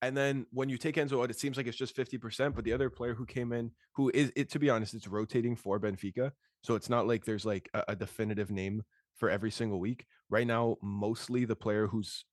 And 0.01 0.17
then 0.17 0.47
when 0.53 0.69
you 0.69 0.79
take 0.79 0.95
Enzo 0.95 1.21
out, 1.21 1.31
it 1.31 1.41
seems 1.41 1.57
like 1.57 1.67
it's 1.67 1.77
just 1.77 1.97
50%. 1.97 2.55
But 2.55 2.63
the 2.63 2.73
other 2.73 2.89
player 2.89 3.15
who 3.15 3.27
came 3.27 3.53
in, 3.53 3.73
who 3.97 4.13
is 4.15 4.31
it 4.37 4.49
to 4.51 4.61
be 4.61 4.71
honest, 4.71 4.95
it's 4.95 5.09
rotating 5.09 5.57
for 5.57 5.81
Benfica. 5.81 6.31
So 6.63 6.77
it's 6.77 6.89
not 6.89 7.09
like 7.09 7.25
there's 7.25 7.45
like 7.45 7.69
a, 7.75 7.83
a 7.89 7.97
definitive 7.97 8.53
name 8.53 8.83
for 9.17 9.29
every 9.29 9.51
single 9.51 9.81
week. 9.81 10.07
Right 10.31 10.47
now, 10.47 10.77
mostly 10.83 11.45
the 11.45 11.57
player 11.57 11.89
who's 11.89 12.25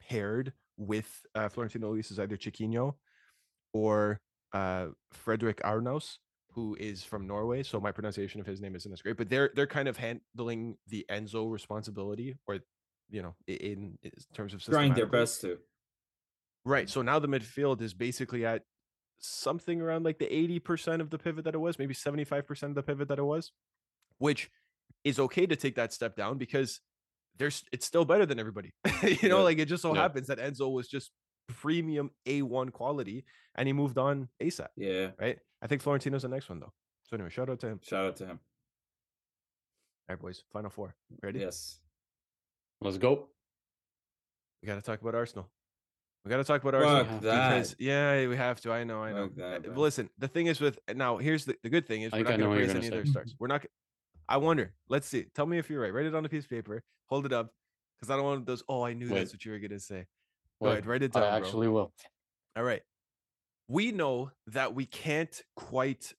paired 0.00 0.52
with 0.76 1.08
uh, 1.34 1.48
Florentino 1.48 1.90
Luis 1.90 2.10
is 2.10 2.18
either 2.18 2.36
Chiquinho 2.36 2.94
or 3.72 4.20
uh, 4.52 4.86
Fredrik 5.12 5.60
Aursnes, 5.62 6.16
who 6.52 6.76
is 6.78 7.02
from 7.04 7.26
Norway. 7.26 7.62
So 7.62 7.80
my 7.80 7.92
pronunciation 7.92 8.40
of 8.40 8.46
his 8.46 8.60
name 8.60 8.74
isn't 8.76 8.92
as 8.92 9.02
great, 9.02 9.16
but 9.16 9.28
they're 9.28 9.50
they're 9.54 9.66
kind 9.66 9.88
of 9.88 9.96
handling 9.96 10.76
the 10.88 11.04
Enzo 11.10 11.50
responsibility, 11.50 12.36
or 12.46 12.60
you 13.10 13.22
know, 13.22 13.34
in, 13.46 13.98
in 14.02 14.10
terms 14.34 14.54
of 14.54 14.62
trying 14.62 14.94
their 14.94 15.06
best 15.06 15.40
to. 15.42 15.58
Right. 16.64 16.90
So 16.90 17.02
now 17.02 17.18
the 17.20 17.28
midfield 17.28 17.80
is 17.80 17.94
basically 17.94 18.44
at 18.44 18.62
something 19.18 19.80
around 19.80 20.04
like 20.04 20.18
the 20.18 20.26
80% 20.26 21.00
of 21.00 21.10
the 21.10 21.18
pivot 21.18 21.44
that 21.44 21.54
it 21.54 21.58
was, 21.58 21.78
maybe 21.78 21.94
75% 21.94 22.62
of 22.64 22.74
the 22.74 22.82
pivot 22.82 23.08
that 23.08 23.18
it 23.18 23.24
was, 23.24 23.52
which 24.18 24.50
is 25.04 25.18
okay 25.18 25.46
to 25.46 25.56
take 25.56 25.76
that 25.76 25.92
step 25.92 26.16
down 26.16 26.38
because 26.38 26.80
there's 27.38 27.64
it's 27.72 27.86
still 27.86 28.04
better 28.04 28.26
than 28.26 28.38
everybody. 28.38 28.72
you 29.02 29.28
know, 29.28 29.38
yeah. 29.38 29.44
like 29.44 29.58
it 29.58 29.66
just 29.66 29.82
so 29.82 29.94
yeah. 29.94 30.02
happens 30.02 30.28
that 30.28 30.38
Enzo 30.38 30.72
was 30.72 30.88
just 30.88 31.10
premium 31.48 32.10
A1 32.26 32.72
quality 32.72 33.24
and 33.54 33.66
he 33.66 33.72
moved 33.72 33.98
on 33.98 34.28
ASAP. 34.42 34.68
Yeah. 34.76 35.10
Right. 35.18 35.38
I 35.62 35.66
think 35.66 35.82
Florentino's 35.82 36.22
the 36.22 36.28
next 36.28 36.48
one 36.48 36.60
though. 36.60 36.72
So 37.04 37.14
anyway, 37.14 37.30
shout 37.30 37.48
out 37.48 37.60
to 37.60 37.68
him. 37.68 37.80
Shout 37.82 38.06
out 38.06 38.16
to 38.16 38.26
him. 38.26 38.40
All 40.08 40.14
right, 40.14 40.20
boys. 40.20 40.42
Final 40.52 40.70
four. 40.70 40.94
Ready? 41.22 41.40
Yes. 41.40 41.78
Let's 42.80 42.98
go. 42.98 43.28
We 44.62 44.66
got 44.66 44.76
to 44.76 44.82
talk 44.82 45.00
about 45.00 45.14
Arsenal. 45.14 45.48
We 46.24 46.30
got 46.30 46.38
to 46.38 46.44
talk 46.44 46.62
about 46.62 46.74
Arsenal 46.74 47.04
because 47.20 47.76
yeah, 47.78 48.26
we 48.26 48.36
have 48.36 48.60
to. 48.62 48.72
I 48.72 48.84
know, 48.84 49.02
I 49.02 49.12
know. 49.12 49.30
That, 49.36 49.76
Listen, 49.76 50.10
the 50.18 50.28
thing 50.28 50.46
is 50.46 50.60
with 50.60 50.78
now 50.94 51.18
here's 51.18 51.44
the, 51.44 51.56
the 51.62 51.70
good 51.70 51.86
thing 51.86 52.02
is 52.02 52.12
we're 52.12 52.18
not 52.24 52.38
going 52.38 52.40
to 52.40 52.56
praise 52.56 52.70
any 52.70 52.86
of 52.86 52.92
their 52.92 53.06
stars. 53.06 53.34
We're 53.38 53.46
not. 53.46 53.64
I 54.28 54.38
wonder. 54.38 54.72
Let's 54.88 55.06
see. 55.06 55.26
Tell 55.34 55.46
me 55.46 55.58
if 55.58 55.70
you're 55.70 55.80
right. 55.80 55.92
Write 55.92 56.06
it 56.06 56.14
on 56.14 56.24
a 56.24 56.28
piece 56.28 56.44
of 56.44 56.50
paper. 56.50 56.82
Hold 57.06 57.26
it 57.26 57.32
up 57.32 57.52
because 57.98 58.12
I 58.12 58.16
don't 58.16 58.24
want 58.24 58.46
those. 58.46 58.62
Oh, 58.68 58.82
I 58.82 58.92
knew 58.92 59.08
Wait. 59.08 59.18
that's 59.18 59.32
what 59.32 59.44
you 59.44 59.52
were 59.52 59.58
going 59.58 59.70
to 59.70 59.80
say. 59.80 60.06
Go 60.62 60.70
ahead, 60.70 60.86
write 60.86 61.02
it 61.02 61.12
down. 61.12 61.22
I 61.22 61.36
actually 61.36 61.66
bro. 61.66 61.74
will. 61.74 61.92
All 62.56 62.64
right. 62.64 62.82
We 63.68 63.92
know 63.92 64.30
that 64.48 64.74
we 64.74 64.86
can't 64.86 65.42
quite, 65.54 66.12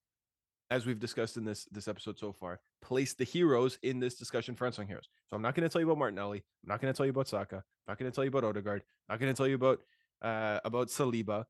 as 0.70 0.86
we've 0.86 0.99
discussed 0.99 1.38
in 1.38 1.45
this 1.45 1.66
this 1.72 1.88
episode 1.88 2.20
so 2.20 2.34
far, 2.34 2.60
place 2.82 3.14
the 3.14 3.24
heroes 3.24 3.80
in 3.82 3.99
this 3.99 4.16
discussion 4.16 4.55
for 4.55 4.68
unsung 4.68 4.88
heroes. 4.88 5.08
So 5.30 5.36
I'm 5.36 5.41
not 5.41 5.55
going 5.55 5.68
to 5.68 5.70
tell 5.70 5.82
you 5.82 5.88
about 5.88 5.97
Martinelli. 5.97 6.43
I'm 6.64 6.70
not 6.70 6.82
going 6.82 6.93
to 6.93 6.97
tell 6.97 7.05
you 7.05 7.12
about 7.12 7.28
Saka. 7.28 7.58
I'm 7.58 7.64
not 7.88 7.97
going 7.97 8.12
to 8.12 8.16
tell 8.16 8.24
you 8.24 8.30
about 8.30 8.43
Odegaard. 8.43 8.84
I'm 9.10 9.14
not 9.14 9.20
going 9.20 9.34
to 9.34 9.38
tell 9.38 9.47
you 9.47 9.55
about 9.55 9.80
uh, 10.22 10.60
about 10.66 10.89
Saliba. 10.89 11.45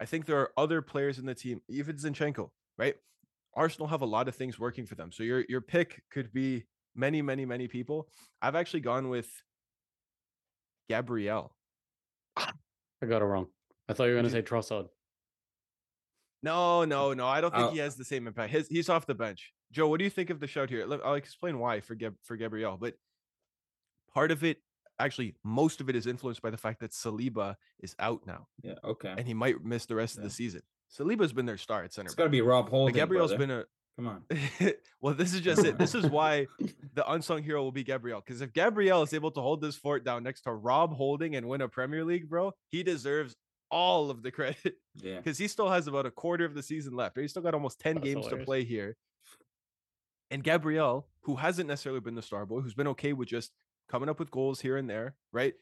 I 0.00 0.04
think 0.04 0.26
there 0.26 0.38
are 0.38 0.50
other 0.56 0.82
players 0.82 1.18
in 1.18 1.26
the 1.26 1.34
team, 1.34 1.60
even 1.68 1.96
Zinchenko, 1.96 2.50
right? 2.78 2.96
Arsenal 3.56 3.88
have 3.88 4.02
a 4.02 4.06
lot 4.06 4.28
of 4.28 4.36
things 4.36 4.58
working 4.58 4.86
for 4.86 4.94
them. 4.94 5.10
So 5.10 5.22
your 5.22 5.44
your 5.48 5.60
pick 5.60 6.02
could 6.10 6.32
be 6.32 6.64
many, 6.94 7.22
many, 7.22 7.44
many 7.44 7.66
people. 7.66 8.08
I've 8.40 8.54
actually 8.54 8.80
gone 8.80 9.08
with 9.08 9.28
Gabriel. 10.88 11.56
I 12.36 13.06
got 13.06 13.22
it 13.22 13.24
wrong. 13.24 13.46
I 13.88 13.92
thought 13.92 14.04
you 14.04 14.10
were 14.10 14.20
going 14.20 14.24
to 14.24 14.30
say 14.30 14.42
Trossard. 14.42 14.88
No, 16.42 16.84
no, 16.84 17.12
no. 17.12 17.26
I 17.26 17.40
don't 17.40 17.52
think 17.52 17.66
oh. 17.66 17.70
he 17.70 17.78
has 17.78 17.96
the 17.96 18.04
same 18.04 18.26
impact. 18.26 18.52
His, 18.52 18.68
he's 18.68 18.88
off 18.88 19.06
the 19.06 19.14
bench. 19.14 19.52
Joe, 19.72 19.88
what 19.88 19.98
do 19.98 20.04
you 20.04 20.10
think 20.10 20.30
of 20.30 20.40
the 20.40 20.46
shout 20.46 20.70
here? 20.70 20.86
I'll 21.04 21.14
explain 21.14 21.58
why 21.58 21.80
for 21.80 21.94
Gab, 21.94 22.14
for 22.22 22.36
Gabriel, 22.36 22.76
but 22.80 22.94
part 24.12 24.30
of 24.30 24.44
it 24.44 24.58
actually 24.98 25.34
most 25.44 25.80
of 25.80 25.90
it 25.90 25.96
is 25.96 26.06
influenced 26.06 26.40
by 26.40 26.50
the 26.50 26.56
fact 26.56 26.80
that 26.80 26.92
Saliba 26.92 27.56
is 27.80 27.94
out 27.98 28.26
now. 28.26 28.46
Yeah, 28.62 28.74
okay. 28.84 29.14
And 29.16 29.26
he 29.26 29.34
might 29.34 29.62
miss 29.64 29.86
the 29.86 29.94
rest 29.94 30.16
yeah. 30.16 30.20
of 30.20 30.24
the 30.24 30.30
season. 30.30 30.62
Saliba's 30.90 31.32
been 31.32 31.46
their 31.46 31.58
star 31.58 31.84
at 31.84 31.92
center. 31.92 32.06
It's 32.06 32.14
got 32.14 32.24
to 32.24 32.30
be 32.30 32.40
Rob 32.40 32.68
Holding. 32.68 32.94
Gabriel's 32.94 33.32
brother. 33.32 33.46
been 33.46 33.58
a 33.58 33.64
Come 33.96 34.08
on. 34.08 34.24
well, 35.00 35.14
this 35.14 35.32
is 35.32 35.40
just 35.40 35.64
it. 35.64 35.78
This 35.78 35.94
is 35.94 36.06
why 36.06 36.46
the 36.94 37.10
unsung 37.10 37.42
hero 37.42 37.62
will 37.62 37.72
be 37.72 37.82
Gabriel. 37.82 38.22
Because 38.24 38.42
if 38.42 38.52
Gabriel 38.52 39.02
is 39.02 39.14
able 39.14 39.30
to 39.30 39.40
hold 39.40 39.62
this 39.62 39.74
fort 39.74 40.04
down 40.04 40.22
next 40.22 40.42
to 40.42 40.52
Rob 40.52 40.94
Holding 40.94 41.34
and 41.34 41.48
win 41.48 41.62
a 41.62 41.68
Premier 41.68 42.04
League, 42.04 42.28
bro, 42.28 42.52
he 42.68 42.82
deserves 42.82 43.34
all 43.70 44.10
of 44.10 44.22
the 44.22 44.30
credit. 44.30 44.74
Yeah. 45.02 45.16
Because 45.16 45.38
he 45.38 45.48
still 45.48 45.70
has 45.70 45.86
about 45.86 46.06
a 46.06 46.10
quarter 46.10 46.44
of 46.44 46.54
the 46.54 46.62
season 46.62 46.94
left. 46.94 47.18
He's 47.18 47.30
still 47.30 47.42
got 47.42 47.54
almost 47.54 47.80
10 47.80 47.94
That's 47.94 48.04
games 48.04 48.24
hilarious. 48.24 48.42
to 48.42 48.44
play 48.44 48.64
here. 48.64 48.96
And 50.30 50.42
Gabriel, 50.42 51.06
who 51.22 51.36
hasn't 51.36 51.68
necessarily 51.68 52.00
been 52.00 52.14
the 52.14 52.22
star 52.22 52.44
boy, 52.44 52.60
who's 52.60 52.74
been 52.74 52.88
okay 52.88 53.12
with 53.12 53.28
just 53.28 53.52
coming 53.88 54.08
up 54.08 54.18
with 54.18 54.30
goals 54.30 54.60
here 54.60 54.76
and 54.76 54.90
there, 54.90 55.14
right? 55.32 55.54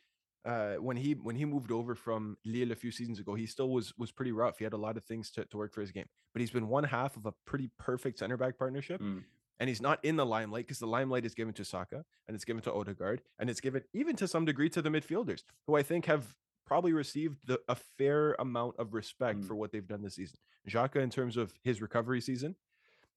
Uh, 0.44 0.74
when 0.74 0.96
he 0.96 1.12
when 1.12 1.36
he 1.36 1.44
moved 1.44 1.72
over 1.72 1.94
from 1.94 2.36
Lille 2.44 2.72
a 2.72 2.74
few 2.74 2.90
seasons 2.90 3.18
ago, 3.18 3.34
he 3.34 3.46
still 3.46 3.70
was 3.70 3.94
was 3.96 4.12
pretty 4.12 4.32
rough. 4.32 4.58
He 4.58 4.64
had 4.64 4.74
a 4.74 4.78
lot 4.78 4.96
of 4.96 5.04
things 5.04 5.30
to, 5.32 5.44
to 5.46 5.56
work 5.56 5.72
for 5.72 5.80
his 5.80 5.90
game, 5.90 6.06
but 6.32 6.40
he's 6.40 6.50
been 6.50 6.68
one 6.68 6.84
half 6.84 7.16
of 7.16 7.24
a 7.26 7.32
pretty 7.46 7.70
perfect 7.78 8.18
center 8.18 8.36
back 8.36 8.58
partnership. 8.58 9.00
Mm. 9.00 9.24
And 9.60 9.68
he's 9.68 9.80
not 9.80 10.04
in 10.04 10.16
the 10.16 10.26
limelight 10.26 10.66
because 10.66 10.80
the 10.80 10.86
limelight 10.86 11.24
is 11.24 11.34
given 11.34 11.54
to 11.54 11.64
Saka 11.64 12.04
and 12.26 12.34
it's 12.34 12.44
given 12.44 12.60
to 12.62 12.72
Odegaard 12.72 13.22
and 13.38 13.48
it's 13.48 13.60
given 13.60 13.82
even 13.94 14.16
to 14.16 14.26
some 14.26 14.44
degree 14.44 14.68
to 14.70 14.82
the 14.82 14.90
midfielders 14.90 15.44
who 15.66 15.76
I 15.76 15.82
think 15.82 16.06
have 16.06 16.34
probably 16.66 16.92
received 16.92 17.38
the, 17.46 17.60
a 17.68 17.76
fair 17.76 18.34
amount 18.40 18.74
of 18.78 18.94
respect 18.94 19.40
mm. 19.40 19.46
for 19.46 19.54
what 19.54 19.70
they've 19.70 19.86
done 19.86 20.02
this 20.02 20.16
season. 20.16 20.38
Xhaka 20.68 20.96
in 20.96 21.08
terms 21.08 21.36
of 21.36 21.54
his 21.62 21.80
recovery 21.80 22.20
season, 22.20 22.56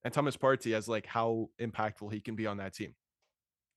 and 0.04 0.14
Thomas 0.14 0.36
Partey 0.36 0.74
as 0.74 0.88
like 0.88 1.06
how 1.06 1.50
impactful 1.60 2.12
he 2.12 2.20
can 2.20 2.36
be 2.36 2.46
on 2.46 2.58
that 2.58 2.72
team 2.72 2.94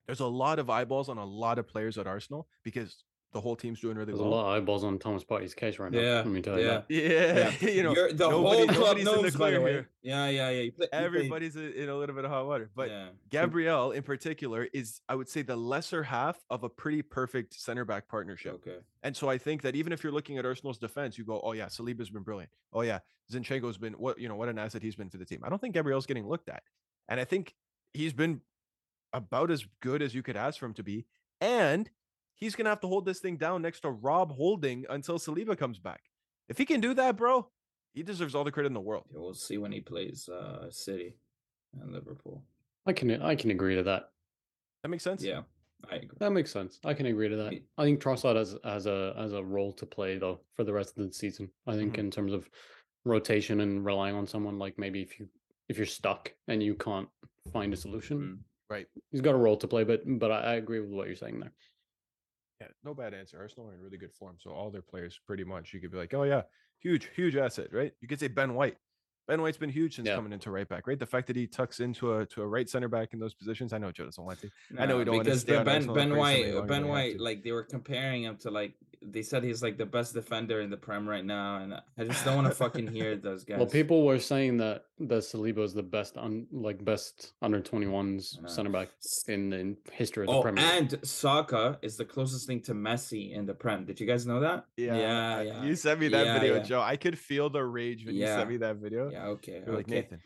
there's 0.06 0.20
a 0.20 0.28
lot 0.28 0.60
of 0.60 0.70
eyeballs 0.70 1.10
on 1.10 1.18
a 1.18 1.26
lot 1.26 1.60
of 1.60 1.68
players 1.68 1.98
at 1.98 2.08
Arsenal 2.08 2.48
because 2.64 3.04
the 3.34 3.40
whole 3.40 3.56
team's 3.56 3.80
doing 3.80 3.96
really 3.96 4.08
There's 4.08 4.20
well. 4.20 4.28
a 4.28 4.36
lot 4.36 4.58
of 4.58 4.62
eyeballs 4.62 4.84
on 4.84 5.00
Thomas 5.00 5.24
Partey's 5.24 5.54
case 5.54 5.80
right 5.80 5.92
now. 5.92 6.00
Yeah, 6.00 6.16
let 6.18 6.28
me 6.28 6.42
tell 6.42 6.60
you 6.60 6.66
yeah, 6.66 6.82
yeah. 6.90 7.54
yeah. 7.62 7.70
you 7.70 7.84
know, 7.84 7.96
You're, 7.96 8.12
the 8.12 8.30
nobody, 8.30 8.68
whole 8.68 8.68
club 8.68 8.98
knows, 8.98 9.18
in 9.18 9.26
the 9.26 9.32
clear 9.32 9.68
here. 9.68 9.90
Yeah, 10.02 10.28
yeah, 10.28 10.50
yeah. 10.50 10.70
Play, 10.76 10.88
Everybody's 10.92 11.56
in 11.56 11.88
a 11.88 11.96
little 11.96 12.14
bit 12.14 12.26
of 12.26 12.32
hot 12.32 12.46
water, 12.46 12.70
but 12.76 12.90
yeah. 12.90 13.08
Gabriel 13.30 13.92
in 13.92 14.04
particular 14.04 14.68
is, 14.74 15.00
I 15.08 15.16
would 15.16 15.30
say, 15.30 15.44
the 15.44 15.56
lesser 15.56 16.04
half 16.04 16.44
of 16.50 16.64
a 16.64 16.70
pretty 16.70 17.02
perfect 17.02 17.54
center 17.54 17.86
back 17.86 18.08
partnership. 18.10 18.54
Okay, 18.56 18.78
and 19.04 19.16
so 19.16 19.30
I 19.30 19.38
think 19.38 19.62
that 19.62 19.76
even 19.76 19.94
if 19.94 20.04
you're 20.04 20.14
looking 20.14 20.38
at 20.38 20.46
Arsenal's 20.46 20.78
defense, 20.78 21.18
you 21.18 21.24
go, 21.24 21.40
oh 21.42 21.54
yeah, 21.54 21.68
Saliba's 21.68 22.10
been 22.10 22.24
brilliant. 22.24 22.52
Oh 22.74 22.82
yeah, 22.82 23.00
Zinchenko's 23.32 23.78
been 23.78 23.94
what 23.94 24.20
you 24.20 24.28
know 24.28 24.36
what 24.36 24.50
an 24.50 24.60
asset 24.60 24.84
he's 24.84 24.96
been 24.96 25.10
for 25.10 25.18
the 25.18 25.26
team. 25.26 25.40
I 25.44 25.50
don't 25.50 25.60
think 25.60 25.74
Gabriel's 25.74 26.06
getting 26.06 26.28
looked 26.28 26.50
at, 26.50 26.64
and 27.08 27.20
I 27.20 27.24
think 27.24 27.56
he's 27.94 28.14
been 28.14 28.42
about 29.14 29.52
as 29.52 29.66
good 29.82 30.02
as 30.02 30.14
you 30.14 30.22
could 30.22 30.36
ask 30.36 30.60
for 30.60 30.66
him 30.66 30.74
to 30.74 30.84
be. 30.84 31.06
And 31.40 31.90
he's 32.42 32.56
going 32.56 32.66
to 32.66 32.70
have 32.72 32.82
to 32.82 32.88
hold 32.88 33.06
this 33.06 33.20
thing 33.20 33.38
down 33.38 33.62
next 33.62 33.82
to 33.82 33.92
Rob 33.92 34.34
Holding 34.34 34.86
until 34.90 35.18
Saliba 35.18 35.58
comes 35.58 35.80
back. 35.80 36.02
If 36.50 36.58
he 36.58 36.66
can 36.66 36.82
do 36.82 36.94
that, 36.96 37.16
bro, 37.16 37.48
he 37.94 38.04
deserves 38.04 38.36
all 38.36 38.44
the 38.44 38.52
credit 38.52 38.68
in 38.68 38.74
the 38.74 38.82
world. 38.82 39.06
Yeah, 39.14 39.20
we'll 39.22 39.34
see 39.34 39.58
when 39.58 39.72
he 39.72 39.80
plays 39.80 40.28
uh, 40.28 40.70
City 40.70 41.16
and 41.80 41.94
Liverpool. 41.94 42.44
I 42.86 42.92
can 42.94 43.22
I 43.22 43.36
can 43.36 43.52
agree 43.52 43.76
to 43.76 43.84
that. 43.84 44.10
That 44.84 44.90
makes 44.90 45.04
sense. 45.04 45.24
Yeah, 45.24 45.42
I 45.90 45.98
agree. 45.98 46.18
That 46.20 46.32
makes 46.32 46.52
sense. 46.52 46.80
I 46.84 46.94
can 46.96 47.06
agree 47.06 47.30
to 47.30 47.36
that. 47.38 47.54
I 47.78 47.84
think 47.84 48.02
Trossard 48.02 48.36
has 48.36 48.56
as 48.66 48.88
a 48.88 49.14
as 49.18 49.34
a 49.34 49.44
role 49.44 49.72
to 49.74 49.86
play 49.86 50.18
though 50.18 50.40
for 50.56 50.64
the 50.64 50.74
rest 50.74 50.98
of 50.98 51.06
the 51.08 51.14
season. 51.14 51.50
I 51.68 51.76
think 51.76 51.96
Mhm. 51.96 52.00
in 52.00 52.12
terms 52.12 52.34
of 52.34 52.50
rotation 53.06 53.62
and 53.62 53.86
relying 53.86 54.16
on 54.16 54.26
someone 54.28 54.58
like 54.58 54.78
maybe 54.80 55.02
if 55.02 55.20
you 55.20 55.30
if 55.70 55.78
you're 55.78 55.86
stuck 55.86 56.34
and 56.48 56.62
you 56.62 56.74
can't 56.76 57.08
find 57.54 57.72
a 57.74 57.78
solution, 57.78 58.18
Mm. 58.20 58.40
Right. 58.70 58.88
he's 59.12 59.22
got 59.22 59.36
a 59.36 59.38
role 59.38 59.58
to 59.58 59.68
play. 59.68 59.84
But 59.84 60.02
but 60.20 60.32
I, 60.32 60.40
I 60.40 60.54
agree 60.56 60.80
with 60.80 60.90
what 60.92 61.06
you're 61.08 61.16
saying 61.16 61.40
there. 61.40 61.54
Yeah, 62.62 62.68
no 62.84 62.94
bad 62.94 63.16
answer. 63.16 63.40
Arsenal 63.40 63.70
are 63.70 63.74
in 63.74 63.82
really 63.82 63.98
good 63.98 64.14
form. 64.14 64.36
So 64.40 64.52
all 64.52 64.70
their 64.70 64.84
players, 64.84 65.20
pretty 65.26 65.44
much, 65.44 65.74
you 65.74 65.80
could 65.80 65.92
be 65.92 65.98
like, 65.98 66.14
oh 66.14 66.24
yeah, 66.24 66.44
huge, 66.80 67.10
huge 67.16 67.36
asset, 67.36 67.74
right? 67.74 67.92
You 68.02 68.08
could 68.08 68.20
say 68.20 68.28
Ben 68.28 68.54
White. 68.54 68.78
Ben 69.28 69.42
White's 69.42 69.58
been 69.58 69.70
huge 69.72 69.96
since 69.96 70.08
Yeah. 70.08 70.16
coming 70.16 70.32
into 70.32 70.52
right 70.52 70.68
back, 70.70 70.86
right? 70.86 71.00
The 71.00 71.06
fact 71.08 71.26
that 71.28 71.36
he 71.36 71.48
tucks 71.48 71.80
into 71.80 72.18
a 72.18 72.26
to 72.28 72.44
a 72.44 72.48
right 72.48 72.70
center 72.70 72.88
back 72.88 73.14
in 73.14 73.20
those 73.20 73.34
positions. 73.34 73.74
I 73.74 73.80
know 73.80 73.92
Joe 73.92 74.06
doesn't 74.06 74.24
want 74.24 74.40
to. 74.42 74.50
I 74.78 74.86
know 74.86 74.98
we 75.00 75.06
don't 75.06 75.18
because 75.20 75.44
the 75.44 75.60
on 75.60 75.66
Ben 75.66 75.88
Ben 75.92 76.16
White 76.16 76.44
Ben 76.44 76.68
than 76.68 76.68
we 76.68 76.76
have 76.76 76.90
White 76.90 77.20
like 77.20 77.44
they 77.44 77.52
were 77.52 77.64
comparing 77.64 78.24
him 78.24 78.38
to 78.38 78.52
like 78.52 78.74
they 79.04 79.22
said 79.24 79.44
he's 79.44 79.64
like 79.64 79.78
the 79.78 79.86
best 79.86 80.14
defender 80.14 80.62
in 80.62 80.70
the 80.70 80.78
Prem 80.78 81.08
right 81.08 81.26
now, 81.26 81.58
and 81.58 81.74
I 81.74 82.04
just 82.04 82.24
don't 82.24 82.36
want 82.36 82.48
to 82.48 82.54
fucking 82.64 82.88
hear 82.88 83.16
those 83.16 83.44
guys. 83.44 83.58
Well, 83.58 83.68
people 83.68 84.06
were 84.06 84.20
saying 84.20 84.58
that 84.58 84.86
that 85.00 85.24
Saliba 85.24 85.64
is 85.64 85.74
the 85.74 85.84
best 85.84 86.18
on 86.18 86.46
like 86.52 86.84
best 86.86 87.34
under 87.42 87.60
21s 87.60 88.50
center 88.50 88.70
back 88.70 88.90
in 89.28 89.54
in 89.54 89.78
history 89.92 90.26
of 90.26 90.30
the 90.30 90.36
Oh, 90.36 90.42
Premier 90.42 90.64
and 90.64 91.00
Saka 91.04 91.80
is 91.82 91.98
the 91.98 92.06
closest 92.06 92.46
thing 92.46 92.62
to 92.62 92.74
Messi 92.74 93.34
in 93.36 93.46
the 93.46 93.54
Prem. 93.54 93.86
Did 93.86 94.00
you 94.00 94.06
guys 94.06 94.28
know 94.28 94.40
that? 94.42 94.66
Yeah, 94.78 94.96
yeah, 94.96 95.42
yeah. 95.42 95.64
You 95.64 95.76
sent 95.76 96.00
me 96.00 96.08
that 96.10 96.26
Yeah, 96.26 96.40
video, 96.40 96.56
yeah. 96.58 96.64
Joe. 96.64 96.82
I 96.82 96.96
could 96.96 97.18
feel 97.18 97.50
the 97.50 97.64
rage 97.64 98.06
when 98.06 98.16
you 98.16 98.28
sent 98.28 98.50
me 98.50 98.58
that 98.58 98.78
video. 98.78 99.10
Yeah, 99.10 99.28
okay, 99.28 99.64
You're 99.66 99.76
like 99.76 99.88
okay. 99.88 99.96
Nathan. 99.96 100.22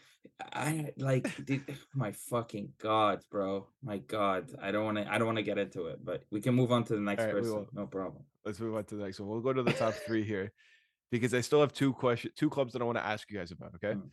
I 0.54 0.92
like, 0.98 1.46
dude, 1.46 1.64
my 1.96 2.12
fucking 2.12 2.74
god, 2.82 3.22
bro, 3.32 3.68
my 3.82 4.00
god. 4.00 4.52
I 4.62 4.72
don't 4.72 4.84
want 4.84 4.98
to. 4.98 5.10
I 5.12 5.18
don't 5.18 5.28
want 5.28 5.38
to 5.38 5.44
get 5.44 5.58
into 5.58 5.88
it, 5.88 6.04
but 6.04 6.24
we 6.30 6.42
can 6.42 6.54
move 6.54 6.72
on 6.72 6.84
to 6.86 6.94
the 6.94 7.00
next 7.00 7.22
Alright, 7.22 7.36
we 7.36 7.42
person. 7.42 7.68
No 7.74 7.86
problem. 7.86 8.24
Let's 8.46 8.60
move 8.60 8.76
on 8.76 8.84
to 8.86 8.96
the 8.96 9.04
next 9.04 9.20
one. 9.20 9.30
We'll 9.30 9.42
go 9.42 9.54
to 9.54 9.64
the 9.64 9.74
top 9.74 9.94
three 10.06 10.24
here 10.24 10.52
because 11.12 11.34
I 11.34 11.42
still 11.42 11.62
have 11.62 11.74
two 11.74 11.94
question, 11.94 12.32
two 12.36 12.50
clubs 12.50 12.74
that 12.74 12.82
I 12.82 12.86
want 12.86 12.98
to 12.98 13.06
ask 13.06 13.30
you 13.32 13.38
guys 13.38 13.52
about. 13.52 13.74
Okay. 13.76 13.94
Mm. 13.96 14.10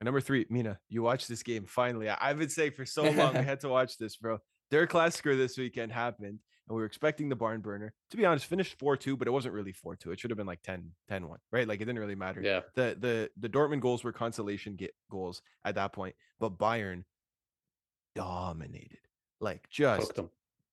And 0.00 0.04
number 0.06 0.20
three, 0.20 0.44
Mina, 0.50 0.78
you 0.88 1.02
watched 1.02 1.28
this 1.28 1.42
game 1.42 1.64
finally. 1.66 2.08
I- 2.08 2.18
I've 2.20 2.38
been 2.38 2.48
saying 2.50 2.72
for 2.72 2.84
so 2.84 3.04
long 3.04 3.34
we 3.34 3.42
had 3.44 3.60
to 3.60 3.68
watch 3.68 3.96
this, 3.98 4.16
bro. 4.16 4.38
Their 4.70 4.86
Klassiker 4.86 5.36
this 5.36 5.56
weekend 5.56 5.92
happened, 5.92 6.40
and 6.68 6.74
we 6.74 6.76
were 6.76 6.84
expecting 6.86 7.28
the 7.28 7.36
barn 7.36 7.60
burner. 7.60 7.94
To 8.10 8.16
be 8.16 8.24
honest, 8.24 8.46
finished 8.46 8.78
4-2, 8.78 9.16
but 9.18 9.28
it 9.28 9.30
wasn't 9.30 9.54
really 9.54 9.72
4-2. 9.72 10.12
It 10.12 10.20
should 10.20 10.30
have 10.30 10.36
been 10.38 10.46
like 10.46 10.62
10 10.62 10.90
10-1, 11.10 11.36
right? 11.52 11.68
Like 11.68 11.80
it 11.80 11.84
didn't 11.84 12.00
really 12.00 12.14
matter. 12.16 12.40
Yeah, 12.42 12.60
The 12.74 12.96
the 12.98 13.30
the 13.38 13.48
Dortmund 13.48 13.80
goals 13.80 14.02
were 14.04 14.12
consolation 14.12 14.74
get 14.76 14.92
goals 15.10 15.42
at 15.64 15.76
that 15.76 15.92
point, 15.92 16.16
but 16.40 16.58
Bayern 16.58 17.04
dominated. 18.14 18.98
Like 19.40 19.68
just 19.70 20.12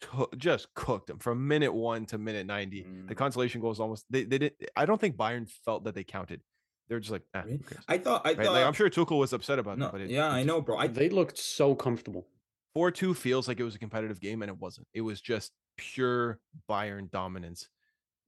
cooked 0.01 0.33
to- 0.33 0.37
just 0.37 0.73
cooked 0.73 1.07
them 1.07 1.19
from 1.19 1.47
minute 1.47 1.73
one 1.73 2.05
to 2.07 2.17
minute 2.17 2.45
90. 2.47 2.81
The 3.07 3.13
Mm. 3.13 3.17
consolation 3.17 3.61
goals 3.61 3.79
almost 3.79 4.05
they, 4.09 4.23
they 4.23 4.37
did 4.37 4.53
I 4.75 4.85
don't 4.85 4.99
think 4.99 5.15
Bayern 5.15 5.47
felt 5.65 5.83
that 5.85 5.95
they 5.95 6.03
counted. 6.03 6.41
They're 6.89 6.99
just 6.99 7.11
like, 7.11 7.23
who 7.33 7.41
Really? 7.41 7.59
I 7.87 7.97
thought. 7.97 8.21
I 8.25 8.29
Right? 8.33 8.37
thought. 8.45 8.53
Like, 8.53 8.65
I'm 8.65 8.73
sure 8.73 8.89
Tuchel 8.89 9.17
was 9.19 9.31
upset 9.31 9.59
about 9.59 9.77
No, 9.77 9.85
that, 9.85 9.91
but 9.93 10.01
it, 10.01 10.09
yeah, 10.09 10.27
it 10.27 10.39
I 10.39 10.43
know, 10.43 10.59
bro. 10.61 10.77
I 10.77 10.87
They 10.87 11.07
looked 11.09 11.37
so 11.37 11.73
comfortable. 11.75 12.27
4-2 12.75 13.15
feels 13.15 13.47
like 13.47 13.59
it 13.59 13.63
was 13.63 13.75
a 13.75 13.79
competitive 13.79 14.19
game 14.19 14.41
and 14.41 14.49
it 14.49 14.57
wasn't. 14.57 14.87
It 14.93 15.01
was 15.01 15.21
just 15.21 15.51
pure 15.77 16.39
Bayern 16.69 17.09
dominance. 17.11 17.69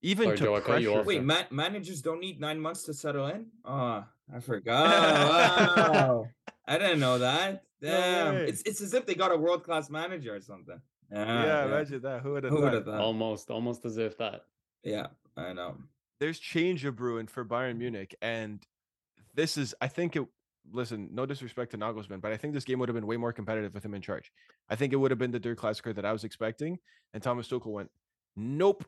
Even 0.01 0.26
Sorry, 0.26 0.38
to 0.38 0.43
Joe, 0.43 0.53
I 0.53 0.57
you 0.57 0.63
pressure. 0.63 1.03
Wait, 1.03 1.15
there. 1.15 1.24
man- 1.24 1.47
managers 1.49 2.01
don't 2.01 2.19
need 2.19 2.39
nine 2.39 2.59
months 2.59 2.84
to 2.84 2.93
settle 2.93 3.28
in? 3.28 3.47
Oh, 3.65 4.03
I 4.34 4.39
forgot. 4.41 5.89
Wow. 5.93 6.28
I 6.67 6.78
didn't 6.78 6.99
know 6.99 7.19
that. 7.19 7.63
Damn. 7.82 8.36
way. 8.36 8.45
it's 8.47 8.61
it's 8.65 8.80
as 8.82 8.93
if 8.93 9.05
they 9.05 9.15
got 9.15 9.32
a 9.34 9.38
world 9.38 9.63
class 9.63 9.89
manager 9.89 10.36
or 10.36 10.39
something. 10.41 10.80
Yeah, 11.14 11.45
yeah, 11.45 11.66
imagine 11.66 12.01
that. 12.01 12.22
Who 12.22 12.34
would 12.34 12.43
have 12.43 12.53
thought? 12.53 12.86
thought? 12.86 12.99
almost, 12.99 13.51
almost 13.51 13.86
as 13.86 13.97
if 13.97 14.18
that. 14.18 14.45
yeah, 14.84 15.07
I 15.38 15.53
know. 15.53 15.78
There's 16.20 16.39
change 16.39 16.86
of 16.86 16.95
brewing 16.95 17.28
for 17.28 17.45
Bayern 17.45 17.72
mm-hmm. 17.72 17.80
Munich, 17.80 18.16
and 18.22 18.66
this 19.34 19.57
is, 19.57 19.76
I 19.82 19.88
think 19.88 20.16
it. 20.16 20.26
Listen, 20.72 21.09
no 21.11 21.26
disrespect 21.26 21.72
to 21.72 21.78
Nagelsmann, 21.78 22.22
but 22.22 22.32
I 22.32 22.38
think 22.38 22.53
this 22.53 22.64
game 22.64 22.80
would 22.80 22.88
have 22.88 22.95
been 22.95 23.05
way 23.05 23.18
more 23.18 23.34
competitive 23.34 23.74
with 23.74 23.84
him 23.84 23.93
in 23.93 24.01
charge. 24.01 24.32
I 24.70 24.78
think 24.78 24.93
it 24.93 24.95
would 24.95 25.11
have 25.11 25.18
been 25.18 25.32
the 25.32 25.39
Der 25.39 25.55
Klassiker 25.55 25.93
that 25.93 26.05
I 26.05 26.14
was 26.14 26.24
expecting, 26.24 26.80
and 27.14 27.22
Thomas 27.22 27.49
Tuchel 27.49 27.74
went, 27.74 27.91
"Nope." 28.38 28.86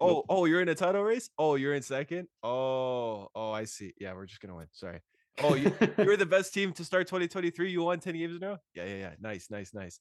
Oh, 0.00 0.08
Nope. 0.08 0.26
oh, 0.28 0.44
you're 0.44 0.60
in 0.60 0.68
a 0.68 0.74
title 0.74 1.04
race. 1.04 1.30
Oh, 1.38 1.54
you're 1.54 1.74
in 1.74 1.82
second. 1.82 2.26
Oh, 2.42 3.28
oh, 3.32 3.52
I 3.52 3.64
see. 3.64 3.94
Yeah, 4.00 4.12
we're 4.14 4.26
just 4.26 4.40
gonna 4.40 4.56
win. 4.56 4.66
Sorry. 4.72 5.00
Oh, 5.42 5.54
you, 5.54 5.72
you're 5.98 6.16
the 6.16 6.26
best 6.26 6.52
team 6.52 6.72
to 6.72 6.84
start 6.84 7.06
2023. 7.06 7.70
You 7.70 7.82
won 7.82 8.00
10 8.00 8.14
games 8.14 8.36
in 8.36 8.42
a 8.42 8.48
row. 8.48 8.58
Yeah, 8.74 8.84
yeah, 8.86 8.96
yeah. 8.96 9.10
Nice, 9.20 9.48
nice, 9.50 9.72
nice. 9.72 10.00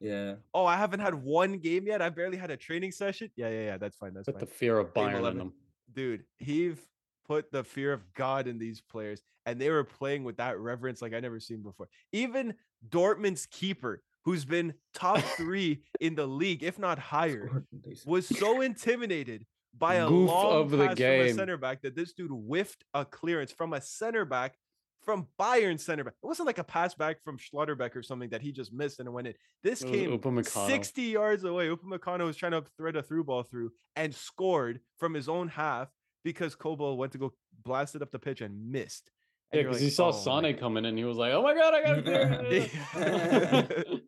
Yeah. 0.00 0.34
Oh, 0.52 0.64
I 0.66 0.76
haven't 0.76 1.00
had 1.00 1.14
one 1.14 1.58
game 1.58 1.86
yet. 1.86 2.00
I 2.02 2.08
barely 2.08 2.36
had 2.36 2.50
a 2.50 2.56
training 2.56 2.92
session. 2.92 3.30
Yeah, 3.36 3.48
yeah, 3.48 3.64
yeah. 3.64 3.76
That's 3.78 3.96
fine. 3.96 4.14
That's 4.14 4.26
Put 4.26 4.34
fine. 4.34 4.40
the 4.40 4.46
fear 4.46 4.78
of 4.78 4.92
Game 4.94 5.04
Bayern 5.08 5.30
in 5.30 5.38
them. 5.38 5.52
Dude, 5.94 6.24
he've 6.38 6.80
put 7.26 7.50
the 7.52 7.64
fear 7.64 7.92
of 7.92 8.02
God 8.14 8.46
in 8.46 8.58
these 8.58 8.80
players, 8.80 9.22
and 9.46 9.60
they 9.60 9.70
were 9.70 9.84
playing 9.84 10.24
with 10.24 10.36
that 10.38 10.58
reverence 10.58 11.00
like 11.02 11.14
I 11.14 11.20
never 11.20 11.40
seen 11.40 11.62
before. 11.62 11.88
Even 12.12 12.54
Dortmund's 12.88 13.46
keeper, 13.46 14.02
who's 14.24 14.44
been 14.44 14.74
top 14.92 15.18
three 15.36 15.82
in 16.00 16.14
the 16.14 16.26
league, 16.26 16.62
if 16.62 16.78
not 16.78 16.98
higher, 16.98 17.46
Scored 17.48 17.66
in 17.72 17.80
these- 17.84 18.04
was 18.06 18.26
so 18.26 18.60
intimidated 18.60 19.46
by 19.76 19.94
a 19.96 20.06
Goof 20.08 20.30
long 20.30 20.62
of 20.62 20.70
the 20.70 20.78
pass 20.86 20.96
from 20.98 21.06
a 21.20 21.32
center 21.34 21.56
back 21.56 21.82
that 21.82 21.96
this 21.96 22.12
dude 22.12 22.30
whiffed 22.30 22.84
a 22.94 23.04
clearance 23.04 23.50
from 23.50 23.72
a 23.72 23.80
center 23.80 24.24
back 24.24 24.56
from 25.04 25.26
Bayern 25.38 25.78
center 25.78 26.04
back. 26.04 26.14
It 26.22 26.26
wasn't 26.26 26.46
like 26.46 26.58
a 26.58 26.64
pass 26.64 26.94
back 26.94 27.22
from 27.22 27.38
Schlotterbeck 27.38 27.94
or 27.96 28.02
something 28.02 28.30
that 28.30 28.42
he 28.42 28.52
just 28.52 28.72
missed 28.72 28.98
and 29.00 29.08
it 29.08 29.12
went 29.12 29.26
in. 29.28 29.34
This 29.62 29.82
It 29.82 29.90
came 29.90 30.18
Upamecano. 30.18 30.66
60 30.66 31.02
yards 31.02 31.44
away. 31.44 31.68
Upamecano 31.68 32.24
was 32.26 32.36
trying 32.36 32.52
to 32.52 32.64
thread 32.76 32.96
a 32.96 33.02
through 33.02 33.24
ball 33.24 33.42
through 33.42 33.72
and 33.96 34.14
scored 34.14 34.80
from 34.98 35.14
his 35.14 35.28
own 35.28 35.48
half 35.48 35.88
because 36.24 36.54
Kobel 36.54 36.96
went 36.96 37.12
to 37.12 37.18
go 37.18 37.32
blast 37.64 37.94
it 37.94 38.02
up 38.02 38.10
the 38.10 38.18
pitch 38.18 38.40
and 38.40 38.70
missed. 38.70 39.10
And 39.52 39.58
Yeah, 39.60 39.64
because 39.64 39.76
like, 39.76 39.84
he 39.84 39.90
saw 39.90 40.08
"Oh 40.08 40.12
Sane 40.42 40.56
coming 40.56 40.84
in. 40.84 40.96
He 40.96 41.04
was 41.04 41.16
like, 41.16 41.32
"Oh 41.32 41.42
my 41.42 41.54
god, 41.54 41.74
I 41.74 41.82
got 41.82 41.98
it!" 42.46 44.02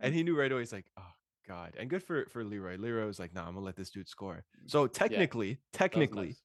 and 0.00 0.14
he 0.14 0.22
knew 0.22 0.38
right 0.38 0.50
away. 0.50 0.62
He's 0.62 0.72
like, 0.72 0.86
"Oh 0.96 1.10
God!" 1.46 1.74
And 1.78 1.90
good 1.90 2.02
for 2.02 2.26
for 2.30 2.44
Leroy. 2.44 2.76
Leroy 2.78 3.06
was 3.06 3.18
like, 3.18 3.34
"Nah, 3.34 3.42
I'm 3.46 3.54
gonna 3.54 3.66
let 3.66 3.76
this 3.76 3.90
dude 3.90 4.08
score." 4.08 4.44
So 4.66 4.86
technically, 4.86 5.58
technically, 5.72 6.28
nice. 6.28 6.42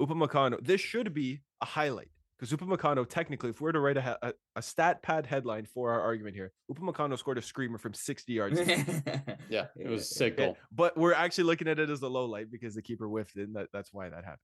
Upamecano. 0.00 0.62
This 0.64 0.80
should 0.80 1.14
be 1.14 1.40
a 1.60 1.66
highlight 1.66 2.10
because 2.42 2.58
Upamecano, 2.58 3.08
technically, 3.08 3.50
if 3.50 3.60
we 3.60 3.66
were 3.66 3.72
to 3.72 3.78
write 3.78 3.96
a, 3.96 4.18
a 4.20 4.32
a 4.56 4.62
stat 4.62 5.00
pad 5.00 5.26
headline 5.26 5.64
for 5.64 5.92
our 5.92 6.00
argument 6.00 6.34
here, 6.34 6.50
Upamecano 6.68 7.16
scored 7.16 7.38
a 7.38 7.42
screamer 7.42 7.78
from 7.78 7.94
60 7.94 8.32
yards. 8.32 8.60
Yeah, 9.48 9.66
it 9.76 9.88
was 9.88 10.10
eh, 10.10 10.14
sick 10.14 10.36
goal. 10.38 10.56
but 10.72 10.96
we're 10.96 11.12
actually 11.12 11.44
looking 11.44 11.68
at 11.68 11.78
it 11.78 11.90
as 11.90 12.00
a 12.00 12.08
low 12.08 12.24
light 12.24 12.50
because 12.50 12.74
the 12.74 12.80
keeper 12.80 13.06
whiffed 13.06 13.36
it. 13.36 13.42
And 13.42 13.54
that, 13.54 13.68
that's 13.72 13.92
why 13.92 14.08
that 14.08 14.24
happened. 14.24 14.40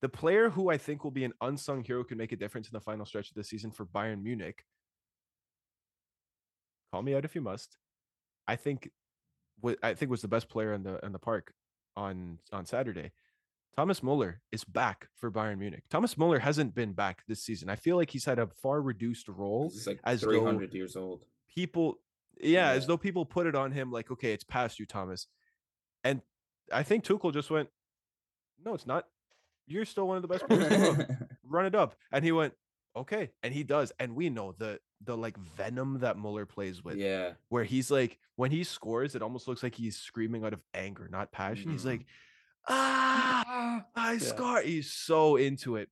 The 0.00 0.08
player 0.08 0.48
who 0.48 0.70
I 0.70 0.78
think 0.78 1.02
will 1.02 1.10
be 1.10 1.24
an 1.24 1.32
unsung 1.40 1.82
hero 1.82 2.04
can 2.04 2.16
make 2.16 2.30
a 2.30 2.36
difference 2.36 2.68
in 2.68 2.72
the 2.72 2.80
final 2.80 3.04
stretch 3.04 3.30
of 3.30 3.34
the 3.34 3.42
season 3.42 3.72
for 3.72 3.84
Bayern 3.84 4.22
Munich. 4.22 4.62
Call 6.92 7.02
me 7.02 7.14
out 7.14 7.24
if 7.24 7.34
you 7.34 7.40
must. 7.40 7.76
I 8.46 8.56
think 8.56 8.88
what 9.60 9.76
I 9.82 9.94
think 9.94 10.10
was 10.10 10.22
the 10.22 10.28
best 10.28 10.48
player 10.48 10.72
in 10.72 10.82
the 10.82 11.04
in 11.04 11.12
the 11.12 11.18
park 11.18 11.52
on 11.96 12.38
on 12.52 12.64
Saturday. 12.64 13.10
Thomas 13.76 14.02
Muller 14.02 14.40
is 14.52 14.64
back 14.64 15.08
for 15.16 15.30
Bayern 15.30 15.58
Munich. 15.58 15.82
Thomas 15.90 16.16
Muller 16.16 16.38
hasn't 16.38 16.74
been 16.74 16.92
back 16.92 17.22
this 17.26 17.42
season. 17.42 17.68
I 17.68 17.76
feel 17.76 17.96
like 17.96 18.10
he's 18.10 18.24
had 18.24 18.38
a 18.38 18.48
far 18.62 18.80
reduced 18.80 19.28
role 19.28 19.70
He's 19.72 19.86
like 19.86 20.00
as 20.04 20.20
though- 20.20 20.28
300 20.30 20.72
years 20.74 20.96
old. 20.96 21.24
people 21.54 21.98
yeah, 22.40 22.70
as 22.70 22.86
though 22.86 22.96
people 22.96 23.24
put 23.24 23.46
it 23.46 23.54
on 23.54 23.70
him 23.72 23.92
like 23.92 24.10
okay 24.10 24.32
it's 24.32 24.42
past 24.42 24.80
you 24.80 24.86
thomas 24.86 25.28
and 26.02 26.20
i 26.72 26.82
think 26.82 27.04
tuchel 27.04 27.32
just 27.32 27.48
went 27.48 27.68
no 28.64 28.74
it's 28.74 28.86
not 28.88 29.06
you're 29.68 29.84
still 29.84 30.08
one 30.08 30.16
of 30.16 30.22
the 30.22 30.28
best 30.28 30.44
players 30.48 30.64
in 30.64 30.80
the 30.80 30.86
world. 30.92 31.16
run 31.44 31.64
it 31.64 31.76
up 31.76 31.94
and 32.10 32.24
he 32.24 32.32
went 32.32 32.52
okay 32.96 33.30
and 33.44 33.54
he 33.54 33.62
does 33.62 33.92
and 34.00 34.16
we 34.16 34.30
know 34.30 34.52
the 34.58 34.80
the 35.04 35.16
like 35.16 35.36
venom 35.56 36.00
that 36.00 36.16
muller 36.18 36.44
plays 36.44 36.82
with 36.82 36.96
yeah. 36.96 37.30
where 37.50 37.62
he's 37.64 37.88
like 37.88 38.18
when 38.34 38.50
he 38.50 38.64
scores 38.64 39.14
it 39.14 39.22
almost 39.22 39.46
looks 39.46 39.62
like 39.62 39.74
he's 39.76 39.96
screaming 39.96 40.44
out 40.44 40.52
of 40.52 40.60
anger 40.74 41.08
not 41.12 41.30
passion 41.30 41.70
he's 41.70 41.82
Mhm. 41.84 41.90
like 41.90 42.06
ah 42.68 43.84
i 43.94 44.12
Yeah. 44.12 44.18
score 44.18 44.60
he's 44.62 44.92
so 44.92 45.36
into 45.36 45.76
it 45.76 45.88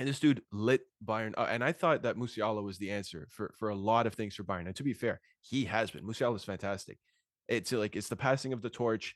and 0.00 0.08
this 0.08 0.18
dude 0.18 0.40
lit 0.50 0.80
Bayern. 1.04 1.34
Uh, 1.36 1.46
and 1.50 1.62
I 1.62 1.72
thought 1.72 2.04
that 2.04 2.16
Musiala 2.16 2.62
was 2.64 2.78
the 2.78 2.90
answer 2.90 3.28
for, 3.30 3.52
for 3.58 3.68
a 3.68 3.74
lot 3.74 4.06
of 4.06 4.14
things 4.14 4.34
for 4.34 4.44
Bayern. 4.44 4.64
And 4.64 4.74
to 4.76 4.82
be 4.82 4.94
fair, 4.94 5.20
he 5.42 5.66
has 5.66 5.90
been. 5.90 6.04
Musiala 6.04 6.36
is 6.36 6.42
fantastic. 6.44 6.96
It's 7.48 7.70
like 7.70 7.96
it's 7.96 8.08
the 8.08 8.16
passing 8.16 8.54
of 8.54 8.62
the 8.62 8.70
torch. 8.70 9.14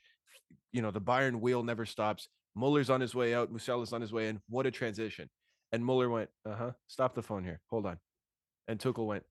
You 0.71 0.83
know, 0.83 0.91
the 0.91 1.01
Bayern 1.01 1.39
wheel 1.39 1.63
never 1.63 1.87
stops. 1.87 2.27
Muller's 2.53 2.91
on 2.91 3.01
his 3.01 3.15
way 3.15 3.33
out. 3.33 3.51
Musiala's 3.51 3.93
on 3.93 4.01
his 4.01 4.13
way 4.13 4.27
in. 4.27 4.41
What 4.47 4.67
a 4.67 4.71
transition. 4.71 5.27
And 5.71 5.83
Muller 5.83 6.07
went, 6.07 6.29
uh 6.47 6.55
huh. 6.55 6.71
Stop 6.85 7.15
the 7.15 7.23
phone 7.23 7.43
here. 7.43 7.61
Hold 7.71 7.87
on. 7.87 7.97
And 8.67 8.79
Tuchel 8.79 9.07
went, 9.07 9.23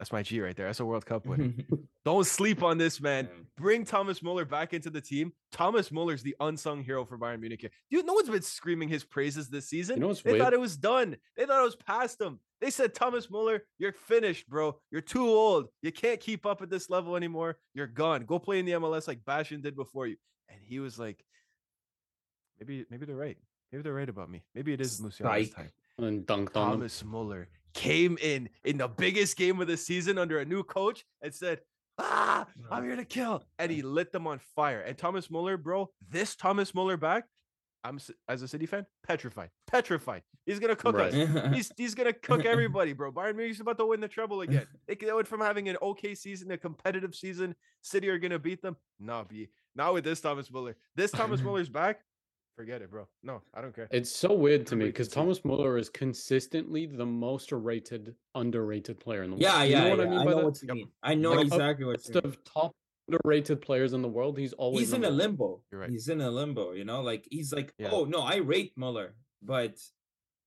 That's 0.00 0.12
my 0.12 0.22
G 0.22 0.40
right 0.40 0.56
there. 0.56 0.64
That's 0.64 0.80
a 0.80 0.84
World 0.86 1.04
Cup 1.04 1.26
winner. 1.26 1.52
Don't 2.06 2.26
sleep 2.26 2.62
on 2.62 2.78
this, 2.78 3.02
man. 3.02 3.28
Bring 3.58 3.84
Thomas 3.84 4.22
Muller 4.22 4.46
back 4.46 4.72
into 4.72 4.88
the 4.88 5.02
team. 5.02 5.34
Thomas 5.52 5.92
Muller's 5.92 6.22
the 6.22 6.34
unsung 6.40 6.82
hero 6.82 7.04
for 7.04 7.18
Bayern 7.18 7.40
Munich. 7.40 7.60
here. 7.60 7.70
Dude, 7.90 8.06
no 8.06 8.14
one's 8.14 8.30
been 8.30 8.40
screaming 8.40 8.88
his 8.88 9.04
praises 9.04 9.50
this 9.50 9.68
season. 9.68 9.96
You 9.96 10.08
know 10.08 10.14
they 10.14 10.38
thought 10.38 10.54
it 10.54 10.60
was 10.60 10.78
done. 10.78 11.18
They 11.36 11.44
thought 11.44 11.60
it 11.60 11.64
was 11.66 11.76
past 11.76 12.18
him. 12.18 12.40
They 12.62 12.70
said, 12.70 12.94
Thomas 12.94 13.30
Muller, 13.30 13.62
you're 13.78 13.92
finished, 13.92 14.48
bro. 14.48 14.78
You're 14.90 15.02
too 15.02 15.26
old. 15.26 15.68
You 15.82 15.92
can't 15.92 16.18
keep 16.18 16.46
up 16.46 16.62
at 16.62 16.70
this 16.70 16.88
level 16.88 17.14
anymore. 17.14 17.58
You're 17.74 17.86
gone. 17.86 18.24
Go 18.24 18.38
play 18.38 18.58
in 18.58 18.64
the 18.64 18.72
MLS 18.72 19.06
like 19.06 19.22
Bastian 19.26 19.60
did 19.60 19.76
before 19.76 20.06
you. 20.06 20.16
And 20.48 20.60
he 20.62 20.80
was 20.80 20.98
like, 20.98 21.22
maybe, 22.58 22.86
maybe 22.90 23.04
they're 23.04 23.16
right. 23.16 23.36
Maybe 23.70 23.82
they're 23.82 23.92
right 23.92 24.08
about 24.08 24.30
me. 24.30 24.44
Maybe 24.54 24.72
it 24.72 24.80
is 24.80 24.98
time. 24.98 25.70
and 25.98 26.26
dunked 26.26 26.56
on. 26.56 26.72
Thomas 26.72 27.04
Muller 27.04 27.48
came 27.74 28.18
in 28.20 28.48
in 28.64 28.78
the 28.78 28.88
biggest 28.88 29.36
game 29.36 29.60
of 29.60 29.66
the 29.68 29.76
season 29.76 30.18
under 30.18 30.38
a 30.38 30.44
new 30.44 30.62
coach 30.62 31.04
and 31.22 31.32
said, 31.34 31.60
"Ah, 31.98 32.46
I'm 32.70 32.84
here 32.84 32.96
to 32.96 33.04
kill," 33.04 33.44
and 33.58 33.70
he 33.70 33.82
lit 33.82 34.12
them 34.12 34.26
on 34.26 34.40
fire. 34.56 34.80
And 34.80 34.96
Thomas 34.96 35.30
Muller, 35.30 35.56
bro, 35.56 35.90
this 36.08 36.36
Thomas 36.36 36.74
Muller 36.74 36.96
back, 36.96 37.24
I'm 37.84 37.98
as 38.28 38.42
a 38.42 38.48
City 38.48 38.66
fan, 38.66 38.86
petrified, 39.06 39.50
petrified. 39.66 40.22
He's 40.46 40.58
gonna 40.58 40.76
cook 40.76 40.96
Right. 40.96 41.14
us. 41.14 41.54
He's 41.54 41.70
he's 41.76 41.94
gonna 41.94 42.12
cook 42.12 42.44
everybody, 42.44 42.92
bro. 42.92 43.12
Bayern 43.12 43.36
Munich's 43.36 43.60
about 43.60 43.78
to 43.78 43.86
win 43.86 44.00
the 44.00 44.08
treble 44.08 44.40
again. 44.42 44.66
They 44.88 44.94
they 44.96 45.12
went 45.12 45.28
from 45.28 45.40
having 45.40 45.68
an 45.68 45.76
okay 45.80 46.14
season, 46.14 46.50
a 46.50 46.58
competitive 46.58 47.14
season. 47.14 47.54
City 47.82 48.08
are 48.08 48.18
gonna 48.18 48.38
beat 48.38 48.60
them. 48.62 48.76
Nah, 48.98 49.24
B. 49.24 49.48
Not 49.76 49.94
with 49.94 50.04
this 50.04 50.20
Thomas 50.20 50.50
Muller. 50.50 50.76
This 50.96 51.10
Thomas 51.12 51.40
Muller's 51.44 51.68
back. 51.68 52.00
Forget 52.60 52.82
it, 52.82 52.90
bro. 52.90 53.08
No, 53.22 53.40
I 53.54 53.62
don't 53.62 53.74
care. 53.74 53.88
It's 53.90 54.10
so 54.14 54.34
weird 54.34 54.66
to 54.66 54.76
me 54.76 54.84
because. 54.84 55.08
Thomas 55.08 55.46
Muller 55.46 55.78
is 55.78 55.88
consistently 55.88 56.84
the 56.84 57.06
most 57.06 57.52
rated, 57.52 58.14
underrated 58.34 59.00
player 59.00 59.22
in 59.22 59.30
the 59.30 59.36
world. 59.36 59.42
yeah, 59.42 59.62
you 59.62 59.70
yeah, 59.72 59.84
know 59.84 59.88
what 59.96 59.98
yeah. 60.00 60.04
I 60.04 60.08
mean 60.10 60.18
by 60.18 60.24
know 60.30 60.36
that? 60.36 60.44
what 60.44 60.62
you 60.62 60.68
Yep. 60.68 60.74
mean. 60.76 60.88
I 61.02 61.14
know 61.14 61.32
Like, 61.32 61.46
exactly 61.46 61.86
what 61.86 62.06
you 62.06 62.14
mean. 62.16 62.22
of 62.26 62.44
top 62.44 62.72
underrated 63.08 63.62
players 63.62 63.94
in 63.94 64.02
the 64.02 64.08
world, 64.08 64.36
he's 64.36 64.52
always 64.52 64.80
He's 64.88 64.92
in 64.92 65.04
a 65.04 65.10
limbo. 65.10 65.62
You're 65.72 65.80
right. 65.80 65.88
He's 65.88 66.08
in 66.10 66.20
a 66.20 66.30
limbo. 66.30 66.72
You 66.72 66.84
know, 66.84 67.00
like 67.00 67.26
he's 67.30 67.50
like, 67.50 67.72
Yeah. 67.78 67.88
oh 67.92 68.04
no, 68.04 68.20
I 68.20 68.36
rate 68.36 68.74
Muller, 68.76 69.14
but 69.40 69.78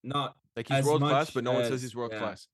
not. 0.03 0.35
Like 0.55 0.67
he's 0.67 0.85
world 0.85 1.01
class, 1.01 1.31
but 1.31 1.43
no 1.43 1.53
one 1.53 1.65
says 1.65 1.81
he's 1.81 1.95
world 1.95 2.11
yeah. 2.13 2.19
class. 2.19 2.47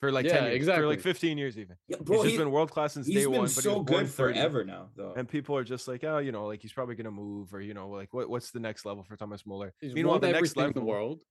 For 0.00 0.10
like 0.10 0.24
Yeah, 0.24 0.32
10 0.32 0.44
years, 0.44 0.56
exactly. 0.56 0.82
for 0.82 0.86
like 0.88 1.00
15 1.00 1.36
years 1.36 1.58
even. 1.58 1.76
Yeah, 1.86 1.98
He's 1.98 2.06
bro, 2.06 2.16
just 2.22 2.30
he- 2.30 2.38
been 2.38 2.50
world 2.50 2.70
class 2.70 2.94
since 2.94 3.06
day 3.06 3.24
been 3.24 3.32
one, 3.32 3.40
but 3.42 3.48
he 3.50 3.60
so 3.60 3.78
was 3.78 3.84
born 3.86 4.04
good 4.04 4.08
30. 4.08 4.34
forever 4.34 4.64
now, 4.64 4.88
though. 4.96 5.12
And 5.14 5.28
people 5.28 5.54
are 5.56 5.62
just 5.64 5.88
like, 5.88 6.04
oh, 6.04 6.18
you 6.18 6.32
know, 6.32 6.46
like 6.46 6.62
he's 6.62 6.72
probably 6.72 6.94
gonna 6.94 7.10
move, 7.10 7.52
or 7.52 7.60
you 7.60 7.74
know, 7.74 7.90
like 7.90 8.14
what, 8.14 8.30
what's 8.30 8.50
the 8.50 8.60
next 8.60 8.86
level 8.86 9.04
for 9.04 9.16
Thomas 9.16 9.44
Muller? 9.44 9.74
He's 9.78 9.92
Meanwhile, 9.94 10.14
won 10.14 10.20
the 10.22 10.26
next 10.28 10.36
everything 10.56 10.64
in 10.68 10.72
the 10.72 10.80
world. 10.90 11.22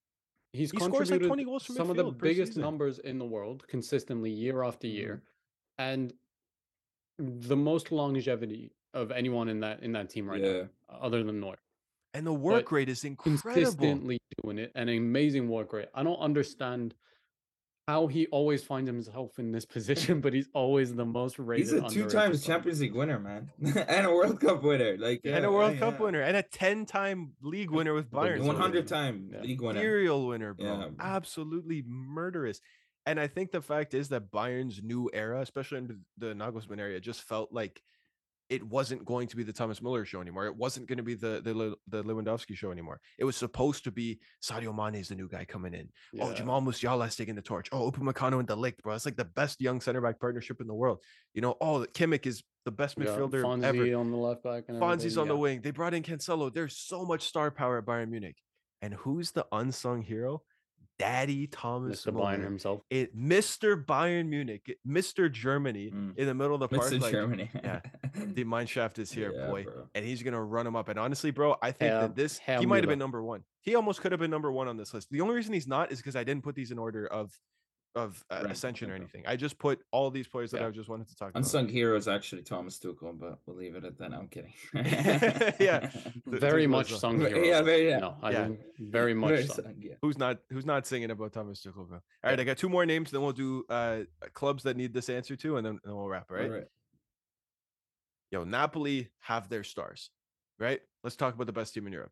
He's 0.53 0.69
He 0.71 0.79
scores, 0.79 1.09
like, 1.11 1.21
20 1.21 1.43
goals 1.45 1.65
from 1.65 1.75
some 1.75 1.89
of 1.89 1.95
the 1.95 2.05
biggest 2.11 2.51
season. 2.53 2.61
numbers 2.63 2.99
in 2.99 3.17
the 3.19 3.25
world 3.25 3.67
consistently 3.67 4.29
year 4.31 4.63
after 4.63 4.87
Mm-hmm. 4.87 4.95
year, 4.97 5.23
and 5.79 6.13
the 7.17 7.55
most 7.57 7.91
longevity 7.91 8.71
of 8.93 9.11
anyone 9.11 9.49
in 9.49 9.59
that 9.61 9.81
in 9.83 9.91
that 9.93 10.09
team 10.11 10.27
right 10.29 10.41
yeah, 10.41 10.51
now, 10.61 10.69
other 11.01 11.23
than 11.23 11.39
Neuer. 11.39 11.57
and 12.13 12.25
the 12.25 12.33
work 12.33 12.65
but 12.65 12.71
rate 12.71 12.89
is 12.89 13.03
incredible. 13.03 13.51
consistently 13.53 14.17
doing 14.43 14.57
it, 14.59 14.71
an 14.75 14.89
amazing 14.89 15.47
work 15.49 15.73
rate. 15.73 15.89
I 15.93 16.03
don't 16.03 16.17
understand 16.19 16.93
how 17.89 18.05
he 18.05 18.27
always 18.27 18.63
finds 18.63 18.87
himself 18.87 19.39
in 19.39 19.51
this 19.51 19.65
position, 19.65 20.21
but 20.21 20.31
he's 20.31 20.47
always 20.53 20.93
the 20.93 21.05
most 21.05 21.39
rated. 21.39 21.65
he's 21.65 21.73
a 21.73 21.81
two 21.89 22.07
times 22.07 22.43
player. 22.43 22.55
Champions 22.55 22.81
League 22.81 22.93
winner, 22.93 23.19
man, 23.19 23.49
and 23.87 24.05
a 24.05 24.11
World 24.11 24.39
Cup 24.39 24.61
winner. 24.61 24.95
Like 24.97 25.21
and 25.25 25.43
a 25.43 25.51
World 25.51 25.73
yeah, 25.73 25.79
Cup 25.79 25.95
yeah. 25.97 26.05
winner, 26.05 26.21
and 26.21 26.37
a 26.37 26.43
10-time 26.43 27.31
league 27.41 27.71
winner 27.71 27.93
with 27.95 28.11
But 28.11 28.23
Bayern. 28.25 28.43
one 28.43 28.55
hundred 28.55 28.87
time 28.87 29.29
Yeah. 29.33 29.41
league 29.41 29.61
winner. 29.61 29.79
Serial 29.81 30.27
winner, 30.27 30.53
bro. 30.53 30.65
Yeah. 30.67 30.87
Absolutely 30.99 31.83
murderous. 31.87 32.61
And 33.05 33.19
I 33.19 33.27
think 33.27 33.51
the 33.51 33.61
fact 33.61 33.93
is 33.95 34.09
that 34.09 34.29
Bayern's 34.29 34.83
new 34.83 35.09
era, 35.11 35.41
especially 35.41 35.79
under 35.79 35.95
the 36.17 36.27
Nagelsmann 36.35 36.79
area, 36.79 36.99
just 36.99 37.23
felt 37.23 37.51
like 37.51 37.81
it 38.49 38.63
wasn't 38.63 39.05
going 39.05 39.27
to 39.27 39.35
be 39.35 39.43
the 39.43 39.53
Thomas 39.53 39.81
Muller 39.81 40.05
show 40.05 40.21
anymore. 40.21 40.45
It 40.47 40.55
wasn't 40.55 40.87
going 40.87 40.97
to 40.97 41.03
be 41.03 41.15
the 41.15 41.41
the, 41.43 41.75
the 41.87 42.03
Lewandowski 42.03 42.55
show 42.55 42.71
anymore. 42.71 42.99
It 43.17 43.25
was 43.25 43.35
supposed 43.35 43.83
to 43.83 43.91
be 43.91 44.19
Sadio 44.43 44.75
Mane 44.75 44.99
is 44.99 45.09
the 45.09 45.15
new 45.15 45.29
guy 45.29 45.45
coming 45.45 45.73
in. 45.73 45.89
Oh, 46.19 46.29
Yeah. 46.29 46.33
Jamal 46.33 46.61
Musiala 46.61 47.07
is 47.07 47.15
taking 47.15 47.35
the 47.35 47.41
torch. 47.41 47.69
Oh, 47.71 47.91
Upamecano 47.91 48.39
and 48.39 48.47
De 48.47 48.55
Ligt, 48.55 48.81
bro. 48.81 48.95
It's 48.95 49.05
like 49.05 49.17
the 49.17 49.25
best 49.25 49.61
young 49.61 49.81
center 49.81 50.01
back 50.01 50.19
partnership 50.19 50.61
in 50.61 50.67
the 50.67 50.73
world. 50.73 50.99
You 51.33 51.41
know, 51.41 51.55
oh, 51.61 51.85
Kimmich 51.93 52.25
is 52.25 52.43
the 52.65 52.71
best 52.71 52.97
midfielder 52.99 53.43
Fonzie 53.43 53.63
ever. 53.63 53.95
on 53.99 54.11
the 54.11 54.17
left 54.17 54.43
back. 54.43 54.65
And 54.67 54.81
Fonzie's 54.81 55.17
on 55.17 55.27
the 55.27 55.37
wing. 55.37 55.61
They 55.61 55.71
brought 55.71 55.93
in 55.93 56.03
Cancelo. 56.03 56.53
There's 56.53 56.75
so 56.75 57.05
much 57.05 57.23
star 57.23 57.51
power 57.51 57.77
at 57.77 57.85
Bayern 57.85 58.09
Munich. 58.09 58.37
And 58.81 58.93
who's 58.93 59.31
the 59.31 59.45
unsung 59.51 60.01
hero? 60.01 60.41
Daddy 60.99 61.47
Thomas 61.47 62.05
Mr. 62.05 62.13
Bayern 62.13 62.43
himself. 62.43 62.81
It, 62.89 63.17
Mr. 63.17 63.83
Bayern 63.83 64.27
Munich, 64.27 64.77
Mr. 64.87 65.31
Germany 65.31 65.89
Mm. 65.91 66.17
in 66.17 66.27
the 66.27 66.33
middle 66.33 66.53
of 66.53 66.59
the 66.59 66.67
park. 66.67 66.91
Mr. 66.91 66.99
like, 67.01 67.11
Germany. 67.11 67.49
yeah, 67.55 67.79
the 68.13 68.43
mine 68.43 68.67
shaft 68.67 68.99
is 68.99 69.09
here, 69.11 69.31
Yeah, 69.33 69.47
boy. 69.47 69.63
bro. 69.63 69.87
And 69.95 70.05
he's 70.05 70.21
gonna 70.21 70.43
run 70.43 70.67
him 70.67 70.75
up. 70.75 70.89
And 70.89 70.99
honestly, 70.99 71.31
bro, 71.31 71.55
I 71.61 71.71
think 71.71 71.91
that 71.91 72.15
this 72.15 72.37
he 72.39 72.65
might 72.65 72.83
have 72.83 72.89
been 72.89 72.99
number 72.99 73.23
one. 73.23 73.43
He 73.61 73.75
almost 73.75 74.01
could 74.01 74.11
have 74.11 74.19
been 74.19 74.29
number 74.31 74.51
one 74.51 74.67
on 74.67 74.75
this 74.77 74.93
list. 74.93 75.07
The 75.09 75.21
only 75.21 75.35
reason 75.35 75.53
he's 75.53 75.67
not 75.67 75.91
is 75.91 75.99
because 75.99 76.15
I 76.17 76.23
didn't 76.23 76.43
put 76.43 76.55
these 76.55 76.71
in 76.71 76.77
order 76.77 77.07
of 77.07 77.31
of 77.95 78.23
uh, 78.29 78.41
Right, 78.43 78.51
ascension 78.51 78.91
or 78.91 78.95
anything. 78.95 79.23
I 79.25 79.35
just 79.35 79.57
put 79.57 79.79
all 79.91 80.11
these 80.11 80.27
players 80.27 80.51
that 80.51 80.61
Yeah. 80.61 80.67
I 80.67 80.71
just 80.71 80.89
wanted 80.89 81.07
to 81.07 81.15
talk 81.15 81.29
about. 81.31 81.39
Unsung 81.39 81.67
hero 81.67 81.97
is 81.97 82.07
actually 82.07 82.43
Thomas 82.43 82.77
Tuchel, 82.79 83.17
but 83.19 83.39
we'll 83.45 83.55
leave 83.57 83.75
it 83.75 83.83
at 83.83 83.97
that. 83.97 84.13
I'm 84.13 84.27
kidding. 84.27 84.53
Yeah. 85.59 85.89
Very 86.25 86.67
much 86.67 86.93
sung 86.93 87.19
Very- 87.19 87.33
hero. 87.33 87.45
yeah, 87.45 87.61
very- 87.61 87.89
yeah. 87.89 87.99
No, 87.99 88.15
I 88.21 88.31
Yeah. 88.31 88.43
didn't. 88.43 88.59
Very 88.79 89.13
much 89.13 89.29
Very 89.29 89.45
sung. 89.47 89.55
sung, 89.65 89.75
yeah. 89.79 89.95
who's 90.01 90.17
not 90.17 90.37
who's 90.51 90.65
not 90.65 90.85
singing 90.85 91.11
about 91.11 91.33
Thomas 91.33 91.61
Tuchel? 91.63 91.87
Bro? 91.87 91.97
All 91.97 92.29
right, 92.29 92.39
I 92.39 92.43
got 92.43 92.57
two 92.57 92.69
more 92.69 92.85
names. 92.85 93.11
Then 93.11 93.21
we'll 93.21 93.31
do 93.33 93.63
uh 93.69 94.01
clubs 94.33 94.63
that 94.63 94.77
need 94.77 94.93
this 94.93 95.09
answer 95.09 95.35
too, 95.35 95.57
and 95.57 95.65
then, 95.65 95.79
then 95.83 95.95
we'll 95.95 96.07
wrap. 96.07 96.29
Right? 96.29 96.45
Alright. 96.49 96.67
Yo, 98.31 98.43
Napoli 98.43 99.09
have 99.21 99.49
their 99.49 99.63
stars, 99.63 100.11
right? 100.59 100.79
Let's 101.03 101.15
talk 101.15 101.33
about 101.33 101.47
the 101.47 101.53
best 101.53 101.73
team 101.73 101.87
in 101.87 101.93
Europe. 101.93 102.11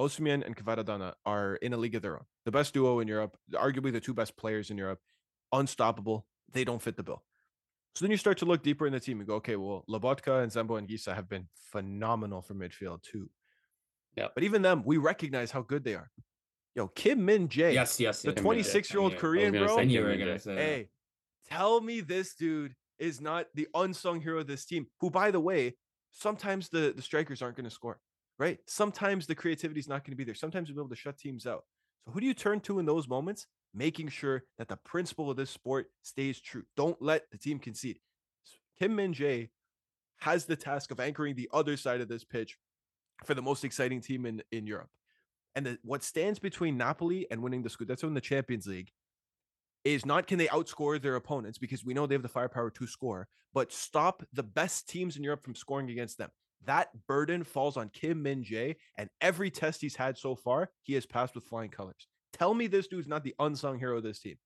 Osimhen 0.00 0.44
and 0.44 0.56
Kvaradona 0.56 1.14
are 1.24 1.56
in 1.56 1.72
a 1.72 1.76
league 1.76 1.94
of 1.94 2.02
their 2.02 2.16
own. 2.16 2.24
The 2.44 2.50
best 2.50 2.74
duo 2.74 3.00
in 3.00 3.08
Europe, 3.08 3.36
arguably 3.52 3.92
the 3.92 4.00
two 4.00 4.14
best 4.14 4.36
players 4.36 4.70
in 4.70 4.76
Europe, 4.78 5.00
unstoppable. 5.52 6.26
They 6.52 6.64
don't 6.64 6.82
fit 6.82 6.96
the 6.96 7.02
bill. 7.02 7.22
So 7.94 8.04
then 8.04 8.10
you 8.10 8.18
start 8.18 8.38
to 8.38 8.44
look 8.44 8.62
deeper 8.62 8.86
in 8.86 8.92
the 8.92 9.00
team 9.00 9.20
and 9.20 9.26
go, 9.26 9.36
okay, 9.36 9.56
well, 9.56 9.84
Lobotka 9.88 10.42
and 10.42 10.52
Zambo 10.52 10.78
Anguissa 10.80 11.14
have 11.14 11.28
been 11.30 11.48
phenomenal 11.72 12.42
for 12.42 12.54
midfield 12.54 13.02
too. 13.02 13.30
Yeah. 14.16 14.28
But 14.34 14.44
even 14.44 14.60
them, 14.62 14.82
we 14.84 14.98
recognize 14.98 15.50
how 15.50 15.62
good 15.62 15.82
they 15.82 15.94
are. 15.94 16.10
Yo, 16.74 16.88
Kim 16.88 17.24
Min 17.24 17.48
Jae, 17.48 17.72
Yes, 17.72 17.98
yes, 17.98 18.20
the 18.20 18.32
26 18.34 18.92
year 18.92 19.00
old 19.00 19.12
I 19.12 19.14
knew 19.14 19.16
it. 19.16 19.20
Korean, 19.20 19.52
bro. 19.54 19.76
say 19.76 19.84
you 19.84 20.02
were 20.02 20.08
Min 20.08 20.18
gonna 20.18 20.34
Jae. 20.34 20.40
say 20.42 20.54
that. 20.54 20.60
Hey, 20.60 20.88
tell 21.48 21.80
me 21.80 22.02
this 22.02 22.34
dude 22.34 22.74
is 22.98 23.20
not 23.22 23.46
the 23.54 23.66
unsung 23.74 24.20
hero 24.20 24.40
of 24.40 24.46
this 24.46 24.66
team, 24.66 24.86
who, 25.00 25.10
by 25.10 25.30
the 25.30 25.40
way, 25.40 25.74
sometimes 26.12 26.68
the, 26.68 26.92
the 26.94 27.02
strikers 27.02 27.40
aren't 27.40 27.56
going 27.56 27.64
to 27.64 27.70
score, 27.70 27.98
right? 28.38 28.58
Sometimes 28.66 29.26
the 29.26 29.34
creativity 29.34 29.80
is 29.80 29.88
not 29.88 30.04
going 30.04 30.12
to 30.12 30.16
be 30.16 30.24
there. 30.24 30.34
Sometimes 30.34 30.68
you'll 30.68 30.76
be 30.76 30.80
able 30.80 30.90
to 30.90 30.96
shut 30.96 31.18
teams 31.18 31.46
out. 31.46 31.64
So, 32.04 32.12
who 32.12 32.20
do 32.20 32.26
you 32.26 32.34
turn 32.34 32.60
to 32.60 32.78
in 32.78 32.86
those 32.86 33.08
moments? 33.08 33.46
Making 33.74 34.08
sure 34.08 34.44
that 34.58 34.68
the 34.68 34.76
principle 34.76 35.30
of 35.30 35.36
this 35.36 35.50
sport 35.50 35.90
stays 36.02 36.40
true. 36.40 36.62
Don't 36.76 37.00
let 37.02 37.30
the 37.30 37.38
team 37.38 37.58
concede. 37.58 37.98
Kim 38.78 38.94
Min 38.96 39.12
Jae 39.12 39.50
has 40.18 40.44
the 40.44 40.56
task 40.56 40.90
of 40.90 41.00
anchoring 41.00 41.34
the 41.34 41.48
other 41.52 41.76
side 41.76 42.00
of 42.00 42.08
this 42.08 42.24
pitch 42.24 42.56
for 43.24 43.34
the 43.34 43.42
most 43.42 43.64
exciting 43.64 44.00
team 44.00 44.26
in, 44.26 44.42
in 44.52 44.66
Europe. 44.66 44.88
And 45.54 45.66
the, 45.66 45.78
what 45.82 46.02
stands 46.02 46.38
between 46.38 46.76
Napoli 46.76 47.26
and 47.30 47.42
winning 47.42 47.62
the 47.62 47.70
Scudetto 47.70 48.04
in 48.04 48.14
the 48.14 48.20
Champions 48.20 48.66
League 48.66 48.90
is 49.84 50.04
not 50.04 50.26
can 50.26 50.38
they 50.38 50.48
outscore 50.48 51.00
their 51.00 51.16
opponents 51.16 51.58
because 51.58 51.84
we 51.84 51.94
know 51.94 52.06
they 52.06 52.14
have 52.14 52.22
the 52.22 52.28
firepower 52.28 52.70
to 52.70 52.86
score, 52.86 53.28
but 53.54 53.72
stop 53.72 54.22
the 54.32 54.42
best 54.42 54.88
teams 54.88 55.16
in 55.16 55.22
Europe 55.22 55.44
from 55.44 55.54
scoring 55.54 55.90
against 55.90 56.18
them. 56.18 56.30
That 56.64 56.88
burden 57.06 57.44
falls 57.44 57.76
on 57.76 57.90
Kim 57.90 58.22
Min 58.22 58.42
Jae, 58.42 58.76
and 58.96 59.08
every 59.20 59.50
test 59.50 59.80
he's 59.80 59.94
had 59.96 60.18
so 60.18 60.34
far, 60.34 60.70
he 60.82 60.94
has 60.94 61.06
passed 61.06 61.34
with 61.34 61.44
flying 61.44 61.70
colors. 61.70 62.08
Tell 62.32 62.54
me 62.54 62.66
this 62.66 62.88
dude's 62.88 63.06
not 63.08 63.22
the 63.22 63.34
unsung 63.38 63.78
hero 63.78 63.98
of 63.98 64.02
this 64.02 64.18
team. 64.18 64.36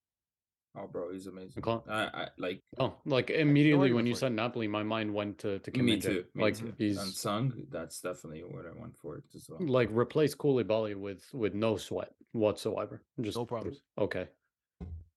Oh, 0.79 0.87
bro, 0.87 1.11
he's 1.13 1.27
amazing. 1.27 1.65
Okay. 1.67 1.91
I, 1.91 2.03
I 2.05 2.29
like 2.39 2.61
Oh, 2.79 2.95
like 3.05 3.31
immediately 3.31 3.93
when 3.93 4.07
you 4.07 4.13
for 4.13 4.19
it. 4.19 4.21
said 4.21 4.33
Napoli, 4.35 4.69
my 4.69 4.85
mind 4.85 5.13
went 5.13 5.39
to 5.39 5.59
to 5.59 5.71
Kim 5.73 5.85
me 5.85 5.93
Min-jae. 5.93 6.03
too. 6.05 6.25
Me 6.35 6.43
Like 6.45 6.57
too. 6.59 6.73
he's 6.79 6.97
unsung. 6.99 7.53
That's 7.71 8.01
definitely 8.01 8.43
what 8.45 8.67
I 8.67 8.79
went 8.81 8.97
for 8.97 9.17
it 9.17 9.25
as 9.35 9.49
well. 9.49 9.59
like 9.67 9.89
replace 9.91 10.35
Koulibaly 10.37 10.95
with 10.95 11.25
with 11.33 11.55
no 11.55 11.77
sweat 11.77 12.13
whatsoever. 12.33 13.03
Just 13.21 13.37
No 13.37 13.45
problems. 13.47 13.81
Okay. 13.99 14.29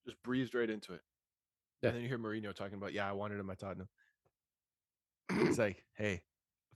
Just 0.08 0.24
breezed 0.24 0.56
right 0.56 0.70
into 0.70 0.94
it. 0.94 1.02
Yeah. 1.84 1.90
And 1.90 1.98
then 1.98 2.02
you 2.04 2.08
hear 2.10 2.18
Mourinho 2.18 2.54
talking 2.56 2.76
about, 2.76 2.94
yeah, 2.94 3.08
I 3.08 3.12
wanted 3.12 3.40
him 3.40 3.50
at 3.52 3.60
Tottenham. 3.60 3.90
It's 5.30 5.58
like, 5.60 5.84
hey, 5.96 6.22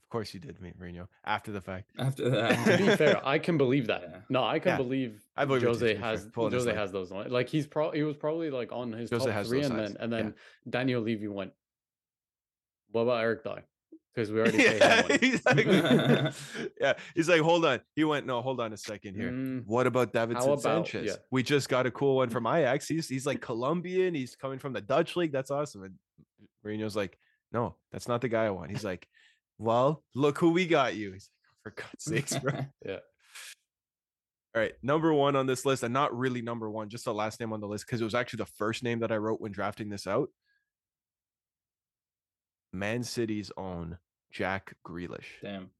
of 0.08 0.10
course 0.10 0.32
you 0.32 0.40
did, 0.40 0.56
Mourinho, 0.58 1.06
after 1.26 1.52
the 1.52 1.60
fact. 1.60 1.90
After 1.98 2.30
that, 2.30 2.64
to 2.78 2.82
be 2.82 2.96
fair, 2.96 3.20
I 3.26 3.38
can 3.38 3.58
believe 3.58 3.88
that. 3.88 4.02
Yeah. 4.08 4.16
No, 4.30 4.42
I 4.42 4.58
can 4.58 4.70
Yeah. 4.70 4.76
believe 4.78 5.22
I 5.36 5.44
believe 5.44 5.62
it 5.62 5.66
too, 5.66 5.72
to 5.74 5.78
Jose 5.86 5.94
has 5.96 6.28
Jose 6.34 6.74
has 6.74 6.90
those 6.92 7.10
li- 7.12 7.28
like 7.28 7.48
he's 7.50 7.66
probably 7.66 7.98
he 7.98 8.04
was 8.04 8.16
probably 8.16 8.50
like 8.50 8.72
on 8.72 8.90
his 8.92 9.10
Jose 9.10 9.30
top 9.30 9.44
three 9.46 9.60
and 9.60 9.68
sides, 9.68 9.92
then 9.92 9.96
and 10.02 10.12
yeah. 10.12 10.18
then 10.18 10.34
Daniel 10.70 11.02
Levy 11.02 11.28
went. 11.28 11.52
What 12.90 13.02
about 13.02 13.20
Eric 13.20 13.44
Dier? 13.44 13.64
because 14.14 14.32
we 14.32 14.40
already 14.40 14.56
paid 14.56 14.72
him 14.72 14.78
yeah, 14.80 15.02
money. 15.02 15.18
he's 15.20 15.44
like, 15.46 15.66
yeah, 16.80 16.94
he's 17.14 17.28
like, 17.28 17.40
hold 17.40 17.64
on. 17.64 17.80
He 17.94 18.02
went, 18.02 18.26
no, 18.26 18.40
hold 18.40 18.60
on 18.60 18.72
a 18.72 18.76
second 18.76 19.14
here. 19.14 19.30
Mm, 19.30 19.64
What 19.66 19.86
about 19.86 20.12
Davinson 20.12 20.44
about- 20.44 20.60
Sanchez? 20.62 21.06
yeah. 21.06 21.12
We 21.30 21.42
just 21.44 21.68
got 21.68 21.86
a 21.86 21.90
cool 21.92 22.16
one 22.16 22.28
from 22.30 22.46
Ajax. 22.46 22.88
He's 22.88 23.08
he's 23.08 23.26
like 23.26 23.40
Colombian. 23.40 24.14
He's 24.14 24.34
coming 24.34 24.58
from 24.58 24.72
the 24.72 24.80
Dutch 24.80 25.14
league. 25.16 25.30
That's 25.32 25.50
awesome. 25.52 25.84
And 25.84 25.94
Mourinho's 26.66 26.96
like, 26.96 27.16
no, 27.52 27.76
that's 27.92 28.08
not 28.08 28.20
the 28.20 28.28
guy 28.28 28.46
I 28.46 28.50
want. 28.50 28.70
He's 28.70 28.82
like, 28.84 29.06
well, 29.58 30.02
look 30.14 30.38
who 30.38 30.50
we 30.50 30.66
got 30.66 30.94
you. 30.96 31.12
He's 31.12 31.28
like, 31.64 31.74
for 31.74 31.82
God's 31.82 32.04
sakes, 32.04 32.38
bro. 32.38 32.52
yeah. 32.86 32.98
All 34.54 34.62
right, 34.62 34.72
number 34.82 35.12
one 35.12 35.36
on 35.36 35.46
this 35.46 35.64
list, 35.66 35.82
and 35.82 35.92
not 35.92 36.16
really 36.16 36.40
number 36.42 36.70
one, 36.70 36.88
just 36.88 37.04
the 37.04 37.12
last 37.14 37.38
name 37.38 37.52
on 37.52 37.60
the 37.60 37.68
list 37.68 37.86
because 37.86 38.00
it 38.00 38.04
was 38.04 38.14
actually 38.14 38.38
the 38.38 38.46
first 38.46 38.82
name 38.82 39.00
that 39.00 39.12
I 39.12 39.16
wrote 39.16 39.40
when 39.40 39.52
drafting 39.52 39.88
this 39.90 40.06
out. 40.06 40.30
Man 42.72 43.02
City's 43.02 43.50
own 43.56 43.98
Jack 44.30 44.74
Grealish. 44.86 45.26
Damn. 45.42 45.70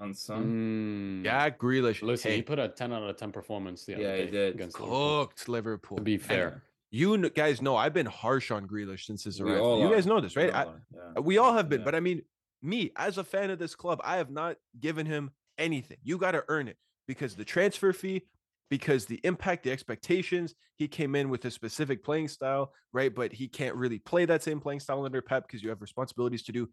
Unsung. 0.00 0.44
Mm, 0.44 1.24
Jack 1.24 1.58
Grealish. 1.58 2.02
Listen, 2.02 2.30
hey, 2.32 2.36
he 2.38 2.42
put 2.42 2.58
a 2.58 2.68
10 2.68 2.92
out 2.92 3.02
of 3.02 3.16
10 3.16 3.30
performance 3.32 3.84
the 3.84 3.94
other 3.94 4.02
Yeah, 4.02 4.16
he 4.24 4.30
did. 4.30 4.54
against 4.54 4.78
Liverpool. 4.80 5.26
cooked 5.26 5.48
Liverpool. 5.48 5.96
To 5.98 6.02
be 6.02 6.14
And 6.14 6.22
fair. 6.22 6.62
you 6.90 7.30
guys 7.30 7.62
know 7.62 7.76
I've 7.76 7.94
been 7.94 8.06
harsh 8.06 8.50
on 8.50 8.66
Grealish 8.66 9.04
since 9.04 9.24
his 9.24 9.40
arrival. 9.40 9.80
You 9.80 9.90
guys 9.94 10.06
know 10.06 10.20
this, 10.20 10.34
We 10.36 10.44
right? 10.44 10.54
I- 10.54 10.64
all 10.64 10.70
are, 10.70 10.82
yeah. 11.14 11.20
we 11.20 11.38
all 11.38 11.52
have 11.54 11.68
been, 11.68 11.80
Yeah. 11.80 11.84
but 11.84 11.94
I 11.94 12.00
mean, 12.00 12.22
me 12.62 12.92
as 12.96 13.18
a 13.18 13.24
fan 13.24 13.50
of 13.50 13.58
this 13.58 13.74
club, 13.74 14.00
I 14.04 14.16
have 14.16 14.30
not 14.30 14.56
given 14.78 15.06
him 15.06 15.30
anything. 15.58 15.98
You 16.02 16.18
got 16.18 16.32
to 16.32 16.44
earn 16.48 16.68
it 16.68 16.76
because 17.06 17.34
the 17.34 17.44
transfer 17.44 17.92
fee, 17.92 18.22
because 18.70 19.04
the 19.04 19.20
impact, 19.24 19.64
the 19.64 19.70
expectations. 19.70 20.54
He 20.76 20.88
came 20.88 21.14
in 21.14 21.28
with 21.28 21.44
a 21.44 21.50
specific 21.50 22.02
playing 22.02 22.28
style, 22.28 22.72
right? 22.92 23.14
But 23.14 23.32
he 23.32 23.46
can't 23.46 23.74
really 23.74 23.98
play 23.98 24.24
that 24.24 24.42
same 24.42 24.60
playing 24.60 24.80
style 24.80 25.04
under 25.04 25.20
Pep 25.20 25.46
because 25.46 25.62
you 25.62 25.68
have 25.68 25.82
responsibilities 25.82 26.42
to 26.44 26.52
do. 26.52 26.68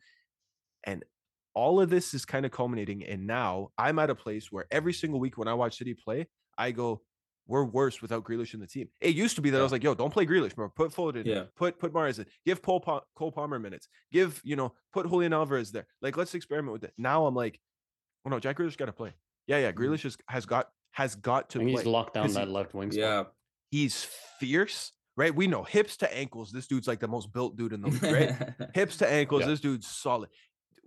And 0.86 1.04
all 1.54 1.82
of 1.82 1.90
this 1.90 2.14
is 2.14 2.26
kind 2.26 2.46
of 2.46 2.52
culminating. 2.52 3.04
And 3.04 3.28
now 3.28 3.72
I'm 3.78 4.00
at 4.00 4.10
a 4.10 4.16
place 4.16 4.52
where 4.52 4.66
every 4.72 4.94
single 4.94 5.20
week 5.20 5.38
when 5.38 5.50
I 5.50 5.54
watch 5.56 5.78
City 5.78 5.94
play, 5.94 6.28
I 6.58 6.72
go, 6.72 7.02
we're 7.50 7.64
worse 7.66 8.02
without 8.02 8.24
Grealish 8.24 8.54
in 8.54 8.60
the 8.62 8.68
team. 8.68 8.88
It 9.02 9.16
used 9.16 9.36
to 9.36 9.42
be 9.42 9.50
that 9.50 9.60
I 9.60 9.64
was 9.64 9.72
like, 9.72 9.84
yo, 9.84 9.96
don't 9.96 10.14
play 10.14 10.26
Grealish, 10.26 10.56
bro. 10.56 10.70
Put 10.70 10.92
Foden, 10.94 11.26
Yeah. 11.26 11.44
put 11.58 11.80
put 11.80 11.92
Mahrez 11.92 12.20
in, 12.20 12.26
give 12.46 12.62
Cole, 12.62 12.80
Pa- 12.80 13.02
Cole 13.16 13.32
Palmer 13.32 13.60
minutes, 13.60 13.90
give 14.12 14.40
you 14.46 14.56
know, 14.56 14.74
put 14.94 15.10
Julian 15.10 15.34
Alvarez 15.34 15.72
there. 15.72 15.88
Like, 16.02 16.16
let's 16.16 16.34
experiment 16.36 16.72
with 16.74 16.84
it. 16.86 16.94
Now 16.98 17.26
I'm 17.26 17.36
like, 17.36 17.60
oh 18.26 18.30
no, 18.30 18.40
Jack 18.40 18.58
Grealish 18.58 18.78
got 18.78 18.86
to 18.86 18.94
play. 18.94 19.14
Yeah, 19.48 19.58
yeah, 19.58 19.72
Mhm. 19.72 19.76
Grealish 19.78 20.04
has, 20.04 20.16
has 20.28 20.46
got 20.46 20.70
has 20.92 21.16
got 21.16 21.50
to 21.50 21.60
And 21.60 21.70
play. 21.72 21.82
he's 21.82 21.86
locked 21.88 22.14
down 22.14 22.26
'cause 22.26 22.36
he- 22.36 22.40
that 22.40 22.50
left 22.50 22.74
wing 22.74 22.92
spot. 22.92 23.00
Yeah. 23.02 23.24
He's 23.72 24.04
fierce, 24.40 24.92
right? 25.18 25.34
We 25.34 25.48
know 25.48 25.64
hips 25.64 25.98
to 25.98 26.16
ankles. 26.18 26.52
This 26.52 26.68
dude's 26.68 26.88
like 26.88 27.00
the 27.00 27.08
most 27.08 27.32
built 27.34 27.56
dude 27.58 27.74
in 27.74 27.82
the 27.82 27.88
league, 27.90 28.04
right? 28.04 28.54
hips 28.76 28.98
to 28.98 29.12
ankles. 29.12 29.42
Yeah. 29.42 29.48
This 29.48 29.60
dude's 29.60 29.88
solid. 29.88 30.30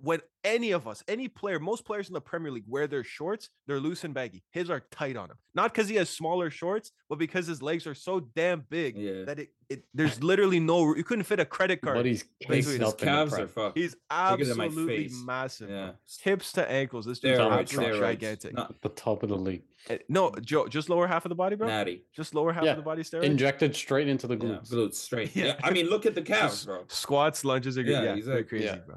When 0.04 0.20
any 0.42 0.72
of 0.72 0.88
us, 0.88 1.04
any 1.06 1.28
player, 1.28 1.60
most 1.60 1.84
players 1.84 2.08
in 2.08 2.14
the 2.14 2.20
Premier 2.20 2.50
League 2.50 2.64
wear 2.66 2.88
their 2.88 3.04
shorts, 3.04 3.50
they're 3.68 3.78
loose 3.78 4.02
and 4.02 4.12
baggy. 4.12 4.42
His 4.50 4.68
are 4.68 4.80
tight 4.90 5.16
on 5.16 5.30
him. 5.30 5.36
Not 5.54 5.72
because 5.72 5.88
he 5.88 5.94
has 5.94 6.10
smaller 6.10 6.50
shorts, 6.50 6.90
but 7.08 7.20
because 7.20 7.46
his 7.46 7.62
legs 7.62 7.86
are 7.86 7.94
so 7.94 8.18
damn 8.34 8.64
big 8.68 8.96
yeah. 8.96 9.22
that 9.26 9.38
it, 9.38 9.50
it 9.70 9.84
there's 9.94 10.20
literally 10.30 10.58
no 10.58 10.96
you 10.96 11.04
couldn't 11.04 11.22
fit 11.24 11.38
a 11.38 11.44
credit 11.44 11.82
card. 11.82 11.98
But 11.98 12.06
he's 12.06 12.24
His- 12.40 12.66
His 12.66 12.80
up 12.80 12.94
in 12.94 12.98
the 12.98 13.04
calves 13.04 13.34
are 13.38 13.46
fucked. 13.46 13.78
He's 13.78 13.94
Bigger 14.10 14.44
than 14.46 14.56
my 14.58 14.64
absolutely 14.64 15.04
face. 15.08 15.22
massive. 15.24 15.68
bro. 15.68 15.76
Yeah. 15.76 15.92
Hips 16.22 16.50
to 16.54 16.68
ankles. 16.68 17.06
This 17.06 17.20
dude's 17.20 17.38
Steroids, 17.38 17.58
absolutely 17.60 18.00
gigantic. 18.00 18.54
Not 18.54 18.82
the 18.82 18.88
top 18.88 19.22
of 19.22 19.28
the 19.28 19.36
league. 19.38 19.62
Eh, 19.88 19.98
No, 20.08 20.32
Joe, 20.40 20.66
just 20.66 20.88
lower 20.90 21.06
half 21.06 21.24
of 21.24 21.28
the 21.28 21.36
body, 21.36 21.54
bro. 21.54 21.68
natty. 21.68 22.06
Just 22.16 22.34
lower 22.34 22.52
half 22.52 22.64
Yeah. 22.64 22.72
of 22.72 22.76
the 22.78 22.82
body 22.82 23.02
steroids. 23.04 23.22
Injected 23.22 23.76
straight 23.76 24.08
into 24.08 24.26
the 24.26 24.34
Yeah. 24.34 24.40
glutes. 24.58 24.72
Glutes 24.72 24.94
straight. 24.96 25.30
Yeah. 25.36 25.44
Yeah. 25.44 25.56
I 25.62 25.70
mean, 25.70 25.86
look 25.86 26.06
at 26.06 26.16
the 26.16 26.22
calves, 26.22 26.54
Just 26.54 26.66
bro. 26.66 26.84
Squats, 26.88 27.44
lunges 27.44 27.78
are 27.78 27.84
good. 27.84 27.92
Yeah, 27.92 28.02
Yeah, 28.02 28.14
exactly. 28.14 28.44
crazy, 28.44 28.64
Yeah. 28.64 28.76
bro. 28.84 28.96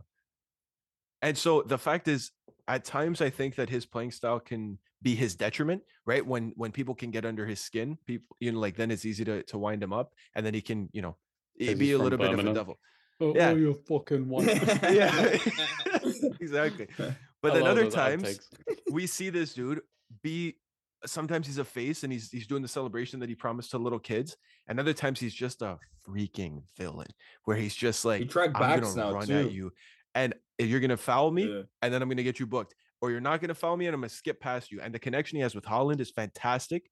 And 1.21 1.37
so 1.37 1.61
the 1.61 1.77
fact 1.77 2.07
is, 2.07 2.31
at 2.67 2.83
times 2.83 3.21
I 3.21 3.29
think 3.29 3.55
that 3.55 3.69
his 3.69 3.85
playing 3.85 4.11
style 4.11 4.39
can 4.39 4.79
be 5.01 5.15
his 5.15 5.35
detriment, 5.35 5.83
right? 6.05 6.25
When 6.25 6.51
when 6.55 6.71
people 6.71 6.95
can 6.95 7.11
get 7.11 7.25
under 7.25 7.45
his 7.45 7.59
skin, 7.59 7.97
people, 8.05 8.35
you 8.39 8.51
know, 8.51 8.59
like 8.59 8.75
then 8.75 8.91
it's 8.91 9.05
easy 9.05 9.23
to 9.25 9.43
to 9.43 9.57
wind 9.57 9.83
him 9.83 9.93
up, 9.93 10.13
and 10.35 10.45
then 10.45 10.53
he 10.53 10.61
can, 10.61 10.89
you 10.93 11.01
know, 11.01 11.15
it 11.57 11.67
'Cause 11.67 11.75
be 11.75 11.91
a 11.91 11.95
from 11.97 12.03
little 12.03 12.19
bit 12.19 12.33
of 12.33 12.39
a 12.39 12.53
devil. 12.53 12.79
Oh, 13.21 13.33
Yeah. 13.35 13.49
oh, 13.51 13.55
you 13.55 13.73
fucking 13.87 14.27
one. 14.27 14.45
yeah, 14.47 15.37
exactly. 16.39 16.87
But 17.41 17.51
I 17.51 17.59
then 17.59 17.67
other 17.67 17.89
times 17.89 18.49
we 18.91 19.07
see 19.07 19.29
this 19.29 19.53
dude 19.53 19.81
be 20.21 20.57
sometimes 21.05 21.45
he's 21.47 21.59
a 21.59 21.65
face 21.65 22.03
and 22.03 22.11
he's 22.11 22.31
he's 22.31 22.47
doing 22.47 22.61
the 22.61 22.67
celebration 22.67 23.19
that 23.19 23.29
he 23.29 23.35
promised 23.35 23.71
to 23.71 23.77
little 23.77 23.99
kids 23.99 24.35
and 24.67 24.79
other 24.79 24.93
times 24.93 25.19
he's 25.19 25.33
just 25.35 25.61
a 25.61 25.77
freaking 26.07 26.63
villain 26.77 27.07
where 27.43 27.57
he's 27.57 27.75
just 27.75 28.05
like 28.05 28.21
He 28.21 28.25
track 28.25 28.51
i'm 28.55 28.61
backs 28.61 28.93
gonna 28.95 29.09
now 29.09 29.13
run 29.13 29.27
too. 29.27 29.33
at 29.35 29.51
you 29.51 29.71
and 30.15 30.33
if 30.57 30.67
you're 30.67 30.79
gonna 30.79 30.97
foul 30.97 31.31
me 31.31 31.43
Yeah. 31.43 31.61
and 31.81 31.93
then 31.93 32.01
i'm 32.01 32.09
gonna 32.09 32.23
get 32.23 32.39
you 32.39 32.47
booked 32.47 32.73
or 33.01 33.11
you're 33.11 33.19
not 33.21 33.41
gonna 33.41 33.53
foul 33.55 33.77
me 33.77 33.87
and 33.87 33.93
i'm 33.93 34.01
gonna 34.01 34.09
skip 34.09 34.39
past 34.39 34.71
you 34.71 34.79
and 34.81 34.93
the 34.93 34.99
connection 34.99 35.35
he 35.37 35.41
has 35.41 35.55
with 35.55 35.65
Haaland 35.65 35.99
is 35.99 36.11
fantastic 36.11 36.89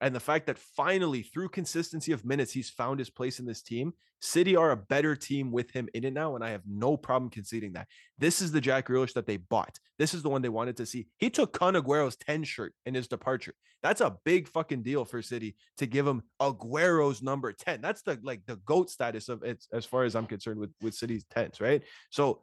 and 0.00 0.14
the 0.14 0.20
fact 0.20 0.46
that 0.46 0.58
finally 0.58 1.22
through 1.22 1.48
consistency 1.48 2.12
of 2.12 2.24
minutes 2.24 2.52
he's 2.52 2.70
found 2.70 2.98
his 2.98 3.10
place 3.10 3.38
in 3.40 3.46
this 3.46 3.62
team 3.62 3.92
city 4.20 4.56
are 4.56 4.70
a 4.70 4.76
better 4.76 5.14
team 5.14 5.50
with 5.52 5.70
him 5.70 5.88
in 5.94 6.04
it 6.04 6.12
now 6.12 6.34
and 6.34 6.44
i 6.44 6.50
have 6.50 6.62
no 6.66 6.96
problem 6.96 7.30
conceding 7.30 7.72
that 7.72 7.86
this 8.18 8.40
is 8.40 8.50
the 8.52 8.60
Jack 8.60 8.88
Grealish 8.88 9.12
that 9.12 9.26
they 9.26 9.36
bought. 9.36 9.78
This 9.98 10.14
is 10.14 10.22
the 10.22 10.30
one 10.30 10.40
they 10.40 10.48
wanted 10.48 10.78
to 10.78 10.86
see. 10.86 11.06
He 11.18 11.28
took 11.28 11.52
Kun 11.52 11.76
Aguero's 11.76 12.16
10 12.16 12.44
shirt 12.44 12.72
in 12.86 12.94
his 12.94 13.08
departure. 13.08 13.52
That's 13.82 14.00
a 14.00 14.16
big 14.24 14.48
fucking 14.48 14.82
deal 14.82 15.04
for 15.04 15.20
City 15.20 15.54
to 15.76 15.86
give 15.86 16.06
him 16.06 16.22
Aguero's 16.40 17.22
number 17.22 17.52
10. 17.52 17.82
That's 17.82 18.00
the 18.02 18.18
like 18.22 18.40
the 18.46 18.56
GOAT 18.56 18.88
status 18.88 19.28
of 19.28 19.42
it 19.42 19.64
as 19.70 19.84
far 19.84 20.04
as 20.04 20.16
I'm 20.16 20.24
concerned 20.26 20.60
with, 20.60 20.70
with 20.80 20.94
City's 20.94 21.24
10s, 21.26 21.60
right? 21.60 21.82
So 22.10 22.42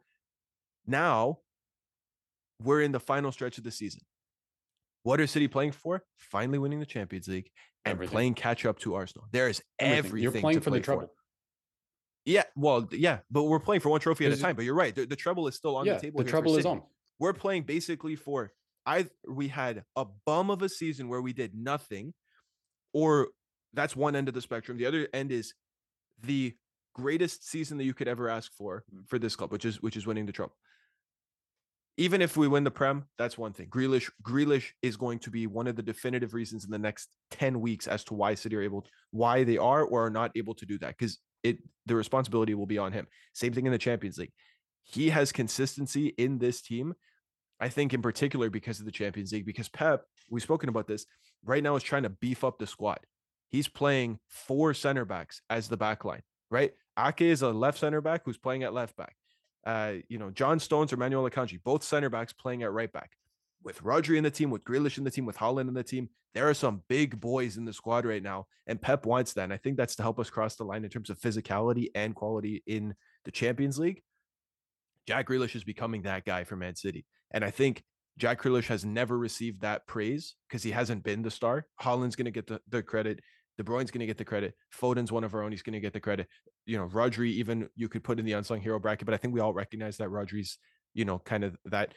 now 0.86 1.38
we're 2.62 2.82
in 2.82 2.92
the 2.92 3.00
final 3.00 3.32
stretch 3.32 3.58
of 3.58 3.64
the 3.64 3.70
season. 3.70 4.00
What 5.02 5.20
are 5.20 5.26
City 5.26 5.48
playing 5.48 5.72
for? 5.72 6.02
Finally 6.16 6.58
winning 6.58 6.80
the 6.80 6.86
Champions 6.86 7.28
League 7.28 7.50
and 7.84 7.92
Everything. 7.92 8.12
playing 8.12 8.34
catch 8.34 8.64
up 8.64 8.78
to 8.80 8.94
Arsenal. 8.94 9.26
There 9.32 9.48
is 9.48 9.62
Everything. 9.78 9.98
everything. 9.98 10.22
You're 10.22 10.40
playing 10.40 10.58
to 10.58 10.64
for 10.64 10.70
the 10.70 10.76
play 10.78 10.82
treble. 10.82 11.10
Yeah, 12.24 12.44
well, 12.56 12.88
yeah, 12.90 13.18
but 13.30 13.44
we're 13.44 13.60
playing 13.60 13.80
for 13.80 13.90
one 13.90 14.00
trophy 14.00 14.24
at 14.24 14.32
a 14.32 14.36
time. 14.36 14.56
But 14.56 14.64
you're 14.64 14.74
right. 14.74 14.94
The, 14.94 15.04
the 15.04 15.16
treble 15.16 15.46
is 15.46 15.56
still 15.56 15.76
on 15.76 15.84
yeah, 15.84 15.94
the 15.94 16.00
table. 16.00 16.22
the 16.22 16.30
treble 16.30 16.56
is 16.56 16.64
on. 16.64 16.82
we're 17.18 17.34
playing 17.34 17.64
basically 17.64 18.16
for 18.16 18.50
I 18.86 19.06
we 19.28 19.48
had 19.48 19.84
a 19.96 20.06
bum 20.24 20.50
of 20.50 20.62
a 20.62 20.68
season 20.68 21.08
where 21.08 21.20
we 21.20 21.34
did 21.34 21.54
nothing, 21.54 22.14
or 22.94 23.28
that's 23.74 23.94
one 23.94 24.16
end 24.16 24.28
of 24.28 24.34
the 24.34 24.40
spectrum. 24.40 24.78
The 24.78 24.86
other 24.86 25.06
end 25.12 25.32
is 25.32 25.52
the 26.22 26.54
greatest 26.94 27.46
season 27.46 27.76
that 27.78 27.84
you 27.84 27.92
could 27.92 28.08
ever 28.08 28.28
ask 28.30 28.52
for 28.54 28.84
for 29.06 29.18
this 29.18 29.36
club, 29.36 29.52
which 29.52 29.66
is 29.66 29.82
which 29.82 29.96
is 29.96 30.06
winning 30.06 30.24
the 30.24 30.32
trophy. 30.32 30.54
Even 31.96 32.20
if 32.20 32.36
we 32.36 32.48
win 32.48 32.64
the 32.64 32.70
prem, 32.70 33.04
that's 33.18 33.38
one 33.38 33.52
thing. 33.52 33.68
Grealish, 33.68 34.10
Grealish 34.22 34.70
is 34.82 34.96
going 34.96 35.20
to 35.20 35.30
be 35.30 35.46
one 35.46 35.66
of 35.66 35.76
the 35.76 35.82
definitive 35.82 36.34
reasons 36.34 36.64
in 36.64 36.70
the 36.70 36.78
next 36.78 37.08
ten 37.30 37.60
weeks 37.60 37.86
as 37.86 38.02
to 38.04 38.14
why 38.14 38.34
City 38.34 38.56
are 38.56 38.62
able, 38.62 38.84
why 39.10 39.44
they 39.44 39.58
are 39.58 39.84
or 39.84 40.06
are 40.06 40.10
not 40.10 40.32
able 40.34 40.54
to 40.54 40.66
do 40.66 40.76
that, 40.78 40.96
because 40.98 41.18
it 41.42 41.58
the 41.86 41.94
responsibility 41.94 42.54
will 42.54 42.66
be 42.66 42.78
on 42.78 42.92
him. 42.92 43.06
Same 43.32 43.52
thing 43.52 43.66
in 43.66 43.72
the 43.72 43.78
Champions 43.78 44.18
League. 44.18 44.32
He 44.82 45.10
has 45.10 45.30
consistency 45.30 46.08
in 46.18 46.38
this 46.38 46.60
team 46.60 46.94
I 47.60 47.68
think 47.68 47.94
in 47.94 48.02
particular 48.02 48.50
because 48.50 48.80
of 48.80 48.86
the 48.86 48.92
Champions 48.92 49.32
League, 49.32 49.46
because 49.46 49.68
Pep, 49.68 50.04
we've 50.28 50.42
spoken 50.42 50.68
about 50.68 50.86
this, 50.86 51.06
right 51.44 51.62
now 51.62 51.76
is 51.76 51.82
trying 51.82 52.02
to 52.02 52.10
beef 52.10 52.44
up 52.44 52.58
the 52.58 52.66
squad. 52.66 52.98
He's 53.50 53.68
playing 53.68 54.18
four 54.28 54.74
center 54.74 55.04
backs 55.04 55.40
as 55.48 55.68
the 55.68 55.76
back 55.76 56.04
line, 56.04 56.22
right? 56.50 56.72
Ake 56.98 57.22
is 57.22 57.42
a 57.42 57.50
left 57.50 57.78
center 57.78 58.00
back 58.00 58.22
who's 58.24 58.38
playing 58.38 58.64
at 58.64 58.74
left 58.74 58.96
back. 58.96 59.14
Uh, 59.64 59.94
you 60.08 60.18
know, 60.18 60.30
John 60.30 60.58
Stones 60.58 60.92
or 60.92 60.96
Manuel 60.96 61.28
Akanji, 61.28 61.62
both 61.62 61.82
center 61.82 62.10
backs 62.10 62.32
playing 62.32 62.62
at 62.62 62.72
right 62.72 62.92
back. 62.92 63.10
With 63.62 63.82
Rodri 63.82 64.18
in 64.18 64.24
the 64.24 64.30
team, 64.30 64.50
with 64.50 64.64
Grealish 64.64 64.98
in 64.98 65.04
the 65.04 65.10
team, 65.10 65.24
with 65.24 65.38
Haaland 65.38 65.68
in 65.68 65.74
the 65.74 65.82
team, 65.82 66.10
there 66.34 66.48
are 66.48 66.54
some 66.54 66.82
big 66.88 67.18
boys 67.18 67.56
in 67.56 67.64
the 67.64 67.72
squad 67.72 68.04
right 68.04 68.22
now, 68.22 68.46
and 68.66 68.80
Pep 68.80 69.06
wants 69.06 69.32
that. 69.34 69.44
And 69.44 69.52
I 69.52 69.56
think 69.56 69.76
that's 69.76 69.96
to 69.96 70.02
help 70.02 70.18
us 70.18 70.28
cross 70.28 70.56
the 70.56 70.64
line 70.64 70.84
in 70.84 70.90
terms 70.90 71.08
of 71.08 71.18
physicality 71.18 71.90
and 71.94 72.14
quality 72.14 72.62
in 72.66 72.94
the 73.24 73.30
Champions 73.30 73.78
League. 73.78 74.02
Jack 75.06 75.28
Grealish 75.28 75.54
is 75.54 75.64
becoming 75.64 76.02
that 76.02 76.24
guy 76.24 76.44
for 76.44 76.56
Man 76.56 76.74
City. 76.74 77.06
And 77.30 77.44
I 77.44 77.50
think 77.50 77.84
Jack 78.18 78.42
Grealish 78.42 78.66
has 78.66 78.84
never 78.84 79.16
received 79.18 79.62
that 79.62 79.86
praise 79.86 80.34
because 80.48 80.62
he 80.62 80.70
hasn't 80.70 81.02
been 81.02 81.22
the 81.22 81.30
star. 81.30 81.66
Haaland's 81.80 82.16
going 82.16 82.26
to 82.26 82.30
get 82.30 82.46
the, 82.46 82.60
the 82.68 82.82
credit. 82.82 83.20
De 83.56 83.64
Bruyne's 83.64 83.90
going 83.90 84.00
to 84.00 84.06
get 84.06 84.18
the 84.18 84.24
credit. 84.24 84.54
Foden's 84.70 85.12
one 85.12 85.24
of 85.24 85.34
our 85.34 85.42
own. 85.42 85.52
He's 85.52 85.62
going 85.62 85.74
to 85.74 85.80
get 85.80 85.92
the 85.92 86.00
credit. 86.00 86.26
You 86.66 86.78
know, 86.78 86.86
Rodri, 86.88 87.28
even 87.28 87.68
you 87.76 87.88
could 87.88 88.02
put 88.02 88.18
in 88.18 88.24
the 88.24 88.32
unsung 88.32 88.60
hero 88.60 88.78
bracket, 88.80 89.06
but 89.06 89.14
I 89.14 89.16
think 89.16 89.32
we 89.34 89.40
all 89.40 89.52
recognize 89.52 89.96
that 89.98 90.08
Rodri's, 90.08 90.58
you 90.92 91.04
know, 91.04 91.18
kind 91.20 91.44
of 91.44 91.56
that. 91.66 91.94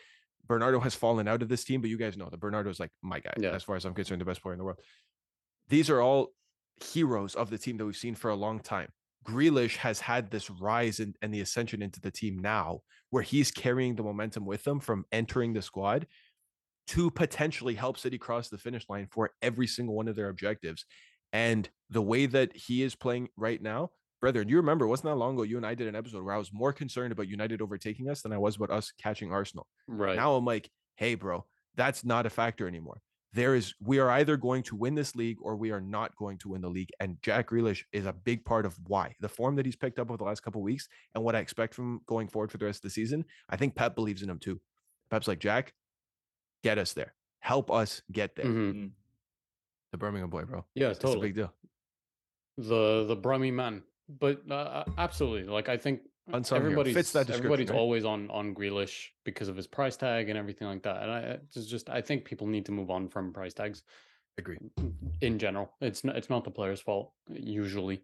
Bernardo 0.47 0.79
has 0.79 0.95
fallen 0.95 1.27
out 1.27 1.41
of 1.41 1.49
this 1.49 1.63
team, 1.65 1.81
but 1.81 1.89
you 1.89 1.97
guys 1.97 2.15
know 2.15 2.29
that 2.29 2.39
Bernardo's 2.39 2.79
like 2.79 2.91
my 3.01 3.19
guy, 3.19 3.33
Yeah. 3.37 3.49
as 3.51 3.63
far 3.63 3.75
as 3.75 3.83
I'm 3.85 3.93
concerned, 3.93 4.21
the 4.21 4.25
best 4.25 4.41
player 4.41 4.53
in 4.53 4.59
the 4.59 4.63
world. 4.63 4.79
These 5.67 5.89
are 5.89 5.99
all 5.99 6.29
heroes 6.81 7.35
of 7.35 7.49
the 7.49 7.57
team 7.57 7.75
that 7.77 7.85
we've 7.85 7.97
seen 7.97 8.15
for 8.15 8.29
a 8.29 8.35
long 8.35 8.59
time. 8.59 8.89
Grealish 9.27 9.75
has 9.77 9.99
had 9.99 10.31
this 10.31 10.49
rise 10.49 11.01
and, 11.01 11.15
and 11.21 11.33
the 11.33 11.41
ascension 11.41 11.81
into 11.81 11.99
the 11.99 12.11
team 12.11 12.39
now, 12.39 12.79
where 13.09 13.23
he's 13.23 13.51
carrying 13.51 13.95
the 13.95 14.03
momentum 14.03 14.45
with 14.45 14.65
him 14.65 14.79
from 14.79 15.03
entering 15.11 15.51
the 15.53 15.61
squad 15.61 16.07
to 16.87 17.11
potentially 17.11 17.75
help 17.75 17.97
City 17.97 18.17
cross 18.17 18.47
the 18.47 18.57
finish 18.57 18.85
line 18.87 19.07
for 19.11 19.31
every 19.41 19.67
single 19.67 19.95
one 19.95 20.07
of 20.07 20.15
their 20.15 20.29
objectives. 20.29 20.85
And 21.37 21.69
the 21.89 22.01
way 22.01 22.25
that 22.25 22.55
he 22.55 22.83
is 22.83 22.95
playing 22.95 23.29
right 23.37 23.61
now, 23.61 23.91
Brethren, 24.19 24.49
you 24.49 24.57
remember, 24.57 24.85
it 24.85 24.89
wasn't 24.89 25.09
that 25.09 25.15
long 25.15 25.35
ago, 25.35 25.43
you 25.43 25.57
and 25.57 25.65
I 25.65 25.75
did 25.75 25.87
an 25.87 25.95
episode 25.95 26.23
where 26.23 26.33
I 26.33 26.39
was 26.39 26.51
more 26.51 26.73
concerned 26.73 27.11
about 27.11 27.27
United 27.27 27.61
overtaking 27.61 28.09
us 28.09 28.21
than 28.23 28.33
I 28.33 28.37
was 28.39 28.55
about 28.55 28.71
us 28.71 28.91
catching 28.97 29.31
Arsenal. 29.31 29.67
Right. 29.87 30.15
Now 30.15 30.33
I'm 30.35 30.45
like, 30.45 30.69
hey, 30.95 31.13
bro, 31.13 31.45
that's 31.75 32.03
not 32.03 32.25
a 32.25 32.29
factor 32.31 32.67
anymore. 32.67 33.01
There 33.33 33.53
is, 33.53 33.75
we 33.79 33.99
are 33.99 34.09
either 34.09 34.35
going 34.35 34.63
to 34.63 34.75
win 34.75 34.95
this 34.95 35.15
league 35.15 35.37
or 35.41 35.55
we 35.55 35.69
are 35.69 35.81
not 35.81 36.15
going 36.15 36.39
to 36.39 36.49
win 36.49 36.61
the 36.61 36.69
league. 36.69 36.89
And 36.99 37.17
Jack 37.21 37.49
Grealish 37.51 37.83
is 37.91 38.07
a 38.07 38.13
big 38.13 38.43
part 38.43 38.65
of 38.65 38.75
why 38.87 39.13
the 39.19 39.29
form 39.29 39.55
that 39.57 39.65
he's 39.65 39.75
picked 39.75 39.99
up 39.99 40.09
over 40.09 40.17
the 40.17 40.23
last 40.23 40.41
couple 40.41 40.61
of 40.61 40.65
weeks 40.65 40.87
and 41.13 41.23
what 41.23 41.35
I 41.35 41.39
expect 41.39 41.75
from 41.75 42.01
going 42.07 42.27
forward 42.27 42.49
for 42.51 42.57
the 42.57 42.65
rest 42.65 42.79
of 42.79 42.83
the 42.83 42.89
season. 42.89 43.23
I 43.49 43.57
think 43.57 43.75
Pep 43.75 43.93
believes 43.93 44.23
in 44.23 44.29
him 44.29 44.39
too. 44.39 44.59
Pep's 45.11 45.27
like, 45.27 45.39
Jack, 45.39 45.73
get 46.63 46.79
us 46.79 46.93
there, 46.93 47.13
help 47.39 47.69
us 47.69 48.01
get 48.11 48.35
there. 48.35 48.45
Mhm. 48.45 48.91
The 49.91 49.97
Birmingham 49.97 50.29
boy, 50.29 50.43
bro. 50.43 50.65
Yeah, 50.75 50.89
It's 50.89 50.99
a 50.99 51.03
totally. 51.03 51.27
big 51.29 51.35
deal. 51.35 51.53
the 52.57 53.05
the 53.07 53.15
Brummy 53.15 53.51
man. 53.51 53.83
But 54.09 54.49
uh, 54.49 54.85
absolutely, 54.97 55.49
like 55.51 55.67
I 55.69 55.77
think 55.77 56.01
Unsung 56.31 56.57
everybody's 56.57 56.93
Fits 56.95 57.11
that 57.11 57.27
description, 57.27 57.45
everybody's 57.45 57.69
right? 57.69 57.77
always 57.79 58.05
on 58.05 58.29
on 58.31 58.53
Grealish 58.55 59.07
because 59.25 59.47
of 59.49 59.55
his 59.55 59.67
price 59.67 59.97
tag 59.97 60.29
and 60.29 60.37
everything 60.37 60.67
like 60.67 60.83
that. 60.83 61.01
And 61.03 61.11
I 61.11 61.19
it's 61.55 61.65
just 61.67 61.89
I 61.89 62.01
think 62.01 62.25
people 62.25 62.47
need 62.47 62.65
to 62.65 62.71
move 62.71 62.89
on 62.89 63.07
from 63.09 63.33
price 63.33 63.53
tags 63.53 63.83
Agree. 64.37 64.57
in 65.21 65.37
general. 65.39 65.71
It's 65.81 66.03
not 66.03 66.15
it's 66.15 66.29
not 66.29 66.43
the 66.43 66.51
player's 66.51 66.79
fault 66.81 67.11
usually. 67.29 68.01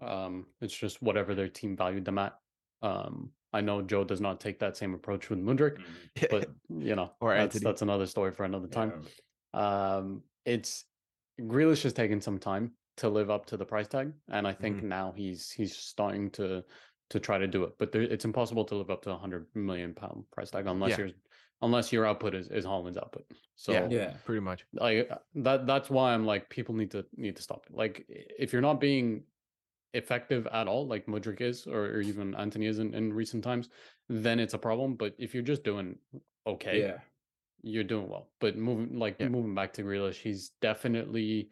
Um, 0.00 0.46
it's 0.60 0.76
just 0.76 1.02
whatever 1.02 1.34
their 1.34 1.48
team 1.48 1.76
valued 1.76 2.04
them 2.04 2.18
at. 2.18 2.38
Um, 2.82 3.30
I 3.52 3.60
know 3.60 3.82
Joe 3.82 4.04
does 4.04 4.20
not 4.20 4.40
take 4.40 4.58
that 4.60 4.76
same 4.76 4.94
approach 4.94 5.28
with 5.30 5.40
Mudryk, 5.40 5.78
Mm. 6.18 6.30
but 6.30 6.50
you 6.70 6.94
know 6.96 7.12
Or 7.20 7.34
that's 7.34 7.56
Antony. 7.56 7.64
that's 7.70 7.82
another 7.82 8.06
story 8.06 8.32
for 8.32 8.44
another 8.44 8.68
time. 8.68 9.02
Yeah. 9.54 9.96
Um, 9.96 10.22
it's 10.46 10.84
Grealish 11.40 11.82
has 11.82 11.92
taken 11.92 12.20
some 12.20 12.38
time 12.38 12.72
to 12.96 13.08
live 13.08 13.30
up 13.30 13.46
to 13.46 13.56
the 13.56 13.64
price 13.64 13.88
tag, 13.88 14.12
and 14.30 14.46
I 14.46 14.52
think 14.52 14.78
Mm-hmm. 14.78 14.88
now 14.88 15.12
he's 15.16 15.50
he's 15.50 15.76
starting 15.76 16.30
to 16.32 16.64
to 17.10 17.20
try 17.20 17.38
to 17.38 17.46
do 17.46 17.64
it. 17.64 17.72
But 17.78 17.92
there, 17.92 18.02
it's 18.02 18.24
impossible 18.24 18.64
to 18.66 18.74
live 18.74 18.90
up 18.90 19.02
to 19.02 19.10
a 19.12 19.16
hundred 19.16 19.46
million 19.54 19.94
pound 19.94 20.24
price 20.32 20.50
tag 20.50 20.66
unless 20.66 20.90
Yeah. 20.90 20.98
you're 20.98 21.10
unless 21.62 21.92
your 21.92 22.06
output 22.06 22.34
is, 22.34 22.48
is 22.48 22.64
Haaland's 22.64 22.96
output. 22.98 23.24
So 23.56 23.72
Yeah. 23.72 23.88
Yeah. 23.90 24.12
Pretty 24.24 24.40
much. 24.40 24.64
like 24.74 25.08
uh, 25.10 25.16
that 25.36 25.66
that's 25.66 25.90
why 25.90 26.12
I'm 26.14 26.24
like 26.26 26.48
people 26.50 26.74
need 26.74 26.90
to 26.92 27.04
need 27.16 27.36
to 27.36 27.42
stop 27.42 27.66
it. 27.68 27.74
Like 27.74 28.04
if 28.08 28.52
you're 28.52 28.62
not 28.62 28.80
being 28.80 29.24
effective 29.94 30.46
at 30.48 30.68
all, 30.68 30.86
like 30.86 31.06
Mudryk 31.06 31.40
is, 31.40 31.66
or, 31.66 31.86
or 31.86 32.00
even 32.00 32.34
Antony 32.34 32.66
is 32.66 32.78
in, 32.78 32.94
in 32.94 33.12
recent 33.12 33.42
times, 33.42 33.70
then 34.08 34.38
it's 34.38 34.54
a 34.54 34.58
problem. 34.58 34.94
But 34.94 35.14
if 35.18 35.34
you're 35.34 35.42
just 35.42 35.64
doing 35.64 35.96
okay, 36.46 36.80
Yeah. 36.80 36.98
You're 37.62 37.84
doing 37.84 38.08
well. 38.08 38.30
But 38.40 38.56
moving 38.56 38.98
like 38.98 39.16
Yeah. 39.18 39.28
moving 39.28 39.54
back 39.54 39.72
to 39.74 39.82
Grealish, 39.82 40.16
he's 40.22 40.50
definitely 40.60 41.50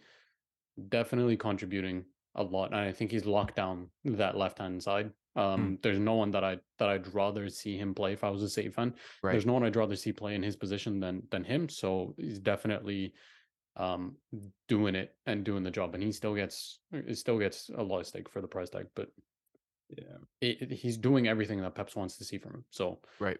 definitely 0.88 1.36
contributing 1.36 2.04
a 2.34 2.42
lot. 2.42 2.70
And 2.72 2.80
I 2.80 2.92
think 2.92 3.10
he's 3.10 3.24
locked 3.26 3.56
down 3.56 3.90
that 4.04 4.36
left 4.36 4.58
hand 4.58 4.82
side. 4.82 5.12
Hmm. 5.34 5.40
Um, 5.40 5.78
there's 5.82 5.98
no 5.98 6.14
one 6.14 6.30
that 6.32 6.44
I 6.44 6.58
that 6.78 6.88
I'd 6.88 7.12
rather 7.14 7.48
see 7.48 7.76
him 7.76 7.94
play 7.94 8.12
if 8.12 8.24
I 8.24 8.30
was 8.30 8.42
a 8.42 8.48
City 8.48 8.70
fan. 8.70 8.94
Right. 9.22 9.32
There's 9.32 9.46
no 9.46 9.52
one 9.52 9.64
I'd 9.64 9.76
rather 9.76 9.96
see 9.96 10.12
play 10.12 10.34
in 10.34 10.42
his 10.42 10.56
position 10.56 11.00
than 11.00 11.26
than 11.30 11.44
him. 11.44 11.68
So 11.68 12.14
he's 12.18 12.38
definitely 12.38 13.14
um 13.76 14.16
doing 14.68 14.94
it 14.94 15.14
and 15.26 15.44
doing 15.44 15.62
the 15.62 15.70
job. 15.70 15.94
And 15.94 16.02
he 16.02 16.12
still 16.12 16.34
gets 16.34 16.80
he 17.06 17.14
still 17.14 17.38
gets 17.38 17.68
a 17.68 17.82
lot 17.82 18.00
of 18.00 18.06
stake 18.06 18.28
for 18.30 18.40
the 18.40 18.48
price 18.48 18.70
tag, 18.70 18.86
but 18.94 19.10
Yeah. 19.90 20.16
it, 20.40 20.62
it- 20.62 20.72
he's 20.72 20.96
doing 20.96 21.28
everything 21.28 21.60
that 21.60 21.74
Peps 21.74 21.94
wants 21.94 22.16
to 22.18 22.24
see 22.24 22.38
from 22.38 22.54
him. 22.54 22.64
So 22.70 23.02
Right. 23.20 23.38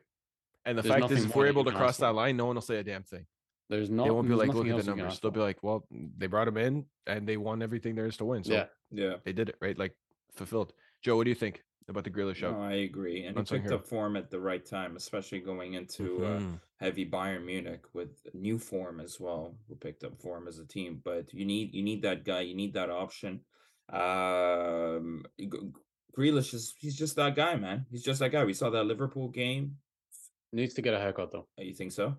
And 0.67 0.77
the 0.77 0.83
There's 0.83 1.01
fact 1.01 1.13
is, 1.13 1.25
if 1.25 1.35
we're 1.35 1.47
able 1.47 1.65
to 1.65 1.71
cross 1.73 1.97
that 1.99 2.15
line, 2.15 2.37
no 2.37 2.45
one 2.47 2.57
will 2.57 2.63
say 2.63 2.77
a 2.79 2.83
damn 2.83 3.05
thing. 3.05 3.25
there's 3.71 3.89
no. 3.89 4.05
they 4.05 4.11
won't 4.11 4.29
be 4.29 4.35
like, 4.35 4.53
look 4.53 4.67
at 4.67 4.77
the 4.77 4.83
numbers. 4.83 5.21
They'll 5.21 5.31
be 5.31 5.41
like, 5.41 5.63
well, 5.63 5.87
they 5.91 6.27
brought 6.27 6.49
him 6.49 6.57
in 6.57 6.85
and 7.07 7.27
they 7.27 7.37
won 7.37 7.63
everything 7.63 7.95
there 7.95 8.07
is 8.07 8.17
to 8.19 8.25
win. 8.25 8.45
So 8.45 8.53
yeah. 8.53 8.67
Yeah. 8.91 9.15
they 9.25 9.33
did 9.33 9.49
it, 9.49 9.57
right? 9.61 9.79
Like 9.79 9.95
fulfilled. 10.35 10.73
Joe, 11.03 11.17
what 11.17 11.25
do 11.25 11.31
you 11.31 11.37
think 11.37 11.63
about 11.89 12.03
the 12.05 12.11
Grealish 12.11 12.37
show? 12.37 12.51
No, 12.51 12.63
I 12.63 12.75
agree. 12.91 13.25
And 13.25 13.39
he 13.39 13.45
picked 13.45 13.67
hero. 13.67 13.77
up 13.77 13.87
form 13.87 14.17
at 14.17 14.29
the 14.31 14.41
right 14.41 14.65
time, 14.67 14.97
especially 14.97 15.39
going 15.41 15.75
into 15.75 16.25
uh, 16.25 16.41
Mhm. 16.41 16.61
heavy 16.81 17.09
Bayern 17.09 17.45
Munich 17.45 17.85
with 17.93 18.27
new 18.35 18.59
form 18.59 18.99
as 19.01 19.21
well, 19.21 19.57
who 19.69 19.77
picked 19.77 20.03
up 20.03 20.21
form 20.21 20.49
as 20.49 20.59
a 20.59 20.67
team. 20.67 21.01
But 21.05 21.33
you 21.33 21.45
need 21.45 21.75
you 21.75 21.83
need 21.85 22.03
that 22.03 22.25
guy, 22.25 22.41
you 22.41 22.57
need 22.57 22.75
that 22.75 22.91
option. 22.91 23.41
Um 23.89 25.25
Grealish 26.17 26.55
is 26.55 26.75
he's 26.79 26.97
just 26.97 27.17
that 27.17 27.37
guy, 27.37 27.57
man. 27.57 27.87
He's 27.91 28.03
just 28.03 28.21
that 28.21 28.33
guy. 28.33 28.45
We 28.45 28.55
saw 28.55 28.71
that 28.71 28.85
Liverpool 28.85 29.29
game. 29.29 29.77
Needs 30.57 30.75
to 30.75 30.83
get 30.83 30.95
a 30.95 30.99
haircut 30.99 31.31
though. 31.33 31.47
Uh, 31.59 31.63
You 31.63 31.75
think 31.75 31.93
so? 31.93 32.17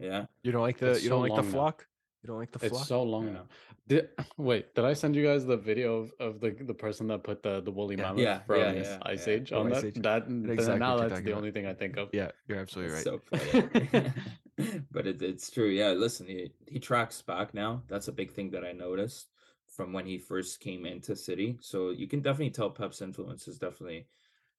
Yeah. 0.00 0.26
You 0.42 0.50
don't 0.52 0.62
like 0.62 0.78
the 0.78 0.90
It's 0.92 1.04
you 1.04 1.10
don't 1.10 1.20
so 1.20 1.26
like 1.26 1.30
the 1.30 1.42
long 1.42 1.46
now. 1.52 1.58
flock? 1.58 1.86
You 2.22 2.26
don't 2.28 2.38
like 2.38 2.50
the 2.50 2.58
It's 2.58 2.70
flock? 2.74 2.86
so 2.88 3.02
long 3.04 3.26
Yeah. 3.26 3.32
now. 3.38 3.46
Did 3.86 4.08
wait? 4.36 4.74
Did 4.74 4.84
I 4.84 4.94
send 4.94 5.14
you 5.14 5.24
guys 5.24 5.46
the 5.46 5.56
video 5.56 5.88
of, 6.02 6.12
of 6.18 6.40
the 6.40 6.50
the 6.50 6.74
person 6.74 7.06
that 7.08 7.22
put 7.22 7.42
the 7.44 7.60
the 7.62 7.70
woolly 7.70 7.94
Yeah. 7.96 8.02
mammoth 8.02 8.24
Yeah, 8.24 8.40
from 8.46 8.60
yeah, 8.60 8.72
yeah, 8.72 8.98
Ice 9.02 9.26
yeah. 9.28 9.34
Age 9.34 9.52
on 9.52 9.66
Ice 9.72 9.74
that? 9.74 9.84
Age. 9.86 9.94
That 10.02 10.28
know 10.28 10.52
exactly 10.52 10.78
now 10.86 10.96
that's 10.96 11.20
the 11.20 11.30
about. 11.30 11.38
only 11.38 11.52
thing 11.52 11.66
I 11.66 11.74
think 11.74 11.96
of. 12.02 12.08
yeah, 12.12 12.30
you're 12.48 12.58
absolutely 12.58 12.92
right. 12.96 13.04
So 13.06 13.20
but 14.90 15.06
it, 15.06 15.22
it's 15.22 15.50
true. 15.50 15.68
Yeah, 15.68 15.90
listen, 15.92 16.26
he, 16.26 16.50
he 16.66 16.78
tracks 16.80 17.22
back 17.22 17.54
now. 17.54 17.82
That's 17.86 18.08
a 18.08 18.12
big 18.12 18.32
thing 18.32 18.50
that 18.50 18.64
I 18.64 18.72
noticed 18.72 19.28
from 19.76 19.92
when 19.92 20.06
he 20.06 20.18
first 20.18 20.58
came 20.60 20.84
into 20.86 21.14
City. 21.14 21.58
So 21.60 21.90
you 21.90 22.08
can 22.08 22.22
definitely 22.22 22.50
tell 22.50 22.70
Pep's 22.70 23.02
influence 23.02 23.46
is 23.46 23.58
definitely 23.58 24.08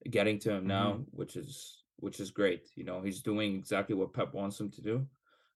getting 0.10 0.40
to 0.40 0.52
him 0.52 0.60
Mm-hmm. 0.60 0.68
now, 0.68 1.00
which 1.12 1.36
is 1.36 1.84
which 1.98 2.20
is 2.20 2.32
great. 2.32 2.70
You 2.76 2.84
know, 2.84 3.02
he's 3.02 3.22
doing 3.22 3.56
exactly 3.56 3.96
what 3.96 4.14
Pep 4.14 4.34
wants 4.34 4.60
him 4.60 4.70
to 4.72 4.82
do. 4.82 5.08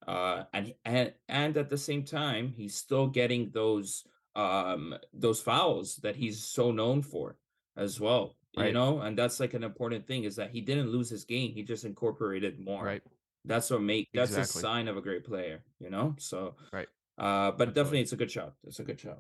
Uh 0.07 0.43
and 0.53 0.73
and 0.84 1.13
and 1.30 1.57
at 1.57 1.69
the 1.69 1.77
same 1.77 2.03
time, 2.03 2.53
he's 2.57 2.76
still 2.76 3.07
getting 3.07 3.51
those 3.51 4.03
um 4.35 4.95
those 5.13 5.41
fouls 5.41 5.97
that 5.97 6.15
he's 6.15 6.43
so 6.43 6.72
known 6.72 7.01
for 7.01 7.38
as 7.77 7.99
well. 7.99 8.35
You 8.53 8.73
know, 8.73 8.99
and 8.99 9.18
that's 9.18 9.39
like 9.39 9.53
an 9.53 9.63
important 9.63 10.05
thing 10.07 10.26
is 10.26 10.35
that 10.35 10.51
he 10.51 10.59
didn't 10.59 10.89
lose 10.89 11.09
his 11.09 11.23
game. 11.23 11.53
He 11.53 11.63
just 11.63 11.85
incorporated 11.85 12.59
more. 12.59 12.84
Right. 12.84 13.03
That's 13.45 13.69
what 13.69 13.81
make 13.81 14.09
that's 14.13 14.31
Exactly. 14.35 14.59
a 14.59 14.61
sign 14.61 14.88
of 14.89 14.97
a 14.97 15.01
great 15.01 15.23
player, 15.23 15.63
you 15.80 15.89
know? 15.89 16.15
So 16.19 16.55
Right. 16.73 16.88
uh 17.18 17.51
but 17.51 17.69
Absolutely. 17.69 17.73
definitely 17.73 18.01
it's 18.01 18.11
a 18.13 18.18
good 18.18 18.31
shot. 18.31 18.53
It's 18.68 18.80
a 18.80 18.84
good 18.84 18.99
shot. 18.99 19.19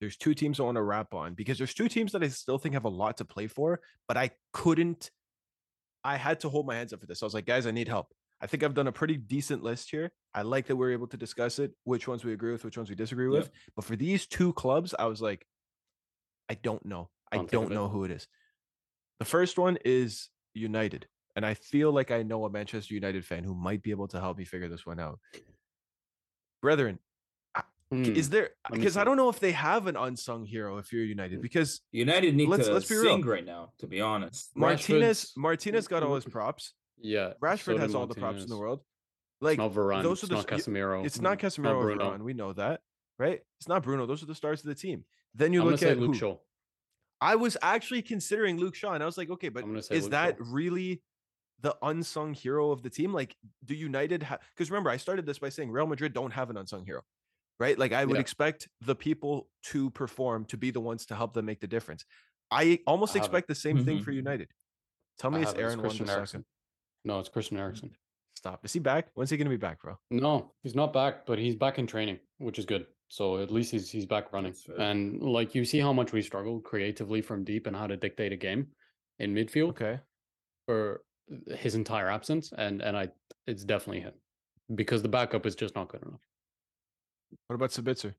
There's 0.00 0.16
two 0.16 0.34
teams 0.34 0.60
I 0.60 0.64
want 0.64 0.76
to 0.76 0.82
wrap 0.82 1.14
on 1.14 1.34
because 1.34 1.56
there's 1.58 1.74
two 1.74 1.88
teams 1.88 2.12
that 2.12 2.22
I 2.22 2.28
still 2.28 2.58
think 2.58 2.74
have 2.74 2.84
a 2.84 2.88
lot 2.88 3.16
to 3.18 3.24
play 3.24 3.46
for, 3.46 3.80
but 4.06 4.16
I 4.16 4.30
couldn't. 4.52 5.10
I 6.04 6.16
had 6.16 6.40
to 6.40 6.48
hold 6.48 6.66
my 6.66 6.74
hands 6.74 6.92
up 6.92 7.00
for 7.00 7.06
this. 7.06 7.22
I 7.22 7.26
was 7.26 7.34
like, 7.34 7.46
guys, 7.46 7.66
I 7.66 7.70
need 7.70 7.88
help. 7.88 8.12
I 8.40 8.46
think 8.46 8.62
I've 8.62 8.74
done 8.74 8.88
a 8.88 8.92
pretty 8.92 9.16
decent 9.16 9.62
list 9.62 9.90
here. 9.90 10.12
I 10.34 10.42
like 10.42 10.66
that 10.66 10.76
we're 10.76 10.92
able 10.92 11.06
to 11.06 11.16
discuss 11.16 11.58
it, 11.58 11.72
which 11.84 12.06
ones 12.06 12.24
we 12.24 12.34
agree 12.34 12.52
with, 12.52 12.64
which 12.64 12.76
ones 12.76 12.90
we 12.90 12.96
disagree 12.96 13.28
with. 13.28 13.48
But 13.74 13.84
for 13.84 13.96
these 13.96 14.26
two 14.26 14.52
clubs, 14.52 14.94
I 14.98 15.06
was 15.06 15.22
like, 15.22 15.46
I 16.50 16.54
don't 16.54 16.84
know. 16.84 17.08
I 17.32 17.38
don't 17.38 17.70
know 17.70 17.88
who 17.88 18.04
it 18.04 18.10
is. 18.10 18.28
The 19.18 19.24
first 19.24 19.58
one 19.58 19.78
is 19.84 20.28
United. 20.52 21.06
And 21.36 21.46
I 21.46 21.54
feel 21.54 21.90
like 21.90 22.10
I 22.10 22.22
know 22.22 22.44
a 22.44 22.50
Manchester 22.50 22.94
United 22.94 23.24
fan 23.24 23.44
who 23.44 23.54
might 23.54 23.82
be 23.82 23.90
able 23.90 24.08
to 24.08 24.20
help 24.20 24.38
me 24.38 24.44
figure 24.44 24.68
this 24.68 24.84
one 24.84 25.00
out. 25.00 25.18
Brethren, 26.60 26.98
Hmm, 27.90 28.02
is 28.04 28.30
there 28.30 28.50
because 28.72 28.96
I 28.96 29.04
don't 29.04 29.16
know 29.16 29.28
if 29.28 29.38
they 29.40 29.52
have 29.52 29.86
an 29.86 29.96
unsung 29.96 30.46
hero 30.46 30.78
if 30.78 30.92
you're 30.92 31.04
United 31.04 31.42
because 31.42 31.80
United 31.92 32.34
need 32.34 32.48
Let's- 32.48 32.66
to 32.66 32.72
let's 32.72 32.88
be 32.88 32.96
real. 32.96 33.20
right 33.22 33.44
now, 33.44 33.72
to 33.78 33.86
be 33.86 34.00
honest. 34.00 34.50
Martinez 34.56 35.26
Rashford's- 35.26 35.32
Martinez 35.36 35.88
got 35.88 36.02
all 36.02 36.14
his 36.14 36.24
props. 36.36 36.72
Yeah. 36.98 37.34
Rashford 37.42 37.74
so 37.76 37.78
has 37.78 37.94
all 37.94 38.06
the 38.06 38.14
props 38.14 38.42
in 38.42 38.48
the 38.48 38.56
world. 38.56 38.80
Like 39.40 39.58
It's 39.58 39.58
not 39.58 39.72
Varane. 39.72 40.02
those 40.02 40.22
it's 40.22 40.24
are 40.24 40.26
the 40.28 40.34
not 40.36 40.46
Casemiro. 40.48 41.04
it's 41.04 41.20
not 41.20 41.38
mm, 41.38 41.42
Casemiro 41.42 41.76
or 41.76 41.82
Bruno. 41.82 42.10
Varane. 42.12 42.22
We 42.22 42.32
know 42.32 42.52
that, 42.54 42.80
right? 43.18 43.40
It's 43.58 43.68
not 43.68 43.82
Bruno. 43.82 44.06
Those 44.06 44.22
are 44.22 44.26
the 44.26 44.34
stars 44.34 44.60
of 44.60 44.66
the 44.66 44.74
team. 44.74 45.04
Then 45.34 45.52
you 45.52 45.60
I'm 45.62 45.68
look 45.68 45.82
at 45.82 45.98
Luke 45.98 46.12
who? 46.12 46.14
Shaw. 46.14 46.36
I 47.20 47.36
was 47.36 47.56
actually 47.62 48.02
considering 48.02 48.56
Luke 48.58 48.74
Shaw, 48.74 48.92
and 48.92 49.02
I 49.02 49.06
was 49.06 49.18
like, 49.18 49.30
okay, 49.30 49.48
but 49.50 49.62
I'm 49.62 49.70
gonna 49.70 49.82
say 49.82 49.96
is 49.96 50.04
Luke 50.04 50.12
that 50.12 50.36
Shaw. 50.38 50.44
really 50.48 51.02
the 51.60 51.76
unsung 51.82 52.32
hero 52.34 52.70
of 52.70 52.82
the 52.82 52.90
team? 52.90 53.12
Like, 53.12 53.36
do 53.64 53.74
United 53.74 54.22
have? 54.22 54.40
Because 54.54 54.70
remember, 54.70 54.88
I 54.90 54.96
started 54.96 55.26
this 55.26 55.38
by 55.38 55.48
saying 55.50 55.70
Real 55.70 55.86
Madrid 55.86 56.12
don't 56.14 56.32
have 56.32 56.48
an 56.50 56.56
unsung 56.56 56.84
hero, 56.86 57.02
right? 57.60 57.78
Like, 57.78 57.92
I 57.92 58.04
would 58.04 58.16
Yeah. 58.16 58.20
expect 58.20 58.68
the 58.80 58.94
people 58.96 59.50
to 59.64 59.90
perform 59.90 60.44
to 60.46 60.56
be 60.56 60.70
the 60.70 60.80
ones 60.80 61.06
to 61.06 61.16
help 61.16 61.34
them 61.34 61.46
make 61.46 61.60
the 61.60 61.66
difference. 61.68 62.04
I 62.50 62.80
almost 62.86 63.14
I 63.14 63.18
expect 63.18 63.48
the 63.48 63.54
same 63.54 63.78
thing 63.78 63.98
Mhm. 63.98 64.04
for 64.04 64.12
United. 64.12 64.50
Tell 65.18 65.30
me 65.30 65.40
I 65.40 65.42
it's 65.42 65.54
Aaron 65.54 65.78
Christian 65.78 66.06
Wan-Bissaka. 66.06 66.44
No, 67.04 67.20
it's 67.20 67.28
Christian 67.28 67.56
Eriksen. 67.58 67.96
Stop. 68.36 68.64
Is 68.64 68.72
he 68.72 68.80
back? 68.80 69.10
When's 69.14 69.30
he 69.30 69.36
gonna 69.36 69.50
be 69.50 69.56
back, 69.56 69.80
bro? 69.80 69.96
No, 70.10 70.54
he's 70.62 70.74
not 70.74 70.92
back, 70.92 71.26
but 71.26 71.38
he's 71.38 71.56
back 71.56 71.78
in 71.78 71.86
training, 71.86 72.20
which 72.38 72.58
is 72.58 72.66
good. 72.66 72.86
So 73.08 73.38
at 73.42 73.50
least 73.50 73.70
he's 73.72 73.90
he's 73.90 74.06
back 74.06 74.32
running. 74.32 74.54
And 74.78 75.22
like 75.22 75.54
you 75.54 75.64
see 75.64 75.78
how 75.78 75.92
much 75.92 76.12
we 76.12 76.22
struggle 76.22 76.60
creatively 76.60 77.22
from 77.22 77.44
deep 77.44 77.66
and 77.66 77.76
how 77.76 77.86
to 77.86 77.96
dictate 77.96 78.32
a 78.32 78.36
game 78.36 78.72
in 79.18 79.34
midfield 79.34 79.68
Okay. 79.70 80.00
for 80.66 81.04
his 81.48 81.74
entire 81.74 82.08
absence. 82.08 82.52
And 82.52 82.82
and 82.82 82.96
I 82.96 83.08
it's 83.46 83.64
definitely 83.64 84.00
him. 84.00 84.14
Because 84.74 85.02
the 85.02 85.08
backup 85.08 85.46
is 85.46 85.54
just 85.54 85.74
not 85.74 85.88
good 85.88 86.02
enough. 86.02 86.22
What 87.46 87.54
about 87.56 87.70
Sabitzer? 87.70 88.14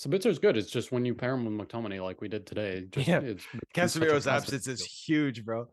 Sabitzer's 0.00 0.40
good. 0.40 0.56
It's 0.56 0.70
just 0.70 0.90
when 0.90 1.04
you 1.04 1.14
pair 1.14 1.34
him 1.34 1.44
with 1.56 1.68
McTominay 1.68 2.02
like 2.02 2.20
we 2.20 2.26
did 2.26 2.44
today, 2.44 2.86
just 2.90 3.06
Yeah. 3.06 3.20
it's 3.20 3.44
a 3.54 3.58
Casemiro's 3.78 4.26
absence 4.26 4.66
is 4.66 4.84
huge, 4.84 5.44
bro. 5.44 5.68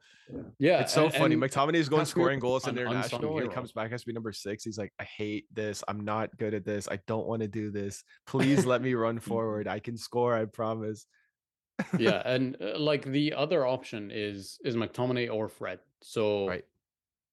yeah. 0.60 0.81
It's 0.81 0.94
so 0.94 1.06
and- 1.06 1.14
funny. 1.15 1.36
McTominay 1.36 1.76
is 1.76 1.90
going 1.90 2.03
Casemiro 2.03 2.07
scoring 2.07 2.40
goals 2.40 2.68
in 2.68 2.77
international. 2.77 3.40
He 3.40 3.48
comes 3.48 3.72
back 3.72 3.90
has 3.90 4.02
to 4.02 4.07
be 4.07 4.14
number 4.14 4.31
six. 4.31 4.64
He's 4.64 4.77
like, 4.77 4.94
I 4.99 5.03
hate 5.06 5.45
this. 5.52 5.84
I'm 5.88 6.02
not 6.02 6.38
good 6.38 6.53
at 6.53 6.64
this. 6.64 6.88
I 6.91 6.99
don't 7.07 7.26
want 7.26 7.41
to 7.41 7.48
do 7.48 7.72
this. 7.72 8.03
Please 8.27 8.65
let 8.68 8.84
me 8.84 8.94
run 8.94 9.19
forward. 9.19 9.68
I 9.68 9.80
can 9.80 9.98
score. 9.98 10.36
I 10.36 10.45
promise. 10.45 11.07
yeah, 11.98 12.22
and 12.26 12.56
uh, 12.61 12.77
like 12.77 13.06
the 13.06 13.34
other 13.34 13.65
option 13.65 14.11
is 14.14 14.60
is 14.64 14.76
McTominay 14.76 15.34
or 15.34 15.48
Fred. 15.49 15.80
So 16.02 16.48
Right. 16.49 16.65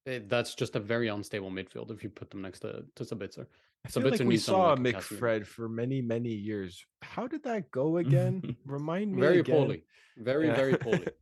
it- 0.07 0.31
that's 0.31 0.55
just 0.55 0.77
a 0.77 0.81
very 0.81 1.09
unstable 1.09 1.51
midfield 1.51 1.91
if 1.91 2.03
you 2.03 2.09
put 2.09 2.31
them 2.31 2.41
next 2.41 2.61
to 2.61 2.87
to 2.95 3.05
Sabitzer. 3.05 3.47
I 3.85 3.89
feel 3.89 4.11
like 4.11 4.21
we 4.21 4.37
saw 4.37 4.73
like. 4.73 4.81
McFred 4.81 5.47
for 5.47 5.69
many, 5.69 6.01
many 6.03 6.31
years. 6.31 6.85
How 7.03 7.27
did 7.29 7.45
that 7.45 7.71
go 7.71 7.99
again? 7.99 8.57
Remind 8.67 9.15
me. 9.15 9.21
Very 9.21 9.41
again. 9.41 9.55
poorly, 9.55 9.85
very 10.17 10.47
Yeah. 10.49 10.57
very 10.57 10.77
poorly. 10.77 11.07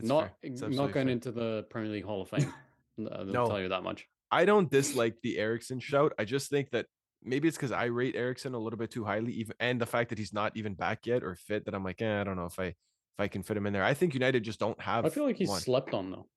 Not 0.00 0.30
not 0.44 0.92
going 0.92 0.92
fair. 0.92 1.08
into 1.08 1.32
the 1.32 1.66
Premier 1.70 1.90
League 1.90 2.04
Hall 2.04 2.22
of 2.22 2.28
Fame. 2.28 2.52
uh, 3.00 3.08
I'll 3.10 3.24
No. 3.24 3.48
tell 3.48 3.60
you 3.60 3.70
that 3.70 3.82
much. 3.82 4.06
I 4.30 4.44
don't 4.44 4.70
dislike 4.70 5.16
the 5.24 5.38
Eriksen 5.38 5.80
shout. 5.80 6.12
I 6.20 6.24
just 6.24 6.50
think 6.50 6.70
that 6.70 6.86
maybe 7.20 7.48
it's 7.48 7.56
because 7.56 7.72
I 7.72 7.86
rate 7.86 8.14
Eriksen 8.14 8.54
a 8.54 8.58
little 8.58 8.78
bit 8.78 8.92
too 8.92 9.04
highly, 9.04 9.32
even 9.32 9.56
and 9.58 9.80
the 9.80 9.86
fact 9.86 10.10
that 10.10 10.18
he's 10.18 10.32
not 10.32 10.52
even 10.56 10.74
back 10.74 11.04
yet 11.06 11.24
or 11.24 11.34
fit. 11.34 11.64
That 11.64 11.74
I'm 11.74 11.82
like, 11.82 12.00
eh, 12.00 12.20
I 12.20 12.22
don't 12.22 12.36
know 12.36 12.44
if 12.46 12.60
I 12.60 12.66
if 12.66 12.76
I 13.18 13.26
can 13.26 13.42
fit 13.42 13.56
him 13.56 13.66
in 13.66 13.72
there. 13.72 13.82
I 13.82 13.94
think 13.94 14.14
United 14.14 14.44
just 14.44 14.60
don't 14.60 14.80
have. 14.80 15.04
I 15.04 15.08
feel 15.08 15.24
like 15.24 15.36
he's 15.36 15.48
one. 15.48 15.60
slept 15.60 15.92
on 15.94 16.12
though. 16.12 16.28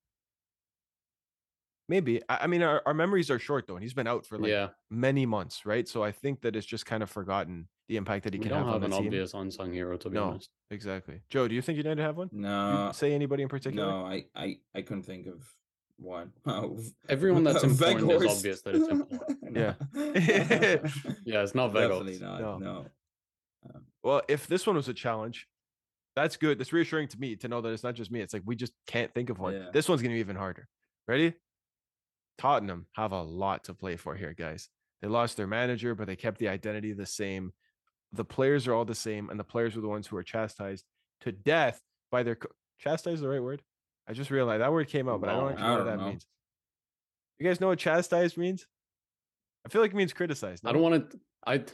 Maybe. 1.88 2.20
I, 2.28 2.38
I 2.42 2.46
mean, 2.46 2.62
our, 2.62 2.82
our 2.86 2.94
memories 2.94 3.30
are 3.30 3.38
short 3.38 3.66
though, 3.66 3.74
and 3.74 3.82
he's 3.82 3.94
been 3.94 4.06
out 4.06 4.24
for 4.26 4.38
like 4.38 4.50
yeah, 4.50 4.68
many 4.90 5.26
months, 5.26 5.66
right? 5.66 5.86
So 5.88 6.02
I 6.02 6.12
think 6.12 6.40
that 6.42 6.56
it's 6.56 6.66
just 6.66 6.86
kind 6.86 7.02
of 7.02 7.10
forgotten 7.10 7.68
the 7.88 7.96
impact 7.96 8.24
that 8.24 8.32
he 8.34 8.38
we 8.38 8.44
can 8.44 8.50
don't 8.50 8.58
have, 8.64 8.74
have 8.74 8.76
on 8.76 8.84
an 8.84 8.90
the 8.90 8.96
team. 8.98 9.06
obvious 9.06 9.34
unsung 9.34 9.72
hero 9.72 9.96
to 9.98 10.08
be 10.08 10.14
No. 10.14 10.24
honest. 10.30 10.50
Exactly. 10.70 11.20
Joe, 11.28 11.48
do 11.48 11.54
you 11.54 11.60
think 11.62 11.76
United 11.76 12.00
have 12.00 12.16
one? 12.16 12.30
No, 12.32 12.86
you 12.86 12.92
say 12.94 13.12
anybody 13.12 13.42
in 13.42 13.48
particular? 13.48 13.84
no, 13.86 14.06
I, 14.06 14.24
I, 14.34 14.58
I 14.74 14.82
couldn't 14.82 15.02
think 15.02 15.26
of 15.26 15.42
one. 15.98 16.32
Oh, 16.46 16.78
Everyone 17.08 17.44
that's 17.44 17.62
important 17.64 18.10
is 18.10 18.22
Weghorst. 18.22 18.36
obvious 18.38 18.62
that 18.62 18.74
it's 18.76 18.88
important. 18.88 19.38
Yeah. 19.56 19.74
Yeah, 21.24 21.42
it's 21.42 21.54
not 21.54 21.74
definitely 21.74 22.18
not. 22.20 22.40
No. 22.40 22.58
No. 22.58 22.86
Um, 23.74 23.82
well, 24.02 24.22
if 24.28 24.46
this 24.46 24.66
one 24.66 24.76
was 24.76 24.88
a 24.88 24.94
challenge, 24.94 25.46
that's 26.16 26.36
good. 26.36 26.58
That's 26.58 26.72
reassuring 26.72 27.08
to 27.08 27.20
me 27.20 27.36
to 27.36 27.48
know 27.48 27.60
that 27.60 27.68
it's 27.70 27.84
not 27.84 27.94
just 27.94 28.10
me. 28.10 28.20
It's 28.20 28.32
like 28.32 28.42
we 28.46 28.56
just 28.56 28.72
can't 28.86 29.12
think 29.14 29.30
of 29.30 29.38
one. 29.38 29.54
Yeah. 29.54 29.68
This 29.72 29.88
one's 29.88 30.00
gonna 30.02 30.14
be 30.14 30.20
even 30.20 30.36
harder. 30.36 30.68
Ready? 31.06 31.34
Tottenham 32.38 32.86
have 32.92 33.12
a 33.12 33.22
lot 33.22 33.64
to 33.64 33.74
play 33.74 33.96
for 33.96 34.14
here, 34.14 34.34
guys. 34.36 34.68
They 35.00 35.08
lost 35.08 35.36
their 35.36 35.46
manager, 35.46 35.94
but 35.94 36.06
they 36.06 36.16
kept 36.16 36.38
the 36.38 36.48
identity 36.48 36.92
the 36.92 37.06
same. 37.06 37.52
The 38.12 38.24
players 38.24 38.66
are 38.68 38.74
all 38.74 38.84
the 38.84 38.94
same, 38.94 39.30
and 39.30 39.38
the 39.38 39.44
players 39.44 39.76
are 39.76 39.80
the 39.80 39.88
ones 39.88 40.06
who 40.06 40.16
are 40.16 40.22
chastised 40.22 40.84
to 41.22 41.32
death 41.32 41.80
by 42.10 42.22
their 42.22 42.36
co- 42.36 42.50
chastised. 42.78 43.14
is 43.16 43.20
The 43.20 43.28
right 43.28 43.42
word? 43.42 43.62
I 44.08 44.12
just 44.12 44.30
realized 44.30 44.60
that 44.62 44.72
word 44.72 44.88
came 44.88 45.08
out, 45.08 45.20
but 45.20 45.30
I 45.30 45.34
don't 45.34 45.50
actually 45.52 45.64
I 45.64 45.68
know 45.68 45.76
what 45.78 45.84
that 45.84 45.98
know. 45.98 46.08
means. 46.08 46.26
You 47.38 47.46
guys 47.46 47.60
know 47.60 47.68
what 47.68 47.78
chastised 47.78 48.36
means? 48.36 48.66
I 49.64 49.68
feel 49.68 49.80
like 49.80 49.92
it 49.92 49.96
means 49.96 50.12
criticized. 50.12 50.66
I 50.66 50.72
don't 50.72 50.82
want 50.82 51.10
to. 51.10 51.18
I 51.46 51.64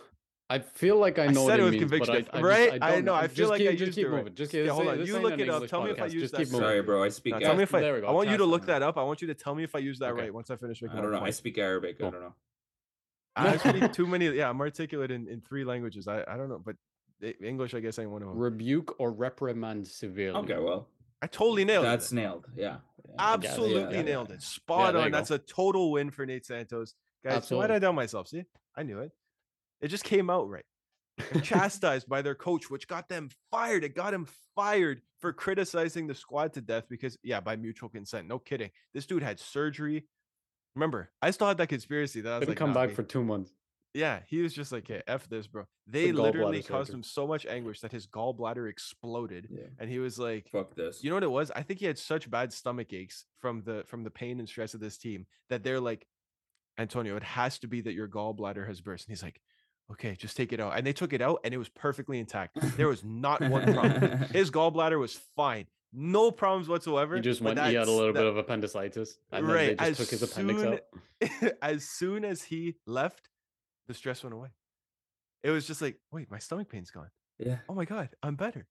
I 0.51 0.61
feel 0.61 0.97
like 0.97 1.19
I 1.19 1.25
I 1.25 1.27
know 1.27 1.47
said 1.47 1.51
what 1.51 1.61
it 1.61 1.61
it 1.61 1.65
with 1.65 1.73
means, 1.73 1.81
conviction, 1.83 2.27
but 2.31 2.35
I, 2.35 2.39
I 2.39 2.43
right? 2.43 2.70
Just, 2.70 2.83
I 2.83 2.91
don't 2.93 3.05
know, 3.05 3.15
I 3.15 3.23
just 3.27 3.37
feel 3.37 3.49
like 3.51 3.61
I 3.61 3.65
keep, 3.65 3.70
just 3.73 3.81
used 3.81 3.95
keep 3.97 4.07
it 4.07 4.09
right. 4.09 4.19
moving. 4.19 4.35
Just 4.35 4.55
Yeah, 4.55 4.62
keep, 4.62 4.70
hold 4.70 4.89
on, 4.89 5.07
you 5.07 5.19
look 5.19 5.39
it 5.39 5.49
up. 5.49 5.55
English 5.57 5.70
Tell 5.70 5.83
me 5.85 5.91
if 5.91 6.01
I 6.01 6.07
use 6.07 6.31
that 6.31 6.49
sorry, 6.49 6.83
bro. 6.83 7.03
I 7.03 7.11
speak. 7.11 7.35
Now, 7.35 7.41
tell 7.41 7.57
me 7.57 7.65
if 7.65 7.75
I. 7.75 7.81
There 7.81 7.95
we 7.95 8.01
go. 8.01 8.07
I 8.07 8.12
want 8.12 8.31
you 8.31 8.39
to 8.39 8.47
look 8.47 8.65
that 8.66 8.83
up. 8.83 8.97
I 8.97 9.03
want 9.03 9.20
you 9.20 9.29
to 9.29 9.35
tell 9.35 9.55
me 9.55 9.62
if 9.62 9.75
I 9.75 9.79
use 9.81 9.99
that 9.99 10.12
Okay. 10.12 10.23
right 10.23 10.35
once 10.35 10.51
I 10.51 10.57
finish 10.57 10.81
making. 10.81 10.99
I 10.99 11.03
don't 11.03 11.12
my 11.12 11.19
know. 11.20 11.25
I 11.27 11.31
speak 11.31 11.59
Arabic. 11.59 11.97
I 12.01 12.11
don't 12.11 12.20
know. 12.20 12.35
I 13.37 13.57
speak 13.59 13.93
too 13.93 14.07
many. 14.07 14.29
Yeah, 14.29 14.49
I'm 14.49 14.61
articulate 14.61 15.11
in, 15.11 15.29
in 15.29 15.43
three 15.43 15.65
languages. 15.65 16.09
I, 16.09 16.25
I 16.27 16.37
don't 16.37 16.49
know, 16.49 16.62
but 16.65 16.77
English, 17.43 17.75
I 17.75 17.81
guess, 17.81 17.99
I 17.99 18.03
ain't 18.03 18.11
one 18.11 18.23
of 18.23 18.29
them. 18.29 18.39
Rebuke 18.39 18.99
or 18.99 19.12
reprimand 19.12 19.87
severely. 19.87 20.39
Okay, 20.41 20.59
well, 20.59 20.89
I 21.20 21.27
totally 21.27 21.65
nailed 21.65 21.85
that's 21.85 22.11
it. 22.11 22.15
That's 22.16 22.25
nailed. 22.25 22.47
Yeah. 22.57 22.77
yeah, 23.07 23.15
Absolutely 23.19 23.97
yeah, 23.97 24.03
nailed 24.03 24.31
it. 24.31 24.43
Spot 24.43 24.97
on. 24.97 25.11
That's 25.11 25.29
go. 25.31 25.35
a 25.37 25.39
total 25.39 25.93
win 25.93 26.11
for 26.11 26.25
Nate 26.27 26.47
Santos, 26.47 26.95
guys. 27.25 27.47
So 27.47 27.59
why 27.59 27.66
did 27.66 27.77
I 27.77 27.79
doubt 27.81 27.95
myself? 27.95 28.29
See, 28.29 28.45
I 28.77 28.83
knew 28.83 29.01
it. 29.01 29.12
It 29.81 29.89
just 29.89 30.05
came 30.05 30.31
out 30.31 30.49
right. 30.49 30.65
Chastised 31.43 32.09
by 32.09 32.23
their 32.23 32.35
coach, 32.37 32.71
which 32.71 32.87
got 32.87 33.09
them 33.09 33.29
fired. 33.51 33.83
It 33.85 33.95
got 33.97 34.15
him 34.15 34.27
fired 34.55 35.03
for 35.21 35.33
criticizing 35.33 36.07
the 36.07 36.15
squad 36.15 36.53
to 36.55 36.61
death 36.61 36.85
because, 36.89 37.17
yeah, 37.25 37.41
by 37.41 37.57
mutual 37.57 37.89
consent. 37.89 38.29
No 38.29 38.39
kidding. 38.39 38.71
This 38.95 39.05
dude 39.07 39.23
had 39.25 39.41
surgery. 39.41 40.07
Remember, 40.77 41.11
I 41.21 41.33
still 41.33 41.49
had 41.49 41.59
that 41.59 41.69
conspiracy 41.69 42.21
that 42.21 42.33
I 42.33 42.37
was 42.39 42.41
Didn't 42.43 42.51
like, 42.51 42.59
come 42.59 42.73
nah, 42.73 42.87
back 42.87 42.95
for 42.95 43.03
two 43.03 43.25
months. 43.25 43.53
Yeah, 43.95 44.21
he 44.29 44.43
was 44.43 44.55
just 44.55 44.71
like, 44.71 44.87
"Hey, 44.87 45.03
f 45.09 45.29
this, 45.29 45.49
bro." 45.49 45.65
They 45.89 46.11
gallbladder 46.13 46.15
literally 46.23 46.63
caused 46.63 46.89
surgery. 46.89 46.99
him 46.99 47.03
so 47.03 47.27
much 47.27 47.47
anguish 47.47 47.81
that 47.81 47.91
his 47.91 48.07
gallbladder 48.07 48.69
exploded, 48.71 49.49
Yeah. 49.51 49.63
and 49.81 49.91
he 49.91 49.99
was 49.99 50.19
like, 50.21 50.49
Fuck 50.53 50.77
this. 50.77 51.03
"You 51.03 51.11
know 51.11 51.17
what 51.17 51.23
it 51.25 51.31
was? 51.31 51.51
I 51.51 51.63
think 51.63 51.81
he 51.81 51.87
had 51.87 51.99
such 51.99 52.31
bad 52.31 52.53
stomach 52.53 52.93
aches 52.93 53.25
from 53.41 53.63
the 53.65 53.83
from 53.89 54.05
the 54.05 54.11
pain 54.11 54.39
and 54.39 54.49
stress 54.49 54.75
of 54.75 54.81
this 54.81 54.99
team 54.99 55.27
that 55.49 55.65
they're 55.65 55.81
like, 55.81 56.07
Antonio, 56.79 57.17
it 57.17 57.23
has 57.25 57.59
to 57.61 57.67
be 57.67 57.81
that 57.81 57.95
your 57.95 58.07
gallbladder 58.09 58.67
has 58.69 58.81
burst." 58.81 59.09
And 59.09 59.13
he's 59.17 59.23
like, 59.23 59.41
"Okay, 59.93 60.15
just 60.16 60.36
take 60.36 60.52
it 60.52 60.60
out." 60.60 60.77
And 60.77 60.86
they 60.86 60.93
took 60.93 61.12
it 61.12 61.20
out, 61.20 61.40
and 61.44 61.52
it 61.55 61.59
was 61.59 61.69
perfectly 61.69 62.19
intact. 62.19 62.59
There 62.77 62.89
was 62.94 63.05
not 63.05 63.40
one 63.40 63.73
problem. 63.73 64.19
His 64.32 64.51
gallbladder 64.51 64.98
was 64.98 65.15
fine, 65.36 65.66
no 65.93 66.31
problems 66.31 66.69
whatsoever. 66.69 67.16
He 67.16 67.23
just 67.23 67.40
went. 67.40 67.59
He 67.59 67.74
had 67.74 67.89
a 67.89 67.90
little 67.90 68.12
that- 68.12 68.20
bit 68.20 68.27
of 68.27 68.36
appendicitis, 68.36 69.19
and 69.32 69.48
then 69.48 69.77
they 69.77 69.86
just 69.89 70.01
took 70.01 70.10
his 70.10 70.23
appendix 70.23 70.60
soon- 70.60 70.74
out. 71.44 71.52
as 71.62 71.85
soon 71.89 72.24
as 72.24 72.43
he 72.43 72.77
left, 72.86 73.28
the 73.89 73.94
stress 73.94 74.23
went 74.23 74.35
away. 74.35 74.48
It 75.43 75.51
was 75.51 75.66
just 75.66 75.81
like, 75.81 75.97
wait, 76.10 76.31
my 76.31 76.39
stomach 76.39 76.69
pain's 76.69 76.90
gone. 76.90 77.10
yeah. 77.39 77.59
Oh 77.69 77.74
my 77.74 77.85
god, 77.85 78.10
I'm 78.23 78.35
better. 78.35 78.66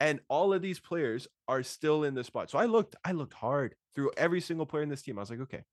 And 0.00 0.20
all 0.28 0.52
of 0.52 0.60
these 0.60 0.80
players 0.80 1.28
are 1.48 1.62
still 1.62 2.04
in 2.04 2.14
the 2.14 2.24
spot. 2.24 2.50
So 2.50 2.58
I 2.58 2.66
looked, 2.66 2.96
I 3.04 3.12
looked 3.12 3.32
hard 3.32 3.74
through 3.94 4.10
every 4.16 4.40
single 4.40 4.66
player 4.66 4.82
in 4.82 4.88
this 4.88 5.02
team. 5.02 5.18
I 5.18 5.22
was 5.22 5.30
like, 5.30 5.40
okay, 5.40 5.64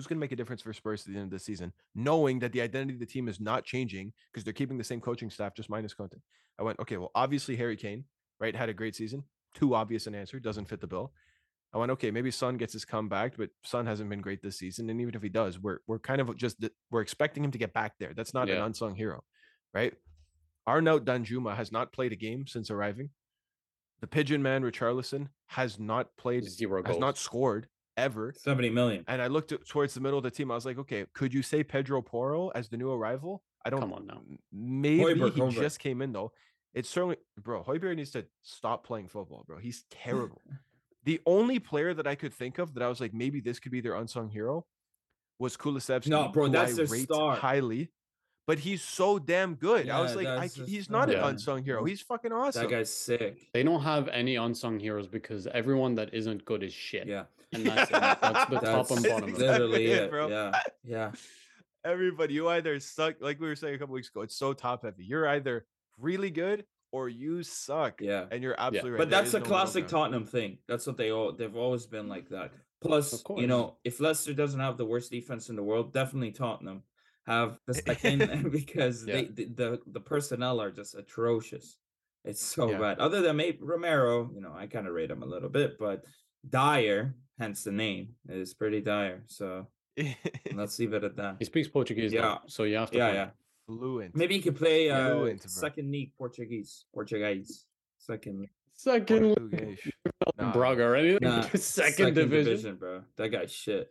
who's 0.00 0.06
going 0.06 0.16
to 0.16 0.20
make 0.20 0.32
a 0.32 0.36
difference 0.36 0.62
for 0.62 0.72
Spurs 0.72 1.06
at 1.06 1.12
the 1.12 1.18
end 1.18 1.26
of 1.26 1.30
the 1.30 1.38
season, 1.38 1.74
knowing 1.94 2.38
that 2.38 2.52
the 2.52 2.62
identity 2.62 2.94
of 2.94 3.00
the 3.00 3.04
team 3.04 3.28
is 3.28 3.38
not 3.38 3.64
changing 3.64 4.14
because 4.32 4.44
they're 4.44 4.54
keeping 4.54 4.78
the 4.78 4.84
same 4.84 4.98
coaching 4.98 5.28
staff, 5.28 5.54
just 5.54 5.68
minus 5.68 5.92
Conte. 5.92 6.16
I 6.58 6.62
went, 6.62 6.80
okay, 6.80 6.96
well, 6.96 7.10
obviously 7.14 7.54
Harry 7.56 7.76
Kane, 7.76 8.04
right, 8.38 8.56
had 8.56 8.70
a 8.70 8.74
great 8.74 8.96
season. 8.96 9.24
Too 9.54 9.74
obvious 9.74 10.06
an 10.06 10.14
answer, 10.14 10.40
doesn't 10.40 10.70
fit 10.70 10.80
the 10.80 10.86
bill. 10.86 11.12
I 11.74 11.78
went, 11.78 11.92
okay, 11.92 12.10
maybe 12.10 12.30
Son 12.30 12.56
gets 12.56 12.72
his 12.72 12.86
comeback, 12.86 13.36
but 13.36 13.50
Son 13.62 13.84
hasn't 13.84 14.08
been 14.08 14.22
great 14.22 14.40
this 14.42 14.58
season. 14.58 14.88
And 14.88 15.02
even 15.02 15.14
if 15.14 15.22
he 15.22 15.28
does, 15.28 15.58
we're 15.58 15.80
we're 15.86 15.98
kind 15.98 16.22
of 16.22 16.34
just 16.34 16.56
we're 16.90 17.02
expecting 17.02 17.44
him 17.44 17.50
to 17.50 17.58
get 17.58 17.74
back 17.74 17.92
there. 18.00 18.12
That's 18.16 18.32
not 18.32 18.48
an 18.48 18.56
unsung 18.62 18.94
hero, 18.94 19.22
right? 19.74 19.92
Our 20.66 20.76
Arnaut 20.76 21.04
Danjuma 21.04 21.54
has 21.56 21.70
not 21.70 21.92
played 21.92 22.12
a 22.12 22.16
game 22.16 22.46
since 22.46 22.70
arriving. 22.70 23.10
The 24.00 24.06
Pigeon 24.06 24.42
Man 24.42 24.62
Richarlison 24.62 25.28
has 25.48 25.78
not 25.78 26.08
played, 26.16 26.44
Zero 26.48 26.82
has 26.84 26.98
not 26.98 27.18
scored 27.18 27.68
ever. 28.00 28.34
70 28.36 28.70
million. 28.70 29.04
And 29.08 29.22
I 29.22 29.26
looked 29.28 29.52
at, 29.52 29.66
towards 29.66 29.94
the 29.94 30.00
middle 30.00 30.18
of 30.18 30.24
the 30.24 30.30
team. 30.30 30.50
I 30.50 30.54
was 30.54 30.66
like, 30.66 30.78
okay, 30.78 31.06
could 31.12 31.32
you 31.32 31.42
say 31.42 31.62
Pedro 31.62 32.02
Porro 32.02 32.48
as 32.54 32.68
the 32.68 32.76
new 32.76 32.90
arrival? 32.90 33.42
I 33.64 33.70
don't. 33.70 33.80
Come 33.80 33.92
on 33.92 34.06
now. 34.06 34.22
Maybe 34.52 35.02
Højbjerg, 35.02 35.34
he 35.34 35.40
Højbjerg. 35.40 35.60
just 35.60 35.78
came 35.78 36.02
in 36.02 36.12
though. 36.12 36.32
It's 36.74 36.88
certainly, 36.88 37.16
bro. 37.38 37.62
Højbjerg 37.62 37.96
needs 37.96 38.10
to 38.12 38.24
stop 38.42 38.86
playing 38.86 39.08
football, 39.08 39.44
bro. 39.46 39.58
He's 39.58 39.84
terrible. 39.90 40.40
the 41.04 41.20
only 41.26 41.58
player 41.58 41.94
that 41.94 42.06
I 42.06 42.14
could 42.14 42.32
think 42.32 42.58
of 42.58 42.74
that 42.74 42.82
I 42.82 42.88
was 42.88 43.00
like, 43.00 43.12
maybe 43.12 43.40
this 43.40 43.58
could 43.58 43.72
be 43.72 43.80
their 43.80 43.94
unsung 43.94 44.28
hero, 44.28 44.66
was 45.38 45.56
Kulusevski. 45.56 46.08
No, 46.08 46.28
bro, 46.28 46.46
who 46.46 46.52
that's 46.52 46.72
I 46.72 46.76
their 46.76 46.86
rate 46.86 47.04
star. 47.04 47.36
highly. 47.36 47.90
But 48.46 48.58
he's 48.58 48.82
so 48.82 49.18
damn 49.18 49.54
good. 49.54 49.88
I 49.88 50.00
was 50.00 50.16
like, 50.16 50.26
I, 50.26 50.46
he's 50.46 50.90
not 50.90 51.08
an 51.08 51.20
unsung 51.20 51.62
hero. 51.62 51.84
He's 51.84 52.00
fucking 52.00 52.32
awesome. 52.32 52.62
That 52.62 52.70
guy's 52.70 52.92
sick. 52.92 53.48
They 53.52 53.62
don't 53.62 53.82
have 53.82 54.08
any 54.08 54.36
unsung 54.36 54.80
heroes 54.80 55.06
because 55.06 55.46
everyone 55.48 55.94
that 55.96 56.12
isn't 56.12 56.44
good 56.44 56.64
is 56.64 56.72
shit. 56.72 57.06
Yeah. 57.06 57.24
And 57.52 57.66
that's, 57.66 57.90
it. 57.90 57.94
that's 57.94 58.50
the 58.50 58.60
top 58.60 58.90
and 58.90 59.02
bottom 59.02 59.28
of 59.34 59.34
it. 59.34 59.38
literally 59.38 59.86
it, 59.86 60.02
it, 60.04 60.10
bro. 60.10 60.28
Yeah. 60.28 60.52
Yeah. 60.84 61.12
Everybody, 61.84 62.34
you 62.34 62.48
either 62.48 62.78
suck, 62.78 63.16
like 63.20 63.40
we 63.40 63.48
were 63.48 63.56
saying 63.56 63.74
a 63.74 63.78
couple 63.78 63.94
weeks 63.94 64.08
ago. 64.08 64.20
It's 64.20 64.36
so 64.36 64.52
top 64.52 64.84
heavy. 64.84 65.04
You're 65.04 65.26
either 65.28 65.66
really 65.98 66.30
good 66.30 66.64
or 66.92 67.08
you 67.08 67.42
suck. 67.42 68.00
Yeah. 68.00 68.26
And 68.30 68.42
you're 68.42 68.54
absolutely 68.58 68.90
right. 68.92 68.98
But 68.98 69.10
there 69.10 69.22
that's 69.22 69.34
a 69.34 69.38
no 69.38 69.44
classic. 69.46 69.88
Tottenham 69.88 70.26
thing. 70.26 70.58
That's 70.68 70.86
what 70.86 70.96
they 70.96 71.10
all 71.10 71.32
they've 71.32 71.56
always 71.56 71.86
been 71.86 72.08
like 72.08 72.28
that. 72.28 72.52
Plus, 72.82 73.22
you 73.36 73.46
know, 73.46 73.76
if 73.84 74.00
Leicester 74.00 74.32
doesn't 74.32 74.60
have 74.60 74.76
the 74.78 74.86
worst 74.86 75.10
defense 75.10 75.48
in 75.50 75.56
the 75.56 75.62
world, 75.62 75.92
definitely 75.92 76.32
Tottenham 76.32 76.82
have 77.26 77.58
the 77.66 77.74
second 77.86 78.50
because 78.52 79.06
Yeah. 79.06 79.14
they 79.14 79.24
the, 79.24 79.44
the 79.44 79.80
the 79.86 80.00
personnel 80.00 80.60
are 80.60 80.70
just 80.70 80.94
atrocious. 80.94 81.76
It's 82.24 82.42
so 82.44 82.70
Yeah. 82.70 82.78
bad. 82.78 82.98
Other 82.98 83.22
than 83.22 83.36
maybe 83.36 83.58
Romero, 83.62 84.30
you 84.34 84.40
know, 84.42 84.52
I 84.54 84.66
kind 84.66 84.86
of 84.86 84.92
rate 84.92 85.10
him 85.10 85.22
a 85.22 85.26
little 85.26 85.48
bit, 85.48 85.78
but 85.78 86.04
Dier, 86.48 87.14
hence 87.40 87.64
the 87.64 87.72
name, 87.72 88.10
is 88.28 88.54
pretty 88.54 88.80
dire. 88.80 89.24
So 89.26 89.66
let's 90.54 90.78
leave 90.78 90.92
it 90.92 91.02
at 91.02 91.16
that. 91.16 91.36
He 91.40 91.44
speaks 91.46 91.66
Portuguese, 91.68 92.12
Yeah. 92.12 92.22
though, 92.22 92.38
so 92.46 92.62
you 92.64 92.76
have 92.76 92.90
to. 92.92 92.98
Yeah, 92.98 93.08
play. 93.08 93.16
yeah. 93.16 93.30
Fluent. 93.66 94.14
Maybe 94.16 94.34
he 94.34 94.42
could 94.42 94.56
play 94.56 94.90
uh, 94.90 95.08
Fluent, 95.16 95.50
second 95.50 95.90
league 95.90 96.12
Portuguese. 96.16 96.84
Portuguese. 96.94 97.66
Second 97.98 98.46
Second 98.74 99.34
Portuguese. 99.36 99.78
Nah, 100.38 100.52
Braga 100.52 100.84
or. 100.84 101.18
Nah, 101.20 101.42
second, 101.54 102.14
division. 102.14 102.76
bro. 102.76 103.02
That 103.16 103.28
guy's 103.28 103.52
shit. 103.52 103.90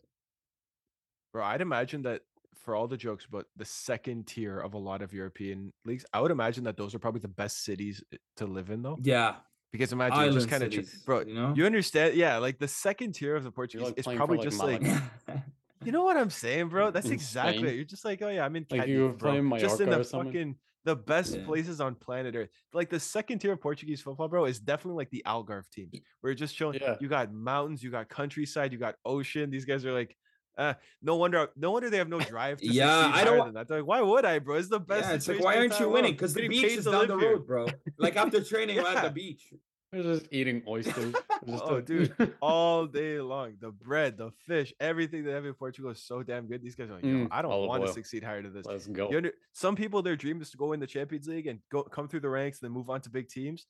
Bro, 1.32 1.44
I'd 1.46 1.62
imagine 1.62 2.02
that 2.04 2.22
for 2.56 2.76
all 2.76 2.88
the 2.88 2.98
jokes 2.98 3.26
about 3.26 3.46
the 3.56 3.66
second 3.66 4.26
tier 4.28 4.60
of 4.60 4.74
a 4.74 4.78
lot 4.78 5.02
of 5.04 5.14
European 5.14 5.72
leagues, 5.86 6.06
I 6.12 6.22
would 6.22 6.32
imagine 6.32 6.64
that 6.66 6.76
those 6.76 6.96
are 6.96 7.00
probably 7.00 7.22
the 7.22 7.28
best 7.28 7.64
cities 7.64 8.04
eh, 8.12 8.18
to 8.38 8.46
live 8.48 8.70
in, 8.72 8.82
though. 8.82 8.98
Yeah, 9.02 9.36
Because 9.72 9.92
imagine 9.94 10.18
you're 10.20 10.26
just 10.34 10.48
island 10.48 10.50
kind 10.52 10.64
of, 10.64 10.74
cities, 10.74 11.04
bro. 11.06 11.22
you 11.22 11.34
know. 11.36 11.54
You 11.56 11.66
understand? 11.66 12.16
Yeah, 12.16 12.38
like 12.38 12.58
the 12.58 12.68
second 12.68 13.14
tier 13.14 13.36
of 13.36 13.44
the 13.44 13.52
Portuguese 13.52 13.88
like 13.88 14.00
is 14.00 14.06
probably 14.06 14.38
like, 14.38 14.44
just 14.50 14.60
like 14.64 14.82
You 15.86 15.92
know 15.94 16.04
what 16.04 16.18
I'm 16.18 16.30
saying, 16.30 16.70
bro? 16.70 16.92
That's 16.92 17.06
In 17.08 17.14
exactly 17.14 17.60
Spain? 17.60 17.68
it. 17.70 17.76
You're 17.76 17.86
just 17.86 18.04
like, 18.04 18.22
oh 18.22 18.30
yeah, 18.30 18.44
I'm 18.46 18.56
in 18.56 18.66
Like 18.70 18.82
Cadiz, 18.82 18.94
you 18.96 19.04
were 19.04 19.10
bro. 19.14 19.32
playing 19.32 19.60
just 19.60 19.80
in 19.80 19.90
the 19.90 20.04
fucking 20.04 20.56
the 20.86 20.96
best 20.96 21.36
Yeah. 21.36 21.46
places 21.46 21.80
on 21.82 21.96
planet 21.96 22.36
Earth. 22.36 22.50
Like 22.74 22.90
the 22.90 23.00
second 23.00 23.40
tier 23.40 23.54
of 23.54 23.62
Portuguese 23.62 24.02
football, 24.02 24.28
bro, 24.28 24.46
is 24.46 24.60
definitely 24.60 24.98
like 24.98 25.10
the 25.12 25.24
Algarve 25.26 25.70
teams. 25.70 25.94
Where 26.22 26.32
you're 26.32 26.36
just 26.36 26.56
chilling. 26.56 26.80
Yeah. 26.82 26.96
You 27.00 27.08
got 27.08 27.32
mountains, 27.34 27.84
you 27.84 27.92
got 27.92 28.10
countryside, 28.10 28.72
you 28.74 28.80
got 28.80 28.96
ocean. 29.06 29.50
These 29.52 29.66
guys 29.66 29.86
are 29.86 29.94
like, 29.94 30.16
uh, 30.58 30.74
no 31.02 31.16
wonder, 31.16 31.50
no 31.56 31.72
wonder 31.72 31.90
they 31.90 31.98
have 31.98 32.10
no 32.10 32.20
drive. 32.20 32.60
To 32.60 32.68
Yeah, 32.68 32.88
I 33.14 33.24
don't 33.24 33.38
higher 33.40 33.46
than 33.46 33.54
that. 33.56 33.70
Like, 33.70 33.86
why 33.86 34.02
would 34.02 34.26
I, 34.26 34.40
bro? 34.40 34.56
It's 34.58 34.70
the 34.70 34.80
best. 34.80 35.08
yeah, 35.10 35.16
it's 35.16 35.28
like 35.28 35.40
why 35.42 35.58
aren't 35.58 35.80
you 35.80 35.90
winning? 35.90 36.14
Because 36.14 36.34
the 36.34 36.48
beach 36.48 36.64
is 36.64 36.86
down 36.86 36.94
live 36.94 37.08
the 37.10 37.18
here. 37.18 37.32
road, 37.34 37.48
bro. 37.48 37.68
Like 37.98 38.16
after 38.18 38.44
training, 38.44 38.80
I'm 38.80 38.86
at 38.98 39.04
the 39.04 39.12
beach. 39.12 39.54
They're 39.92 40.04
just 40.04 40.28
eating 40.32 40.62
oysters. 40.68 41.16
Just 41.48 41.64
Oh, 41.66 41.82
dude, 41.82 42.14
all 42.42 42.86
day 42.86 43.20
long. 43.20 43.54
The 43.60 43.72
bread, 43.72 44.18
the 44.18 44.30
fish, 44.46 44.72
everything 44.80 45.24
they 45.24 45.32
have 45.32 45.46
in 45.46 45.54
Portugal 45.56 45.90
is 45.90 46.04
so 46.04 46.22
damn 46.22 46.46
good. 46.46 46.62
These 46.62 46.76
guys 46.76 46.90
are 46.92 46.96
like, 46.96 47.04
yo, 47.04 47.10
Mm, 47.10 47.28
I 47.32 47.42
don't 47.42 47.52
olive 47.52 47.70
want 47.70 47.88
to 47.88 47.94
succeed 47.94 48.24
higher 48.24 48.44
than 48.44 48.54
this. 48.54 48.68
Let's 48.68 48.86
go. 48.86 49.10
You 49.10 49.18
under, 49.18 49.32
some 49.54 49.76
people, 49.76 50.04
their 50.04 50.16
dream 50.16 50.42
is 50.44 50.52
to 50.52 50.58
go 50.58 50.74
in 50.74 50.80
the 50.80 50.86
Champions 50.86 51.28
League 51.28 51.48
and 51.48 51.58
go 51.72 51.82
come 51.82 52.08
through 52.08 52.20
the 52.20 52.30
ranks 52.30 52.62
and 52.62 52.68
then 52.70 52.74
move 52.78 52.88
on 52.92 53.02
to 53.02 53.10
big 53.10 53.30
teams. 53.30 53.66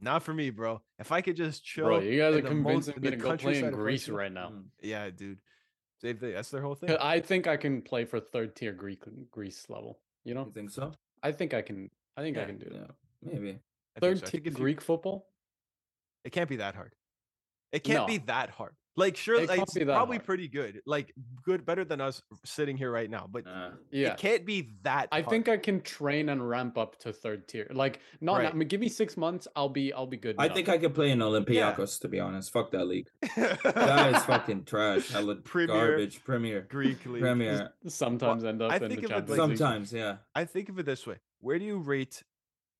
Not 0.00 0.22
for 0.22 0.32
me, 0.32 0.50
bro. 0.50 0.80
If 1.00 1.10
I 1.10 1.22
could 1.22 1.36
just 1.36 1.64
chill, 1.64 1.86
Bro, 1.86 2.00
you 2.00 2.20
guys 2.20 2.34
are 2.36 2.40
the 2.42 2.42
most- 2.54 2.86
convincing 2.86 3.00
me 3.00 3.10
to 3.10 3.16
go 3.16 3.36
play 3.36 3.58
in 3.58 3.64
of 3.66 3.72
Greece 3.74 4.08
right 4.08 4.32
now. 4.32 4.50
Mm. 4.50 4.64
Yeah, 4.80 5.10
dude. 5.10 5.38
Thing. 6.02 6.18
That's 6.20 6.50
their 6.50 6.60
whole 6.62 6.74
thing. 6.74 6.90
I 7.00 7.20
think 7.20 7.46
I 7.46 7.56
can 7.56 7.80
play 7.80 8.04
for 8.04 8.18
third 8.20 8.56
tier 8.56 8.72
Greek 8.72 9.04
Greece 9.30 9.66
level. 9.68 10.00
You 10.24 10.34
know, 10.34 10.44
You 10.46 10.52
think 10.52 10.70
so? 10.70 10.92
I 11.22 11.30
think 11.32 11.54
I 11.54 11.62
can. 11.62 11.90
I 12.16 12.22
think 12.22 12.36
I 12.36 12.44
can 12.44 12.58
do 12.58 12.66
it. 12.66 12.72
yeah, 12.74 12.86
maybe. 13.22 13.50
I 13.50 13.52
think 13.52 13.60
Third 14.00 14.18
so. 14.20 14.26
Tier 14.26 14.40
if 14.40 14.46
you- 14.46 14.52
Greek 14.52 14.80
football. 14.80 15.28
it 16.24 16.30
can't 16.30 16.48
be 16.48 16.56
that 16.56 16.74
hard. 16.74 16.94
It 17.72 17.84
can't 17.84 18.06
be 18.06 18.18
that 18.18 18.50
hard. 18.50 18.74
Like, 18.94 19.16
sure, 19.16 19.36
It 19.40 19.48
like, 19.48 19.60
it's 19.62 19.72
probably 19.78 20.18
hard. 20.18 20.26
pretty 20.26 20.48
good. 20.48 20.82
Like, 20.84 21.14
good, 21.42 21.64
better 21.64 21.82
than 21.82 22.02
us 22.02 22.20
sitting 22.44 22.76
here 22.76 22.90
right 22.90 23.08
now. 23.08 23.26
But 23.30 23.46
Uh, 23.46 23.70
Yeah, 23.90 24.12
it 24.12 24.18
can't 24.18 24.44
be 24.44 24.74
that. 24.82 25.08
I 25.10 25.20
hard. 25.22 25.30
think 25.30 25.48
I 25.48 25.56
can 25.56 25.80
train 25.80 26.28
and 26.28 26.46
ramp 26.46 26.76
up 26.76 26.98
to 27.00 27.12
third 27.12 27.48
tier. 27.48 27.66
Like, 27.72 28.00
not. 28.20 28.40
Right. 28.40 28.50
I 28.50 28.52
mean, 28.52 28.68
give 28.68 28.80
me 28.80 28.88
six 28.90 29.16
months. 29.16 29.48
I'll 29.56 29.70
be. 29.70 29.94
I'll 29.94 30.06
be 30.06 30.18
good. 30.18 30.36
I 30.38 30.44
enough. 30.44 30.56
think 30.56 30.68
I 30.68 30.76
could 30.76 30.94
play 30.94 31.10
in 31.10 31.20
Olympiacos. 31.20 32.00
To 32.00 32.08
be 32.08 32.20
honest, 32.20 32.52
fuck 32.52 32.70
that 32.72 32.86
league. 32.86 33.08
That 33.36 34.14
is 34.14 34.22
fucking 34.26 34.64
trash. 34.64 35.08
Hella 35.10 35.36
Premier 35.36 35.74
garbage. 35.74 36.22
Premier. 36.24 36.66
Greek 36.68 37.04
league. 37.06 37.22
Premier. 37.22 37.70
sometimes 37.88 38.44
end 38.44 38.60
up 38.60 38.72
I 38.72 38.76
in 38.76 38.88
think 38.88 39.00
the 39.02 39.08
Champions 39.08 39.30
like- 39.38 39.48
League. 39.48 39.58
Sometimes, 39.58 39.92
yeah. 39.92 40.16
I 40.34 40.44
think 40.44 40.68
of 40.68 40.78
it 40.78 40.84
this 40.86 41.06
way: 41.06 41.16
Where 41.40 41.58
do 41.58 41.64
you 41.64 41.78
rate 41.78 42.22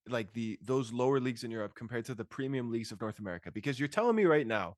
like 0.09 0.33
the 0.35 0.59
those 0.63 0.93
lower 0.93 1.21
leagues 1.21 1.43
in 1.45 1.51
Europe 1.51 1.75
compared 1.75 2.05
to 2.07 2.15
the 2.15 2.25
premium 2.25 2.71
leagues 2.71 2.93
of 2.93 3.01
North 3.01 3.19
America? 3.19 3.51
Because 3.51 3.79
you're 3.79 3.89
telling 3.89 4.15
me 4.17 4.25
right 4.27 4.47
now, 4.47 4.77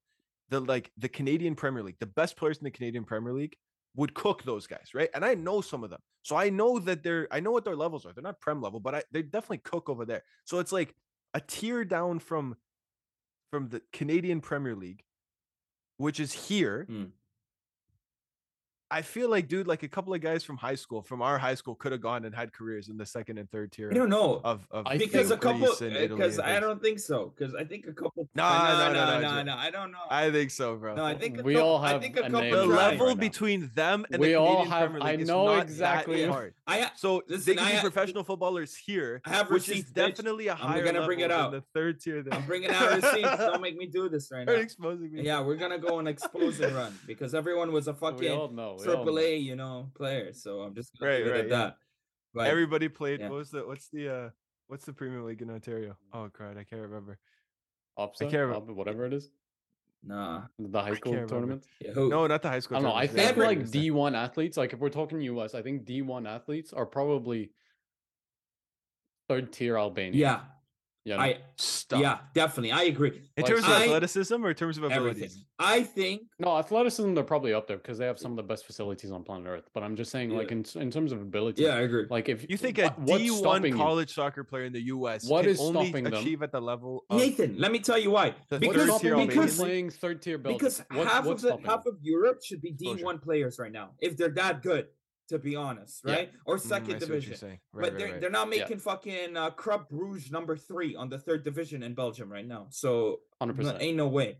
the 0.51 0.61
like 0.61 0.91
the 0.99 1.09
Canadian 1.09 1.55
Premier 1.55 1.83
League, 1.83 1.97
the 2.01 2.07
best 2.07 2.37
players 2.37 2.59
in 2.59 2.65
the 2.65 2.71
Canadian 2.71 3.05
Premier 3.05 3.33
League 3.33 3.57
would 3.97 4.15
cook 4.15 4.43
those 4.45 4.67
guys, 4.67 4.89
right? 4.95 5.09
And 5.15 5.25
I 5.25 5.35
know 5.35 5.61
some 5.61 5.85
of 5.85 5.91
them, 5.91 6.01
so 6.23 6.37
I 6.37 6.51
know 6.51 6.79
that 6.81 7.03
they're 7.03 7.29
I 7.31 7.41
know 7.41 7.51
what 7.51 7.65
their 7.65 7.77
levels 7.77 8.05
are. 8.07 8.13
They're 8.13 8.23
not 8.23 8.41
prem 8.41 8.61
level, 8.61 8.81
but 8.81 8.95
I 8.95 9.03
they 9.13 9.23
definitely 9.23 9.59
cook 9.59 9.89
over 9.89 10.05
there. 10.05 10.23
So 10.45 10.59
it's 10.59 10.73
like 10.73 10.95
a 11.35 11.41
tier 11.41 11.85
down 11.85 12.19
from 12.19 12.57
from 13.51 13.69
the 13.69 13.83
Canadian 13.93 14.41
Premier 14.41 14.75
League, 14.75 15.03
which 15.99 16.21
is 16.21 16.33
here. 16.33 16.87
Mm. 16.91 17.11
I 18.91 19.03
feel 19.03 19.29
like, 19.29 19.49
dude, 19.49 19.67
like 19.67 19.83
a 19.83 19.89
couple 19.89 20.15
of 20.15 20.21
guys 20.21 20.45
from 20.45 20.57
high 20.57 20.75
school, 20.75 21.03
from 21.03 21.21
our 21.23 21.39
high 21.39 21.55
school, 21.55 21.75
could 21.75 21.91
have 21.93 22.01
gone 22.03 22.25
and 22.27 22.35
had 22.35 22.53
careers 22.53 22.89
in 22.89 22.97
the 22.97 23.07
second 23.07 23.39
and 23.39 23.51
third 23.51 23.73
tier 23.73 23.91
I 23.91 23.95
don't 23.95 24.11
know. 24.11 24.41
of, 24.45 24.67
of 24.71 24.87
I 24.87 24.99
because 24.99 25.31
a 25.31 25.37
couple 25.37 25.67
Greece 25.67 25.81
and 25.81 25.97
eh, 25.97 26.01
Italy 26.03 26.19
because 26.21 26.39
I 26.39 26.61
don't 26.61 26.81
think 26.83 26.99
so. 27.01 27.33
Because 27.37 27.55
I 27.55 27.65
think 27.65 27.87
a 27.87 27.93
couple 27.93 28.29
Nah, 28.35 28.69
no, 28.89 28.93
no, 28.93 28.93
no, 28.93 28.93
no, 28.93 28.95
no, 28.95 29.21
no, 29.21 29.37
Joe. 29.39 29.43
no, 29.45 29.57
I 29.57 29.71
don't 29.71 29.91
know. 29.91 29.99
I 30.11 30.31
think 30.31 30.51
so, 30.51 30.77
bro. 30.77 30.95
no, 30.95 31.05
I 31.05 31.15
think 31.15 31.43
We 31.43 31.55
couple, 31.55 31.69
all 31.69 31.83
I 31.85 31.99
think 31.99 32.17
a 32.17 32.21
a 32.25 32.31
couple 32.31 32.51
the 32.51 32.67
level 32.67 33.09
now. 33.09 33.15
between 33.15 33.71
them 33.75 34.05
and 34.13 34.21
We 34.21 34.29
the 34.29 34.35
all 34.37 34.65
Canadian 34.65 34.71
have- 34.73 34.91
Premier 34.91 35.09
I 35.09 35.17
know 35.17 35.59
exactly- 35.59 36.27
hard. 36.27 36.55
I 36.67 36.91
So 36.97 37.23
Listen, 37.27 37.45
they 37.47 37.55
can 37.57 37.67
I 37.67 37.73
be 37.77 37.81
professional 37.81 38.23
footballers 38.23 38.77
here, 38.77 39.23
I 39.25 39.31
have 39.31 39.51
which 39.51 39.65
is 39.65 39.69
receipts, 39.71 39.91
bitch. 39.91 39.95
definitely 39.95 40.49
a 40.49 40.53
I'm 40.53 40.59
higher 40.59 40.81
gonna 40.85 41.01
level 41.01 41.07
bring 41.07 41.21
it 41.21 41.29
than 41.29 41.33
out. 41.41 41.51
the 41.53 41.63
third 41.75 42.01
tier. 42.01 42.23
There. 42.23 42.35
I'm 42.35 42.47
bringing 42.47 42.71
out 42.71 42.95
receipts. 43.03 43.39
Don't 43.39 43.61
make 43.63 43.77
me 43.77 43.87
do 43.87 44.09
this 44.09 44.31
right 44.31 44.47
now. 44.47 44.53
exposing 44.53 45.13
me. 45.13 45.23
Yeah, 45.23 45.41
we're 45.41 45.57
gonna 45.57 45.79
go 45.79 45.99
on 45.99 46.07
exposing 46.07 46.73
run 46.75 46.97
because 47.07 47.35
everyone 47.35 47.73
was 47.73 47.89
a 47.89 47.95
fucking. 47.95 48.19
We 48.21 48.29
all 48.29 48.49
know. 48.49 48.77
We 48.87 48.93
all 48.93 49.05
triple. 49.05 49.19
A, 49.21 49.37
you 49.37 49.57
know, 49.57 49.91
player. 49.95 50.33
So 50.33 50.61
I'm 50.61 50.75
just 50.75 50.91
gonna 50.99 51.13
Right, 51.13 51.23
right, 51.27 51.41
at 51.41 51.49
yeah. 51.49 51.57
that. 51.57 51.77
But 52.35 52.47
Everybody 52.49 52.89
played. 52.89 53.21
yeah. 53.21 53.29
What 53.29 53.37
was 53.39 53.51
the 53.51 53.67
what's 53.67 53.89
the 53.89 54.09
uh 54.15 54.31
what's 54.67 54.85
the 54.85 54.93
Premium 54.93 55.25
League 55.25 55.43
in 55.43 55.51
Ontario? 55.51 55.97
Oh 56.13 56.29
god, 56.39 56.57
I 56.59 56.65
can't 56.65 56.83
remember. 56.83 57.19
Opsa, 57.99 58.21
can't 58.21 58.33
remember- 58.35 58.73
Op- 58.73 58.77
whatever 58.77 59.07
it 59.07 59.13
is, 59.13 59.31
nah, 60.03 60.43
the 60.59 60.81
high 60.83 60.95
school 60.95 61.13
tournament. 61.29 61.65
yeah. 61.81 61.93
No, 61.95 62.27
not 62.27 62.43
the 62.43 62.49
high 62.49 62.59
school. 62.59 62.79
I 62.79 62.81
don't 62.81 62.91
know. 62.91 62.97
I 62.97 63.07
think 63.07 63.37
the 63.37 63.43
like 63.45 63.71
D 63.71 63.91
one 63.93 64.15
athletes, 64.17 64.57
like 64.57 64.73
if 64.73 64.81
we're 64.81 64.89
talking 64.89 65.21
US, 65.21 65.55
I 65.55 65.63
think 65.63 65.85
D 65.85 66.03
one 66.03 66.27
athletes 66.27 66.73
are 66.73 66.87
probably 66.87 67.53
third 69.29 69.53
tier 69.53 69.79
Albania. 69.79 70.19
yeah, 70.21 70.41
you 71.05 71.15
know? 71.15 71.21
I 71.21 71.39
Stop. 71.57 72.01
yeah, 72.01 72.19
definitely, 72.35 72.73
I 72.73 72.85
agree. 72.85 73.11
In 73.37 73.43
Like, 73.43 73.47
terms 73.47 73.65
of 73.65 73.71
I- 73.71 73.85
athleticism 73.85 74.45
or 74.45 74.51
in 74.51 74.57
terms 74.57 74.79
of 74.79 74.85
Everything. 74.91 75.31
I 75.59 75.83
think 75.83 76.23
no 76.39 76.57
athleticism. 76.57 77.15
They're 77.15 77.23
probably 77.25 77.53
up 77.53 77.67
there 77.69 77.77
because 77.77 77.99
they 77.99 78.07
have 78.07 78.19
some 78.19 78.33
of 78.33 78.37
the 78.37 78.43
best 78.43 78.65
facilities 78.67 79.11
on 79.13 79.23
planet 79.23 79.47
Earth. 79.47 79.69
But 79.75 79.83
I'm 79.83 79.95
just 79.97 80.11
saying, 80.11 80.31
like 80.31 80.51
in 80.51 80.65
in 80.77 80.91
terms 80.91 81.13
of 81.13 81.21
ability, 81.21 81.63
yeah, 81.63 81.77
I 81.77 81.81
agree. 81.83 82.07
like 82.11 82.29
if 82.29 82.49
You 82.51 82.57
think 82.57 82.79
a 82.79 82.85
what- 82.89 82.99
what's 83.01 83.23
D 83.23 83.31
one 83.31 83.39
stopping 83.41 83.73
you? 83.73 83.79
college 83.79 84.15
soccer 84.15 84.43
player 84.45 84.65
in 84.65 84.73
the 84.73 84.83
U.S. 84.97 85.29
What 85.29 85.43
can 85.43 85.51
is 85.51 85.61
only 85.61 85.87
stopping 85.89 86.05
them? 86.05 86.15
achieve 86.15 86.43
at 86.43 86.51
the 86.53 86.61
level 86.61 87.05
of 87.11 87.19
Nathan, 87.21 87.57
let 87.59 87.71
me 87.71 87.79
tell 87.79 87.99
you 87.99 88.11
why. 88.11 88.35
Because 88.51 88.75
third 88.77 88.87
stopping 88.89 89.01
tier 89.01 89.11
you 89.15 89.21
Albanian 89.21 89.31
from 89.31 89.41
because- 89.45 89.57
playing 89.59 89.91
third 89.91 90.23
tier 90.23 90.39
Belgium? 90.39 90.59
because 90.59 90.83
What- 90.91 91.07
half 91.07 91.27
of 91.27 91.41
the 91.41 91.57
half 91.65 91.87
of 91.87 91.99
Europe 92.03 92.43
should 92.43 92.61
be 92.63 92.73
D 92.73 93.03
one 93.03 93.19
players 93.19 93.59
right 93.59 93.73
now 93.73 93.91
if 94.01 94.17
they're 94.17 94.29
that 94.31 94.63
good. 94.63 94.89
To 95.29 95.39
be 95.39 95.57
honest, 95.57 96.03
Yeah. 96.05 96.15
right? 96.15 96.33
Or 96.45 96.57
Mm, 96.57 96.61
second 96.61 97.01
see 97.01 97.07
division. 97.07 97.37
saying. 97.37 97.61
but 97.73 97.81
Right, 97.81 97.93
they're 97.97 98.07
right, 98.07 98.13
right. 98.13 98.21
they're 98.21 98.31
not 98.31 98.47
Yeah. 98.53 98.61
making 98.61 98.79
fucking 98.79 99.37
uh, 99.39 99.51
Club 99.53 99.89
Bruges 99.89 100.31
number 100.31 100.55
three 100.57 100.95
on 100.95 101.09
the 101.09 101.19
third 101.19 101.45
division 101.45 101.83
in 101.83 101.95
Belgium 101.95 102.31
right 102.31 102.47
now. 102.47 102.67
So 102.71 103.21
Hundred 103.41 103.57
no, 103.57 103.63
percent. 103.63 103.83
ain't 103.83 103.97
no 103.97 104.09
way. 104.09 104.39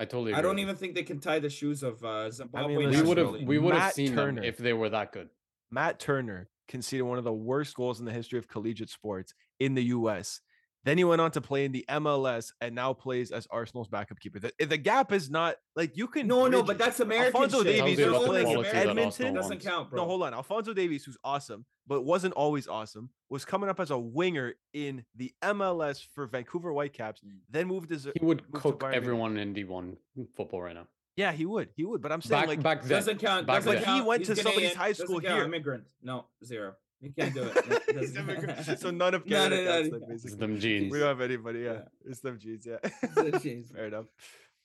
I 0.00 0.04
totally. 0.04 0.34
I 0.34 0.42
don't 0.42 0.56
with 0.56 0.58
even 0.62 0.76
think 0.76 0.94
they 0.96 1.04
can 1.04 1.20
tie 1.20 1.38
the 1.38 1.48
shoes 1.48 1.82
of 1.84 2.04
uh, 2.04 2.30
Zimbabwe. 2.32 2.86
listen, 2.86 3.02
We 3.02 3.08
would 3.08 3.18
have. 3.18 3.32
We 3.48 3.58
would 3.58 3.74
have 3.74 3.92
seen 3.92 4.12
Turner. 4.14 4.40
them 4.40 4.44
if 4.44 4.58
they 4.58 4.72
were 4.72 4.90
that 4.90 5.12
good. 5.12 5.30
Matt 5.70 6.00
Turner 6.00 6.48
conceded 6.68 7.06
one 7.06 7.16
of 7.18 7.24
the 7.24 7.32
worst 7.32 7.76
goals 7.76 8.00
in 8.00 8.06
the 8.06 8.12
history 8.12 8.38
of 8.40 8.48
collegiate 8.48 8.90
sports 8.90 9.34
in 9.60 9.74
the 9.74 9.84
U.S. 9.84 10.40
Then 10.86 10.98
he 10.98 11.02
went 11.04 11.20
on 11.20 11.32
to 11.32 11.40
play 11.40 11.64
in 11.64 11.72
the 11.72 11.84
MLS 11.90 12.52
and 12.60 12.72
now 12.72 12.92
plays 12.92 13.32
as 13.32 13.48
Arsenal's 13.50 13.88
backup 13.88 14.20
keeper. 14.20 14.38
The, 14.38 14.52
the 14.64 14.76
gap 14.76 15.10
is 15.12 15.28
not 15.28 15.56
like 15.74 15.96
you 15.96 16.06
can. 16.06 16.28
No, 16.28 16.46
no, 16.46 16.62
bridge 16.62 16.66
but 16.68 16.78
that's 16.78 17.00
American 17.00 17.34
Alphonso 17.42 17.64
shit. 17.64 17.84
Davies, 17.84 17.98
Tells 17.98 18.16
who's 18.18 18.26
playing 18.28 18.46
in 18.46 18.52
quality 18.54 18.70
that 18.70 18.76
Arsenal 18.76 18.98
Edmonton, 18.98 19.34
doesn't 19.34 19.60
count, 19.62 19.90
bro. 19.90 20.00
No, 20.00 20.06
hold 20.06 20.22
on. 20.22 20.32
Alphonso 20.32 20.72
Davies, 20.72 21.04
who's 21.04 21.18
awesome, 21.24 21.66
but 21.88 22.04
wasn't 22.04 22.34
always 22.34 22.68
awesome, 22.68 23.10
was 23.28 23.44
coming 23.44 23.68
up 23.68 23.80
as 23.80 23.90
a 23.90 23.98
winger 23.98 24.54
in 24.74 25.04
the 25.16 25.34
MLS 25.42 26.06
for 26.14 26.28
Vancouver 26.28 26.72
Whitecaps, 26.72 27.20
Mm. 27.20 27.38
then 27.50 27.66
moved 27.66 27.90
as 27.90 28.06
a. 28.06 28.12
He 28.16 28.24
would 28.24 28.50
cook 28.52 28.84
everyone 28.84 29.38
in 29.38 29.54
D 29.54 29.64
one 29.64 29.96
football 30.36 30.62
right 30.62 30.74
now. 30.76 30.86
Yeah, 31.16 31.32
he 31.32 31.46
would. 31.46 31.70
He 31.74 31.84
would. 31.84 32.00
But 32.00 32.12
I'm 32.12 32.22
saying 32.22 32.42
Back 32.42 32.48
like 32.48 32.62
back 32.62 32.82
then. 32.82 32.90
Doesn't 32.90 33.18
count. 33.18 33.44
Back 33.48 33.64
Doesn't 33.64 33.72
then. 33.72 33.82
But 33.84 33.94
he 33.94 34.00
went 34.02 34.20
He's 34.24 34.36
to 34.36 34.42
somebody's 34.42 34.74
high 34.74 34.92
school 34.92 35.18
here. 35.18 35.42
Immigrant. 35.42 35.82
No, 36.00 36.26
zero. 36.44 36.74
You 37.00 37.12
can't 37.16 37.34
do 37.34 37.42
it. 37.44 37.56
It 37.88 37.98
He's 38.00 38.12
doesn't- 38.12 38.30
immigrant, 38.30 38.78
so 38.80 38.90
none 38.90 39.14
of 39.14 39.26
No, 39.26 39.36
Canada 39.36 39.64
no, 39.64 39.70
no, 39.70 39.90
counts 39.90 40.08
no. 40.08 40.14
It's 40.14 40.36
them 40.36 40.58
jeans. 40.58 40.92
We 40.92 40.98
don't 40.98 41.08
have 41.08 41.20
anybody. 41.20 41.60
Yeah, 41.60 41.72
Yeah. 41.72 41.80
it's 42.10 42.20
them 42.20 42.38
jeans. 42.38 42.66
Yeah, 42.66 43.38
Jeans. 43.38 43.70
fair 43.70 43.86
enough. 43.86 44.06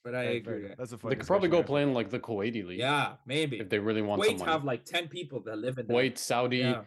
But 0.04 0.16
I 0.16 0.24
Yeah, 0.24 0.30
agree. 0.32 0.66
enough. 0.66 0.78
That's 0.78 0.92
a 0.94 0.98
fun. 0.98 1.10
They 1.10 1.16
could 1.18 1.28
probably 1.28 1.50
go 1.50 1.58
discussion, 1.58 1.68
play 1.74 1.84
in 1.84 1.94
like 1.94 2.10
the 2.10 2.20
Kuwaiti 2.20 2.66
league. 2.66 2.80
Yeah, 2.80 3.14
maybe. 3.26 3.60
If 3.60 3.70
they 3.70 3.80
really 3.80 4.02
want 4.02 4.22
Kuwait 4.22 4.28
some 4.30 4.38
money. 4.40 4.52
have 4.52 4.64
like 4.64 4.86
ten 4.86 5.08
people 5.08 5.42
that 5.42 5.58
live 5.58 5.78
in 5.78 5.88
there. 5.88 5.96
Kuwait, 5.98 6.18
Saudi, 6.18 6.58
Yeah. 6.58 6.82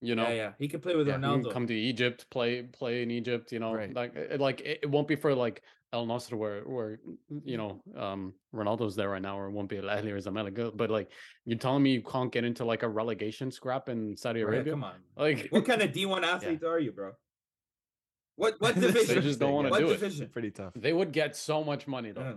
you 0.00 0.14
know. 0.14 0.22
yeah, 0.28 0.34
yeah. 0.34 0.52
He 0.58 0.68
could 0.68 0.82
play 0.82 0.94
with 0.96 1.08
Yeah, 1.08 1.16
you 1.16 1.20
can 1.22 1.42
Ronaldo. 1.44 1.52
come 1.52 1.66
to 1.66 1.74
Egypt, 1.74 2.30
play 2.30 2.62
play 2.62 3.02
in 3.02 3.10
Egypt, 3.10 3.52
you 3.52 3.58
know, 3.58 3.74
Right. 3.74 3.92
like 3.92 4.14
like 4.38 4.60
it, 4.62 4.78
it 4.84 4.86
won't 4.90 5.08
be 5.08 5.16
for 5.16 5.34
like 5.34 5.62
Al 5.92 6.06
Nassr 6.06 6.34
where 6.34 6.60
where 6.62 6.98
you 7.44 7.56
know 7.56 7.80
um 7.96 8.34
Ronaldo's 8.54 8.94
there 8.94 9.08
right 9.08 9.22
now, 9.22 9.38
or 9.38 9.46
it 9.46 9.52
won't 9.52 9.68
be 9.70 9.78
Al 9.78 9.84
Ahly 9.84 10.10
or 10.12 10.18
Zamalek. 10.18 10.76
But 10.76 10.90
like 10.90 11.10
you're 11.46 11.58
telling 11.58 11.82
me 11.82 11.92
you 11.92 12.02
can't 12.02 12.30
get 12.30 12.44
into 12.44 12.64
like 12.64 12.82
a 12.82 12.88
relegation 12.88 13.50
scrap 13.50 13.88
in 13.88 14.16
Saudi 14.16 14.42
Right, 14.42 14.56
Arabia? 14.56 14.72
Come 14.74 14.84
on. 14.84 15.00
Like 15.16 15.48
What 15.50 15.64
kind 15.64 15.80
of 15.82 15.92
D 15.92 16.04
one 16.06 16.24
athlete 16.32 16.62
are 16.64 16.78
you, 16.78 16.92
bro? 16.92 17.12
What 18.36 18.60
what 18.60 18.74
division? 18.80 19.14
They 19.16 19.20
just 19.22 19.38
don't 19.40 19.52
wanna 19.52 19.70
what 19.70 19.80
do 19.80 19.86
it. 19.88 19.94
division? 19.94 20.28
Pretty 20.28 20.50
tough. 20.50 20.74
they 20.76 20.92
would 20.92 21.12
get 21.12 21.36
so 21.36 21.64
much 21.64 21.86
money 21.86 22.12
though. 22.12 22.20
Yeah. 22.20 22.34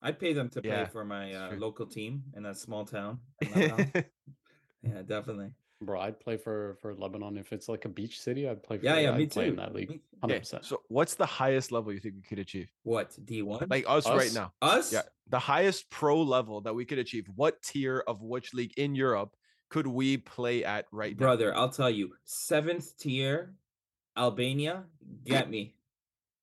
I'd 0.00 0.20
pay 0.20 0.32
them 0.32 0.48
to 0.50 0.62
play 0.62 0.70
Yeah, 0.70 0.86
for 0.86 1.04
my 1.04 1.32
uh, 1.34 1.54
local 1.56 1.86
team 1.86 2.22
in 2.36 2.46
a 2.46 2.54
small 2.54 2.84
town. 2.84 3.18
yeah, 3.40 5.02
definitely. 5.04 5.50
Bro, 5.80 6.00
I'd 6.00 6.18
play 6.18 6.36
for 6.36 6.76
for 6.80 6.92
Lebanon 6.94 7.36
if 7.38 7.52
it's 7.52 7.68
like 7.68 7.84
a 7.84 7.88
beach 7.88 8.20
city. 8.20 8.48
I'd 8.48 8.62
play 8.64 8.78
for 8.78 8.84
Yeah, 8.84 8.98
yeah, 8.98 9.10
I'd 9.12 9.18
me 9.18 9.26
play 9.26 9.44
too. 9.44 9.50
in 9.50 9.56
that 9.56 9.74
league. 9.74 10.00
Hundred 10.20 10.34
Okay, 10.34 10.38
percent. 10.40 10.64
so 10.64 10.82
what's 10.88 11.14
the 11.14 11.26
highest 11.26 11.70
level 11.70 11.92
you 11.92 12.00
think 12.00 12.16
we 12.16 12.22
could 12.22 12.40
achieve? 12.40 12.68
What 12.82 13.16
D 13.24 13.42
one? 13.42 13.64
Like 13.70 13.84
us, 13.86 14.04
right 14.08 14.32
now. 14.34 14.52
us? 14.60 14.92
Yeah, 14.92 15.02
the 15.28 15.38
highest 15.38 15.88
pro 15.90 16.20
level 16.20 16.60
that 16.62 16.74
we 16.74 16.84
could 16.84 16.98
achieve. 16.98 17.26
What 17.36 17.62
tier 17.62 18.02
of 18.08 18.22
which 18.22 18.52
league 18.54 18.72
in 18.76 18.96
Europe 18.96 19.36
could 19.70 19.86
we 19.86 20.16
play 20.16 20.64
at 20.64 20.86
right 20.90 21.12
now? 21.12 21.18
Brother, 21.26 21.54
I'll 21.54 21.68
tell 21.70 21.90
you, 21.90 22.14
seventh 22.24 22.98
tier, 22.98 23.54
Albania, 24.16 24.84
get 25.24 25.48
me, 25.48 25.76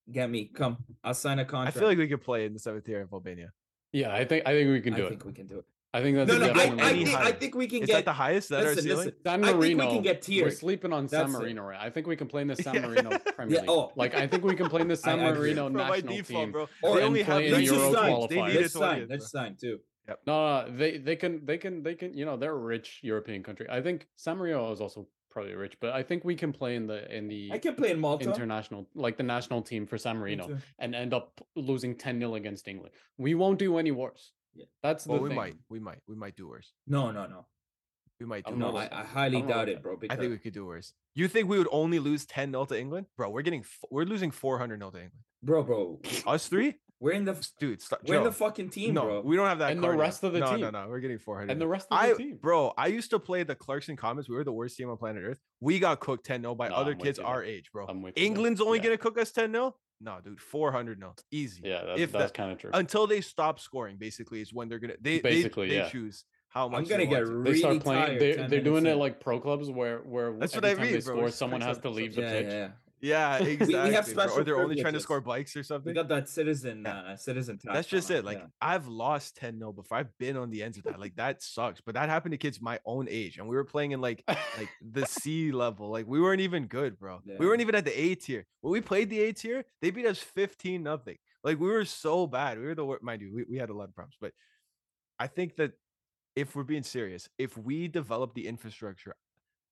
get 0.10 0.30
me. 0.30 0.46
Come, 0.46 0.78
I'll 1.04 1.14
sign 1.14 1.40
a 1.40 1.46
contract. 1.46 1.76
I 1.76 1.80
feel 1.80 1.90
like 1.90 1.98
we 1.98 2.08
could 2.08 2.22
play 2.22 2.46
in 2.46 2.54
the 2.54 2.60
seventh 2.60 2.86
tier 2.86 3.02
of 3.02 3.12
Albania. 3.12 3.52
Yeah, 3.92 4.14
I 4.14 4.24
think 4.24 4.48
I 4.48 4.54
think 4.54 4.70
we 4.72 4.80
can 4.80 4.94
I 4.94 4.98
do 4.98 5.04
it. 5.04 5.06
I 5.08 5.10
think 5.10 5.26
we 5.26 5.34
can 5.34 5.48
do 5.48 5.60
it. 5.60 5.66
I 5.96 6.02
think 6.02 6.18
that's 6.18 6.28
No, 6.30 6.38
no, 6.38 6.48
I, 6.48 6.64
I, 6.90 6.94
think, 6.94 7.10
I 7.16 7.32
think 7.32 7.56
we 7.56 7.68
can 7.68 7.84
Is 7.84 7.88
get. 7.88 7.94
that 7.96 8.06
the 8.06 8.14
highest? 8.14 8.46
Is 8.46 8.50
that 8.50 8.60
our 8.64 8.70
listen, 8.72 8.84
ceiling? 8.84 8.98
listen. 8.98 9.14
San 9.24 9.44
I 9.46 9.48
think 9.48 9.60
we 9.80 9.88
can 9.88 10.02
get 10.02 10.28
We're 10.28 10.52
sleeping 10.52 10.92
on 10.92 11.08
San 11.08 11.20
That's 11.28 11.34
it. 11.36 11.38
Marino, 11.40 11.62
right? 11.64 11.80
I 11.80 11.90
think 11.90 12.06
we 12.08 12.18
can 12.18 12.28
play 12.28 12.42
in 12.42 12.50
the 12.50 12.56
San 12.66 12.76
Yeah. 12.76 12.82
Marino 12.88 13.18
Premier 13.20 13.56
Yeah, 13.56 13.62
League. 13.62 13.70
oh. 13.70 13.92
Like 13.96 14.14
I 14.14 14.28
think 14.28 14.44
we 14.44 14.56
can 14.56 14.68
play 14.70 14.82
in 14.82 14.90
the 14.90 14.98
San 15.08 15.20
Marino 15.20 15.70
national 15.70 16.02
default, 16.18 16.28
team. 16.28 16.52
bro. 16.52 16.68
Or- 16.84 16.96
they 16.96 17.02
and 17.02 17.08
only 17.08 17.24
have 17.24 17.36
play 17.38 17.46
in 17.46 17.52
the 17.52 17.58
19 17.60 17.66
just 17.70 17.80
Euro 17.80 17.94
sign. 17.94 18.12
teams. 18.16 18.30
They 18.30 18.36
qualifiers. 18.36 18.48
needed 18.48 18.62
Let's 18.62 18.74
20, 18.74 19.00
sign. 19.00 19.08
Let's 19.10 19.32
bro. 19.32 19.42
sign 19.42 19.56
too. 19.56 19.80
No, 20.28 20.62
no, 20.68 20.78
they 20.78 20.98
they 20.98 21.16
can 21.16 21.46
they 21.46 21.58
can 21.58 21.82
they 21.82 21.96
can 21.96 22.14
you 22.14 22.26
know 22.26 22.36
they're 22.36 22.52
a 22.52 22.66
rich 22.76 23.00
European 23.02 23.42
country. 23.42 23.68
I 23.70 23.82
think 23.82 24.08
San 24.18 24.38
Marino 24.38 24.72
is 24.74 24.82
also 24.82 25.08
probably 25.32 25.56
rich, 25.56 25.78
but 25.82 25.94
I 25.94 26.04
think 26.04 26.24
we 26.24 26.36
can 26.36 26.54
play 26.54 26.76
in 26.76 26.88
the 26.88 27.00
in 27.16 27.28
the 27.28 27.52
I 27.54 27.58
can 27.58 27.74
play 27.76 27.90
in 27.92 28.00
Malta. 28.00 28.30
international 28.30 28.88
like 28.96 29.18
the 29.18 29.24
national 29.24 29.62
team 29.64 29.88
for 29.88 29.98
San 29.98 30.18
Marino 30.18 30.58
and 30.80 30.94
end 30.94 31.14
up 31.14 31.42
losing 31.56 31.96
10-0 31.96 32.36
against 32.38 32.68
England. 32.68 32.94
We 33.18 33.34
won't 33.36 33.60
do 33.60 33.78
any 33.78 33.92
worse. 33.92 34.32
Yeah. 34.56 34.66
That's 34.84 35.04
the 35.04 35.12
Well, 35.12 35.22
we 35.22 35.30
thing. 35.30 35.36
might, 35.36 35.56
we 35.70 35.80
might, 35.80 36.00
we 36.08 36.16
might 36.16 36.36
do 36.36 36.48
worse. 36.48 36.72
No, 36.88 37.12
no, 37.12 37.26
no, 37.28 37.46
We 38.20 38.26
might 38.26 38.46
do 38.46 38.54
I'm 38.54 38.60
not 38.60 38.70
no. 38.74 38.74
worse. 38.76 38.90
I, 38.92 39.02
I 39.02 39.04
highly 39.04 39.38
I'm 39.40 39.48
not 39.48 39.54
doubt 39.54 39.60
with 39.68 39.70
it, 39.70 39.74
that. 39.76 39.84
bro. 39.84 39.94
I 39.94 39.98
Because 40.00 40.18
think 40.20 40.32
we 40.32 40.38
could 40.38 40.54
do 40.54 40.66
worse. 40.66 40.94
You 41.14 41.28
think 41.28 41.50
we 41.50 41.58
would 41.58 41.68
only 41.72 42.00
lose 42.00 42.26
10 42.26 42.52
0 42.52 42.66
to 42.66 42.80
England? 42.80 43.08
Bro, 43.18 43.30
we're 43.32 43.42
getting, 43.42 43.62
f- 43.62 43.80
we're 43.92 44.06
losing 44.06 44.32
400 44.32 44.80
0 44.80 44.92
to 44.92 44.98
England. 44.98 45.12
bro, 45.44 45.64
bro, 45.64 46.00
Us 46.28 46.48
three? 46.48 46.76
we're 47.02 47.12
in 47.12 47.26
the 47.26 47.36
Dude, 47.60 47.82
stop. 47.82 48.00
we're 48.08 48.16
in 48.16 48.24
the 48.24 48.30
Joe, 48.30 48.34
fucking 48.36 48.70
team, 48.70 48.94
no, 48.94 49.02
bro. 49.02 49.22
we 49.22 49.36
don't 49.36 49.48
have 49.48 49.60
that. 49.60 49.72
And 49.72 49.80
the 49.80 49.88
card 49.88 49.98
yet. 49.98 50.02
rest 50.02 50.24
of 50.24 50.32
the 50.32 50.40
team. 50.40 50.48
no, 50.50 50.56
No, 50.58 50.72
team. 50.72 50.72
no, 50.84 50.88
we're 50.90 51.00
getting 51.02 51.20
400. 51.20 51.52
And 51.52 51.60
the 51.62 51.68
rest 51.68 51.88
of 51.92 51.98
I, 51.98 52.10
the 52.12 52.16
team. 52.16 52.40
bro, 52.42 52.74
I 52.78 52.88
used 52.88 53.10
to 53.10 53.20
play 53.20 53.44
the 53.44 53.54
Clarkson 53.54 53.98
Comets. 53.98 54.30
We 54.30 54.36
were 54.36 54.46
the 54.46 54.54
worst 54.54 54.78
team 54.78 54.90
on 54.90 54.96
planet 54.98 55.22
Earth. 55.26 55.40
We 55.60 55.78
got 55.80 56.00
cooked 56.00 56.26
10 56.26 56.42
0 56.42 56.56
by 56.56 56.70
No, 56.70 56.76
other 56.76 56.92
I'm 56.92 56.98
with 56.98 57.06
kids 57.06 57.20
you 57.20 57.26
our 57.26 57.44
age, 57.44 57.70
bro. 57.74 57.86
I'm 57.88 58.02
with 58.02 58.18
you 58.18 58.22
there. 58.24 58.28
England's 58.28 58.62
only 58.62 58.78
Yeah. 58.80 58.86
going 58.86 58.98
to 58.98 59.04
cook 59.04 59.20
us 59.20 59.32
10 59.34 59.52
0? 59.52 59.76
No, 60.02 60.20
dude, 60.24 60.40
400 60.42 61.00
0. 61.00 61.14
Easy. 61.32 61.62
Yeah, 61.64 61.84
that, 61.86 62.00
if 62.00 62.12
that's 62.12 62.26
that- 62.26 62.34
kind 62.34 62.52
of 62.52 62.58
true. 62.58 62.72
Until 62.74 63.08
they 63.08 63.22
stop 63.22 63.60
scoring, 63.60 63.98
basically, 63.98 64.42
is 64.42 64.54
when 64.54 64.68
they're 64.70 64.80
going 64.80 64.92
to, 64.92 64.98
they, 65.02 65.20
Basically, 65.20 65.70
they, 65.70 65.80
they 65.82 65.90
choose 65.90 66.26
how 66.50 66.68
much 66.68 66.80
I'm 66.80 66.84
they 66.86 66.90
gonna 66.90 67.06
get 67.06 67.12
want 67.12 67.26
to. 67.26 67.32
they 67.32 67.38
really 67.38 67.58
start 67.60 67.80
playing. 67.82 68.06
tired 68.06 68.22
They're, 68.22 68.48
they're 68.48 68.62
doing 68.62 68.84
minutes 68.84 68.96
it 68.98 69.00
like 69.00 69.20
pro 69.20 69.40
clubs 69.40 69.70
where 69.70 70.00
where 70.00 70.34
That's 70.38 70.54
what 70.56 70.66
every 70.66 70.72
I 70.72 70.74
time 70.76 70.94
mean, 70.94 71.02
they 71.02 71.06
bro. 71.06 71.16
score, 71.18 71.32
someone 71.32 71.62
has 71.62 71.78
to 71.80 71.90
leave 71.90 72.16
the 72.16 72.22
yeah, 72.22 72.30
pitch. 72.32 72.48
yeah, 72.52 72.68
yeah. 73.06 73.38
Yeah, 73.38 73.44
we 73.46 73.52
exactly. 73.52 73.94
have 73.94 74.08
special 74.08 74.40
Or 74.40 74.44
they're 74.44 74.58
only 74.58 74.82
trying 74.82 74.94
to 74.94 75.00
score 75.00 75.22
bikes 75.22 75.56
or 75.56 75.64
something. 75.64 75.92
We 75.92 75.94
got 75.94 76.08
that 76.10 76.28
citizen, 76.28 76.84
Yeah. 76.86 77.00
uh, 77.00 77.16
citizen. 77.16 77.60
That's 77.64 77.88
just 77.88 78.12
it. 78.12 78.26
Like 78.26 78.40
yeah. 78.40 78.48
I've 78.62 78.88
lost 78.88 79.38
10 79.38 79.60
0 79.60 79.74
before. 79.74 79.98
I've 79.98 80.18
been 80.18 80.38
on 80.38 80.50
the 80.50 80.64
ends 80.64 80.78
of 80.78 80.84
that. 80.86 81.00
Like 81.00 81.16
that 81.16 81.42
sucks. 81.42 81.82
But 81.82 81.96
that 81.96 82.10
happened 82.10 82.34
to 82.34 82.38
kids 82.38 82.62
my 82.62 82.80
own 82.86 83.08
age. 83.10 83.38
And 83.38 83.48
we 83.48 83.56
were 83.56 83.64
playing 83.64 83.92
in 83.92 84.02
like 84.02 84.24
like 84.28 84.70
the 84.82 85.06
C 85.08 85.52
level. 85.52 85.90
Like 85.90 86.08
we 86.08 86.20
weren't 86.20 86.42
even 86.42 86.68
good, 86.68 87.00
bro. 87.00 87.22
We 87.40 87.46
weren't 87.46 87.62
even 87.62 87.76
at 87.76 87.86
the 87.86 87.98
A 87.98 88.16
tier. 88.16 88.46
When 88.62 88.72
we 88.72 88.82
played 88.82 89.10
the 89.10 89.22
A 89.22 89.34
tier, 89.34 89.66
they 89.82 89.92
beat 89.92 90.06
us 90.06 90.20
15 90.20 90.82
nothing. 90.84 91.18
Like 91.44 91.60
we 91.60 91.68
were 91.68 91.86
so 91.86 92.28
bad. 92.28 92.58
We 92.60 92.66
were 92.66 92.76
the 92.76 92.86
worst. 92.86 93.04
Mind 93.04 93.22
you, 93.22 93.32
we, 93.34 93.46
we 93.50 93.58
had 93.58 93.70
a 93.70 93.74
lot 93.74 93.90
of 93.90 93.96
problems. 93.96 94.18
But 94.20 94.32
I 95.20 95.28
think 95.28 95.56
that 95.58 95.74
if 96.36 96.56
we're 96.56 96.64
being 96.64 96.84
serious, 96.84 97.30
if 97.38 97.58
we 97.58 97.88
develop 97.88 98.34
the 98.34 98.48
infrastructure, 98.48 99.16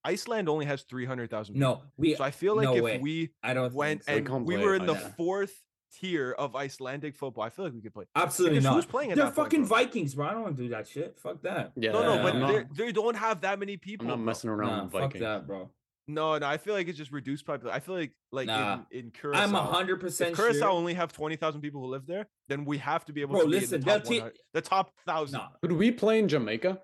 Iceland 0.05 0.49
only 0.49 0.65
has 0.65 0.83
300,000 0.83 1.55
no, 1.55 1.81
we. 1.97 2.15
So 2.15 2.23
I 2.23 2.31
feel 2.31 2.55
like 2.55 2.65
no 2.65 2.75
if 2.75 2.83
way. 2.83 2.97
we 2.99 3.31
I 3.41 3.53
don't 3.53 3.73
went 3.73 4.03
so. 4.05 4.11
And 4.13 4.27
can't 4.27 4.45
we 4.45 4.57
were 4.57 4.75
in 4.75 4.85
the 4.85 4.93
Iceland. 4.93 5.15
fourth 5.15 5.63
tier 5.99 6.31
of 6.37 6.55
Icelandic 6.55 7.15
football, 7.15 7.43
I 7.43 7.49
feel 7.49 7.65
like 7.65 7.73
we 7.73 7.81
could 7.81 7.93
play. 7.93 8.05
Absolutely 8.15 8.57
Because 8.57 8.63
not. 8.65 8.75
who's 8.75 8.85
playing 8.85 9.09
They're 9.09 9.17
that 9.17 9.35
point, 9.35 9.35
fucking 9.35 9.65
bro? 9.67 9.77
Vikings, 9.77 10.15
bro. 10.15 10.25
I 10.27 10.31
don't 10.33 10.41
want 10.41 10.57
to 10.57 10.63
do 10.63 10.69
that 10.69 10.87
shit. 10.87 11.17
Fuck 11.19 11.41
that. 11.43 11.71
Yeah, 11.75 11.91
No, 11.91 12.01
no, 12.03 12.13
Yeah, 12.15 12.21
but 12.23 12.31
they're- 12.47 12.63
not, 12.63 12.75
they 12.75 12.91
don't 12.91 13.15
have 13.15 13.41
that 13.41 13.59
many 13.59 13.77
people. 13.77 14.05
I'm 14.05 14.09
not 14.09 14.15
bro. 14.17 14.25
messing 14.25 14.49
around 14.49 14.69
Nah, 14.69 14.83
with 14.85 14.91
fuck 14.91 15.01
Vikings. 15.03 15.21
that, 15.21 15.47
bro. 15.47 15.69
No, 16.05 16.37
no, 16.37 16.45
I 16.47 16.57
feel 16.57 16.73
like 16.73 16.89
it's 16.89 16.97
just 16.97 17.13
reduced 17.13 17.45
population. 17.45 17.73
I 17.73 17.79
feel 17.79 17.95
like 17.95 18.11
like 18.33 18.47
Nah. 18.47 18.79
in, 18.91 19.05
in 19.05 19.11
Curacao. 19.11 19.39
I'm 19.41 19.55
a 19.55 19.61
hundred 19.63 19.95
If 19.95 20.01
percent 20.01 20.35
Curacao 20.35 20.57
sure. 20.59 20.69
only 20.69 20.93
have 20.95 21.13
twenty 21.13 21.37
thousand 21.37 21.61
people 21.61 21.79
who 21.79 21.87
live 21.87 22.05
there, 22.05 22.27
then 22.49 22.65
we 22.65 22.77
have 22.79 23.05
to 23.05 23.13
be 23.13 23.21
able 23.21 23.35
Bro, 23.35 23.43
to 23.43 23.49
be 23.51 23.63
in 23.63 23.69
the 23.69 23.79
top, 23.79 24.03
they'll 24.03 24.29
te- 24.29 24.37
the 24.53 24.59
top 24.61 24.91
thousand. 25.05 25.37
Nah, 25.37 25.47
Could 25.61 25.71
we 25.71 25.91
play 25.91 26.19
in 26.19 26.27
Jamaica? 26.27 26.81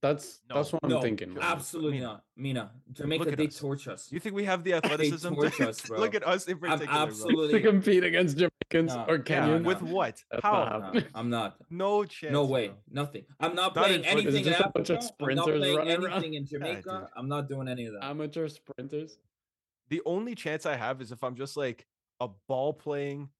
That's 0.00 0.40
No. 0.48 0.54
that's 0.56 0.72
what 0.72 0.80
I'm 0.84 0.90
no, 0.90 1.00
thinking. 1.02 1.34
man. 1.34 1.42
absolutely 1.42 1.98
Mina. 1.98 2.06
not. 2.06 2.24
Mina, 2.36 2.70
Jamaica, 2.92 3.24
Look 3.24 3.32
at 3.32 3.38
they 3.38 3.48
us. 3.48 3.58
torch 3.58 3.88
us. 3.88 4.12
You 4.12 4.20
think 4.20 4.34
we 4.34 4.44
have 4.44 4.62
the 4.64 4.74
athleticism 4.74 5.34
torch 5.34 5.56
to 5.56 5.68
us, 5.70 5.80
bro. 5.86 5.98
look 5.98 6.14
at 6.14 6.26
us 6.26 6.46
in 6.46 6.54
I'm 6.54 6.60
particular, 6.60 6.86
bro. 6.86 6.94
to 6.94 7.00
absolutely 7.10 7.60
compete 7.60 8.04
against 8.04 8.36
Jamaicans 8.38 8.94
Nah, 8.94 9.04
or 9.06 9.16
yeah, 9.16 9.22
Kenyans. 9.22 9.62
nah. 9.62 9.66
With 9.68 9.82
what? 9.82 10.22
That's 10.30 10.42
How? 10.44 10.64
not 10.92 11.04
I'm 11.14 11.30
not. 11.30 11.56
No 11.70 12.04
chance. 12.04 12.32
No 12.32 12.44
way. 12.44 12.68
bro. 12.68 12.76
Nothing. 12.92 13.24
I'm 13.40 13.54
not 13.54 13.74
Not 13.74 13.84
playing 13.84 14.04
in 14.04 14.10
foot- 14.10 14.26
Is 14.26 14.34
it 14.34 14.38
anything 14.38 14.44
in 14.46 14.52
just 14.52 14.60
a 14.64 14.70
bunch 14.72 14.90
of 14.90 14.96
Africa. 14.98 15.14
I'm 15.20 15.34
not 15.34 15.44
sprinters 15.44 15.58
playing 15.60 15.76
running 15.78 16.04
around? 16.04 16.12
anything 16.12 16.34
in 16.34 16.46
Jamaica. 16.52 17.10
I'm 17.16 17.28
not 17.28 17.48
doing 17.48 17.68
any 17.68 17.86
of 17.86 17.94
that. 17.94 18.04
Amateur 18.04 18.48
sprinters. 18.48 19.18
The 19.90 20.02
only 20.06 20.34
chance 20.34 20.64
I 20.66 20.76
have 20.76 21.00
is 21.00 21.12
if 21.12 21.24
I'm 21.24 21.34
just 21.34 21.56
like 21.56 21.86
a 22.20 22.28
ball 22.46 22.72
playing, 22.72 23.30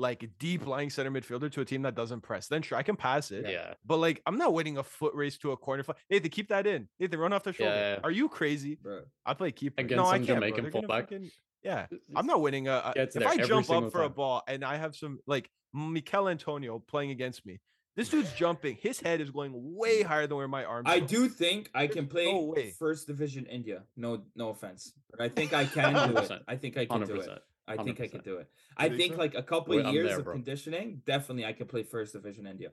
like 0.00 0.28
deep 0.38 0.66
lying 0.66 0.90
center 0.90 1.10
midfielder 1.10 1.52
to 1.52 1.60
a 1.60 1.64
team 1.64 1.82
that 1.82 1.94
doesn't 1.94 2.22
press. 2.22 2.48
Then 2.48 2.62
sure, 2.62 2.78
I 2.78 2.82
can 2.82 2.96
pass 2.96 3.30
it. 3.30 3.46
Yeah. 3.48 3.74
But 3.84 3.98
like, 3.98 4.22
I'm 4.26 4.38
not 4.38 4.54
winning 4.54 4.78
a 4.78 4.82
foot 4.82 5.14
race 5.14 5.36
to 5.38 5.52
a 5.52 5.56
corner 5.56 5.82
flag. 5.82 5.98
Nathan, 6.10 6.30
keep 6.30 6.48
that 6.48 6.66
in. 6.66 6.88
Nathan, 6.98 7.20
run 7.20 7.32
off 7.32 7.44
the 7.44 7.52
shoulder. 7.52 7.72
Yeah. 7.74 7.98
Are 8.02 8.10
you 8.10 8.28
crazy? 8.28 8.78
bro. 8.82 9.02
I 9.26 9.34
play 9.34 9.52
keeper. 9.52 9.80
Against 9.80 9.96
no, 10.02 10.06
I 10.06 10.18
can't, 10.18 10.26
bro. 10.26 10.34
Jamaican 10.36 10.62
They're 10.64 10.72
fullback. 10.72 11.10
freaking- 11.10 11.30
yeah, 11.62 11.86
I'm 12.16 12.26
not 12.26 12.40
winning. 12.40 12.68
A, 12.68 12.92
a- 12.96 13.02
if 13.02 13.26
I 13.26 13.36
jump 13.36 13.68
up 13.70 13.92
for 13.92 14.02
a 14.02 14.08
ball 14.08 14.42
and 14.48 14.64
I 14.64 14.76
have 14.76 14.96
some 14.96 15.18
like 15.26 15.50
Mikel 15.74 16.28
Antonio 16.28 16.78
playing 16.78 17.10
against 17.10 17.44
me, 17.44 17.60
this 17.96 18.08
dude's 18.08 18.32
jumping. 18.32 18.78
His 18.80 18.98
head 18.98 19.20
is 19.20 19.30
going 19.30 19.52
way 19.54 20.00
higher 20.02 20.26
than 20.26 20.38
where 20.38 20.48
my 20.48 20.64
arms. 20.64 20.86
I 20.88 21.00
go. 21.00 21.06
do 21.06 21.28
think 21.28 21.68
I 21.74 21.86
can 21.86 22.06
play 22.06 22.32
no 22.32 22.54
first 22.78 23.06
division 23.06 23.44
India. 23.44 23.82
No, 23.96 24.22
no 24.34 24.48
offense, 24.48 24.94
but 25.10 25.20
I 25.20 25.28
think 25.28 25.52
I 25.52 25.66
can 25.66 25.92
do 26.14 26.16
it. 26.16 26.30
I 26.48 26.56
think 26.56 26.78
I 26.78 26.86
can 26.86 27.00
Hundred 27.02 27.14
do 27.16 27.20
it. 27.20 27.42
Percent. 27.76 27.80
I 27.80 27.84
think 27.84 28.00
I 28.00 28.08
can 28.08 28.20
100%. 28.20 28.24
do 28.24 28.36
it. 28.38 28.48
I 28.76 28.88
think 28.88 29.00
think 29.00 29.12
so? 29.14 29.18
like 29.18 29.34
a 29.34 29.42
couple 29.42 29.76
Wait, 29.76 29.86
of 29.86 29.92
years 29.94 30.08
there, 30.10 30.18
of 30.20 30.26
conditioning, 30.26 31.02
definitely 31.06 31.44
I 31.44 31.52
can 31.52 31.66
play 31.66 31.82
first 31.82 32.12
division 32.12 32.46
India. 32.46 32.70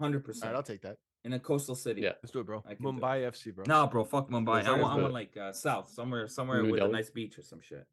Hundred 0.00 0.24
All 0.26 0.34
right, 0.48 0.56
I'll 0.56 0.62
take 0.62 0.80
that. 0.82 0.96
in 1.24 1.34
a 1.34 1.38
coastal 1.38 1.74
city. 1.74 2.00
Yeah. 2.00 2.12
Let's 2.22 2.30
do 2.32 2.40
it, 2.40 2.46
bro. 2.46 2.62
I 2.66 2.74
can 2.74 2.82
do 2.82 2.88
it. 2.88 2.94
Mumbai 2.94 3.28
FC, 3.30 3.54
bro. 3.54 3.64
Nah, 3.66 3.86
bro, 3.86 4.02
fuck 4.04 4.30
Mumbai. 4.30 4.64
I 4.64 4.72
want, 4.80 4.94
I 4.94 5.02
want 5.02 5.12
like 5.12 5.36
uh, 5.36 5.52
south, 5.52 5.90
somewhere, 5.90 6.26
somewhere 6.26 6.62
New 6.62 6.72
with 6.72 6.82
a 6.82 6.88
nice 6.88 7.10
beach 7.10 7.38
or 7.38 7.42
some 7.42 7.60
shit. 7.60 7.86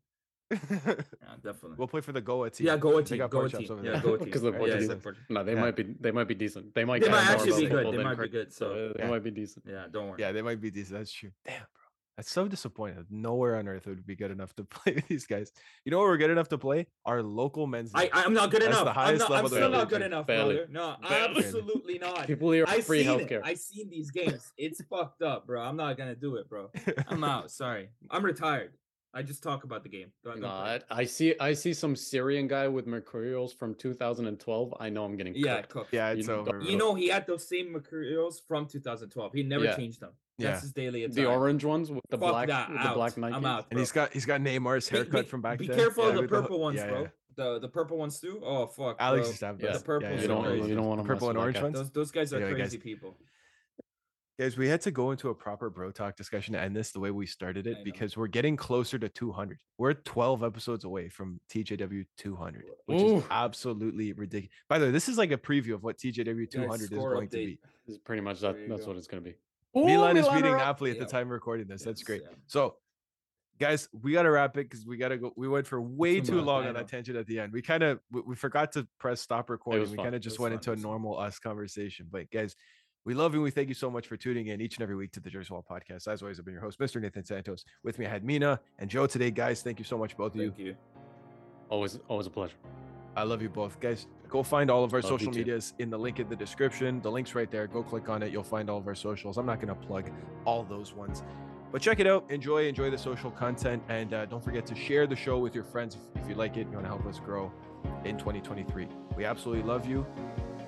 Yeah, 0.51 1.35
definitely. 1.43 1.75
we'll 1.77 1.89
play 1.89 1.99
for 1.99 2.13
the 2.13 2.21
Goa 2.21 2.49
team. 2.49 2.67
yeah, 2.67 2.77
Goa 2.77 2.99
a 2.99 3.01
They 3.03 3.09
team. 3.09 3.17
got 3.17 3.29
Go 3.31 3.39
a 3.39 3.41
pork 3.41 3.51
chops 3.51 3.63
team. 3.67 3.71
over 3.73 3.83
Yeah, 3.85 3.91
there. 3.91 4.01
go 4.01 4.13
a 4.13 4.17
team. 4.19 4.25
Because 4.25 4.43
of 4.43 4.53
Yeah, 4.53 4.59
Portuguese. 4.59 4.87
yeah, 4.87 4.95
Portu- 4.95 5.15
No, 5.29 5.43
they 5.43 5.53
Yeah. 5.55 5.59
might 5.61 5.75
be 5.75 5.83
they 5.99 6.11
might 6.11 6.27
be 6.29 6.35
decent. 6.35 6.73
They 6.73 6.85
might 6.85 7.01
They 7.01 7.09
might 7.09 7.27
actually 7.27 7.63
be 7.65 7.69
good. 7.69 7.93
They 7.93 8.03
might 8.03 8.17
be 8.19 8.29
good, 8.29 8.53
so- 8.53 8.93
they 8.95 9.03
Yeah. 9.03 9.09
might 9.09 9.23
be 9.23 9.31
decent. 9.31 9.65
Yeah, 9.67 9.87
don't 9.91 10.07
worry. 10.07 10.21
Yeah, 10.21 10.31
they 10.31 10.41
might 10.41 10.61
be 10.61 10.71
decent. 10.71 10.97
That's 10.99 11.11
true. 11.11 11.31
Damn, 11.43 11.57
bro. 11.59 11.76
That's 12.17 12.31
so 12.31 12.47
disappointing. 12.47 13.05
Nowhere 13.11 13.57
on 13.57 13.67
earth 13.67 13.85
would 13.85 14.05
be 14.05 14.15
good 14.15 14.31
enough 14.31 14.55
to 14.55 14.63
play 14.65 14.93
with 14.95 15.07
these 15.07 15.27
guys. 15.27 15.51
You 15.85 15.91
know 15.91 15.99
what 15.99 16.07
we're 16.07 16.17
good 16.17 16.31
enough 16.31 16.49
to 16.49 16.57
play? 16.57 16.87
Our 17.05 17.21
local 17.21 17.67
men's. 17.67 17.91
I, 17.93 18.09
I'm 18.11 18.33
not 18.33 18.49
good 18.49 18.63
That's 18.63 18.75
the 18.75 18.81
enough. 18.81 18.97
I'm, 18.97 19.05
highest 19.05 19.29
not, 19.29 19.31
I'm 19.43 19.47
still 19.47 19.69
not 19.69 19.87
good 19.89 19.97
reaching. 20.01 20.13
enough, 20.13 20.25
Barely. 20.27 20.55
brother. 20.55 20.69
No, 20.71 20.95
Barely. 21.07 21.35
absolutely 21.45 21.99
not. 21.99 22.25
People 22.25 22.49
here 22.51 22.65
I 22.67 22.77
are 22.77 22.81
free 22.81 23.03
seen 23.03 23.19
it. 23.19 23.29
healthcare. 23.29 23.41
I 23.43 23.53
seen 23.53 23.89
these 23.91 24.09
games. 24.09 24.51
It's 24.57 24.83
fucked 24.89 25.21
up, 25.21 25.45
bro. 25.45 25.61
I'm 25.61 25.77
not 25.77 25.95
gonna 25.97 26.15
do 26.15 26.37
it, 26.37 26.49
bro. 26.49 26.71
I'm 27.07 27.23
out. 27.23 27.51
Sorry. 27.51 27.89
I'm 28.09 28.25
retired. 28.25 28.71
I 29.13 29.21
just 29.23 29.41
talk 29.41 29.63
about 29.63 29.83
the 29.83 29.89
game. 29.89 30.11
Don't, 30.23 30.33
don't 30.33 30.41
No. 30.41 30.47
I, 30.49 30.79
I 30.89 31.05
see 31.05 31.35
I 31.39 31.53
see 31.53 31.73
some 31.73 31.95
Syrian 31.95 32.47
guy 32.47 32.67
with 32.67 32.87
Mercurials 32.87 33.53
from 33.53 33.73
2012. 33.75 34.73
I 34.79 34.89
know 34.89 35.05
I'm 35.05 35.15
getting 35.17 35.33
yeah, 35.35 35.57
cooked. 35.57 35.69
cook. 35.69 35.87
yeah, 35.91 36.09
it's 36.09 36.27
You 36.27 36.33
over. 36.33 36.51
don't- 36.53 36.63
You 36.63 36.77
know 36.77 36.93
he 36.95 37.07
had 37.09 37.25
those 37.27 37.47
same 37.47 37.71
Mercurials 37.71 38.41
from 38.47 38.65
2012. 38.67 39.33
He 39.33 39.43
never 39.43 39.65
Yeah. 39.65 39.75
changed 39.75 40.01
them. 40.01 40.11
That's 40.39 40.57
Yeah. 40.57 40.61
his 40.61 40.71
daily 40.71 41.03
attire. 41.03 41.15
The 41.15 41.25
orange 41.29 41.63
ones 41.65 41.89
with 41.91 42.03
the 42.09 42.17
Fuck 42.17 42.29
black 42.29 42.47
that. 42.49 42.69
with 42.71 42.83
the 42.83 42.89
black 42.89 43.13
Nikes. 43.15 43.33
I'm 43.33 43.45
out. 43.45 43.65
and 43.71 43.79
he's 43.79 43.91
got 43.91 44.13
he's 44.13 44.25
got 44.25 44.39
Neymar's 44.41 44.87
haircut 44.87 45.25
be- 45.25 45.29
from 45.29 45.41
back 45.41 45.57
Be 45.59 45.67
then. 45.67 45.77
careful 45.77 46.03
Yeah, 46.03 46.09
of 46.09 46.15
the 46.15 46.21
with 46.21 46.29
the- 46.29 46.41
purple 46.41 46.59
ones, 46.59 46.77
yeah, 46.77 46.87
bro. 46.89 47.01
yeah. 47.01 47.07
The 47.35 47.59
the 47.59 47.67
purple 47.69 47.97
ones 47.97 48.19
too. 48.19 48.39
Oh 48.43 48.67
fuck. 48.67 48.97
Alex 48.99 49.21
bro. 49.21 49.27
used 49.29 49.39
to 49.39 49.45
have 49.47 49.61
Yeah. 49.61 49.71
those. 49.71 49.79
The 49.81 49.85
purple 49.85 50.03
Yeah, 50.07 50.11
ones 50.11 50.21
You 50.21 50.27
don't 50.27 50.43
yeah, 50.43 50.49
crazy. 50.51 50.69
you 50.69 50.75
don't 50.75 50.85
want 50.87 50.97
The 50.99 51.03
to 51.03 51.07
purple 51.13 51.29
and 51.29 51.37
orange 51.37 51.61
ones? 51.61 51.73
Those 51.75 51.91
those 51.91 52.11
guys 52.11 52.33
are 52.33 52.37
Anyway, 52.37 52.51
guys. 52.51 52.59
crazy 52.69 52.77
people. 52.77 53.17
Guys, 54.39 54.55
we 54.55 54.67
had 54.67 54.81
to 54.81 54.91
go 54.91 55.09
into 55.09 55.29
a 55.29 55.33
proper 55.35 55.67
bro 55.71 55.89
talk 55.91 56.15
discussion 56.15 56.53
to 56.53 56.59
end 56.61 56.75
this 56.75 56.91
the 56.91 56.99
way 56.99 57.09
we 57.09 57.25
started 57.25 57.65
it 57.65 57.83
because 57.83 58.15
we're 58.15 58.27
getting 58.27 58.55
closer 58.55 58.99
to 58.99 59.09
200. 59.09 59.57
We're 59.79 59.95
12 59.95 60.43
episodes 60.43 60.83
away 60.83 61.09
from 61.09 61.39
TJW 61.49 62.05
200, 62.17 62.65
which 62.85 63.01
is 63.01 63.23
absolutely 63.31 64.13
ridiculous. 64.13 64.53
By 64.69 64.77
the 64.77 64.85
way, 64.85 64.91
this 64.91 65.09
is 65.09 65.17
like 65.17 65.31
a 65.31 65.37
preview 65.37 65.73
of 65.73 65.81
what 65.83 65.97
TJW 65.97 66.45
200 66.51 66.81
is 66.83 66.87
score 66.89 67.15
going 67.15 67.29
to 67.29 67.35
be. 67.37 67.59
This 67.87 67.95
is 67.95 67.97
pretty 67.99 68.21
much 68.21 68.39
that. 68.41 68.55
That's 68.69 68.81
go. 68.81 68.87
what 68.89 68.97
it's 68.97 69.07
gonna 69.07 69.21
be. 69.23 69.33
Milan 69.85 70.17
Ooh, 70.17 70.21
is 70.21 70.27
beating. 70.29 70.57
Napoli 70.57 70.91
at 70.91 70.99
the 70.99 71.05
time 71.05 71.27
of 71.27 71.31
recording 71.31 71.67
this. 71.67 71.83
That's 71.83 72.03
great. 72.03 72.21
yeah. 72.23 72.35
So, 72.47 72.75
guys, 73.59 73.87
we 74.01 74.13
got 74.13 74.23
to 74.23 74.31
wrap 74.31 74.57
it 74.57 74.69
because 74.69 74.85
we 74.85 74.97
got 74.97 75.09
to 75.09 75.17
go. 75.17 75.33
We 75.35 75.47
went 75.47 75.67
for 75.67 75.81
way 75.81 76.21
Too 76.21 76.41
long 76.41 76.67
on 76.67 76.73
that 76.73 76.87
tangent 76.87 77.17
at 77.17 77.27
the 77.27 77.39
end. 77.39 77.53
We 77.53 77.61
kind 77.61 77.83
of 77.83 77.99
we, 78.11 78.21
we 78.21 78.35
forgot 78.35 78.71
to 78.73 78.87
press 78.99 79.21
stop 79.21 79.49
recording. 79.49 79.89
We 79.89 79.97
kind 79.97 80.15
of 80.15 80.21
just 80.21 80.39
went 80.39 80.53
fun. 80.53 80.59
into 80.59 80.71
a 80.73 80.75
normal 80.75 81.17
us 81.19 81.39
conversation. 81.39 82.07
But 82.11 82.29
guys, 82.31 82.55
we 83.05 83.13
love 83.13 83.33
you. 83.33 83.41
We 83.41 83.51
thank 83.51 83.69
you 83.69 83.73
so 83.73 83.89
much 83.89 84.07
for 84.07 84.17
tuning 84.17 84.47
in 84.47 84.61
each 84.61 84.75
and 84.75 84.83
every 84.83 84.95
week 84.95 85.11
to 85.13 85.19
the 85.19 85.29
Jersey 85.29 85.53
Wall 85.53 85.65
podcast. 85.69 86.07
As 86.07 86.21
always, 86.21 86.39
I've 86.39 86.45
been 86.45 86.53
your 86.53 86.63
host, 86.63 86.79
Mr. 86.79 87.01
Nathan 87.01 87.23
Santos. 87.23 87.63
With 87.83 87.99
me, 87.99 88.05
I 88.05 88.09
had 88.09 88.23
Mina 88.23 88.59
and 88.79 88.89
Joe 88.89 89.07
today. 89.07 89.31
Guys, 89.31 89.61
thank 89.61 89.79
you 89.79 89.85
so 89.85 89.97
much, 89.97 90.17
both 90.17 90.35
of 90.35 90.41
you. 90.41 90.49
Thank 90.51 90.59
you. 90.59 90.75
Always 91.69 91.99
always 92.07 92.27
a 92.27 92.29
pleasure. 92.29 92.55
I 93.15 93.23
love 93.23 93.41
you 93.41 93.49
both, 93.49 93.79
guys. 93.79 94.07
Go 94.29 94.43
find 94.43 94.69
all 94.69 94.83
of 94.83 94.93
our 94.93 95.01
Love 95.01 95.09
social 95.09 95.31
medias 95.31 95.73
in 95.79 95.89
the 95.89 95.97
link 95.97 96.19
in 96.19 96.27
the 96.29 96.35
description. 96.35 97.01
The 97.01 97.11
link's 97.11 97.35
right 97.35 97.49
there. 97.49 97.67
Go 97.67 97.83
click 97.83 98.09
on 98.09 98.21
it. 98.23 98.31
You'll 98.31 98.43
find 98.43 98.69
all 98.69 98.77
of 98.77 98.87
our 98.87 98.95
socials. 98.95 99.37
I'm 99.37 99.45
not 99.45 99.59
going 99.61 99.69
to 99.69 99.87
plug 99.87 100.09
all 100.45 100.63
those 100.63 100.93
ones, 100.93 101.23
but 101.71 101.81
check 101.81 101.99
it 101.99 102.07
out. 102.07 102.29
Enjoy, 102.29 102.67
enjoy 102.67 102.89
the 102.89 102.97
social 102.97 103.31
content, 103.31 103.81
and 103.89 104.13
uh, 104.13 104.25
don't 104.25 104.43
forget 104.43 104.65
to 104.67 104.75
share 104.75 105.07
the 105.07 105.15
show 105.15 105.37
with 105.37 105.55
your 105.55 105.63
friends 105.63 105.95
if, 105.95 106.23
if 106.23 106.29
you 106.29 106.35
like 106.35 106.57
it. 106.57 106.67
You 106.67 106.73
want 106.73 106.83
to 106.83 106.89
help 106.89 107.05
us 107.05 107.19
grow 107.19 107.51
in 108.03 108.17
2023. 108.17 108.87
We 109.15 109.25
absolutely 109.25 109.63
love 109.63 109.87
you, 109.87 110.05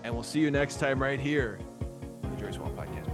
and 0.03 0.13
we'll 0.13 0.23
see 0.23 0.39
you 0.39 0.51
next 0.51 0.79
time 0.79 1.01
right 1.01 1.19
here 1.19 1.59
on 2.23 2.31
the 2.31 2.37
Jersey 2.37 2.59
Wall 2.59 2.71
Podcast. 2.71 3.08